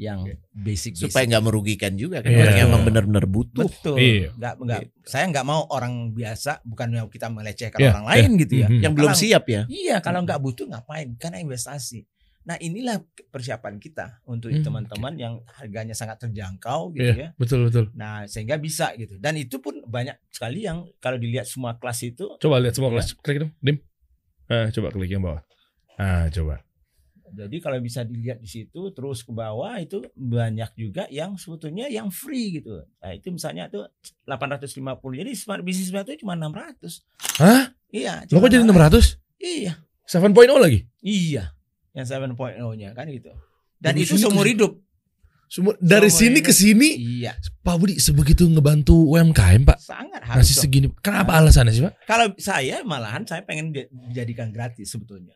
yang 0.00 0.24
basic 0.56 0.96
supaya 0.96 1.28
nggak 1.28 1.44
merugikan 1.44 1.92
juga 1.92 2.24
kan 2.24 2.32
Iya. 2.32 2.40
orang 2.40 2.56
yang 2.56 2.68
emang 2.72 2.84
benar-benar 2.88 3.24
butuh. 3.28 3.68
Betul. 3.68 3.96
Iya. 4.00 4.28
Nggak, 4.32 4.54
nggak, 4.56 4.80
saya 5.04 5.24
nggak 5.28 5.44
mau 5.44 5.68
orang 5.68 5.94
biasa, 6.10 6.64
bukan 6.64 6.88
yang 6.90 7.06
kita 7.06 7.28
melecehkan 7.28 7.76
Iya, 7.76 7.92
orang 7.92 8.06
lain 8.08 8.30
gitu 8.40 8.54
ya. 8.64 8.68
Mhm. 8.72 8.80
Yang 8.80 8.92
belum 8.96 9.10
Kalau- 9.12 9.20
siap 9.20 9.44
ya. 9.46 9.62
Iya, 9.68 9.96
kalau 10.00 10.24
nggak 10.24 10.40
butuh 10.40 10.64
ngapain? 10.66 11.08
Karena 11.20 11.36
investasi. 11.38 12.08
Nah 12.40 12.56
inilah 12.56 12.96
persiapan 13.28 13.76
kita 13.76 14.24
untuk 14.24 14.48
Hmm, 14.48 14.64
teman-teman 14.64 15.12
yang 15.14 15.34
harganya 15.52 15.92
sangat 15.92 16.24
terjangkau 16.24 16.96
gitu 16.96 17.12
Iya, 17.12 17.14
ya. 17.20 17.28
betul 17.36 17.68
betul. 17.68 17.92
Nah 17.92 18.24
sehingga 18.24 18.56
bisa 18.56 18.96
gitu. 18.96 19.20
Dan 19.20 19.36
itu 19.36 19.60
pun 19.60 19.84
banyak 19.84 20.16
sekali 20.32 20.64
yang 20.64 20.88
kalau 20.96 21.20
dilihat 21.20 21.44
semua 21.44 21.76
kelas 21.76 22.00
itu 22.00 22.40
Coba 22.40 22.56
lihat 22.58 22.72
semua 22.72 22.88
Ya. 22.88 22.94
kelas. 22.96 23.12
Klik 23.14 23.38
dong, 23.38 23.52
dim. 23.60 23.76
Nah, 24.48 24.72
coba 24.72 24.88
klik 24.88 25.12
yang 25.12 25.20
bawah. 25.20 25.44
Ah, 25.94 26.26
coba. 26.26 26.64
Jadi 27.30 27.56
kalau 27.62 27.78
bisa 27.78 28.02
dilihat 28.02 28.38
di 28.38 28.48
situ 28.50 28.80
terus 28.90 29.22
ke 29.22 29.30
bawah 29.30 29.78
itu 29.78 30.02
banyak 30.12 30.70
juga 30.74 31.06
yang 31.08 31.38
sebetulnya 31.38 31.86
yang 31.86 32.10
free 32.10 32.60
gitu. 32.60 32.82
Nah, 33.00 33.12
itu 33.14 33.30
misalnya 33.30 33.70
tuh 33.70 33.86
850. 34.26 35.20
Jadi 35.20 35.30
smart 35.34 35.62
business 35.62 35.90
itu 35.90 36.22
cuma 36.22 36.34
600. 36.34 37.02
Hah? 37.40 37.72
Iya. 37.90 38.26
Lo 38.30 38.38
kok 38.38 38.50
jadi 38.50 38.62
600? 38.66 39.18
Iya. 39.40 39.72
7.0 40.06 40.34
lagi? 40.58 40.86
Iya. 41.00 41.54
Yang 41.94 42.06
7.0-nya 42.14 42.90
kan 42.94 43.06
gitu. 43.10 43.30
Dan 43.80 43.96
Dari 43.96 44.04
itu 44.04 44.14
seumur 44.20 44.46
hidup. 44.46 44.76
Semua 45.50 45.74
dari 45.82 46.06
Seumur 46.06 46.20
sini 46.30 46.38
ke 46.46 46.52
sini 46.54 46.88
Iya, 46.94 47.34
Pak 47.66 47.74
Budi 47.74 47.98
sebegitu 47.98 48.46
ngebantu 48.46 48.94
UMKM, 48.94 49.66
Pak. 49.66 49.82
sangat 49.82 50.22
harus. 50.22 50.46
Dong. 50.54 50.62
segini. 50.62 50.86
Kenapa 51.02 51.42
alasannya 51.42 51.74
sih, 51.74 51.82
Pak? 51.82 52.06
Kalau 52.06 52.30
saya 52.38 52.86
malahan 52.86 53.26
saya 53.26 53.42
pengen 53.42 53.74
di- 53.74 53.90
dijadikan 53.90 54.54
gratis 54.54 54.94
sebetulnya. 54.94 55.34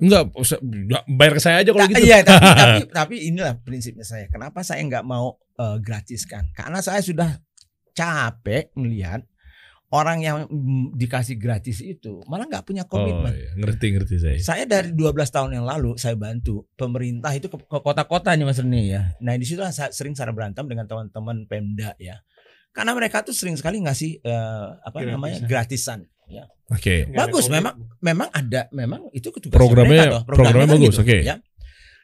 Enggak, 0.00 0.32
usah- 0.32 0.58
enggak, 0.58 1.04
bayar 1.06 1.32
ke 1.36 1.40
saya 1.40 1.56
aja 1.60 1.70
kalau 1.70 1.84
Ta- 1.84 1.90
gitu. 1.90 2.00
Iya, 2.02 2.18
tapi, 2.26 2.46
tapi 2.46 2.80
tapi 2.90 3.14
inilah 3.26 3.54
prinsipnya 3.58 4.02
saya. 4.02 4.26
Kenapa 4.26 4.60
saya 4.60 4.80
nggak 4.80 5.04
mau 5.04 5.36
eh, 5.54 5.76
gratiskan? 5.78 6.48
Karena 6.50 6.80
saya 6.80 6.98
sudah 6.98 7.36
capek 7.90 8.72
melihat 8.74 9.20
orang 9.90 10.22
yang 10.22 10.46
mm, 10.46 10.94
dikasih 10.94 11.34
gratis 11.34 11.82
itu 11.82 12.22
malah 12.24 12.46
nggak 12.46 12.62
punya 12.62 12.86
Oh, 12.86 12.94
komitmen. 12.94 13.34
iya. 13.34 13.50
ngerti 13.56 13.86
ngerti 13.90 14.16
saya. 14.16 14.38
Saya 14.38 14.62
dari 14.64 14.90
12 14.90 15.02
tahun 15.26 15.50
yang 15.52 15.66
lalu 15.66 15.94
saya 15.96 16.14
bantu 16.14 16.70
pemerintah 16.74 17.30
itu 17.30 17.46
ke, 17.46 17.58
ke 17.58 17.78
kota-kota 17.80 18.30
nih 18.32 18.46
Mas 18.46 18.56
Reni 18.56 18.88
ya. 18.88 19.18
Nah 19.18 19.34
di 19.34 19.42
situ 19.42 19.58
saya 19.66 19.90
sering 19.90 20.14
saya 20.14 20.30
berantem 20.30 20.62
dengan 20.64 20.86
teman-teman 20.86 21.44
Pemda 21.44 21.98
ya. 21.98 22.22
Karena 22.70 22.94
mereka 22.94 23.20
tuh 23.20 23.34
sering 23.34 23.58
sekali 23.58 23.82
ngasih 23.82 24.22
eh, 24.22 24.66
apa 24.78 24.94
Gratisan. 24.96 25.10
namanya 25.12 25.38
gratisan. 25.42 26.00
Ya. 26.30 26.44
Oke. 26.70 27.10
Ada 27.10 27.26
Bagus 27.26 27.50
memang 27.50 27.74
memang 27.98 28.28
ada 28.30 28.70
memang 28.70 29.10
itu 29.10 29.28
tugasnya 29.28 29.50
Programnya- 29.52 30.06
mereka 30.06 30.16
toh. 30.16 30.22
programnya 30.24 30.64
kan 30.64 30.74
bagus, 30.78 30.96
oke. 30.96 31.18
ya. 31.20 31.36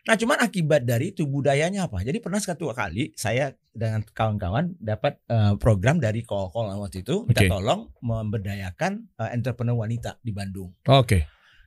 Nah 0.06 0.14
cuman 0.14 0.38
akibat 0.38 0.82
dari 0.82 1.10
itu 1.10 1.26
budayanya 1.26 1.90
apa? 1.90 2.02
Jadi 2.02 2.18
pernah 2.18 2.38
satu 2.38 2.70
kali 2.70 3.10
saya 3.14 3.50
dengan 3.70 4.02
kawan-kawan 4.02 4.74
dapat 4.78 5.18
eh, 5.26 5.54
program 5.58 5.98
dari 5.98 6.22
Kokol 6.22 6.70
waktu 6.78 7.02
itu 7.02 7.26
minta 7.26 7.42
Oke. 7.42 7.50
tolong 7.50 7.90
memberdayakan 8.02 8.92
eh, 9.18 9.30
entrepreneur 9.34 9.74
wanita 9.74 10.18
di 10.18 10.30
Bandung. 10.30 10.70
Oke. 10.86 11.26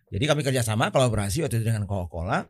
Jadi 0.09 0.23
kami 0.23 0.41
kerjasama 0.41 0.89
kolaborasi 0.89 1.43
waktu 1.43 1.61
itu 1.61 1.69
dengan 1.69 1.85
Coca-Cola, 1.85 2.41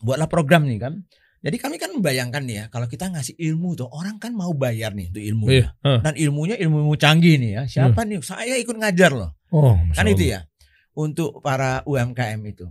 buatlah 0.00 0.26
program 0.26 0.66
nih 0.66 0.80
kan. 0.80 1.04
Jadi 1.40 1.56
kami 1.56 1.80
kan 1.80 1.88
membayangkan 1.96 2.44
nih 2.44 2.56
ya, 2.60 2.68
kalau 2.68 2.84
kita 2.84 3.08
ngasih 3.08 3.32
ilmu 3.40 3.72
tuh 3.72 3.88
orang 3.88 4.20
kan 4.20 4.36
mau 4.36 4.52
bayar 4.52 4.92
nih 4.92 5.08
itu 5.08 5.24
ilmu. 5.32 5.48
Iya. 5.48 5.72
Dan 5.80 6.12
ilmunya 6.20 6.60
ilmu 6.60 6.84
ilmu 6.84 7.00
canggih 7.00 7.40
nih 7.40 7.50
ya. 7.56 7.64
Siapa 7.64 8.04
nih? 8.04 8.20
Saya 8.20 8.60
ikut 8.60 8.76
ngajar 8.76 9.16
loh. 9.16 9.32
Oh, 9.48 9.72
Kan 9.96 10.04
itu 10.06 10.36
ya. 10.36 10.44
untuk 10.92 11.40
para 11.40 11.80
UMKM 11.88 12.44
itu. 12.44 12.68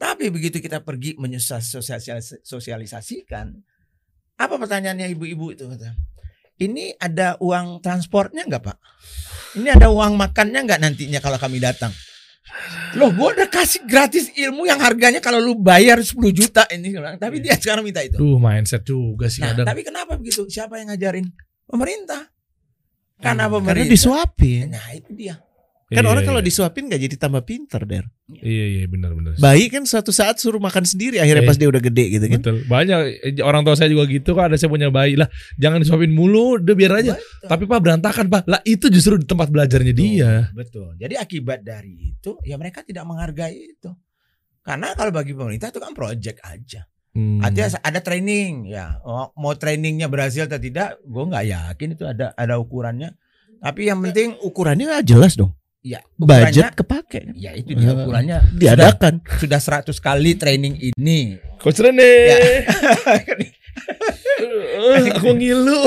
Tapi 0.00 0.32
begitu 0.32 0.64
kita 0.64 0.80
pergi 0.80 1.12
menyosialisasikan, 1.20 3.52
apa 4.36 4.54
pertanyaannya 4.60 5.08
ibu-ibu 5.12 5.52
itu? 5.52 5.68
Ini 6.56 6.96
ada 6.96 7.36
uang 7.36 7.84
transportnya 7.84 8.48
nggak 8.48 8.64
pak? 8.64 8.80
Ini 9.60 9.76
ada 9.76 9.92
uang 9.92 10.16
makannya 10.16 10.64
nggak 10.64 10.80
nantinya 10.80 11.20
kalau 11.20 11.36
kami 11.36 11.60
datang? 11.60 11.92
Loh, 12.94 13.10
gue 13.10 13.28
udah 13.34 13.48
kasih 13.48 13.84
gratis 13.84 14.30
ilmu 14.32 14.64
yang 14.64 14.78
harganya 14.78 15.18
kalau 15.18 15.36
lu 15.36 15.52
bayar 15.54 15.98
10 15.98 16.14
juta 16.30 16.62
ini, 16.68 16.90
tapi 17.16 17.38
dia 17.38 17.52
sekarang 17.54 17.82
minta 17.82 18.00
itu. 18.00 18.16
Duh, 18.16 18.38
mindset 18.38 18.80
juga 18.82 19.26
sih 19.26 19.42
Nah, 19.42 19.52
kadang. 19.52 19.66
tapi 19.66 19.80
kenapa 19.82 20.14
begitu? 20.14 20.46
Siapa 20.46 20.78
yang 20.78 20.88
ngajarin? 20.88 21.26
Pemerintah. 21.66 22.30
Karena 23.16 23.48
Hmm. 23.48 23.52
Karena 23.52 23.52
pemerintah. 23.52 23.92
disuapin. 23.92 24.64
Nah, 24.70 24.86
itu 24.92 25.10
dia. 25.12 25.36
Kan 25.86 26.02
Iya, 26.02 26.10
orang 26.10 26.26
iya, 26.26 26.30
kalau 26.34 26.42
iya. 26.42 26.48
disuapin 26.50 26.90
gak 26.90 26.98
jadi 26.98 27.14
tambah 27.14 27.46
pinter, 27.46 27.86
Der. 27.86 28.10
Iya 28.42 28.64
iya 28.66 28.84
benar-benar. 28.90 29.38
Bayi 29.38 29.70
kan 29.70 29.86
suatu 29.86 30.10
saat 30.10 30.42
suruh 30.42 30.58
makan 30.58 30.82
sendiri 30.82 31.22
akhirnya 31.22 31.46
Eh, 31.46 31.50
pas 31.50 31.54
dia 31.54 31.70
udah 31.70 31.78
gede 31.78 32.04
gitu 32.10 32.26
kan. 32.26 32.42
Betul. 32.42 32.56
Banyak 32.66 32.98
eh, 33.22 33.38
orang 33.38 33.62
tua 33.62 33.78
saya 33.78 33.94
juga 33.94 34.10
gitu 34.10 34.34
kan 34.34 34.50
ada 34.50 34.58
saya 34.58 34.66
punya 34.66 34.90
bayi 34.90 35.14
lah. 35.14 35.30
Jangan 35.62 35.78
disuapin 35.78 36.10
mulu, 36.10 36.58
udah 36.58 36.74
biar 36.74 36.92
aja. 37.06 37.14
Betul. 37.14 37.46
Tapi 37.46 37.64
Pak 37.70 37.78
berantakan 37.78 38.26
Pak. 38.26 38.42
Lah 38.50 38.60
itu 38.66 38.90
justru 38.90 39.14
di 39.14 39.30
tempat 39.30 39.46
belajarnya 39.46 39.94
dia. 39.94 40.50
Betul. 40.50 40.98
Jadi 40.98 41.14
akibat 41.14 41.62
dari 41.62 42.18
itu 42.18 42.34
ya 42.42 42.58
mereka 42.58 42.82
tidak 42.82 43.06
menghargai 43.06 43.78
itu. 43.78 43.94
Karena 44.66 44.90
kalau 44.98 45.14
bagi 45.14 45.38
pemerintah 45.38 45.70
itu 45.70 45.78
kan 45.78 45.94
project 45.94 46.42
aja. 46.42 46.82
Hmm. 47.14 47.38
Artinya 47.38 47.78
ada 47.86 48.02
training 48.02 48.74
ya. 48.74 48.98
Oh, 49.06 49.30
mau 49.38 49.54
trainingnya 49.54 50.10
berhasil 50.10 50.50
atau 50.50 50.58
tidak, 50.58 50.98
gue 51.06 51.24
nggak 51.30 51.46
yakin 51.46 51.88
itu 51.94 52.02
ada 52.10 52.34
ada 52.34 52.58
ukurannya. 52.58 53.14
Tapi 53.62 53.88
yang 53.88 54.02
penting 54.02 54.34
Ukurannya 54.42 55.00
jelas 55.06 55.38
dong. 55.38 55.54
Ya 55.86 56.02
ukurannya 56.18 56.50
Budget 56.50 56.74
kepake. 56.74 57.20
ya 57.38 57.50
itu 57.54 57.70
dia 57.72 57.94
ukurannya 57.94 58.38
Diadakan. 58.52 59.22
sudah 59.38 59.60
100 59.62 59.94
kali 59.96 60.34
training 60.34 60.74
ini. 60.90 61.38
Coach 61.56 61.78
Rene. 61.78 62.02
Ya. 62.02 62.36
Aku 65.16 65.30
ngilu. 65.32 65.86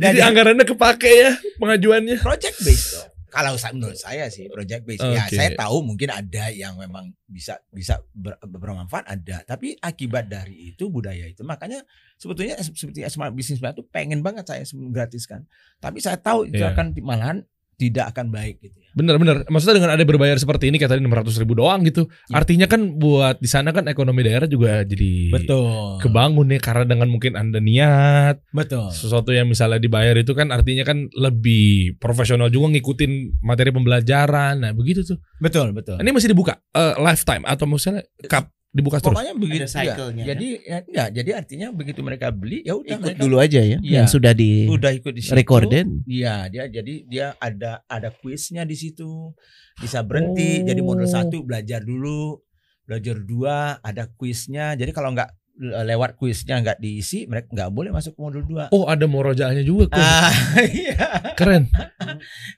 Jadi 0.00 0.16
Dan 0.18 0.24
anggarannya 0.24 0.64
kepake 0.64 1.10
ya 1.10 1.30
pengajuannya. 1.58 2.16
project 2.18 2.56
based 2.62 2.88
dong. 2.96 3.08
Kalau 3.30 3.54
menurut 3.54 3.94
saya 3.94 4.26
sih 4.26 4.50
project 4.50 4.82
based 4.82 5.06
ya 5.06 5.22
Oke. 5.22 5.38
saya 5.38 5.54
tahu 5.54 5.86
mungkin 5.86 6.10
ada 6.10 6.50
yang 6.50 6.74
memang 6.74 7.14
bisa 7.22 7.62
bisa 7.70 8.02
ber- 8.10 8.34
bermanfaat 8.42 9.06
ada 9.06 9.46
tapi 9.46 9.78
akibat 9.78 10.26
dari 10.26 10.74
itu 10.74 10.90
budaya 10.90 11.30
itu 11.30 11.46
makanya 11.46 11.78
sebetulnya 12.18 12.58
seperti 12.58 13.06
smart 13.06 13.30
business 13.30 13.62
itu 13.62 13.86
pengen 13.86 14.18
banget 14.18 14.50
saya 14.50 14.66
gratiskan 14.90 15.46
tapi 15.78 16.02
saya 16.02 16.18
tahu 16.18 16.50
itu 16.50 16.58
Iya. 16.58 16.74
akan 16.74 16.90
malahan 16.98 17.38
tidak 17.80 18.12
akan 18.12 18.28
baik 18.28 18.60
gitu 18.60 18.76
ya. 18.76 18.92
Bener-bener. 18.92 19.48
Maksudnya 19.48 19.80
dengan 19.80 19.96
ada 19.96 20.04
berbayar 20.04 20.36
seperti 20.36 20.68
ini 20.68 20.76
kayak 20.76 20.92
tadi 20.92 21.00
600 21.00 21.40
ribu 21.40 21.56
doang 21.56 21.80
gitu. 21.88 22.04
Iya. 22.28 22.44
Artinya 22.44 22.66
kan 22.68 23.00
buat 23.00 23.40
di 23.40 23.48
sana 23.48 23.72
kan 23.72 23.88
ekonomi 23.88 24.20
daerah 24.20 24.44
juga 24.44 24.84
jadi 24.84 25.32
Betul. 25.32 26.04
kebangun 26.04 26.52
ya 26.52 26.60
karena 26.60 26.84
dengan 26.84 27.08
mungkin 27.08 27.40
anda 27.40 27.56
niat 27.56 28.44
Betul. 28.52 28.92
sesuatu 28.92 29.32
yang 29.32 29.48
misalnya 29.48 29.80
dibayar 29.80 30.12
itu 30.12 30.36
kan 30.36 30.52
artinya 30.52 30.84
kan 30.84 31.08
lebih 31.16 31.96
profesional 31.96 32.52
juga 32.52 32.76
ngikutin 32.76 33.40
materi 33.40 33.72
pembelajaran. 33.72 34.60
Nah 34.60 34.76
begitu 34.76 35.00
tuh. 35.08 35.16
Betul, 35.40 35.72
betul. 35.72 35.96
Ini 35.96 36.12
masih 36.12 36.36
dibuka 36.36 36.60
eh, 36.76 37.00
lifetime 37.00 37.48
atau 37.48 37.64
misalnya 37.64 38.04
cup 38.28 38.52
dibuka 38.70 39.02
terus. 39.02 39.10
Pokoknya 39.10 39.34
begitu 39.34 39.66
Ada 39.66 39.82
ya. 39.82 40.24
Jadi 40.30 40.48
ya, 40.62 40.78
enggak, 40.86 41.08
jadi 41.10 41.30
artinya 41.34 41.68
begitu 41.74 42.00
mereka 42.06 42.30
beli 42.30 42.62
ya 42.62 42.78
udah 42.78 42.96
Ikut 42.96 43.02
mereka 43.02 43.20
dulu 43.20 43.36
aja 43.42 43.60
ya. 43.60 43.78
Iya. 43.82 43.94
Yang 44.02 44.06
sudah 44.14 44.32
di 44.32 44.50
udah 44.70 44.90
ikut 44.94 45.12
di 45.14 45.22
situ. 45.26 45.34
recorded. 45.34 45.86
Iya, 46.06 46.46
dia 46.46 46.64
jadi 46.70 46.94
dia 47.06 47.26
ada 47.36 47.82
ada 47.90 48.08
kuisnya 48.14 48.62
di 48.62 48.78
situ. 48.78 49.34
Bisa 49.80 50.06
berhenti. 50.06 50.62
Jadi 50.62 50.80
modul 50.80 51.06
Oh. 51.06 51.10
satu 51.10 51.42
belajar 51.42 51.82
dulu, 51.82 52.38
belajar 52.86 53.16
dua 53.18 53.56
ada 53.82 54.06
kuisnya. 54.06 54.78
Jadi 54.78 54.94
kalau 54.94 55.10
nggak 55.10 55.30
le- 55.30 55.39
lewat 55.60 56.16
kuisnya 56.16 56.64
nggak 56.64 56.80
diisi, 56.80 57.28
mereka 57.28 57.52
nggak 57.52 57.70
boleh 57.70 57.92
masuk 57.92 58.16
ke 58.16 58.20
modul 58.20 58.42
dua. 58.48 58.72
Oh 58.72 58.88
ada 58.88 59.04
morojaahnya 59.04 59.60
juga 59.60 59.92
Kun. 59.92 60.00
Ah, 60.00 60.32
iya. 60.64 60.96
Keren. 61.36 61.68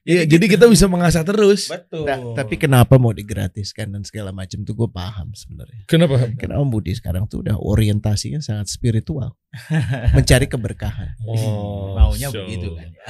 Iya 0.02 0.26
jadi 0.26 0.58
kita 0.58 0.66
bisa 0.66 0.90
mengasah 0.90 1.22
terus. 1.22 1.70
Betul. 1.70 2.02
Nah, 2.02 2.18
tapi 2.34 2.58
kenapa 2.58 2.98
mau 2.98 3.14
digratiskan 3.14 3.94
dan 3.94 4.02
segala 4.02 4.34
macam 4.34 4.66
tuh 4.66 4.74
gue 4.74 4.90
paham 4.90 5.30
sebenarnya. 5.30 5.86
Kenapa? 5.86 6.18
Karena 6.34 6.58
Om 6.58 6.66
Budi 6.66 6.90
sekarang 6.98 7.30
tuh 7.30 7.46
udah 7.46 7.54
orientasinya 7.62 8.42
sangat 8.42 8.66
spiritual, 8.66 9.38
mencari 10.18 10.50
keberkahan. 10.50 11.14
Oh, 11.22 11.94
maunya 11.94 12.34
so. 12.34 12.42
begitu 12.42 12.74
kan. 12.74 12.90
ya. 12.90 13.02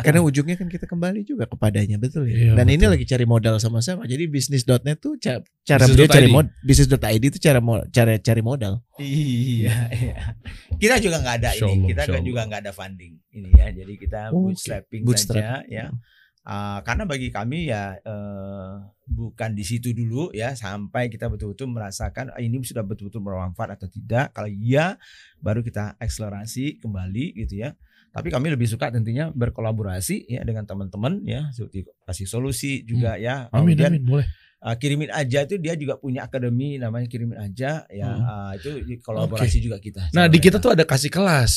Karena 0.00 0.24
ujungnya 0.24 0.56
kan 0.56 0.72
kita 0.72 0.88
kembali 0.88 1.20
juga 1.28 1.44
kepadanya 1.44 2.00
betul 2.00 2.24
ya. 2.24 2.48
Iya, 2.48 2.52
Dan 2.56 2.66
ini 2.72 2.80
betul. 2.80 2.92
lagi 2.96 3.04
cari 3.04 3.24
modal 3.28 3.54
sama-sama. 3.60 4.08
Jadi 4.08 4.24
bisnis.net 4.24 4.98
tuh 5.04 5.20
cara 5.60 5.84
Bisnis 5.84 5.92
beliau 5.92 6.08
dot 6.08 6.14
cari 6.14 6.26
ID. 6.26 6.32
mod 6.32 6.46
bisnis.id 6.60 7.22
itu 7.22 7.38
cara 7.38 7.60
mo- 7.60 7.86
cara 7.88 8.12
cari 8.16 8.42
modal. 8.42 8.74
Iya, 8.96 9.76
iya. 9.92 10.16
Kita 10.74 10.96
juga 10.98 11.20
nggak 11.20 11.36
ada 11.38 11.50
Insya 11.52 11.66
ini. 11.66 11.76
Allah, 11.76 11.88
Kita 11.88 12.02
Allah. 12.08 12.22
juga 12.22 12.40
nggak 12.44 12.60
ada 12.60 12.72
funding 12.72 13.12
ini 13.30 13.48
ya. 13.52 13.66
Jadi 13.70 13.92
kita 13.96 14.20
Oke. 14.28 14.50
bootstrapping 14.50 15.02
Bootstrap. 15.04 15.36
saja 15.36 15.54
ya. 15.66 15.86
Ah, 16.40 16.80
karena 16.80 17.04
bagi 17.04 17.28
kami 17.28 17.68
ya 17.68 18.00
eh, 18.00 18.72
bukan 19.04 19.52
di 19.52 19.60
situ 19.60 19.92
dulu 19.92 20.32
ya 20.32 20.56
sampai 20.56 21.06
kita 21.06 21.28
betul-betul 21.28 21.68
merasakan 21.68 22.32
ah, 22.32 22.40
ini 22.40 22.56
sudah 22.60 22.80
betul-betul 22.80 23.20
bermanfaat 23.20 23.76
atau 23.76 23.86
tidak. 23.86 24.32
Kalau 24.32 24.48
iya 24.48 24.96
baru 25.36 25.60
kita 25.60 25.94
akselerasi 25.96 26.80
kembali 26.80 27.36
gitu 27.38 27.60
ya. 27.60 27.76
Tapi 28.10 28.26
kami 28.26 28.50
lebih 28.50 28.66
suka 28.66 28.90
tentunya 28.90 29.30
berkolaborasi 29.30 30.26
ya 30.26 30.42
dengan 30.42 30.64
teman-teman 30.64 31.22
ya 31.22 31.52
seperti 31.52 31.86
kasih 32.02 32.26
solusi 32.26 32.82
juga 32.82 33.14
ya. 33.14 33.46
Amin 33.52 33.76
Kemudian 33.76 33.92
amin 33.94 34.02
boleh. 34.02 34.26
Uh, 34.60 34.76
kirimin 34.76 35.08
aja 35.08 35.40
itu 35.40 35.56
dia 35.56 35.72
juga 35.72 35.96
punya 35.96 36.20
akademi 36.22 36.76
namanya 36.76 37.08
kirimin 37.08 37.32
aja 37.34 37.88
ya 37.88 38.06
Hmm. 38.06 38.20
uh, 38.20 38.52
itu 38.52 38.68
kolaborasi 39.00 39.56
juga 39.56 39.80
kita. 39.80 40.12
Nah 40.12 40.28
di 40.28 40.36
kita 40.36 40.56
mereka. 40.56 40.64
tuh 40.64 40.70
ada 40.76 40.84
kasih 40.84 41.08
kelas. 41.08 41.52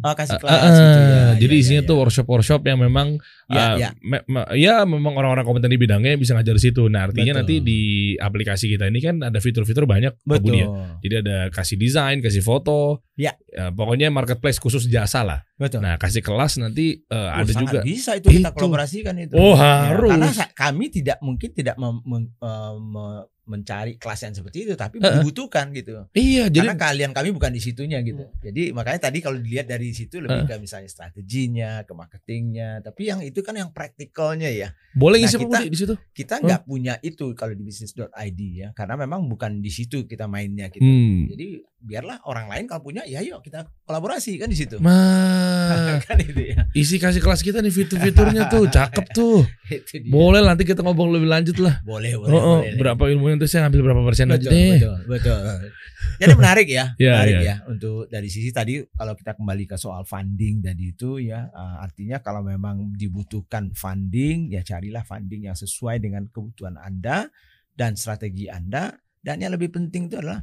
Oh, 0.00 0.10
kasih 0.10 0.34
Ah, 0.34 0.40
kelas 0.40 0.58
ah, 0.58 0.66
gitu 0.66 0.98
ya. 0.98 1.22
jadi 1.38 1.54
ya, 1.54 1.60
isinya 1.60 1.82
ya, 1.84 1.86
tuh 1.86 1.94
ya. 1.94 2.00
workshop-workshop 2.02 2.60
yang 2.64 2.78
memang 2.80 3.08
Ya, 3.48 3.62
ah, 3.62 3.74
ya. 3.78 3.88
me- 4.00 4.24
me- 4.26 4.48
ya 4.56 4.82
memang 4.82 5.14
orang-orang 5.14 5.44
kompeten 5.44 5.70
di 5.70 5.78
bidangnya 5.78 6.16
bisa 6.16 6.34
ngajar 6.34 6.52
di 6.52 6.62
situ. 6.62 6.84
Nah 6.88 7.08
artinya 7.08 7.32
Betul. 7.32 7.40
nanti 7.44 7.54
di 7.62 7.80
aplikasi 8.14 8.68
kita 8.68 8.84
ini 8.88 9.00
kan 9.00 9.20
ada 9.20 9.38
fitur-fitur 9.38 9.84
banyak 9.84 10.16
Budi 10.20 10.60
ya. 10.60 10.66
betul. 10.66 11.00
Jadi 11.04 11.14
ada 11.22 11.36
kasih 11.48 11.76
desain, 11.76 12.18
kasih 12.18 12.40
foto. 12.40 13.04
Ya. 13.14 13.34
pokoknya 13.74 14.08
marketplace 14.08 14.56
khusus 14.56 14.86
jasa 14.86 15.26
lah. 15.26 15.42
Betul. 15.54 15.82
Nah 15.82 15.96
kasih 15.96 16.22
kelas 16.22 16.54
nanti 16.56 17.02
eh, 17.02 17.14
Oh, 17.14 17.28
ada 17.34 17.50
juga. 17.50 17.82
bisa 17.82 18.14
itu 18.14 18.30
kita 18.30 18.50
Itu. 18.50 18.56
kolaborasikan 18.56 19.14
itu. 19.18 19.34
Oh 19.34 19.52
Ya, 19.52 19.90
harus. 19.90 20.10
karena 20.14 20.30
sa- 20.30 20.52
kami 20.52 20.86
tidak 20.88 21.18
mungkin 21.18 21.50
tidak 21.50 21.74
mem- 21.74 22.30
mem- 22.40 22.48
eh, 22.50 22.78
me- 22.80 23.26
mencari 23.48 23.96
kelas 23.96 24.20
yang 24.22 24.34
seperti 24.34 24.58
itu 24.62 24.72
tapi 24.74 24.96
Heeh. 24.98 25.18
dibutuhkan 25.18 25.72
gitu. 25.72 26.04
Iya 26.10 26.46
jadi 26.46 26.68
Karena 26.68 26.76
kalian 26.78 27.10
kami 27.10 27.28
bukan 27.30 27.48
di 27.48 27.58
situnya 27.58 27.98
gitu. 28.00 28.28
Jadi 28.38 28.70
makanya 28.70 29.00
tadi 29.02 29.18
kalau 29.18 29.36
dilihat 29.36 29.66
dari 29.66 29.90
situ 29.90 30.20
lebih 30.20 30.44
ke 30.44 30.54
misalnya 30.58 30.86
strateginya, 30.86 31.82
ke 31.82 31.92
marketingnya, 31.92 32.80
tapi 32.80 33.08
yang 33.08 33.20
itu 33.20 33.40
kan 33.40 33.54
yang 33.54 33.70
praktikalnya 33.70 34.46
ya. 34.46 34.70
boleh 34.90 35.20
Nah, 35.20 35.30
kita- 35.30 35.62
di 35.64 35.78
situ. 35.78 35.94
kita 36.12 36.34
nggak 36.38 36.62
punya 36.64 36.98
itu 37.00 37.30
kalau 37.32 37.50
di 37.50 37.62
bisnis.id 37.62 38.10
ya 38.52 38.68
karena 38.72 38.94
memang 38.96 39.24
bukan 39.24 39.58
di 39.58 39.68
situ 39.68 40.04
kita 40.04 40.26
mainnya 40.26 40.68
gitu 40.68 40.82
Hmm. 40.82 41.24
jadi 41.28 41.46
biarlah 41.78 42.18
orang 42.24 42.46
lain 42.46 42.66
kalau 42.66 42.82
punya 42.82 43.02
ya 43.04 43.22
yuk 43.22 43.38
kita 43.40 43.62
kolaborasi 43.84 44.34
kan 44.36 44.46
di 44.46 44.58
situ 44.58 44.82
Mah, 45.22 46.02
kan 46.02 46.18
itu 46.18 46.42
ya 46.48 46.66
isi 46.72 46.96
kasih 46.96 47.18
kelas 47.18 47.40
kita 47.40 47.60
nih 47.60 47.70
fitur-fiturnya 47.70 48.46
tuh 48.48 48.66
cakep 48.66 49.06
tuh. 49.08 49.46
Boleh 50.10 50.42
nanti 50.42 50.64
kita 50.64 50.80
ngobrol 50.80 51.12
lebih 51.12 51.28
lanjut 51.28 51.56
lah. 51.58 51.78
boleh 51.80 52.16
boleh, 52.16 52.32
Oh, 52.32 52.40
oh, 52.40 52.58
boleh. 52.60 52.74
berapa 52.74 53.02
ilmunya 53.08 53.37
saya 53.46 53.68
ngambil 53.68 53.92
berapa 53.92 54.02
persen 54.02 54.32
aja 54.32 54.48
betul, 54.48 54.50
deh. 54.50 54.72
betul 54.80 54.98
betul. 55.06 55.40
Jadi 56.20 56.32
menarik 56.34 56.66
ya 56.66 56.84
Ya, 56.98 57.14
menarik 57.20 57.36
ya. 57.38 57.42
ya. 57.44 57.54
Untuk 57.70 58.10
dari 58.10 58.26
sisi 58.26 58.50
tadi 58.50 58.82
kalau 58.90 59.14
kita 59.14 59.38
kembali 59.38 59.64
ke 59.70 59.76
soal 59.78 60.02
funding 60.02 60.58
tadi 60.64 60.90
itu 60.90 61.22
ya 61.22 61.46
uh, 61.52 61.78
artinya 61.84 62.18
kalau 62.18 62.42
memang 62.42 62.90
dibutuhkan 62.98 63.70
funding 63.76 64.50
ya 64.50 64.66
carilah 64.66 65.06
funding 65.06 65.46
yang 65.46 65.54
sesuai 65.54 66.02
dengan 66.02 66.26
kebutuhan 66.26 66.74
anda 66.80 67.30
dan 67.78 67.94
strategi 67.94 68.50
anda. 68.50 68.98
Dan 69.22 69.42
yang 69.44 69.54
lebih 69.54 69.70
penting 69.70 70.10
itu 70.10 70.18
adalah 70.18 70.42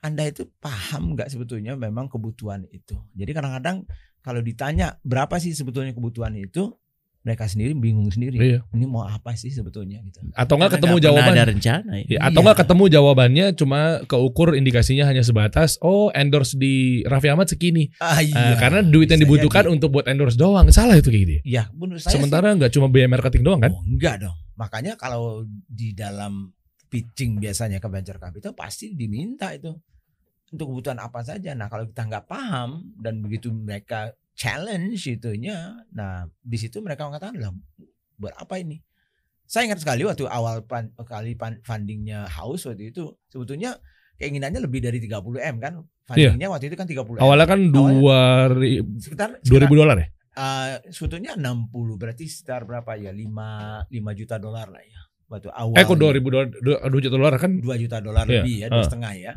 anda 0.00 0.24
itu 0.24 0.48
paham 0.58 1.14
nggak 1.14 1.28
sebetulnya 1.28 1.76
memang 1.76 2.08
kebutuhan 2.08 2.64
itu? 2.72 2.96
Jadi 3.14 3.30
kadang-kadang 3.36 3.84
kalau 4.24 4.40
ditanya 4.40 4.96
berapa 5.04 5.36
sih 5.38 5.52
sebetulnya 5.52 5.92
kebutuhan 5.92 6.32
itu 6.36 6.72
mereka 7.20 7.44
sendiri 7.44 7.76
bingung 7.76 8.08
sendiri 8.08 8.32
Iya. 8.34 8.58
ini 8.72 8.88
mau 8.88 9.04
apa 9.04 9.36
sih 9.36 9.48
sebetulnya 9.48 10.00
gitu 10.00 10.24
Atau 10.32 10.56
ketemu 10.56 10.72
nggak 10.96 11.04
pernah 11.04 11.04
jawaban. 11.04 11.36
ada 11.36 11.44
rencana 11.46 11.90
ya. 12.00 12.04
Ya, 12.06 12.18
atau 12.22 12.32
Iya. 12.32 12.40
enggak 12.40 12.58
ketemu 12.58 12.84
jawabannya 12.88 13.46
cuma 13.52 13.80
keukur 14.04 14.48
indikasinya 14.52 15.04
hanya 15.04 15.20
sebatas 15.20 15.76
oh 15.78 16.08
endorse 16.10 16.56
di 16.56 16.74
Raffi 17.04 17.28
Ahmad 17.28 17.46
segini. 17.46 17.92
ah, 17.98 18.18
Eh, 18.18 18.56
karena 18.56 18.80
duit 18.80 19.06
yang 19.06 19.16
bisa 19.16 19.28
dibutuhkan 19.28 19.64
jadi. 19.64 19.74
untuk 19.74 19.88
buat 19.92 20.08
endorse 20.08 20.34
doang. 20.34 20.64
Salah 20.70 20.96
itu 20.96 21.08
kayak 21.08 21.20
gitu. 21.20 21.32
ya? 21.36 21.40
ya 21.44 21.62
menurut 21.70 22.00
saya 22.00 22.16
Sementara 22.16 22.56
enggak 22.56 22.72
cuma 22.72 22.88
biaya 22.88 23.04
marketing 23.06 23.42
doang 23.44 23.60
kan? 23.60 23.70
Oh, 23.70 23.84
enggak 23.84 24.16
dong. 24.18 24.36
Makanya 24.56 24.96
kalau 24.96 25.44
di 25.66 25.92
dalam 25.92 26.48
pitching 26.86 27.36
biasanya 27.36 27.78
ke 27.78 27.86
venture 27.86 28.16
capital 28.16 28.50
pasti 28.50 28.90
diminta 28.90 29.52
itu 29.52 29.70
untuk 30.48 30.66
kebutuhan 30.66 30.98
apa 30.98 31.20
saja. 31.20 31.52
Nah 31.52 31.68
kalau 31.68 31.84
kita 31.84 32.02
nggak 32.02 32.24
paham 32.26 32.96
dan 32.96 33.20
begitu 33.20 33.48
mereka 33.48 34.10
challenge 34.40 35.04
itunya, 35.04 35.76
nah 35.92 36.24
di 36.40 36.56
situ 36.56 36.80
mereka 36.80 37.04
mengatakan 37.04 37.36
lah 37.36 37.52
buat 38.16 38.32
apa 38.40 38.56
ini? 38.56 38.80
Saya 39.44 39.68
ingat 39.68 39.84
sekali 39.84 40.08
waktu 40.08 40.24
awal 40.24 40.64
pan- 40.64 40.96
kali 40.96 41.36
pan- 41.36 41.60
fundingnya 41.60 42.24
House 42.24 42.64
waktu 42.64 42.88
itu 42.88 43.12
sebetulnya 43.28 43.76
keinginannya 44.16 44.64
lebih 44.64 44.80
dari 44.80 44.96
30 44.96 45.20
m 45.44 45.56
kan 45.60 45.84
fundingnya 46.08 46.48
waktu 46.48 46.72
itu 46.72 46.76
kan 46.80 46.88
30 46.88 47.18
m. 47.18 47.20
Awalnya 47.20 47.46
kan 47.50 47.60
dua 47.68 48.48
sekitar, 48.96 49.28
dua 49.44 49.58
ribu 49.60 49.74
dolar 49.76 49.96
ya? 50.00 50.08
Eh, 50.30 50.88
sebetulnya 50.88 51.36
60 51.36 52.00
berarti 52.00 52.24
sekitar 52.24 52.64
berapa 52.64 52.96
ya 52.96 53.12
5 53.12 53.90
5 53.92 54.18
juta 54.22 54.40
dolar 54.40 54.70
lah 54.70 54.80
ya 54.80 55.00
waktu 55.26 55.50
awal 55.52 55.76
Eh 55.76 55.84
kok 55.84 55.98
dua 55.98 56.12
ribu 56.14 56.28
dolar, 56.32 56.48
dua 56.48 56.76
dua 56.86 57.00
juta 57.02 57.16
dolar 57.18 57.34
kan? 57.36 57.52
2 57.60 57.82
juta 57.82 57.96
dolar 58.00 58.24
Iya, 58.24 58.40
lebih 58.40 58.56
ya 58.62 58.66
dua 58.70 58.80
ah. 58.80 58.86
setengah 58.88 59.12
ya 59.20 59.32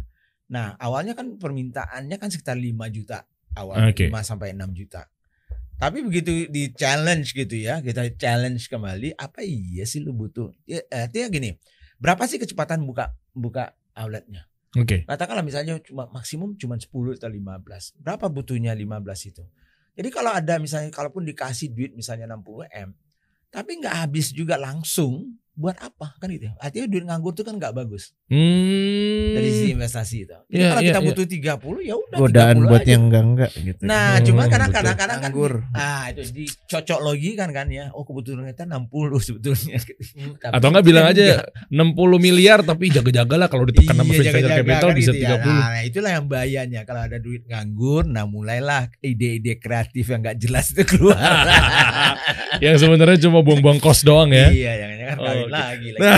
nah 0.54 0.78
awalnya 0.78 1.18
kan 1.18 1.42
permintaannya 1.42 2.16
kan 2.22 2.30
sekitar 2.30 2.54
5 2.56 2.78
juta 2.94 3.26
awal 3.58 3.90
Oke. 3.90 4.10
5 4.10 4.24
sampai 4.24 4.54
6 4.54 4.74
juta 4.74 5.10
tapi 5.78 6.06
begitu 6.06 6.48
di 6.48 6.72
challenge 6.72 7.34
gitu 7.34 7.56
ya 7.60 7.82
kita 7.84 8.14
challenge 8.16 8.70
kembali 8.70 9.18
apa 9.20 9.42
iya 9.44 9.84
sih 9.84 10.00
lu 10.00 10.14
butuh 10.16 10.54
ya, 10.64 10.80
artinya 10.92 11.28
gini 11.34 11.50
berapa 11.98 12.24
sih 12.30 12.38
kecepatan 12.40 12.86
buka 12.86 13.12
buka 13.34 13.74
outletnya 13.98 14.48
Oke. 14.74 15.06
Katakanlah 15.06 15.46
misalnya 15.46 15.78
cuma 15.86 16.10
maksimum 16.10 16.58
cuma 16.58 16.74
10 16.74 16.90
atau 16.90 17.30
15. 17.30 17.94
Berapa 18.02 18.26
butuhnya 18.26 18.74
15 18.74 19.30
itu? 19.30 19.46
Jadi 19.94 20.10
kalau 20.10 20.34
ada 20.34 20.58
misalnya 20.58 20.90
kalaupun 20.90 21.22
dikasih 21.30 21.70
duit 21.78 21.94
misalnya 21.94 22.26
60 22.26 22.66
M, 22.74 22.90
tapi 23.54 23.78
nggak 23.78 23.94
habis 24.02 24.34
juga 24.34 24.58
langsung, 24.58 25.38
buat 25.54 25.78
apa 25.78 26.18
kan 26.18 26.26
gitu? 26.34 26.50
ya. 26.50 26.54
Artinya 26.58 26.88
duit 26.90 27.06
nganggur 27.06 27.38
itu 27.38 27.46
kan 27.46 27.62
nggak 27.62 27.74
bagus 27.78 28.18
Hmm. 28.26 29.13
Dari 29.26 29.50
sisi 29.50 29.68
investasi 29.72 30.16
itu. 30.22 30.36
Jadi 30.44 30.54
Iya, 30.54 30.68
kalau 30.68 30.78
iya, 30.78 30.86
kita 30.86 30.96
iya. 30.96 31.06
butuh 31.08 31.26
30 31.26 31.80
ya 31.82 31.94
udah 31.96 32.18
Godaan 32.18 32.56
30 32.58 32.66
buat 32.66 32.78
aja. 32.78 32.90
yang 32.90 33.02
enggak 33.04 33.24
enggak 33.24 33.50
gitu. 33.56 33.82
Nah, 33.82 34.08
Hmm, 34.12 34.24
cuma 34.24 34.40
betul. 34.40 34.52
kadang-kadang 34.54 34.96
kan 34.96 35.08
Anggur. 35.24 35.52
ah 35.72 36.04
itu 36.08 36.22
dicocok 36.30 37.00
lagi 37.02 37.30
kan 37.34 37.50
kan 37.50 37.66
ya. 37.68 37.84
Oh 37.92 38.02
kebutuhan 38.02 38.44
kita 38.46 38.64
60 38.66 39.18
sebetulnya. 39.20 39.76
Tapi 40.40 40.52
Atau 40.52 40.66
enggak 40.68 40.84
bilang 40.84 41.06
aja 41.06 41.42
60 41.68 42.18
miliar 42.18 42.60
tapi 42.62 42.88
jaga-jaga 42.88 43.36
lah 43.36 43.48
kalau 43.48 43.64
ditekan 43.64 43.94
sama 43.94 44.10
Iya, 44.10 44.30
venture 44.30 44.54
capital 44.54 44.86
kan 44.86 44.96
bisa 44.96 45.10
gitu 45.10 45.22
ya. 45.22 45.38
30. 45.38 45.46
Nah, 45.46 45.80
itulah 45.84 46.10
yang 46.12 46.26
bahayanya 46.26 46.80
kalau 46.84 47.02
ada 47.02 47.18
duit 47.18 47.42
nganggur, 47.44 48.04
nah 48.04 48.24
mulailah 48.24 48.88
ide-ide 49.00 49.56
kreatif 49.56 50.06
yang 50.06 50.20
nggak 50.20 50.36
jelas 50.38 50.70
itu 50.70 50.82
keluar. 50.86 51.18
yang 52.60 52.74
sebenarnya 52.76 53.16
cuma 53.22 53.40
buang-buang 53.40 53.78
kos 53.78 54.02
doang 54.02 54.30
ya. 54.30 54.48
Iya, 54.48 54.72
jangan-jangan 54.78 55.12
Oh, 55.14 55.24
kawin 55.24 55.42
oke. 55.42 55.50
lagi 55.50 55.88
lagi. 55.92 56.04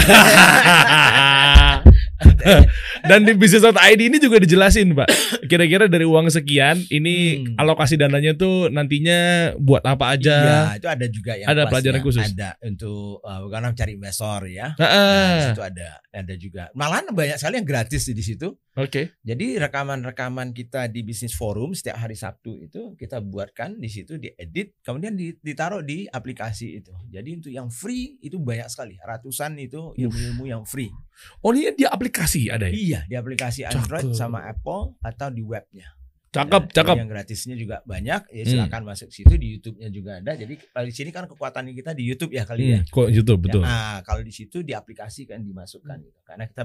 Dan 3.05 3.21
di 3.21 3.37
bisnis.id 3.37 4.01
ini 4.01 4.17
juga 4.17 4.41
dijelasin, 4.41 4.97
Pak. 4.97 5.05
Kira-kira 5.45 5.85
dari 5.85 6.03
uang 6.03 6.25
sekian 6.27 6.81
ini 6.89 7.37
Hmm. 7.37 7.61
alokasi 7.61 7.95
dananya 7.95 8.33
tuh 8.33 8.67
nantinya 8.67 9.17
buat 9.57 9.85
apa 9.85 10.17
aja? 10.17 10.35
Iya, 10.35 10.81
itu 10.81 10.87
ada 10.89 11.05
juga 11.05 11.31
yang 11.35 11.47
Ada 11.47 11.61
pelajaran 11.69 12.01
khusus. 12.01 12.25
Ada 12.25 12.57
untuk 12.59 13.21
uh, 13.21 13.45
karena 13.45 13.69
cari 13.71 13.91
investor 13.93 14.49
ya. 14.49 14.73
Heeh. 14.73 15.21
Nah, 15.21 15.37
di 15.37 15.45
situ 15.45 15.61
ada 15.61 15.87
ada 16.09 16.33
juga. 16.33 16.63
Malahan 16.73 17.05
banyak 17.11 17.37
sekali 17.37 17.61
yang 17.61 17.67
gratis 17.67 18.07
di 18.07 18.23
situ. 18.23 18.57
Oke. 18.75 19.15
Jadi 19.21 19.55
rekaman-rekaman 19.55 20.51
kita 20.51 20.91
di 20.91 20.99
bisnis 20.99 21.31
forum 21.31 21.71
setiap 21.71 21.95
hari 21.97 22.11
Sabtu 22.11 22.59
itu 22.59 22.91
kita 22.95 23.23
buatkan 23.23 23.79
di 23.79 23.87
situ 23.87 24.19
diedit, 24.19 24.75
kemudian 24.83 25.15
di- 25.15 25.37
ditaruh 25.37 25.79
di 25.79 26.03
aplikasi 26.05 26.75
itu. 26.75 26.91
Jadi 27.07 27.29
untuk 27.33 27.51
yang 27.51 27.71
free 27.71 28.19
itu 28.19 28.35
banyak 28.35 28.67
sekali, 28.67 28.99
ratusan 28.99 29.55
itu 29.57 29.95
ilmu-ilmu 29.95 30.43
yang 30.43 30.63
free. 30.65 30.91
Oh, 31.39 31.55
ini 31.55 31.71
dia 31.71 31.87
aplikasi 31.87 32.51
ada 32.51 32.67
ya? 32.67 32.75
Iya, 32.75 32.94
di 33.03 33.15
aplikasi 33.15 33.61
Android 33.63 34.11
Cakep. 34.11 34.15
sama 34.15 34.39
Apple 34.43 34.95
atau 34.99 35.27
di 35.27 35.41
webnya. 35.41 35.87
Cakep, 36.29 36.63
Ada. 36.67 36.73
cakep. 36.75 36.95
Yang 36.99 37.09
gratisnya 37.09 37.55
juga 37.55 37.75
banyak. 37.83 38.21
Ya 38.27 38.43
Hmm. 38.43 38.51
silakan 38.51 38.81
masuk 38.85 39.07
situ 39.07 39.33
di 39.35 39.55
YouTube-nya 39.55 39.87
juga 39.87 40.11
ada. 40.19 40.35
Jadi 40.35 40.59
kalau 40.67 40.83
di 40.83 40.91
sini 40.91 41.09
kan 41.09 41.23
kekuatan 41.25 41.71
kita 41.71 41.95
di 41.95 42.03
YouTube 42.03 42.31
ya 42.31 42.43
kali 42.43 42.75
ya. 42.75 42.79
Hmm, 42.83 42.91
kok 42.91 43.07
YouTube 43.07 43.39
betul. 43.47 43.63
Ya, 43.63 43.71
ah, 43.71 43.97
kalau 44.03 44.19
di 44.19 44.31
situ 44.31 44.59
diaplikasikan 44.59 45.39
dimasukkan 45.39 45.95
gitu. 45.97 46.19
Karena 46.21 46.43
kita 46.43 46.63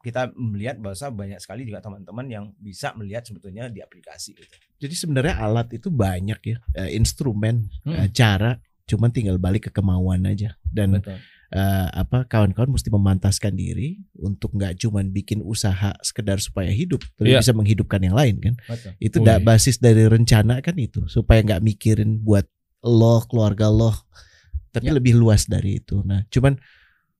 kita 0.00 0.32
melihat 0.34 0.80
bahwa 0.80 0.96
banyak 1.14 1.38
sekali 1.38 1.62
juga 1.62 1.78
teman-teman 1.78 2.26
yang 2.26 2.44
bisa 2.56 2.90
melihat 2.92 3.22
sebetulnya 3.22 3.68
di 3.68 3.78
aplikasi 3.78 4.34
itu. 4.34 4.42
Jadi 4.80 4.94
sebenarnya 4.96 5.38
alat 5.38 5.70
itu 5.70 5.94
banyak 5.94 6.40
ya, 6.42 6.56
eh, 6.74 6.90
instrumen, 6.92 7.70
Hmm. 7.84 7.94
eh, 7.94 8.08
cara, 8.10 8.58
cuman 8.82 9.12
tinggal 9.12 9.38
balik 9.38 9.68
ke 9.68 9.72
kemauan 9.72 10.24
aja. 10.24 10.56
Dan 10.64 10.98
Betul. 10.98 11.20
Eh, 11.52 11.88
apa 11.92 12.24
kawan-kawan 12.24 12.72
mesti 12.72 12.88
memantaskan 12.88 13.52
diri 13.52 14.00
untuk 14.16 14.56
nggak 14.56 14.80
cuman 14.80 15.12
bikin 15.12 15.44
usaha 15.44 15.92
sekedar 16.00 16.40
supaya 16.40 16.72
hidup, 16.72 17.04
tapi 17.14 17.36
Iya. 17.36 17.44
bisa 17.44 17.52
menghidupkan 17.52 18.00
yang 18.00 18.16
lain 18.16 18.40
kan. 18.40 18.54
Betul. 18.64 18.90
Itu 18.98 19.16
da- 19.20 19.36
basis 19.38 19.76
dari 19.76 20.08
rencana 20.08 20.64
kan 20.64 20.74
itu 20.80 21.04
supaya 21.06 21.44
nggak 21.44 21.60
mikirin 21.60 22.24
buat 22.24 22.48
lo 22.80 23.20
keluarga 23.28 23.68
lo, 23.68 23.92
tapi 24.72 24.88
Ya. 24.88 24.96
lebih 24.96 25.12
luas 25.14 25.44
dari 25.44 25.76
itu. 25.78 26.00
Nah, 26.02 26.24
cuman 26.26 26.56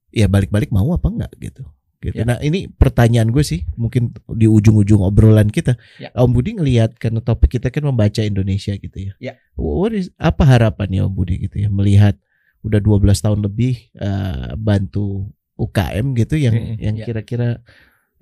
ya 0.09 0.27
balik-balik 0.27 0.73
mau 0.73 0.91
apa 0.91 1.07
nggak 1.07 1.33
gitu. 1.39 1.63
Gitu. 2.03 2.19
Ya. 2.19 2.27
Nah 2.27 2.43
ini 2.43 2.67
pertanyaan 2.67 3.31
gue 3.31 3.47
sih 3.47 3.63
mungkin 3.79 4.11
di 4.35 4.51
ujung-ujung 4.51 5.07
obrolan 5.07 5.47
kita, 5.47 5.79
Ya. 6.03 6.11
Om 6.19 6.35
Budi 6.35 6.59
ngelihat 6.59 6.99
karena 6.99 7.23
topik 7.23 7.55
kita 7.55 7.71
kan 7.71 7.87
membaca 7.87 8.19
Indonesia 8.19 8.75
gitu 8.75 8.99
ya. 8.99 9.13
Ya. 9.23 9.33
What 9.55 9.95
is, 9.95 10.11
apa 10.19 10.43
harapannya 10.43 11.07
Om 11.07 11.15
Budi 11.15 11.47
gitu 11.47 11.63
ya 11.63 11.71
melihat 11.71 12.19
udah 12.63 12.79
12 12.79 13.25
tahun 13.25 13.41
lebih 13.43 13.91
eh, 13.95 14.55
bantu 14.59 15.31
UKM 15.59 16.15
gitu 16.19 16.35
yang 16.39 16.55
Mm-mm. 16.55 16.79
yang 16.79 16.97
Ya. 16.99 17.05
kira-kira 17.07 17.49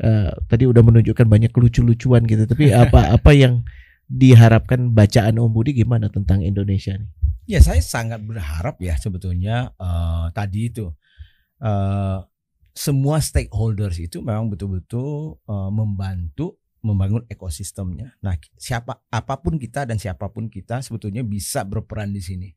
eh, 0.01 0.33
tadi 0.49 0.65
udah 0.65 0.83
menunjukkan 0.85 1.27
banyak 1.29 1.53
lucu-lucuan 1.53 2.25
gitu 2.25 2.45
tapi 2.49 2.73
apa 2.83 3.15
apa 3.15 3.31
yang 3.37 3.65
diharapkan 4.11 4.91
bacaan 4.91 5.39
Om 5.39 5.55
Budi 5.55 5.71
gimana 5.77 6.11
tentang 6.11 6.43
Indonesia 6.43 6.99
nih? 6.99 7.11
Ya 7.47 7.61
saya 7.63 7.79
sangat 7.83 8.23
berharap 8.23 8.79
ya 8.83 8.99
sebetulnya 8.99 9.71
eh, 9.79 10.27
tadi 10.35 10.73
itu 10.73 10.91
eh, 11.63 12.19
semua 12.75 13.19
stakeholders 13.21 14.01
itu 14.01 14.19
memang 14.25 14.51
betul-betul 14.51 15.39
eh, 15.47 15.71
membantu 15.71 16.59
membangun 16.81 17.29
ekosistemnya. 17.29 18.17
Nah, 18.25 18.41
siapa 18.57 19.05
apa 19.13 19.35
pun 19.45 19.61
kita 19.61 19.85
dan 19.85 20.01
siapa 20.01 20.33
pun 20.33 20.49
kita 20.49 20.81
sebetulnya 20.81 21.21
bisa 21.21 21.61
berperan 21.61 22.09
di 22.09 22.25
sini. 22.25 22.49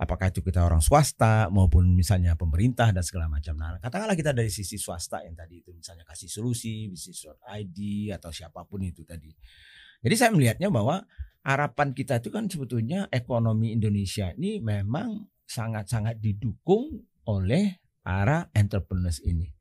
Apakah 0.00 0.32
itu 0.32 0.40
kita 0.40 0.64
orang 0.64 0.80
swasta 0.80 1.52
maupun 1.52 1.92
misalnya 1.92 2.32
pemerintah 2.32 2.88
dan 2.88 3.04
segala 3.04 3.28
macam. 3.28 3.52
Nah, 3.60 3.76
katakanlah 3.76 4.16
kita 4.16 4.32
dari 4.32 4.48
sisi 4.48 4.80
swasta 4.80 5.20
yang 5.20 5.36
tadi 5.36 5.60
itu 5.60 5.76
misalnya 5.76 6.08
kasih 6.08 6.32
solusi, 6.32 6.88
bisnis.id 6.88 7.78
atau 8.16 8.32
siapa 8.32 8.64
pun 8.64 8.80
itu 8.80 9.04
tadi. 9.04 9.28
Jadi 10.00 10.14
saya 10.16 10.32
melihatnya 10.32 10.72
bahwa 10.72 11.04
harapan 11.44 11.92
kita 11.92 12.24
itu 12.24 12.32
kan 12.32 12.48
sebetulnya 12.48 13.12
ekonomi 13.12 13.76
Indonesia 13.76 14.32
ini 14.32 14.64
memang 14.64 15.28
sangat-sangat 15.44 16.16
didukung 16.16 17.04
oleh 17.28 17.76
para 18.00 18.48
entrepreneurs 18.56 19.20
ini. 19.20 19.59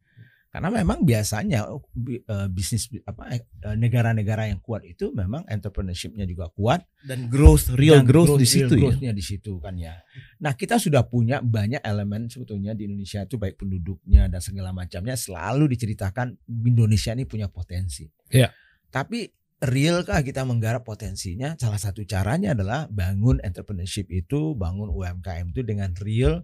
Karena 0.49 0.73
memang 0.73 1.05
biasanya 1.05 1.69
bi- 1.93 2.26
eh, 2.26 2.47
bisnis 2.49 2.89
apa 3.05 3.38
eh, 3.38 3.45
negara-negara 3.77 4.49
yang 4.49 4.57
kuat 4.57 4.81
itu 4.81 5.13
memang 5.13 5.45
entrepreneurship-nya 5.45 6.26
juga 6.26 6.49
kuat 6.49 6.81
Dan 7.05 7.30
growth 7.30 7.69
real 7.77 8.01
dan 8.01 8.09
growth, 8.09 8.34
di 8.41 8.49
real 8.49 8.65
situ 8.65 8.73
ya. 8.73 8.81
growth-nya 8.81 9.11
di 9.13 9.23
situ 9.23 9.53
kan 9.61 9.77
ya. 9.77 9.93
Nah, 10.41 10.57
kita 10.57 10.81
sudah 10.81 11.05
punya 11.05 11.38
banyak 11.45 11.85
elemen 11.85 12.34
sebetulnya 12.34 12.73
di 12.73 12.89
Indonesia 12.89 13.21
itu 13.21 13.38
baik 13.38 13.61
penduduknya 13.61 14.26
dan 14.26 14.41
segala 14.41 14.73
macamnya 14.73 15.13
selalu 15.13 15.69
diceritakan 15.69 16.34
Indonesia 16.49 17.13
ini 17.13 17.30
punya 17.30 17.45
potensi. 17.45 18.09
Iya. 18.34 18.49
Tapi 18.89 19.30
realkah 19.61 20.26
kita 20.26 20.49
menggarap 20.49 20.81
potensinya? 20.81 21.53
Salah 21.61 21.77
satu 21.77 22.01
caranya 22.09 22.57
adalah 22.57 22.89
bangun 22.89 23.38
entrepreneurship 23.45 24.09
itu, 24.09 24.57
bangun 24.57 24.89
UMKM 24.89 25.53
itu 25.53 25.61
dengan 25.61 25.93
real, 26.01 26.41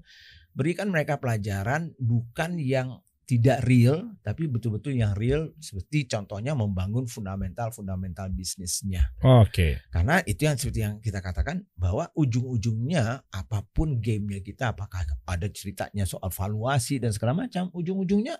berikan 0.53 0.93
mereka 0.93 1.17
pelajaran 1.17 1.97
bukan 1.97 2.61
yang 2.61 3.01
tidak 3.25 3.65
real, 3.65 4.13
tapi 4.21 4.45
betul-betul 4.45 4.93
yang 4.93 5.17
real 5.17 5.49
seperti 5.57 6.05
contohnya 6.05 6.53
membangun 6.53 7.09
fundamental-fundamental 7.09 8.29
bisnisnya. 8.31 9.09
Oke. 9.25 9.81
Karena 9.89 10.21
itu 10.23 10.45
yang 10.45 10.55
seperti 10.55 10.79
yang 10.85 10.95
kita 11.01 11.19
katakan 11.25 11.65
bahwa 11.73 12.05
ujung-ujungnya 12.13 13.25
apa 13.33 13.65
pun 13.73 13.97
gamenya 13.97 14.45
kita, 14.45 14.77
apakah 14.77 15.01
ada 15.25 15.47
ceritanya 15.49 16.05
soal 16.05 16.29
valuasi 16.29 17.01
dan 17.01 17.09
segala 17.09 17.33
macam, 17.33 17.73
ujung-ujungnya 17.73 18.37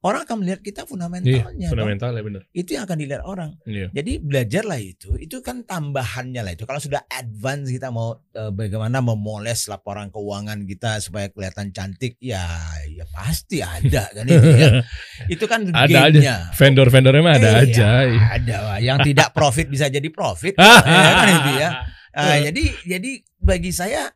orang 0.00 0.24
akan 0.24 0.36
melihat 0.38 0.60
kita 0.60 0.80
Iya, 0.80 0.88
fundamentalnya. 0.88 1.44
toh. 1.62 1.70
fundamental 1.70 2.10
ya 2.10 2.22
benar. 2.22 2.42
Itu 2.50 2.70
yang 2.72 2.84
akan 2.84 2.96
dilihat 2.96 3.22
orang. 3.22 3.50
Iya. 3.62 3.86
Jadi 3.90 4.12
belajarlah 4.18 4.78
itu. 4.78 5.08
Itu 5.14 5.36
kan 5.38 5.62
tambahannya 5.62 6.40
lah 6.40 6.52
itu. 6.52 6.64
Kalau 6.64 6.76
sudah 6.76 7.04
advance 7.06 7.68
kita 7.68 7.88
mau 7.88 8.14
eh, 8.30 8.48
bagaimana 8.48 8.98
memoles 8.98 9.66
laporan 9.66 10.08
keuangan 10.08 10.64
kita 10.64 10.98
supaya 10.98 11.28
kelihatan 11.28 11.68
cantik, 11.70 12.16
ya 12.18 12.40
ya 12.86 13.04
pasti 13.06 13.60
ada 13.60 14.08
kan 14.08 14.24
itu 14.24 14.48
ya. 14.50 14.68
Itu 15.32 15.44
kan 15.44 15.68
Ada 15.68 15.98
aja. 16.08 16.34
Vendor-vendornya 16.50 17.20
mah 17.20 17.34
ada 17.34 17.50
Eh, 17.52 17.62
aja. 17.68 17.88
ya, 18.02 18.24
ada. 18.32 18.56
Yang 18.78 18.98
tidak 19.12 19.28
profit 19.30 19.68
bisa 19.68 19.86
jadi 19.86 20.08
profit. 20.08 20.56
ya 20.60 21.12
kan 21.12 21.28
itu 21.30 21.50
ya. 21.56 21.70
Ah, 22.10 22.36
jadi 22.40 22.64
jadi 22.88 23.10
bagi 23.36 23.70
saya 23.70 24.08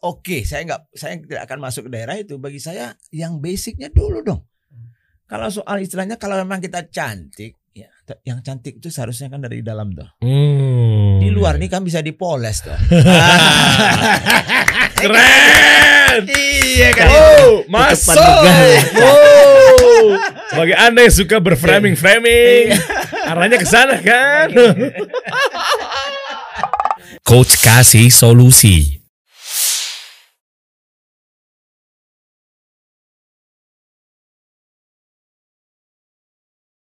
oke, 0.00 0.44
saya 0.44 0.62
nggak 0.64 0.80
saya 0.92 1.18
tidak 1.18 1.42
akan 1.44 1.58
masuk 1.60 1.86
ke 1.86 1.90
daerah 1.90 2.14
itu. 2.14 2.38
Bagi 2.38 2.56
saya 2.56 2.92
yang 3.10 3.36
basicnya 3.36 3.88
dulu 3.88 4.22
dong. 4.22 4.40
Kalau 5.24 5.48
soal 5.48 5.80
istilahnya 5.80 6.20
kalau 6.20 6.36
memang 6.36 6.60
kita 6.60 6.84
cantik, 6.92 7.56
ya 7.72 7.88
yang 8.28 8.44
cantik 8.44 8.76
itu 8.76 8.92
seharusnya 8.92 9.32
kan 9.32 9.40
dari 9.40 9.64
dalam 9.64 9.96
tuh. 9.96 10.04
Hmm. 10.20 11.16
Di 11.16 11.32
luar 11.32 11.56
nih 11.56 11.72
kan 11.72 11.80
bisa 11.80 12.04
dipoles 12.04 12.60
tuh. 12.60 12.72
Keren. 15.00 16.28
Iya 16.28 16.92
kan. 16.92 17.08
Oh, 17.08 17.64
masuk. 17.72 18.20
Oh. 19.00 20.12
sebagai 20.52 20.76
Anda 20.76 21.08
yang 21.08 21.16
suka 21.16 21.40
berframing-framing, 21.40 22.64
iya. 22.70 22.78
arahnya 23.26 23.58
ke 23.58 23.66
sana 23.66 23.98
kan. 24.04 24.52
Coach 27.24 27.56
kasih 27.64 28.12
solusi. 28.12 28.93